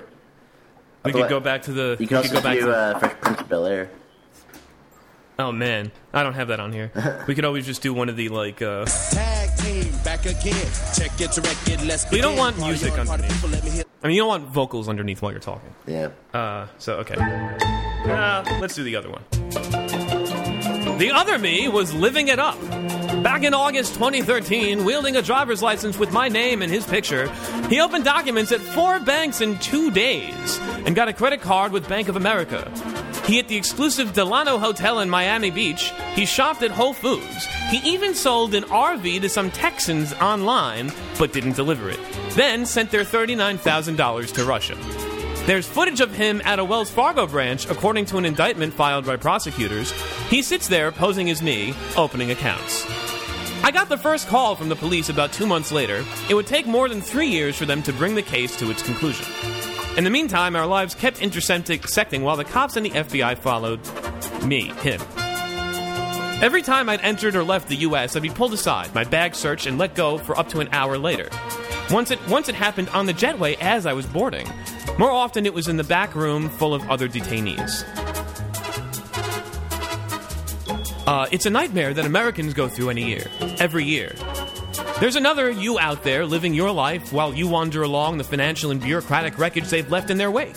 We 1.05 1.11
could 1.13 1.29
go 1.29 1.39
back 1.39 1.61
to 1.63 1.71
the. 1.71 1.89
You 1.91 1.95
we 1.99 2.07
could 2.07 2.17
also 2.17 2.33
go 2.33 2.41
back 2.41 2.55
do 2.59 2.65
to. 2.65 2.75
uh, 2.75 2.99
Fresh 2.99 3.13
Prince 3.21 3.41
of 3.41 3.49
Bel 3.49 3.65
Air. 3.67 3.89
oh 5.37 5.51
man, 5.51 5.91
I 6.13 6.23
don't 6.23 6.33
have 6.33 6.47
that 6.47 6.59
on 6.59 6.71
here. 6.73 6.91
we 7.27 7.35
could 7.35 7.45
always 7.45 7.65
just 7.65 7.81
do 7.83 7.93
one 7.93 8.09
of 8.09 8.15
the 8.17 8.29
like. 8.29 8.61
Uh, 8.61 8.85
Tag 9.11 9.55
team 9.59 9.93
back 10.03 10.25
again. 10.25 10.67
Check 10.95 11.11
it, 11.21 11.37
record, 11.37 11.85
let's 11.85 12.09
We 12.09 12.21
don't 12.21 12.37
want 12.37 12.57
music 12.57 12.93
on, 12.93 13.07
underneath. 13.07 13.33
people, 13.35 13.49
let 13.49 13.63
me 13.63 13.69
hear- 13.69 13.83
I 14.03 14.07
mean, 14.07 14.15
you 14.15 14.21
don't 14.23 14.29
want 14.29 14.47
vocals 14.47 14.89
underneath 14.89 15.21
while 15.21 15.31
you're 15.31 15.39
talking. 15.39 15.73
Yeah. 15.85 16.09
Uh, 16.33 16.67
so 16.79 16.95
okay. 16.95 17.15
Uh, 17.17 18.43
let's 18.59 18.73
do 18.75 18.83
the 18.83 18.95
other 18.95 19.09
one. 19.11 19.23
The 21.03 21.11
other 21.11 21.37
me 21.37 21.67
was 21.67 21.93
living 21.93 22.29
it 22.29 22.39
up. 22.39 22.57
Back 23.21 23.43
in 23.43 23.53
August 23.53 23.95
2013, 23.95 24.85
wielding 24.85 25.17
a 25.17 25.21
driver's 25.21 25.61
license 25.61 25.99
with 25.99 26.13
my 26.13 26.29
name 26.29 26.61
and 26.61 26.71
his 26.71 26.85
picture, 26.85 27.29
he 27.67 27.81
opened 27.81 28.05
documents 28.05 28.53
at 28.53 28.61
four 28.61 29.01
banks 29.01 29.41
in 29.41 29.59
two 29.59 29.91
days 29.91 30.59
and 30.85 30.95
got 30.95 31.09
a 31.09 31.13
credit 31.13 31.41
card 31.41 31.73
with 31.73 31.89
Bank 31.89 32.07
of 32.07 32.15
America. 32.15 32.71
He 33.25 33.35
hit 33.35 33.49
the 33.49 33.57
exclusive 33.57 34.13
Delano 34.13 34.57
Hotel 34.57 34.99
in 34.99 35.09
Miami 35.09 35.51
Beach. 35.51 35.91
He 36.13 36.25
shopped 36.25 36.63
at 36.63 36.71
Whole 36.71 36.93
Foods. 36.93 37.47
He 37.69 37.79
even 37.79 38.15
sold 38.15 38.55
an 38.55 38.63
RV 38.63 39.19
to 39.19 39.27
some 39.27 39.51
Texans 39.51 40.13
online, 40.13 40.89
but 41.19 41.33
didn't 41.33 41.57
deliver 41.57 41.89
it. 41.89 41.99
Then 42.29 42.65
sent 42.65 42.91
their 42.91 43.03
$39,000 43.03 44.33
to 44.35 44.45
Russia. 44.45 45.12
There's 45.45 45.67
footage 45.67 45.99
of 45.99 46.15
him 46.15 46.41
at 46.45 46.59
a 46.59 46.63
Wells 46.63 46.89
Fargo 46.89 47.27
branch, 47.27 47.69
according 47.69 48.05
to 48.05 48.17
an 48.17 48.23
indictment 48.23 48.73
filed 48.73 49.05
by 49.05 49.17
prosecutors. 49.17 49.91
He 50.29 50.41
sits 50.41 50.69
there 50.69 50.89
posing 50.89 51.29
as 51.29 51.41
me, 51.41 51.73
opening 51.97 52.31
accounts. 52.31 52.85
I 53.61 53.71
got 53.71 53.89
the 53.89 53.97
first 53.97 54.29
call 54.29 54.55
from 54.55 54.69
the 54.69 54.77
police 54.77 55.09
about 55.09 55.33
two 55.33 55.45
months 55.45 55.73
later. 55.73 56.05
It 56.29 56.35
would 56.35 56.47
take 56.47 56.65
more 56.65 56.87
than 56.87 57.01
three 57.01 57.27
years 57.27 57.57
for 57.57 57.65
them 57.65 57.83
to 57.83 57.91
bring 57.91 58.15
the 58.15 58.21
case 58.21 58.57
to 58.59 58.71
its 58.71 58.81
conclusion. 58.83 59.25
In 59.97 60.05
the 60.05 60.09
meantime, 60.09 60.55
our 60.55 60.65
lives 60.65 60.95
kept 60.95 61.21
intersecting 61.21 62.23
while 62.23 62.37
the 62.37 62.45
cops 62.45 62.77
and 62.77 62.85
the 62.85 62.91
FBI 62.91 63.37
followed 63.37 63.81
me, 64.45 64.69
him. 64.81 65.01
Every 66.41 66.61
time 66.61 66.87
I'd 66.87 67.01
entered 67.01 67.35
or 67.35 67.43
left 67.43 67.67
the 67.67 67.75
U.S., 67.77 68.15
I'd 68.15 68.21
be 68.21 68.29
pulled 68.29 68.53
aside, 68.53 68.95
my 68.95 69.03
bag 69.03 69.35
searched, 69.35 69.65
and 69.65 69.77
let 69.77 69.93
go 69.93 70.17
for 70.17 70.39
up 70.39 70.47
to 70.49 70.61
an 70.61 70.69
hour 70.71 70.97
later. 70.97 71.29
Once 71.91 72.11
it 72.11 72.19
once 72.27 72.49
it 72.49 72.55
happened 72.55 72.89
on 72.89 73.05
the 73.05 73.13
jetway 73.13 73.57
as 73.59 73.85
I 73.85 73.93
was 73.93 74.05
boarding. 74.05 74.47
More 74.97 75.11
often, 75.11 75.45
it 75.45 75.53
was 75.53 75.67
in 75.67 75.77
the 75.77 75.83
back 75.83 76.15
room 76.15 76.49
full 76.49 76.73
of 76.73 76.89
other 76.89 77.07
detainees. 77.07 77.83
Uh, 81.05 81.27
it's 81.31 81.45
a 81.45 81.49
nightmare 81.49 81.93
that 81.93 82.05
Americans 82.05 82.53
go 82.53 82.69
through 82.69 82.89
any 82.89 83.03
year, 83.03 83.25
every 83.59 83.83
year. 83.83 84.13
There's 84.99 85.17
another 85.17 85.49
you 85.49 85.77
out 85.77 86.03
there 86.03 86.25
living 86.25 86.53
your 86.53 86.71
life 86.71 87.11
while 87.11 87.33
you 87.33 87.47
wander 87.47 87.83
along 87.83 88.19
the 88.19 88.23
financial 88.23 88.71
and 88.71 88.79
bureaucratic 88.79 89.37
wreckage 89.37 89.67
they've 89.69 89.91
left 89.91 90.09
in 90.09 90.17
their 90.17 90.31
wake. 90.31 90.55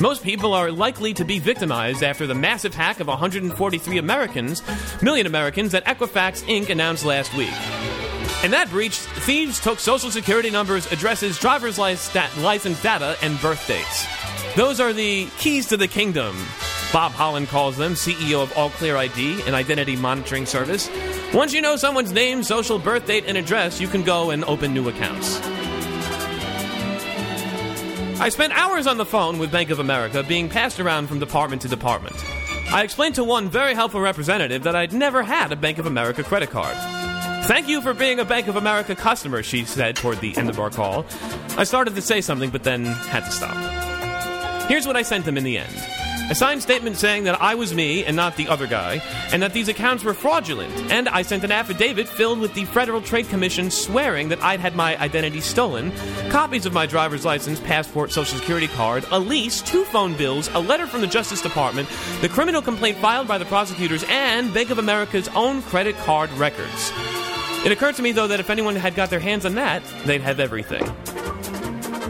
Most 0.00 0.22
people 0.22 0.52
are 0.52 0.70
likely 0.70 1.14
to 1.14 1.24
be 1.24 1.38
victimized 1.38 2.02
after 2.02 2.26
the 2.26 2.34
massive 2.34 2.74
hack 2.74 3.00
of 3.00 3.06
143 3.06 3.98
Americans, 3.98 4.62
million 5.02 5.26
Americans, 5.26 5.72
that 5.72 5.86
Equifax 5.86 6.44
Inc. 6.44 6.68
announced 6.68 7.04
last 7.04 7.34
week. 7.34 7.54
In 8.44 8.52
that 8.52 8.70
breach, 8.70 8.98
thieves 8.98 9.58
took 9.58 9.80
social 9.80 10.12
security 10.12 10.48
numbers, 10.48 10.86
addresses, 10.92 11.38
driver's 11.38 11.76
lic- 11.76 11.98
license 12.38 12.80
data, 12.80 13.16
and 13.20 13.40
birth 13.40 13.66
dates. 13.66 14.06
Those 14.54 14.78
are 14.78 14.92
the 14.92 15.26
keys 15.38 15.66
to 15.66 15.76
the 15.76 15.88
kingdom. 15.88 16.36
Bo 16.92 17.00
Holland 17.00 17.48
calls 17.48 17.76
them, 17.76 17.94
CEO 17.94 18.40
of 18.40 18.56
All 18.56 18.70
Clear 18.70 18.96
ID, 18.96 19.42
an 19.48 19.54
identity 19.54 19.96
monitoring 19.96 20.46
service. 20.46 20.88
Once 21.34 21.52
you 21.52 21.60
know 21.60 21.74
someone's 21.74 22.12
name, 22.12 22.44
social 22.44 22.78
birth 22.78 23.06
date, 23.06 23.24
and 23.26 23.36
address, 23.36 23.80
you 23.80 23.88
can 23.88 24.04
go 24.04 24.30
and 24.30 24.44
open 24.44 24.72
new 24.72 24.88
accounts. 24.88 25.40
I 28.20 28.28
spent 28.30 28.52
hours 28.52 28.86
on 28.86 28.98
the 28.98 29.04
phone 29.04 29.38
with 29.38 29.50
Bank 29.50 29.70
of 29.70 29.80
America 29.80 30.22
being 30.22 30.48
passed 30.48 30.78
around 30.78 31.08
from 31.08 31.18
department 31.18 31.62
to 31.62 31.68
department. 31.68 32.16
I 32.70 32.84
explained 32.84 33.16
to 33.16 33.24
one 33.24 33.48
very 33.48 33.74
helpful 33.74 34.00
representative 34.00 34.62
that 34.62 34.76
I'd 34.76 34.92
never 34.92 35.24
had 35.24 35.50
a 35.50 35.56
Bank 35.56 35.78
of 35.78 35.86
America 35.86 36.22
credit 36.22 36.50
card. 36.50 36.76
Thank 37.48 37.66
you 37.66 37.80
for 37.80 37.94
being 37.94 38.20
a 38.20 38.26
Bank 38.26 38.46
of 38.48 38.56
America 38.56 38.94
customer, 38.94 39.42
she 39.42 39.64
said 39.64 39.96
toward 39.96 40.20
the 40.20 40.36
end 40.36 40.50
of 40.50 40.60
our 40.60 40.68
call. 40.68 41.06
I 41.56 41.64
started 41.64 41.94
to 41.94 42.02
say 42.02 42.20
something, 42.20 42.50
but 42.50 42.62
then 42.62 42.84
had 42.84 43.24
to 43.24 43.30
stop. 43.30 44.68
Here's 44.68 44.86
what 44.86 44.96
I 44.96 45.02
sent 45.02 45.24
them 45.24 45.38
in 45.38 45.44
the 45.44 45.56
end 45.56 45.74
a 46.30 46.34
signed 46.34 46.60
statement 46.60 46.98
saying 46.98 47.24
that 47.24 47.40
I 47.40 47.54
was 47.54 47.72
me 47.72 48.04
and 48.04 48.14
not 48.14 48.36
the 48.36 48.48
other 48.48 48.66
guy, 48.66 49.00
and 49.32 49.42
that 49.42 49.54
these 49.54 49.68
accounts 49.68 50.04
were 50.04 50.12
fraudulent. 50.12 50.92
And 50.92 51.08
I 51.08 51.22
sent 51.22 51.42
an 51.42 51.50
affidavit 51.50 52.06
filled 52.06 52.38
with 52.38 52.52
the 52.52 52.66
Federal 52.66 53.00
Trade 53.00 53.30
Commission 53.30 53.70
swearing 53.70 54.28
that 54.28 54.42
I'd 54.42 54.60
had 54.60 54.76
my 54.76 55.00
identity 55.00 55.40
stolen, 55.40 55.90
copies 56.28 56.66
of 56.66 56.74
my 56.74 56.84
driver's 56.84 57.24
license, 57.24 57.60
passport, 57.60 58.12
social 58.12 58.38
security 58.38 58.68
card, 58.68 59.06
a 59.10 59.18
lease, 59.18 59.62
two 59.62 59.84
phone 59.84 60.14
bills, 60.18 60.50
a 60.52 60.60
letter 60.60 60.86
from 60.86 61.00
the 61.00 61.06
Justice 61.06 61.40
Department, 61.40 61.88
the 62.20 62.28
criminal 62.28 62.60
complaint 62.60 62.98
filed 62.98 63.26
by 63.26 63.38
the 63.38 63.46
prosecutors, 63.46 64.04
and 64.10 64.52
Bank 64.52 64.68
of 64.68 64.76
America's 64.76 65.28
own 65.28 65.62
credit 65.62 65.96
card 65.96 66.30
records. 66.32 66.92
It 67.64 67.72
occurred 67.72 67.96
to 67.96 68.02
me, 68.02 68.12
though, 68.12 68.28
that 68.28 68.40
if 68.40 68.50
anyone 68.50 68.76
had 68.76 68.94
got 68.94 69.10
their 69.10 69.20
hands 69.20 69.44
on 69.44 69.54
that, 69.56 69.82
they'd 70.06 70.22
have 70.22 70.40
everything. 70.40 70.84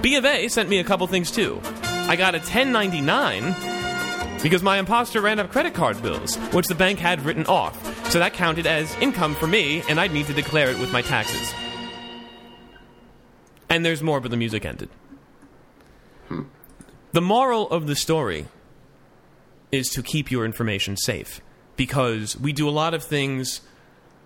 B 0.02 0.16
of 0.16 0.24
A 0.24 0.48
sent 0.48 0.68
me 0.68 0.78
a 0.78 0.84
couple 0.84 1.06
things 1.06 1.30
too. 1.30 1.60
I 1.82 2.16
got 2.16 2.34
a 2.34 2.38
1099 2.38 3.54
because 4.42 4.62
my 4.62 4.78
imposter 4.78 5.20
ran 5.20 5.40
up 5.40 5.50
credit 5.50 5.74
card 5.74 6.00
bills, 6.00 6.36
which 6.52 6.66
the 6.68 6.74
bank 6.74 6.98
had 6.98 7.24
written 7.24 7.44
off. 7.46 7.76
So 8.10 8.18
that 8.20 8.32
counted 8.32 8.66
as 8.66 8.94
income 8.96 9.34
for 9.34 9.46
me, 9.46 9.82
and 9.88 9.98
I'd 9.98 10.12
need 10.12 10.26
to 10.26 10.32
declare 10.32 10.70
it 10.70 10.78
with 10.78 10.92
my 10.92 11.02
taxes. 11.02 11.52
And 13.68 13.84
there's 13.84 14.02
more, 14.02 14.20
but 14.20 14.30
the 14.30 14.36
music 14.36 14.64
ended. 14.64 14.88
Hmm. 16.28 16.42
The 17.12 17.20
moral 17.20 17.68
of 17.70 17.86
the 17.86 17.96
story 17.96 18.46
is 19.72 19.90
to 19.90 20.02
keep 20.02 20.30
your 20.30 20.44
information 20.44 20.96
safe 20.96 21.40
because 21.76 22.38
we 22.38 22.52
do 22.52 22.68
a 22.68 22.70
lot 22.70 22.94
of 22.94 23.02
things 23.02 23.60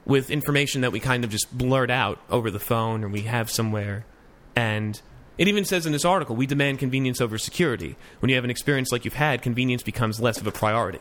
with 0.04 0.30
information 0.30 0.80
that 0.80 0.92
we 0.92 1.00
kind 1.00 1.24
of 1.24 1.30
just 1.30 1.56
blurt 1.56 1.90
out 1.90 2.18
over 2.28 2.50
the 2.50 2.58
phone 2.58 3.04
or 3.04 3.08
we 3.08 3.22
have 3.22 3.50
somewhere. 3.50 4.04
And 4.56 5.00
it 5.38 5.48
even 5.48 5.64
says 5.64 5.86
in 5.86 5.92
this 5.92 6.04
article 6.04 6.36
we 6.36 6.46
demand 6.46 6.78
convenience 6.78 7.20
over 7.20 7.38
security. 7.38 7.96
When 8.20 8.28
you 8.28 8.34
have 8.34 8.44
an 8.44 8.50
experience 8.50 8.90
like 8.92 9.04
you've 9.04 9.14
had, 9.14 9.42
convenience 9.42 9.82
becomes 9.82 10.20
less 10.20 10.40
of 10.40 10.46
a 10.46 10.52
priority. 10.52 11.00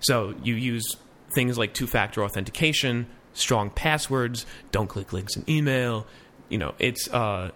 So 0.00 0.34
you 0.42 0.54
use 0.54 0.96
things 1.34 1.58
like 1.58 1.74
two 1.74 1.86
factor 1.86 2.24
authentication, 2.24 3.06
strong 3.32 3.70
passwords, 3.70 4.46
don't 4.70 4.88
click 4.88 5.12
links 5.12 5.36
in 5.36 5.48
email. 5.48 6.06
You 6.48 6.58
know, 6.58 6.74
it's. 6.78 7.08
Uh, 7.08 7.50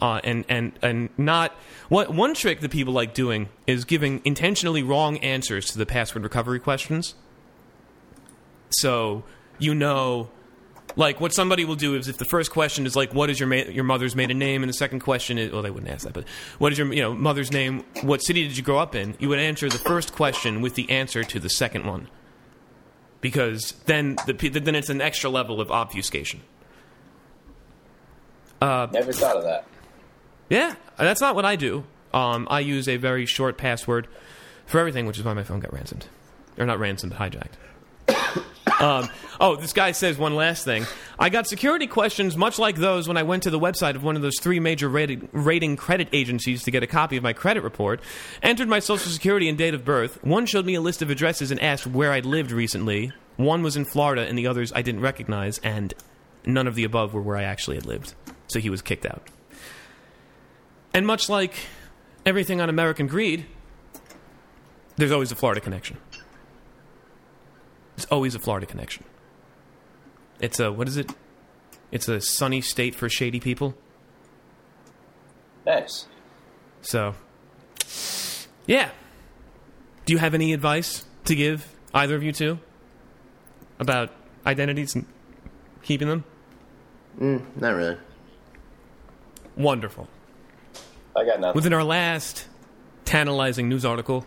uh, 0.00 0.20
and 0.24 0.44
and 0.48 0.72
and 0.82 1.08
not 1.16 1.52
what 1.88 2.12
one 2.12 2.34
trick 2.34 2.60
that 2.60 2.70
people 2.70 2.92
like 2.92 3.14
doing 3.14 3.48
is 3.66 3.84
giving 3.84 4.20
intentionally 4.24 4.82
wrong 4.82 5.18
answers 5.18 5.66
to 5.66 5.78
the 5.78 5.86
password 5.86 6.24
recovery 6.24 6.58
questions. 6.58 7.14
So 8.70 9.22
you 9.58 9.74
know, 9.74 10.30
Like 10.96 11.20
what 11.20 11.32
somebody 11.32 11.64
will 11.64 11.74
do 11.76 11.94
is 11.96 12.06
if 12.08 12.18
the 12.18 12.24
first 12.24 12.50
question 12.52 12.86
is 12.86 12.94
like, 12.94 13.12
"What 13.14 13.28
is 13.30 13.40
your 13.40 13.48
ma- 13.48 13.70
your 13.70 13.84
mother's 13.84 14.14
maiden 14.14 14.38
name?" 14.38 14.62
and 14.62 14.68
the 14.68 14.74
second 14.74 15.00
question 15.00 15.38
is, 15.38 15.50
well, 15.50 15.62
they 15.62 15.70
wouldn't 15.70 15.90
ask 15.90 16.04
that, 16.04 16.12
but 16.12 16.24
what 16.58 16.70
is 16.72 16.78
your 16.78 16.92
you 16.92 17.02
know 17.02 17.14
mother's 17.14 17.50
name? 17.50 17.84
What 18.02 18.22
city 18.22 18.46
did 18.46 18.56
you 18.56 18.62
grow 18.62 18.78
up 18.78 18.94
in? 18.94 19.16
You 19.18 19.28
would 19.30 19.40
answer 19.40 19.68
the 19.68 19.78
first 19.78 20.12
question 20.14 20.60
with 20.60 20.74
the 20.76 20.88
answer 20.90 21.24
to 21.24 21.40
the 21.40 21.48
second 21.48 21.86
one, 21.86 22.08
because 23.20 23.72
then 23.86 24.16
the 24.26 24.34
then 24.34 24.74
it's 24.76 24.88
an 24.90 25.00
extra 25.00 25.30
level 25.30 25.60
of 25.60 25.70
obfuscation. 25.70 26.42
Never 28.92 29.12
thought 29.12 29.36
of 29.36 29.44
that. 29.44 29.66
Yeah, 30.48 30.74
that's 30.96 31.20
not 31.20 31.34
what 31.34 31.44
I 31.44 31.56
do. 31.56 31.84
Um, 32.12 32.46
I 32.50 32.60
use 32.60 32.86
a 32.88 32.96
very 32.96 33.26
short 33.26 33.58
password 33.58 34.06
for 34.66 34.78
everything, 34.78 35.06
which 35.06 35.18
is 35.18 35.24
why 35.24 35.34
my 35.34 35.42
phone 35.42 35.60
got 35.60 35.72
ransomed, 35.72 36.06
or 36.56 36.66
not 36.66 36.78
ransomed, 36.78 37.14
but 37.16 37.32
hijacked. 37.32 38.80
um, 38.82 39.08
oh, 39.40 39.56
this 39.56 39.72
guy 39.72 39.92
says 39.92 40.18
one 40.18 40.34
last 40.34 40.64
thing. 40.64 40.86
I 41.18 41.28
got 41.28 41.46
security 41.46 41.86
questions 41.86 42.36
much 42.36 42.58
like 42.58 42.76
those 42.76 43.08
when 43.08 43.16
I 43.16 43.22
went 43.22 43.42
to 43.44 43.50
the 43.50 43.58
website 43.58 43.94
of 43.96 44.02
one 44.02 44.16
of 44.16 44.22
those 44.22 44.38
three 44.40 44.60
major 44.60 44.88
rating, 44.88 45.28
rating 45.32 45.76
credit 45.76 46.08
agencies 46.12 46.62
to 46.64 46.70
get 46.70 46.82
a 46.82 46.86
copy 46.86 47.16
of 47.16 47.22
my 47.22 47.32
credit 47.32 47.62
report. 47.62 48.00
Entered 48.42 48.68
my 48.68 48.78
social 48.78 49.10
security 49.10 49.48
and 49.48 49.58
date 49.58 49.74
of 49.74 49.84
birth. 49.84 50.22
One 50.24 50.46
showed 50.46 50.66
me 50.66 50.74
a 50.74 50.80
list 50.80 51.02
of 51.02 51.10
addresses 51.10 51.50
and 51.50 51.60
asked 51.60 51.86
where 51.86 52.12
I'd 52.12 52.26
lived 52.26 52.50
recently. 52.50 53.12
One 53.36 53.62
was 53.62 53.76
in 53.76 53.84
Florida, 53.84 54.22
and 54.22 54.38
the 54.38 54.46
others 54.46 54.72
I 54.74 54.82
didn't 54.82 55.00
recognize, 55.00 55.58
and 55.58 55.92
none 56.46 56.66
of 56.66 56.74
the 56.74 56.84
above 56.84 57.14
were 57.14 57.22
where 57.22 57.36
I 57.36 57.42
actually 57.42 57.76
had 57.76 57.86
lived. 57.86 58.14
So 58.48 58.60
he 58.60 58.70
was 58.70 58.82
kicked 58.82 59.06
out. 59.06 59.28
And 60.92 61.06
much 61.06 61.28
like 61.28 61.54
everything 62.24 62.60
on 62.60 62.68
American 62.68 63.08
Greed, 63.08 63.46
there's 64.96 65.10
always 65.10 65.32
a 65.32 65.34
Florida 65.34 65.60
connection. 65.60 65.98
There's 67.96 68.06
always 68.06 68.34
a 68.34 68.38
Florida 68.38 68.66
connection. 68.66 69.04
It's 70.40 70.60
a, 70.60 70.72
what 70.72 70.88
is 70.88 70.96
it? 70.96 71.12
It's 71.90 72.08
a 72.08 72.20
sunny 72.20 72.60
state 72.60 72.94
for 72.94 73.08
shady 73.08 73.40
people. 73.40 73.74
Nice. 75.66 76.06
So, 76.82 77.14
yeah. 78.66 78.90
Do 80.04 80.12
you 80.12 80.18
have 80.18 80.34
any 80.34 80.52
advice 80.52 81.06
to 81.24 81.34
give, 81.34 81.66
either 81.94 82.14
of 82.14 82.22
you 82.22 82.32
two, 82.32 82.58
about 83.78 84.10
identities 84.46 84.94
and 84.94 85.06
keeping 85.82 86.08
them? 86.08 86.24
Mm, 87.18 87.44
not 87.56 87.70
really. 87.70 87.96
Wonderful. 89.56 90.08
I 91.16 91.24
got 91.24 91.40
nothing. 91.40 91.54
Within 91.54 91.72
our 91.72 91.84
last 91.84 92.46
tantalizing 93.04 93.68
news 93.68 93.84
article, 93.84 94.26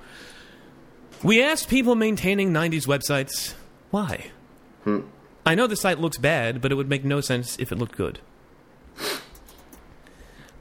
we 1.24 1.44
asked 1.44 1.68
people 1.70 1.96
maintaining 1.96 2.52
90s 2.52 2.88
websites 2.88 3.54
why. 3.92 4.32
Hmm. 4.84 5.02
I 5.48 5.56
know 5.56 5.65
the 5.65 5.78
site 5.78 5.98
looks 5.98 6.18
bad, 6.18 6.60
but 6.60 6.74
it 6.74 6.76
would 6.76 6.90
make 6.90 7.06
no 7.06 7.22
sense 7.22 7.57
if 7.57 7.72
it 7.72 7.78
looked 7.78 7.95
good. 7.95 8.19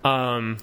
Um, 0.04 0.58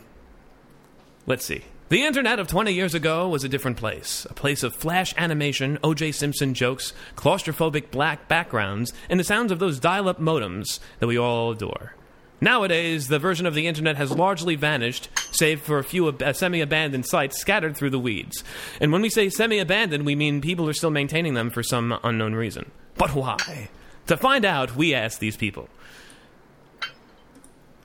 let's 1.26 1.44
see. 1.44 1.66
The 1.90 2.06
internet 2.06 2.40
of 2.40 2.48
20 2.48 2.72
years 2.72 2.96
ago 2.96 3.28
was 3.28 3.44
a 3.44 3.50
different 3.50 3.76
place. 3.76 4.26
A 4.30 4.34
place 4.34 4.64
of 4.64 4.74
flash 4.74 5.14
animation, 5.18 5.78
O.J. 5.84 6.14
Simpson 6.14 6.54
jokes, 6.54 6.94
claustrophobic 7.18 7.92
black 7.92 8.30
backgrounds, 8.30 8.94
and 9.10 9.20
the 9.20 9.26
sounds 9.26 9.52
of 9.52 9.60
those 9.60 9.78
dial 9.78 10.08
up 10.08 10.22
modems 10.22 10.80
that 11.00 11.08
we 11.08 11.18
all 11.20 11.52
adore. 11.52 11.94
Nowadays, 12.40 13.10
the 13.10 13.20
version 13.20 13.46
of 13.46 13.56
the 13.56 13.68
internet 13.68 13.98
has 13.98 14.10
largely 14.10 14.56
vanished, 14.56 15.10
save 15.34 15.60
for 15.60 15.80
a 15.80 15.84
few 15.84 16.08
ab- 16.08 16.34
semi 16.34 16.62
abandoned 16.62 17.06
sites 17.06 17.42
scattered 17.42 17.76
through 17.76 17.90
the 17.90 18.00
weeds. 18.00 18.42
And 18.80 18.94
when 18.94 19.02
we 19.02 19.10
say 19.10 19.28
semi 19.28 19.60
abandoned, 19.60 20.06
we 20.06 20.16
mean 20.16 20.40
people 20.40 20.70
are 20.70 20.74
still 20.74 20.92
maintaining 20.92 21.34
them 21.34 21.50
for 21.50 21.62
some 21.62 22.00
unknown 22.06 22.36
reason. 22.36 22.72
But 22.96 23.14
why? 23.14 23.68
To 24.08 24.18
find 24.18 24.46
out, 24.46 24.76
we 24.76 24.94
asked 24.94 25.20
these 25.20 25.38
people. 25.38 25.70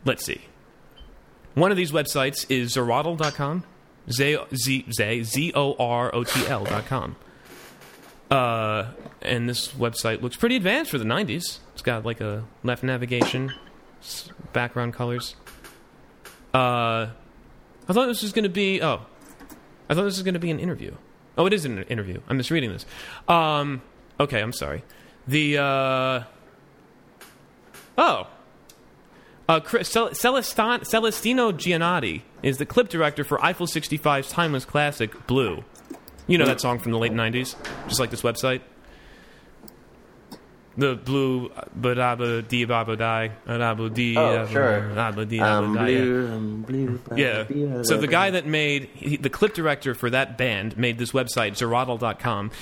Let's 0.05 0.24
see. 0.24 0.43
One 1.55 1.70
of 1.70 1.77
these 1.77 1.93
websites 1.93 2.47
is 2.49 2.74
Zorotl.com. 2.77 3.65
Z 4.11 4.39
Z 4.55 4.86
Z 4.90 5.23
Z 5.24 5.53
O 5.55 5.74
R 5.78 6.15
O 6.15 6.24
T 6.24 6.47
L 6.47 6.65
dot 6.65 6.86
com. 6.86 7.16
Uh, 8.31 8.86
and 9.23 9.49
this 9.49 9.69
website 9.69 10.23
looks 10.23 10.36
pretty 10.36 10.57
advanced 10.57 10.90
for 10.90 10.99
the 10.99 11.05
'90s. 11.05 11.59
It's 11.73 11.82
got 11.82 12.05
like 12.05 12.20
a 12.20 12.45
left 12.62 12.82
navigation, 12.82 13.53
background 14.53 14.95
colors. 14.95 15.36
Uh, 16.55 17.09
I 17.89 17.93
thought 17.93 18.07
this 18.07 18.23
was 18.23 18.32
going 18.32 18.45
to 18.45 18.49
be. 18.49 18.81
Oh, 18.81 19.03
I 19.89 19.95
thought 19.95 20.05
this 20.05 20.16
was 20.16 20.23
going 20.23 20.35
to 20.35 20.40
be 20.40 20.51
an 20.51 20.61
interview. 20.61 20.95
Oh, 21.36 21.47
it 21.47 21.53
is 21.53 21.65
an 21.65 21.82
interview. 21.85 22.20
I'm 22.28 22.36
misreading 22.36 22.73
this. 22.73 22.86
Um, 23.28 23.82
okay, 24.19 24.40
I'm 24.40 24.53
sorry. 24.53 24.85
The 25.28 25.59
uh, 25.59 26.24
oh, 27.98 28.26
uh, 29.46 29.60
Celestin- 29.60 30.86
Celestino 30.86 31.52
Giannotti 31.52 32.22
is 32.42 32.56
the 32.56 32.64
clip 32.64 32.88
director 32.88 33.24
for 33.24 33.44
Eiffel 33.44 33.66
65's 33.66 34.30
timeless 34.30 34.64
classic 34.64 35.26
Blue. 35.26 35.64
You 36.26 36.38
know 36.38 36.46
that 36.46 36.62
song 36.62 36.78
from 36.78 36.92
the 36.92 36.98
late 36.98 37.12
90s, 37.12 37.56
just 37.88 38.00
like 38.00 38.09
this 38.09 38.22
website. 38.22 38.62
The 40.78 40.94
blue, 40.94 41.50
but 41.74 41.98
abba 41.98 42.40
dee 42.42 42.64
baba 42.64 42.96
die, 42.96 43.32
abba 43.48 43.90
dee. 43.90 44.16
Oh, 44.16 44.46
sure. 44.46 44.96
abba 44.96 45.26
dee 45.26 45.40
Um, 45.40 45.76
abba 45.76 45.78
die, 45.78 45.88
yeah. 45.90 45.98
blue, 45.98 46.28
um, 46.32 46.62
blue. 46.62 47.00
Yeah. 47.16 47.82
So 47.82 47.98
the 47.98 48.06
guy 48.06 48.30
that 48.30 48.46
made 48.46 48.84
he, 48.94 49.16
the 49.16 49.28
clip 49.28 49.55
director 49.55 49.92
for 49.94 50.09
that 50.10 50.38
band 50.38 50.78
made 50.78 50.96
this 50.98 51.10
website 51.10 51.56
Zorotl.com, 51.56 52.52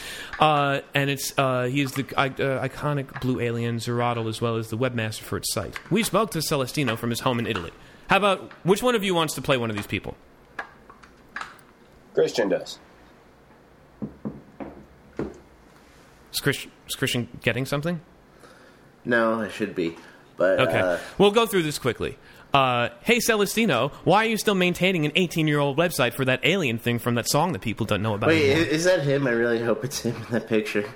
uh, 0.41 0.81
and 0.95 1.11
it's 1.11 1.35
uh, 1.39 1.65
he's 1.65 1.93
the 1.93 2.07
I- 2.17 2.29
uh, 2.29 2.67
iconic 2.67 3.21
blue 3.21 3.39
alien 3.39 3.77
Zerodl 3.81 4.27
as 4.31 4.41
well 4.41 4.57
as 4.57 4.71
the 4.71 4.79
webmaster 4.79 5.21
for 5.21 5.37
its 5.37 5.53
site. 5.53 5.79
We 5.91 6.03
spoke 6.03 6.31
to 6.31 6.39
Celestino 6.41 6.97
from 6.97 7.11
his 7.11 7.21
home 7.21 7.39
in 7.39 7.47
Italy. 7.47 7.73
How 8.09 8.17
about 8.17 8.51
which 8.65 8.83
one 8.83 8.95
of 8.95 9.05
you 9.05 9.15
wants 9.15 9.35
to 9.35 9.43
play 9.43 9.59
one 9.59 9.69
of 9.69 9.77
these 9.77 9.87
people? 9.87 10.17
Christian 12.15 12.49
does. 12.49 12.79
Is 16.33 16.41
Christian, 16.41 16.71
is 16.87 16.95
Christian 16.95 17.29
getting 17.43 17.67
something? 17.67 18.01
No, 19.05 19.41
I 19.41 19.49
should 19.49 19.75
be. 19.75 19.97
But 20.37 20.61
Okay, 20.61 20.81
uh, 20.81 20.99
we'll 21.19 21.31
go 21.31 21.47
through 21.47 21.63
this 21.63 21.79
quickly. 21.79 22.19
Uh, 22.53 22.89
hey 23.03 23.19
Celestino, 23.19 23.91
why 24.05 24.25
are 24.25 24.29
you 24.29 24.37
still 24.37 24.55
maintaining 24.55 25.05
an 25.05 25.13
18-year-old 25.13 25.77
website 25.77 26.13
for 26.15 26.25
that 26.25 26.41
alien 26.43 26.79
thing 26.79 26.99
from 26.99 27.15
that 27.17 27.29
song 27.29 27.53
that 27.53 27.61
people 27.61 27.85
don't 27.87 28.03
know 28.03 28.15
about? 28.15 28.29
wait, 28.29 28.51
anymore? 28.51 28.69
is 28.69 28.85
that 28.85 29.03
him? 29.03 29.27
I 29.27 29.31
really 29.31 29.63
hope 29.63 29.85
it's 29.85 30.01
him 30.01 30.17
in 30.17 30.23
that 30.33 30.49
picture. 30.49 30.89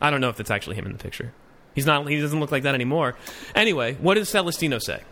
I 0.00 0.10
don't 0.10 0.20
know 0.20 0.28
if 0.28 0.36
that's 0.36 0.50
actually 0.50 0.76
him 0.76 0.86
in 0.86 0.92
the 0.92 0.98
picture. 0.98 1.32
He's 1.74 1.86
not. 1.86 2.06
He 2.08 2.20
doesn't 2.20 2.38
look 2.40 2.52
like 2.52 2.64
that 2.64 2.74
anymore. 2.74 3.16
Anyway, 3.54 3.94
what 3.94 4.14
does 4.14 4.28
Celestino 4.28 4.78
say? 4.80 5.02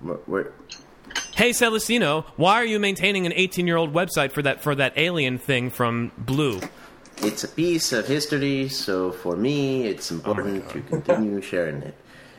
Where- 0.00 0.52
Hey 1.40 1.52
Celestino, 1.52 2.26
why 2.36 2.56
are 2.56 2.66
you 2.66 2.78
maintaining 2.78 3.24
an 3.24 3.32
18-year-old 3.32 3.94
website 3.94 4.30
for 4.30 4.42
that 4.42 4.60
for 4.60 4.74
that 4.74 4.92
alien 4.98 5.38
thing 5.38 5.70
from 5.70 6.12
Blue? 6.18 6.60
It's 7.22 7.44
a 7.44 7.48
piece 7.48 7.94
of 7.94 8.06
history, 8.06 8.68
so 8.68 9.10
for 9.10 9.36
me, 9.36 9.86
it's 9.86 10.12
oh 10.12 10.16
important 10.16 10.68
to 10.68 10.82
continue 10.82 11.40
sharing 11.40 11.80
it. 11.80 11.94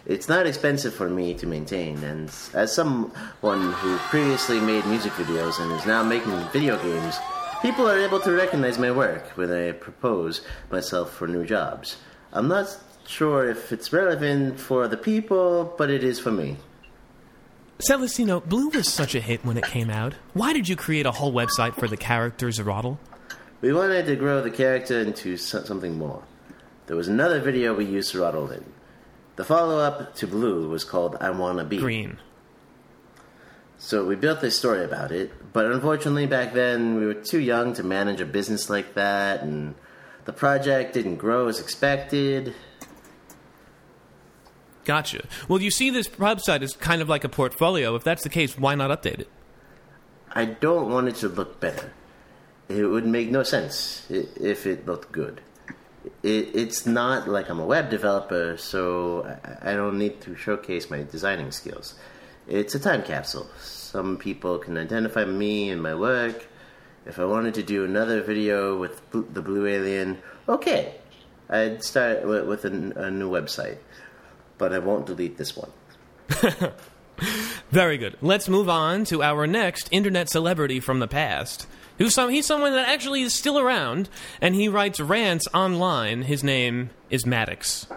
It's 0.06 0.30
not 0.30 0.46
expensive 0.46 0.94
for 0.94 1.10
me 1.10 1.34
to 1.34 1.48
maintain, 1.48 2.04
and 2.04 2.32
as 2.54 2.76
someone 2.76 3.74
who 3.74 3.98
previously 4.14 4.60
made 4.60 4.86
music 4.86 5.14
videos 5.14 5.60
and 5.60 5.72
is 5.72 5.88
now 5.88 6.04
making 6.04 6.38
video 6.54 6.78
games, 6.84 7.18
people 7.64 7.90
are 7.90 7.98
able 7.98 8.20
to 8.20 8.32
recognize 8.32 8.78
my 8.78 8.92
work 8.92 9.30
when 9.30 9.52
I 9.52 9.72
propose 9.72 10.42
myself 10.70 11.12
for 11.12 11.28
new 11.28 11.44
jobs. 11.44 11.98
I'm 12.34 12.48
not 12.48 12.78
sure 13.08 13.50
if 13.50 13.72
it's 13.72 13.92
relevant 13.92 14.60
for 14.60 14.88
the 14.88 14.96
people, 14.96 15.74
but 15.76 15.90
it 15.90 16.04
is 16.04 16.20
for 16.20 16.32
me. 16.32 16.58
Celestino, 17.82 18.46
Blue 18.46 18.70
was 18.70 18.88
such 18.88 19.16
a 19.16 19.20
hit 19.20 19.44
when 19.44 19.58
it 19.58 19.64
came 19.64 19.90
out. 19.90 20.14
Why 20.34 20.54
did 20.54 20.70
you 20.70 20.76
create 20.76 21.08
a 21.08 21.12
whole 21.12 21.34
website 21.34 21.74
for 21.74 21.88
the 21.88 21.98
character 21.98 22.48
Zorotl? 22.50 23.00
We 23.62 23.74
wanted 23.74 24.06
to 24.06 24.16
grow 24.16 24.42
the 24.42 24.52
character 24.52 25.00
into 25.00 25.36
something 25.36 25.98
more. 25.98 26.24
There 26.86 26.96
was 26.96 27.08
another 27.08 27.40
video 27.40 27.74
we 27.74 27.86
used 27.86 28.12
Throttle 28.12 28.52
in. 28.52 28.66
The 29.36 29.44
follow 29.44 29.80
up 29.80 30.14
to 30.16 30.28
Blue 30.28 30.70
was 30.70 30.84
called 30.84 31.18
I 31.20 31.32
Wanna 31.32 31.64
Be. 31.64 31.78
Green. 31.78 32.20
So 33.80 34.06
we 34.06 34.16
built 34.16 34.42
this 34.42 34.56
story 34.56 34.84
about 34.84 35.12
it, 35.12 35.32
but 35.52 35.66
unfortunately 35.66 36.28
back 36.28 36.54
then 36.54 36.96
we 36.96 37.06
were 37.06 37.16
too 37.16 37.40
young 37.40 37.74
to 37.74 37.84
manage 37.84 38.22
a 38.22 38.26
business 38.26 38.70
like 38.70 38.94
that, 38.94 39.42
and 39.42 39.74
the 40.26 40.34
project 40.34 40.94
didn't 40.94 41.16
grow 41.16 41.48
as 41.48 41.60
expected. 41.60 42.54
Gotcha. 44.84 45.26
Well, 45.48 45.62
you 45.62 45.72
see 45.72 45.90
this 45.90 46.08
website 46.08 46.62
is 46.62 46.74
kind 46.74 47.02
of 47.02 47.10
like 47.10 47.24
a 47.24 47.30
portfolio. 47.30 47.96
If 47.96 48.04
that's 48.04 48.24
the 48.24 48.30
case, 48.30 48.58
why 48.58 48.76
not 48.76 48.90
update 48.90 49.20
it? 49.20 49.30
I 50.34 50.46
don't 50.46 50.90
want 50.90 51.08
it 51.08 51.16
to 51.18 51.28
look 51.28 51.60
better. 51.60 51.92
It 52.70 52.86
would 52.86 53.06
make 53.06 53.30
no 53.30 53.44
sense 53.44 54.08
if 54.10 54.66
it 54.66 54.86
looked 54.86 55.12
good. 55.12 55.42
It's 56.24 56.86
not 56.86 57.28
like 57.28 57.50
I'm 57.50 57.60
a 57.60 57.66
web 57.66 57.90
developer, 57.90 58.58
so 58.58 59.38
I, 59.62 59.74
don't 59.74 60.00
need 60.00 60.22
to 60.22 60.36
showcase 60.36 60.90
my 60.90 61.04
designing 61.04 61.52
skills. 61.52 61.96
It's 62.48 62.74
a 62.74 62.80
time 62.80 63.04
capsule. 63.04 63.48
Some 63.60 64.18
people 64.18 64.58
can 64.58 64.78
identify 64.78 65.26
me 65.26 65.70
and 65.70 65.82
my 65.82 65.94
work. 65.94 66.48
If 67.06 67.20
I 67.20 67.26
wanted 67.26 67.54
to 67.56 67.64
do 67.64 67.84
another 67.84 68.22
video 68.22 68.78
with 68.80 69.02
the 69.12 69.42
blue 69.42 69.68
alien, 69.68 70.22
okay, 70.48 70.96
I'd 71.50 71.84
start 71.84 72.26
with, 72.26 72.66
a 72.66 72.70
new 72.70 73.30
website, 73.30 73.78
but 74.62 74.72
I 74.72 74.78
won't 74.78 75.08
delete 75.08 75.38
this 75.38 75.58
one. 75.58 75.72
Very 77.72 77.98
good. 77.98 78.16
Let's 78.22 78.48
move 78.48 78.70
on 78.70 79.06
to 79.06 79.24
our 79.24 79.48
next 79.48 79.90
internet 79.92 80.30
celebrity 80.30 80.80
from 80.80 81.00
the 81.00 81.08
past. 81.08 81.66
Who's 81.98 82.14
some, 82.14 82.30
he's 82.30 82.46
someone 82.46 82.74
that 82.74 82.88
actually 82.88 83.24
is 83.24 83.34
still 83.34 83.58
around, 83.58 84.08
and 84.40 84.54
he 84.54 84.68
writes 84.68 85.00
rants 85.00 85.48
online. 85.52 86.22
His 86.22 86.44
name 86.44 86.92
is 87.10 87.26
Maddox. 87.26 87.88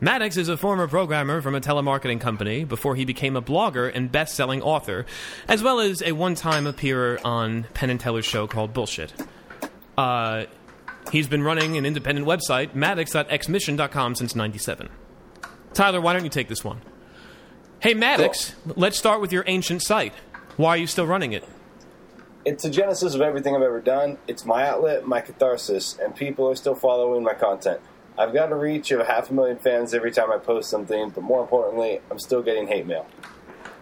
Maddox 0.00 0.36
is 0.36 0.48
a 0.48 0.56
former 0.56 0.88
programmer 0.88 1.40
from 1.40 1.54
a 1.54 1.60
telemarketing 1.60 2.20
company 2.20 2.64
before 2.64 2.96
he 2.96 3.04
became 3.04 3.36
a 3.36 3.42
blogger 3.42 3.88
and 3.94 4.10
best 4.10 4.34
selling 4.34 4.62
author, 4.62 5.06
as 5.46 5.62
well 5.62 5.78
as 5.78 6.02
a 6.02 6.10
one 6.10 6.34
time 6.34 6.66
appearer 6.66 7.20
on 7.24 7.68
Penn 7.74 7.90
and 7.90 8.00
Teller's 8.00 8.26
show 8.26 8.48
called 8.48 8.72
Bullshit. 8.72 9.12
Uh, 9.96 10.46
he's 11.12 11.28
been 11.28 11.44
running 11.44 11.76
an 11.76 11.86
independent 11.86 12.26
website, 12.26 12.74
maddox.xmission.com, 12.74 14.16
since 14.16 14.34
97. 14.34 14.88
Tyler, 15.76 16.00
why 16.00 16.14
don't 16.14 16.24
you 16.24 16.30
take 16.30 16.48
this 16.48 16.64
one? 16.64 16.80
Hey, 17.80 17.92
Maddox, 17.92 18.54
let's 18.64 18.96
start 18.96 19.20
with 19.20 19.30
your 19.30 19.44
ancient 19.46 19.82
site. 19.82 20.14
Why 20.56 20.70
are 20.70 20.76
you 20.78 20.86
still 20.86 21.06
running 21.06 21.32
it? 21.32 21.46
It's 22.46 22.62
the 22.62 22.70
genesis 22.70 23.14
of 23.14 23.20
everything 23.20 23.54
I've 23.54 23.60
ever 23.60 23.82
done. 23.82 24.16
It's 24.26 24.46
my 24.46 24.66
outlet, 24.66 25.06
my 25.06 25.20
catharsis, 25.20 25.98
and 25.98 26.16
people 26.16 26.48
are 26.48 26.56
still 26.56 26.74
following 26.74 27.22
my 27.22 27.34
content. 27.34 27.82
I've 28.16 28.32
got 28.32 28.52
a 28.52 28.54
reach 28.54 28.90
of 28.90 29.06
half 29.06 29.28
a 29.28 29.34
million 29.34 29.58
fans 29.58 29.92
every 29.92 30.12
time 30.12 30.32
I 30.32 30.38
post 30.38 30.70
something, 30.70 31.10
but 31.10 31.22
more 31.22 31.42
importantly, 31.42 32.00
I'm 32.10 32.18
still 32.18 32.40
getting 32.40 32.68
hate 32.68 32.86
mail. 32.86 33.06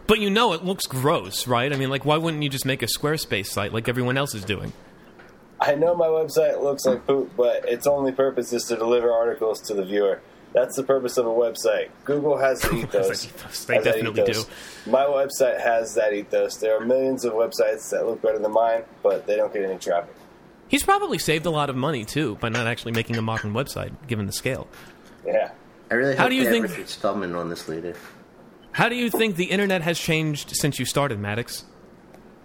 But 0.08 0.18
you 0.18 0.30
know 0.30 0.52
it 0.52 0.64
looks 0.64 0.86
gross, 0.86 1.46
right? 1.46 1.72
I 1.72 1.76
mean, 1.76 1.90
like, 1.90 2.04
why 2.04 2.16
wouldn't 2.16 2.42
you 2.42 2.48
just 2.48 2.66
make 2.66 2.82
a 2.82 2.86
Squarespace 2.86 3.46
site 3.46 3.72
like 3.72 3.88
everyone 3.88 4.18
else 4.18 4.34
is 4.34 4.44
doing? 4.44 4.72
I 5.60 5.76
know 5.76 5.94
my 5.94 6.08
website 6.08 6.60
looks 6.60 6.84
like 6.86 7.06
poop, 7.06 7.36
but 7.36 7.68
its 7.68 7.86
only 7.86 8.10
purpose 8.10 8.52
is 8.52 8.64
to 8.64 8.74
deliver 8.74 9.12
articles 9.12 9.60
to 9.68 9.74
the 9.74 9.84
viewer. 9.84 10.20
That's 10.54 10.76
the 10.76 10.84
purpose 10.84 11.16
of 11.18 11.26
a 11.26 11.30
website. 11.30 11.88
Google 12.04 12.38
has 12.38 12.60
the 12.60 12.74
ethos. 12.76 13.08
Has 13.08 13.22
that 13.24 13.28
ethos. 13.34 13.64
They 13.64 13.74
Has 13.74 13.84
definitely 13.84 14.22
ethos. 14.22 14.46
My 14.86 15.02
website 15.04 15.60
has 15.60 15.94
that 15.96 16.12
ethos. 16.12 16.56
There 16.58 16.76
are 16.80 16.84
millions 16.86 17.24
of 17.24 17.32
websites 17.32 17.90
that 17.90 18.06
look 18.06 18.22
better 18.22 18.38
than 18.38 18.52
mine, 18.52 18.84
but 19.02 19.26
they 19.26 19.34
don't 19.36 19.52
get 19.52 19.64
any 19.64 19.78
traffic. 19.78 20.14
He's 20.68 20.84
probably 20.84 21.18
saved 21.18 21.44
a 21.46 21.50
lot 21.50 21.70
of 21.70 21.76
money, 21.76 22.04
too, 22.04 22.36
by 22.36 22.48
not 22.50 22.66
actually 22.68 22.92
making 22.92 23.16
a 23.16 23.22
modern 23.22 23.52
website, 23.52 23.92
given 24.06 24.26
the 24.26 24.32
scale. 24.32 24.68
Yeah. 25.26 25.50
I 25.90 25.94
really 25.94 26.14
How 26.16 26.28
do 26.28 26.34
you 26.36 26.44
think- 26.48 26.66
have 26.66 26.76
Richard 26.76 26.88
Stallman 26.88 27.34
on 27.34 27.50
this 27.50 27.68
later. 27.68 27.94
How 28.72 28.88
do 28.88 28.94
you 28.96 29.10
think 29.10 29.36
the 29.36 29.44
internet 29.50 29.82
has 29.82 29.98
changed 29.98 30.50
since 30.56 30.78
you 30.78 30.84
started, 30.84 31.18
Maddox? 31.20 31.64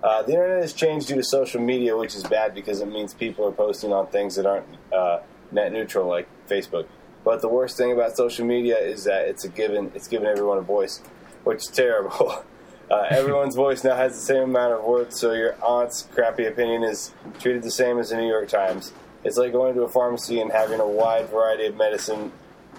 Uh, 0.04 0.22
the 0.24 0.34
internet 0.34 0.62
has 0.62 0.74
changed 0.74 1.08
due 1.08 1.16
to 1.16 1.24
social 1.24 1.60
media, 1.62 1.96
which 1.98 2.16
is 2.16 2.24
bad 2.24 2.54
because 2.56 2.82
it 2.82 2.88
means 2.88 3.14
people 3.14 3.48
are 3.48 3.52
posting 3.52 3.92
on 3.94 4.08
things 4.08 4.36
that 4.36 4.46
aren't 4.46 4.66
uh, 4.94 5.20
net 5.52 5.72
neutral, 5.74 6.08
like 6.08 6.28
Facebook. 6.48 6.86
But 7.24 7.42
the 7.42 7.50
worst 7.50 7.78
thing 7.78 7.92
about 7.92 8.16
social 8.16 8.46
media 8.46 8.78
is 8.78 9.04
that 9.04 9.28
it's 9.28 9.44
a 9.44 9.50
given. 9.50 9.92
It's 9.96 10.08
given 10.08 10.28
everyone 10.28 10.58
a 10.58 10.62
voice, 10.62 11.02
which 11.44 11.60
is 11.60 11.68
terrible. 11.68 12.44
Uh, 12.92 13.06
everyone's 13.12 13.54
voice 13.66 13.84
now 13.84 13.96
has 13.96 14.14
the 14.14 14.20
same 14.20 14.42
amount 14.42 14.74
of 14.74 14.84
words, 14.84 15.20
so 15.20 15.32
your 15.34 15.56
aunt's 15.64 16.08
crappy 16.12 16.46
opinion 16.46 16.84
is 16.84 17.14
treated 17.40 17.62
the 17.62 17.70
same 17.70 18.00
as 18.00 18.10
the 18.10 18.18
New 18.18 18.28
York 18.28 18.48
Times. 18.48 18.92
It's 19.24 19.38
like 19.38 19.52
going 19.52 19.76
to 19.76 19.84
a 19.84 19.88
pharmacy 19.88 20.40
and 20.40 20.52
having 20.52 20.80
a 20.80 20.88
wide 20.88 21.30
variety 21.30 21.68
of 21.68 21.78
medicine 21.78 22.32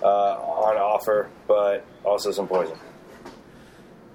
uh, 0.03 0.35
on 0.37 0.77
offer, 0.77 1.29
but 1.47 1.85
also 2.03 2.33
some 2.33 2.49
poison. 2.49 2.77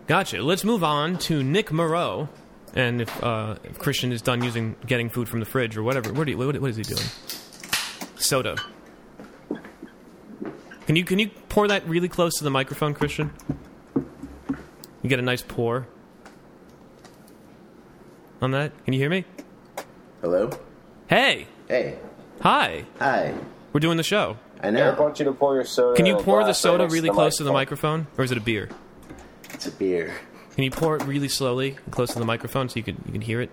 Gotcha. 0.07 0.41
Let's 0.41 0.64
move 0.64 0.84
on 0.84 1.18
to 1.19 1.41
Nick 1.43 1.72
Moreau. 1.72 2.30
And 2.73 3.02
if, 3.02 3.23
uh, 3.23 3.56
if 3.64 3.80
Christian 3.80 4.11
is 4.11 4.22
done 4.22 4.43
using 4.43 4.76
getting 4.85 5.10
food 5.10 5.30
from 5.30 5.39
the 5.39 5.45
fridge 5.45 5.77
or 5.77 5.84
whatever, 5.84 6.11
what, 6.11 6.26
do 6.26 6.31
you, 6.31 6.38
what, 6.38 6.60
what 6.60 6.69
is 6.69 6.76
he 6.76 6.84
doing? 6.84 7.07
Soda. 8.18 8.57
Can 10.86 10.95
you 10.95 11.03
can 11.03 11.20
you 11.20 11.30
pour 11.49 11.68
that 11.68 11.88
really 11.88 12.10
close 12.10 12.36
to 12.36 12.44
the 12.44 12.52
microphone, 12.52 12.94
Christian? 12.94 13.32
You 15.02 15.10
get 15.10 15.20
a 15.20 15.24
nice 15.24 15.41
pour 15.41 15.88
on 18.41 18.52
that. 18.52 18.72
Can 18.86 18.94
you 18.94 18.99
hear 18.99 19.10
me? 19.10 19.26
Hello? 20.22 20.49
Hey, 21.07 21.48
Hey. 21.68 21.98
hi. 22.41 22.86
Hi. 22.99 23.34
We're 23.74 23.80
doing 23.80 23.98
the 23.98 24.03
show. 24.03 24.38
I 24.62 24.68
Eric, 24.70 24.98
I 24.98 25.02
want 25.02 25.20
you 25.20 25.26
to 25.26 25.34
pour 25.34 25.56
your 25.56 25.66
soda. 25.66 25.95
Can 25.95 26.06
you 26.06 26.16
pour 26.18 26.44
the 26.44 26.53
soda 26.53 26.84
next 26.84 26.94
really 26.94 27.10
close 27.10 27.38
to 27.38 27.44
the 27.44 27.52
microphone, 27.52 28.07
or 28.18 28.24
is 28.24 28.32
it 28.32 28.38
a 28.38 28.41
beer? 28.41 28.70
It's 29.53 29.68
a 29.68 29.72
beer. 29.72 30.14
Can 30.56 30.64
you 30.64 30.72
pour 30.72 30.95
it 30.95 31.03
really 31.03 31.28
slowly, 31.28 31.78
and 31.84 31.91
close 31.94 32.14
to 32.14 32.20
the 32.20 32.26
microphone, 32.26 32.70
so 32.70 32.78
you 32.78 32.84
can 32.84 33.02
you 33.06 33.12
can 33.12 33.22
hear 33.22 33.41
it? 33.41 33.49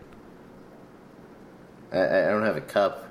I, 1.93 1.99
I 1.99 2.21
don't 2.31 2.45
have 2.45 2.57
a 2.57 2.61
cup. 2.61 3.09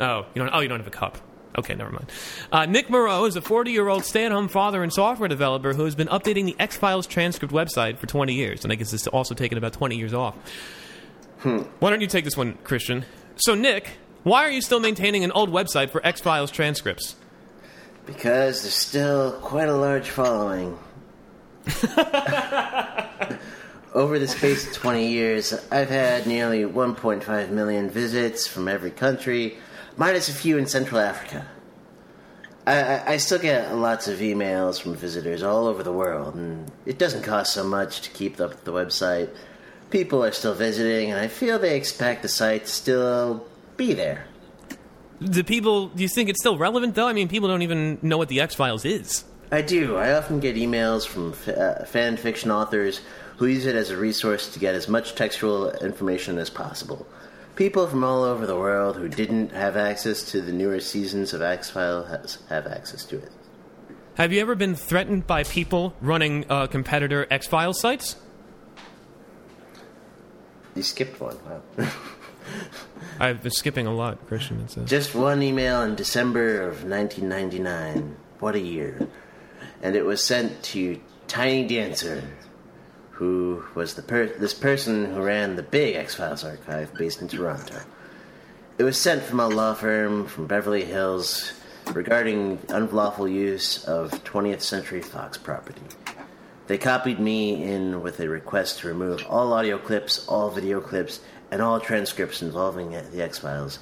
Oh, 0.00 0.26
you 0.34 0.42
don't. 0.42 0.50
Oh, 0.54 0.60
you 0.60 0.68
don't 0.68 0.78
have 0.78 0.86
a 0.86 0.90
cup. 0.90 1.18
Okay, 1.56 1.74
never 1.74 1.90
mind. 1.90 2.10
Uh, 2.50 2.66
Nick 2.66 2.90
Moreau 2.90 3.24
is 3.26 3.36
a 3.36 3.40
40-year-old 3.40 4.04
stay-at-home 4.04 4.48
father 4.48 4.82
and 4.82 4.92
software 4.92 5.28
developer 5.28 5.72
who 5.72 5.84
has 5.84 5.94
been 5.94 6.08
updating 6.08 6.46
the 6.46 6.56
X 6.58 6.76
Files 6.76 7.06
transcript 7.06 7.54
website 7.54 7.98
for 7.98 8.06
20 8.06 8.34
years, 8.34 8.64
and 8.64 8.72
I 8.72 8.76
guess 8.76 8.92
it's 8.92 9.06
also 9.06 9.34
taken 9.34 9.56
about 9.56 9.72
20 9.72 9.96
years 9.96 10.12
off. 10.12 10.36
Why 11.42 11.90
don't 11.90 12.00
you 12.00 12.06
take 12.06 12.24
this 12.24 12.36
one, 12.36 12.54
Christian? 12.64 13.04
So, 13.36 13.54
Nick, 13.54 13.98
why 14.22 14.44
are 14.44 14.50
you 14.50 14.62
still 14.62 14.80
maintaining 14.80 15.24
an 15.24 15.32
old 15.32 15.50
website 15.50 15.90
for 15.90 16.04
X 16.04 16.20
Files 16.20 16.50
transcripts? 16.50 17.16
Because 18.06 18.62
there's 18.62 18.74
still 18.74 19.32
quite 19.32 19.68
a 19.68 19.76
large 19.76 20.08
following. 20.08 20.78
Over 23.94 24.18
the 24.18 24.26
space 24.26 24.66
of 24.66 24.72
20 24.72 25.06
years, 25.06 25.52
I've 25.70 25.90
had 25.90 26.26
nearly 26.26 26.62
1.5 26.62 27.50
million 27.50 27.90
visits 27.90 28.46
from 28.46 28.66
every 28.66 28.90
country, 28.90 29.56
minus 29.96 30.28
a 30.28 30.32
few 30.32 30.58
in 30.58 30.66
Central 30.66 31.00
Africa. 31.00 31.46
I, 32.66 33.12
I, 33.12 33.16
still 33.18 33.38
get 33.38 33.74
lots 33.74 34.08
of 34.08 34.20
emails 34.20 34.80
from 34.80 34.94
visitors 34.94 35.42
all 35.42 35.66
over 35.66 35.82
the 35.82 35.92
world, 35.92 36.34
and 36.34 36.70
it 36.86 36.98
doesn't 36.98 37.22
cost 37.22 37.52
so 37.52 37.62
much 37.62 38.00
to 38.02 38.10
keep 38.10 38.40
up 38.40 38.64
the 38.64 38.72
website. 38.72 39.28
People 39.90 40.24
are 40.24 40.32
still 40.32 40.54
visiting, 40.54 41.10
and 41.10 41.20
I 41.20 41.28
feel 41.28 41.58
they 41.58 41.76
expect 41.76 42.22
the 42.22 42.28
site 42.28 42.64
to 42.64 42.70
still 42.70 43.46
be 43.76 43.92
there. 43.92 44.24
Do 45.22 45.44
people? 45.44 45.88
Do 45.88 46.02
you 46.02 46.08
think 46.08 46.30
it's 46.30 46.40
still 46.40 46.56
relevant 46.56 46.94
though? 46.94 47.06
I 47.06 47.12
mean, 47.12 47.28
people 47.28 47.48
don't 47.48 47.62
even 47.62 47.98
know 48.00 48.16
what 48.16 48.28
the 48.28 48.40
X 48.40 48.54
Files 48.54 48.84
is. 48.86 49.24
I 49.52 49.60
do. 49.60 49.96
I 49.96 50.14
often 50.14 50.40
get 50.40 50.56
emails 50.56 51.06
from 51.06 51.32
f- 51.32 51.48
uh, 51.48 51.84
fan 51.84 52.16
fiction 52.16 52.50
authors 52.50 53.02
who 53.36 53.46
use 53.46 53.66
it 53.66 53.76
as 53.76 53.90
a 53.90 53.96
resource 53.96 54.52
to 54.52 54.58
get 54.58 54.74
as 54.74 54.88
much 54.88 55.14
textual 55.14 55.70
information 55.70 56.38
as 56.38 56.50
possible. 56.50 57.06
People 57.56 57.86
from 57.86 58.02
all 58.02 58.24
over 58.24 58.46
the 58.46 58.56
world 58.56 58.96
who 58.96 59.08
didn't 59.08 59.52
have 59.52 59.76
access 59.76 60.22
to 60.32 60.40
the 60.40 60.52
newer 60.52 60.80
seasons 60.80 61.32
of 61.32 61.40
X 61.40 61.70
Files 61.70 62.38
have 62.48 62.66
access 62.66 63.04
to 63.06 63.16
it. 63.18 63.30
Have 64.16 64.32
you 64.32 64.40
ever 64.40 64.54
been 64.54 64.74
threatened 64.74 65.26
by 65.26 65.44
people 65.44 65.94
running 66.00 66.44
uh, 66.48 66.66
competitor 66.66 67.26
X 67.30 67.46
Files 67.46 67.80
sites? 67.80 68.16
You 70.74 70.82
skipped 70.82 71.20
one. 71.20 71.36
Wow. 71.78 71.88
I've 73.20 73.42
been 73.42 73.52
skipping 73.52 73.86
a 73.86 73.94
lot, 73.94 74.26
Christian. 74.26 74.66
Uh, 74.76 74.84
Just 74.84 75.14
one 75.14 75.42
email 75.42 75.82
in 75.82 75.94
December 75.94 76.62
of 76.62 76.84
1999. 76.84 78.16
What 78.40 78.56
a 78.56 78.60
year. 78.60 79.08
And 79.82 79.94
it 79.94 80.04
was 80.04 80.22
sent 80.22 80.62
to 80.64 81.00
Tiny 81.28 81.66
Dancer, 81.66 82.24
who 83.14 83.64
was 83.74 83.94
the 83.94 84.02
per- 84.02 84.26
this 84.26 84.54
person 84.54 85.06
who 85.06 85.22
ran 85.22 85.56
the 85.56 85.62
big 85.62 85.94
X 85.94 86.14
Files 86.14 86.44
archive 86.44 86.92
based 86.94 87.22
in 87.22 87.28
Toronto. 87.28 87.80
It 88.76 88.82
was 88.82 89.00
sent 89.00 89.22
from 89.22 89.38
a 89.38 89.48
law 89.48 89.74
firm 89.74 90.26
from 90.26 90.46
Beverly 90.46 90.84
Hills 90.84 91.52
regarding 91.92 92.58
unlawful 92.68 93.28
use 93.28 93.84
of 93.84 94.10
20th 94.24 94.62
Century 94.62 95.00
Fox 95.00 95.38
property. 95.38 95.82
They 96.66 96.78
copied 96.78 97.20
me 97.20 97.62
in 97.62 98.02
with 98.02 98.18
a 98.18 98.28
request 98.28 98.80
to 98.80 98.88
remove 98.88 99.24
all 99.28 99.52
audio 99.52 99.78
clips, 99.78 100.26
all 100.26 100.50
video 100.50 100.80
clips, 100.80 101.20
and 101.52 101.62
all 101.62 101.78
transcripts 101.78 102.42
involving 102.42 102.90
the 102.90 103.22
X 103.22 103.38
Files 103.38 103.78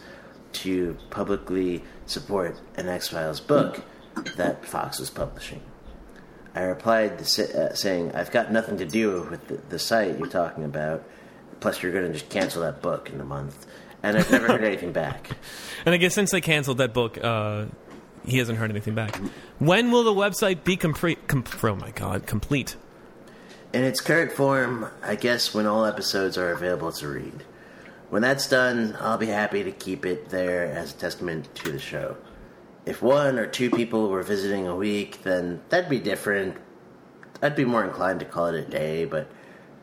to 0.52 0.96
publicly 1.08 1.84
support 2.04 2.60
an 2.76 2.88
X 2.88 3.08
Files 3.08 3.40
book 3.40 3.82
that 4.36 4.66
Fox 4.66 4.98
was 4.98 5.08
publishing. 5.08 5.62
I 6.54 6.62
replied 6.62 7.20
uh, 7.20 7.74
saying, 7.74 8.12
I've 8.12 8.30
got 8.30 8.52
nothing 8.52 8.78
to 8.78 8.84
do 8.84 9.22
with 9.30 9.48
the, 9.48 9.56
the 9.70 9.78
site 9.78 10.18
you're 10.18 10.26
talking 10.26 10.64
about, 10.64 11.04
plus, 11.60 11.82
you're 11.82 11.92
going 11.92 12.06
to 12.06 12.12
just 12.12 12.28
cancel 12.28 12.62
that 12.62 12.82
book 12.82 13.10
in 13.10 13.20
a 13.20 13.24
month. 13.24 13.66
And 14.02 14.18
I've 14.18 14.30
never 14.30 14.48
heard 14.48 14.64
anything 14.64 14.92
back. 14.92 15.30
and 15.86 15.94
I 15.94 15.98
guess 15.98 16.14
since 16.14 16.30
they 16.30 16.40
canceled 16.40 16.78
that 16.78 16.92
book, 16.92 17.18
uh, 17.22 17.66
he 18.26 18.38
hasn't 18.38 18.58
heard 18.58 18.70
anything 18.70 18.94
back. 18.94 19.16
When 19.58 19.90
will 19.90 20.04
the 20.04 20.12
website 20.12 20.64
be 20.64 20.76
complete? 20.76 21.26
Com- 21.28 21.44
oh 21.62 21.76
my 21.76 21.90
god, 21.90 22.26
complete. 22.26 22.76
In 23.72 23.84
its 23.84 24.00
current 24.00 24.32
form, 24.32 24.88
I 25.02 25.14
guess 25.16 25.54
when 25.54 25.66
all 25.66 25.86
episodes 25.86 26.36
are 26.36 26.52
available 26.52 26.92
to 26.92 27.08
read. 27.08 27.44
When 28.10 28.20
that's 28.20 28.46
done, 28.46 28.94
I'll 29.00 29.16
be 29.16 29.28
happy 29.28 29.64
to 29.64 29.72
keep 29.72 30.04
it 30.04 30.28
there 30.28 30.66
as 30.66 30.92
a 30.92 30.96
testament 30.96 31.54
to 31.54 31.72
the 31.72 31.78
show. 31.78 32.16
If 32.84 33.00
one 33.00 33.38
or 33.38 33.46
two 33.46 33.70
people 33.70 34.08
were 34.08 34.22
visiting 34.22 34.66
a 34.66 34.74
week, 34.74 35.22
then 35.22 35.60
that'd 35.68 35.88
be 35.88 36.00
different. 36.00 36.56
I'd 37.40 37.56
be 37.56 37.64
more 37.64 37.84
inclined 37.84 38.20
to 38.20 38.26
call 38.26 38.46
it 38.46 38.54
a 38.56 38.68
day, 38.68 39.04
but 39.04 39.28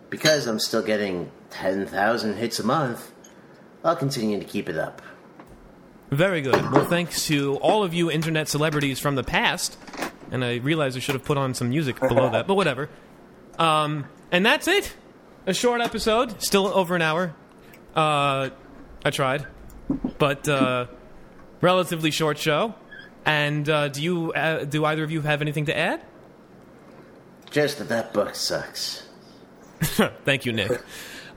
because 0.10 0.48
I'm 0.48 0.60
still 0.60 0.82
getting 0.82 1.32
10,000 1.52 2.36
hits 2.36 2.60
a 2.60 2.64
month, 2.64 3.12
I'll 3.84 3.96
continue 3.96 4.40
to 4.40 4.46
keep 4.46 4.68
it 4.68 4.78
up. 4.78 5.02
Very 6.12 6.42
good. 6.42 6.72
Well, 6.72 6.86
thanks 6.86 7.28
to 7.28 7.56
all 7.58 7.84
of 7.84 7.94
you 7.94 8.10
internet 8.10 8.48
celebrities 8.48 9.00
from 9.00 9.16
the 9.16 9.24
past. 9.24 9.78
And 10.32 10.44
I 10.44 10.56
realize 10.56 10.96
I 10.96 11.00
should 11.00 11.16
have 11.16 11.24
put 11.24 11.38
on 11.38 11.54
some 11.54 11.70
music 11.70 12.00
below 12.00 12.30
that, 12.32 12.48
but 12.48 12.56
whatever. 12.56 12.90
Um, 13.58 14.06
and 14.32 14.46
that's 14.46 14.68
it. 14.68 14.96
A 15.46 15.54
short 15.54 15.82
episode, 15.82 16.42
still 16.42 16.68
over 16.68 16.96
an 16.96 17.02
hour. 17.02 17.36
Uh, 17.96 18.50
I 19.04 19.10
tried, 19.12 19.48
but 20.18 20.48
uh, 20.48 20.88
relatively 21.62 22.12
short 22.12 22.38
show. 22.38 22.76
And 23.30 23.70
uh, 23.70 23.90
do 23.90 24.02
you 24.02 24.34
uh, 24.34 24.64
do 24.64 24.84
either 24.86 25.04
of 25.04 25.12
you 25.12 25.22
have 25.22 25.44
anything 25.44 25.66
to 25.66 25.78
add? 25.78 26.02
Just 27.52 27.78
that 27.78 27.88
that 27.90 28.12
book 28.12 28.34
sucks. 28.34 29.04
Thank 30.26 30.46
you, 30.46 30.54
Nick. 30.54 30.82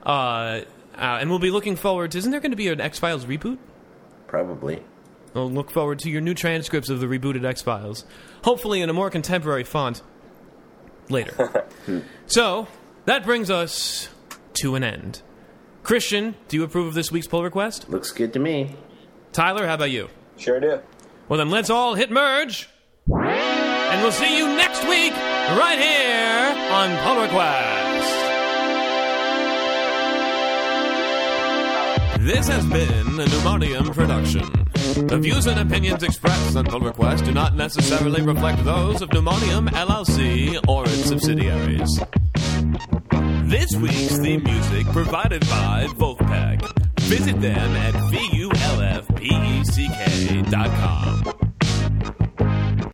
Uh, 0.05 0.65
uh, 0.95 1.19
and 1.21 1.29
we'll 1.29 1.39
be 1.39 1.49
looking 1.49 1.77
forward. 1.77 2.11
To, 2.11 2.17
isn't 2.17 2.29
there 2.29 2.41
going 2.41 2.51
to 2.51 2.57
be 2.57 2.67
an 2.67 2.81
X 2.81 2.99
Files 2.99 3.23
reboot? 3.23 3.57
Probably. 4.27 4.83
We'll 5.33 5.49
look 5.49 5.71
forward 5.71 5.99
to 5.99 6.09
your 6.09 6.19
new 6.19 6.33
transcripts 6.33 6.89
of 6.89 6.99
the 6.99 7.05
rebooted 7.05 7.45
X 7.45 7.61
Files, 7.61 8.03
hopefully 8.43 8.81
in 8.81 8.89
a 8.89 8.93
more 8.93 9.09
contemporary 9.09 9.63
font. 9.63 10.01
Later. 11.07 11.69
so 12.25 12.67
that 13.05 13.23
brings 13.23 13.49
us 13.49 14.09
to 14.55 14.75
an 14.75 14.83
end. 14.83 15.21
Christian, 15.83 16.35
do 16.49 16.57
you 16.57 16.63
approve 16.63 16.87
of 16.87 16.95
this 16.95 17.09
week's 17.09 17.27
pull 17.27 17.45
request? 17.45 17.89
Looks 17.89 18.11
good 18.11 18.33
to 18.33 18.39
me. 18.39 18.75
Tyler, 19.31 19.67
how 19.67 19.75
about 19.75 19.91
you? 19.91 20.09
Sure 20.35 20.59
do. 20.59 20.81
Well, 21.29 21.37
then 21.37 21.49
let's 21.49 21.69
all 21.69 21.95
hit 21.95 22.11
merge. 22.11 22.69
And 23.07 24.01
we'll 24.01 24.11
see 24.11 24.37
you 24.37 24.47
next 24.47 24.81
week 24.87 25.13
right 25.13 25.79
here 25.79 26.71
on 26.71 26.97
Pull 27.03 27.21
Request. 27.21 28.23
This 32.19 32.47
has 32.47 32.65
been 32.65 33.19
a 33.19 33.25
Pneumonium 33.25 33.93
production. 33.93 34.43
The 35.07 35.17
views 35.17 35.45
and 35.47 35.59
opinions 35.59 36.03
expressed 36.03 36.55
on 36.55 36.65
Pull 36.65 36.81
Request 36.81 37.25
do 37.25 37.31
not 37.33 37.55
necessarily 37.55 38.21
reflect 38.21 38.63
those 38.63 39.01
of 39.01 39.09
Pneumonium 39.09 39.69
LLC 39.69 40.59
or 40.67 40.83
its 40.83 41.05
subsidiaries. 41.05 41.99
This 43.49 43.75
week's 43.75 44.17
theme 44.17 44.43
music 44.43 44.87
provided 44.87 45.41
by 45.49 45.87
Vulfpeck. 45.97 46.92
Visit 47.09 47.41
them 47.41 47.75
at 47.75 47.93
vulfpeck.com. 47.93 48.73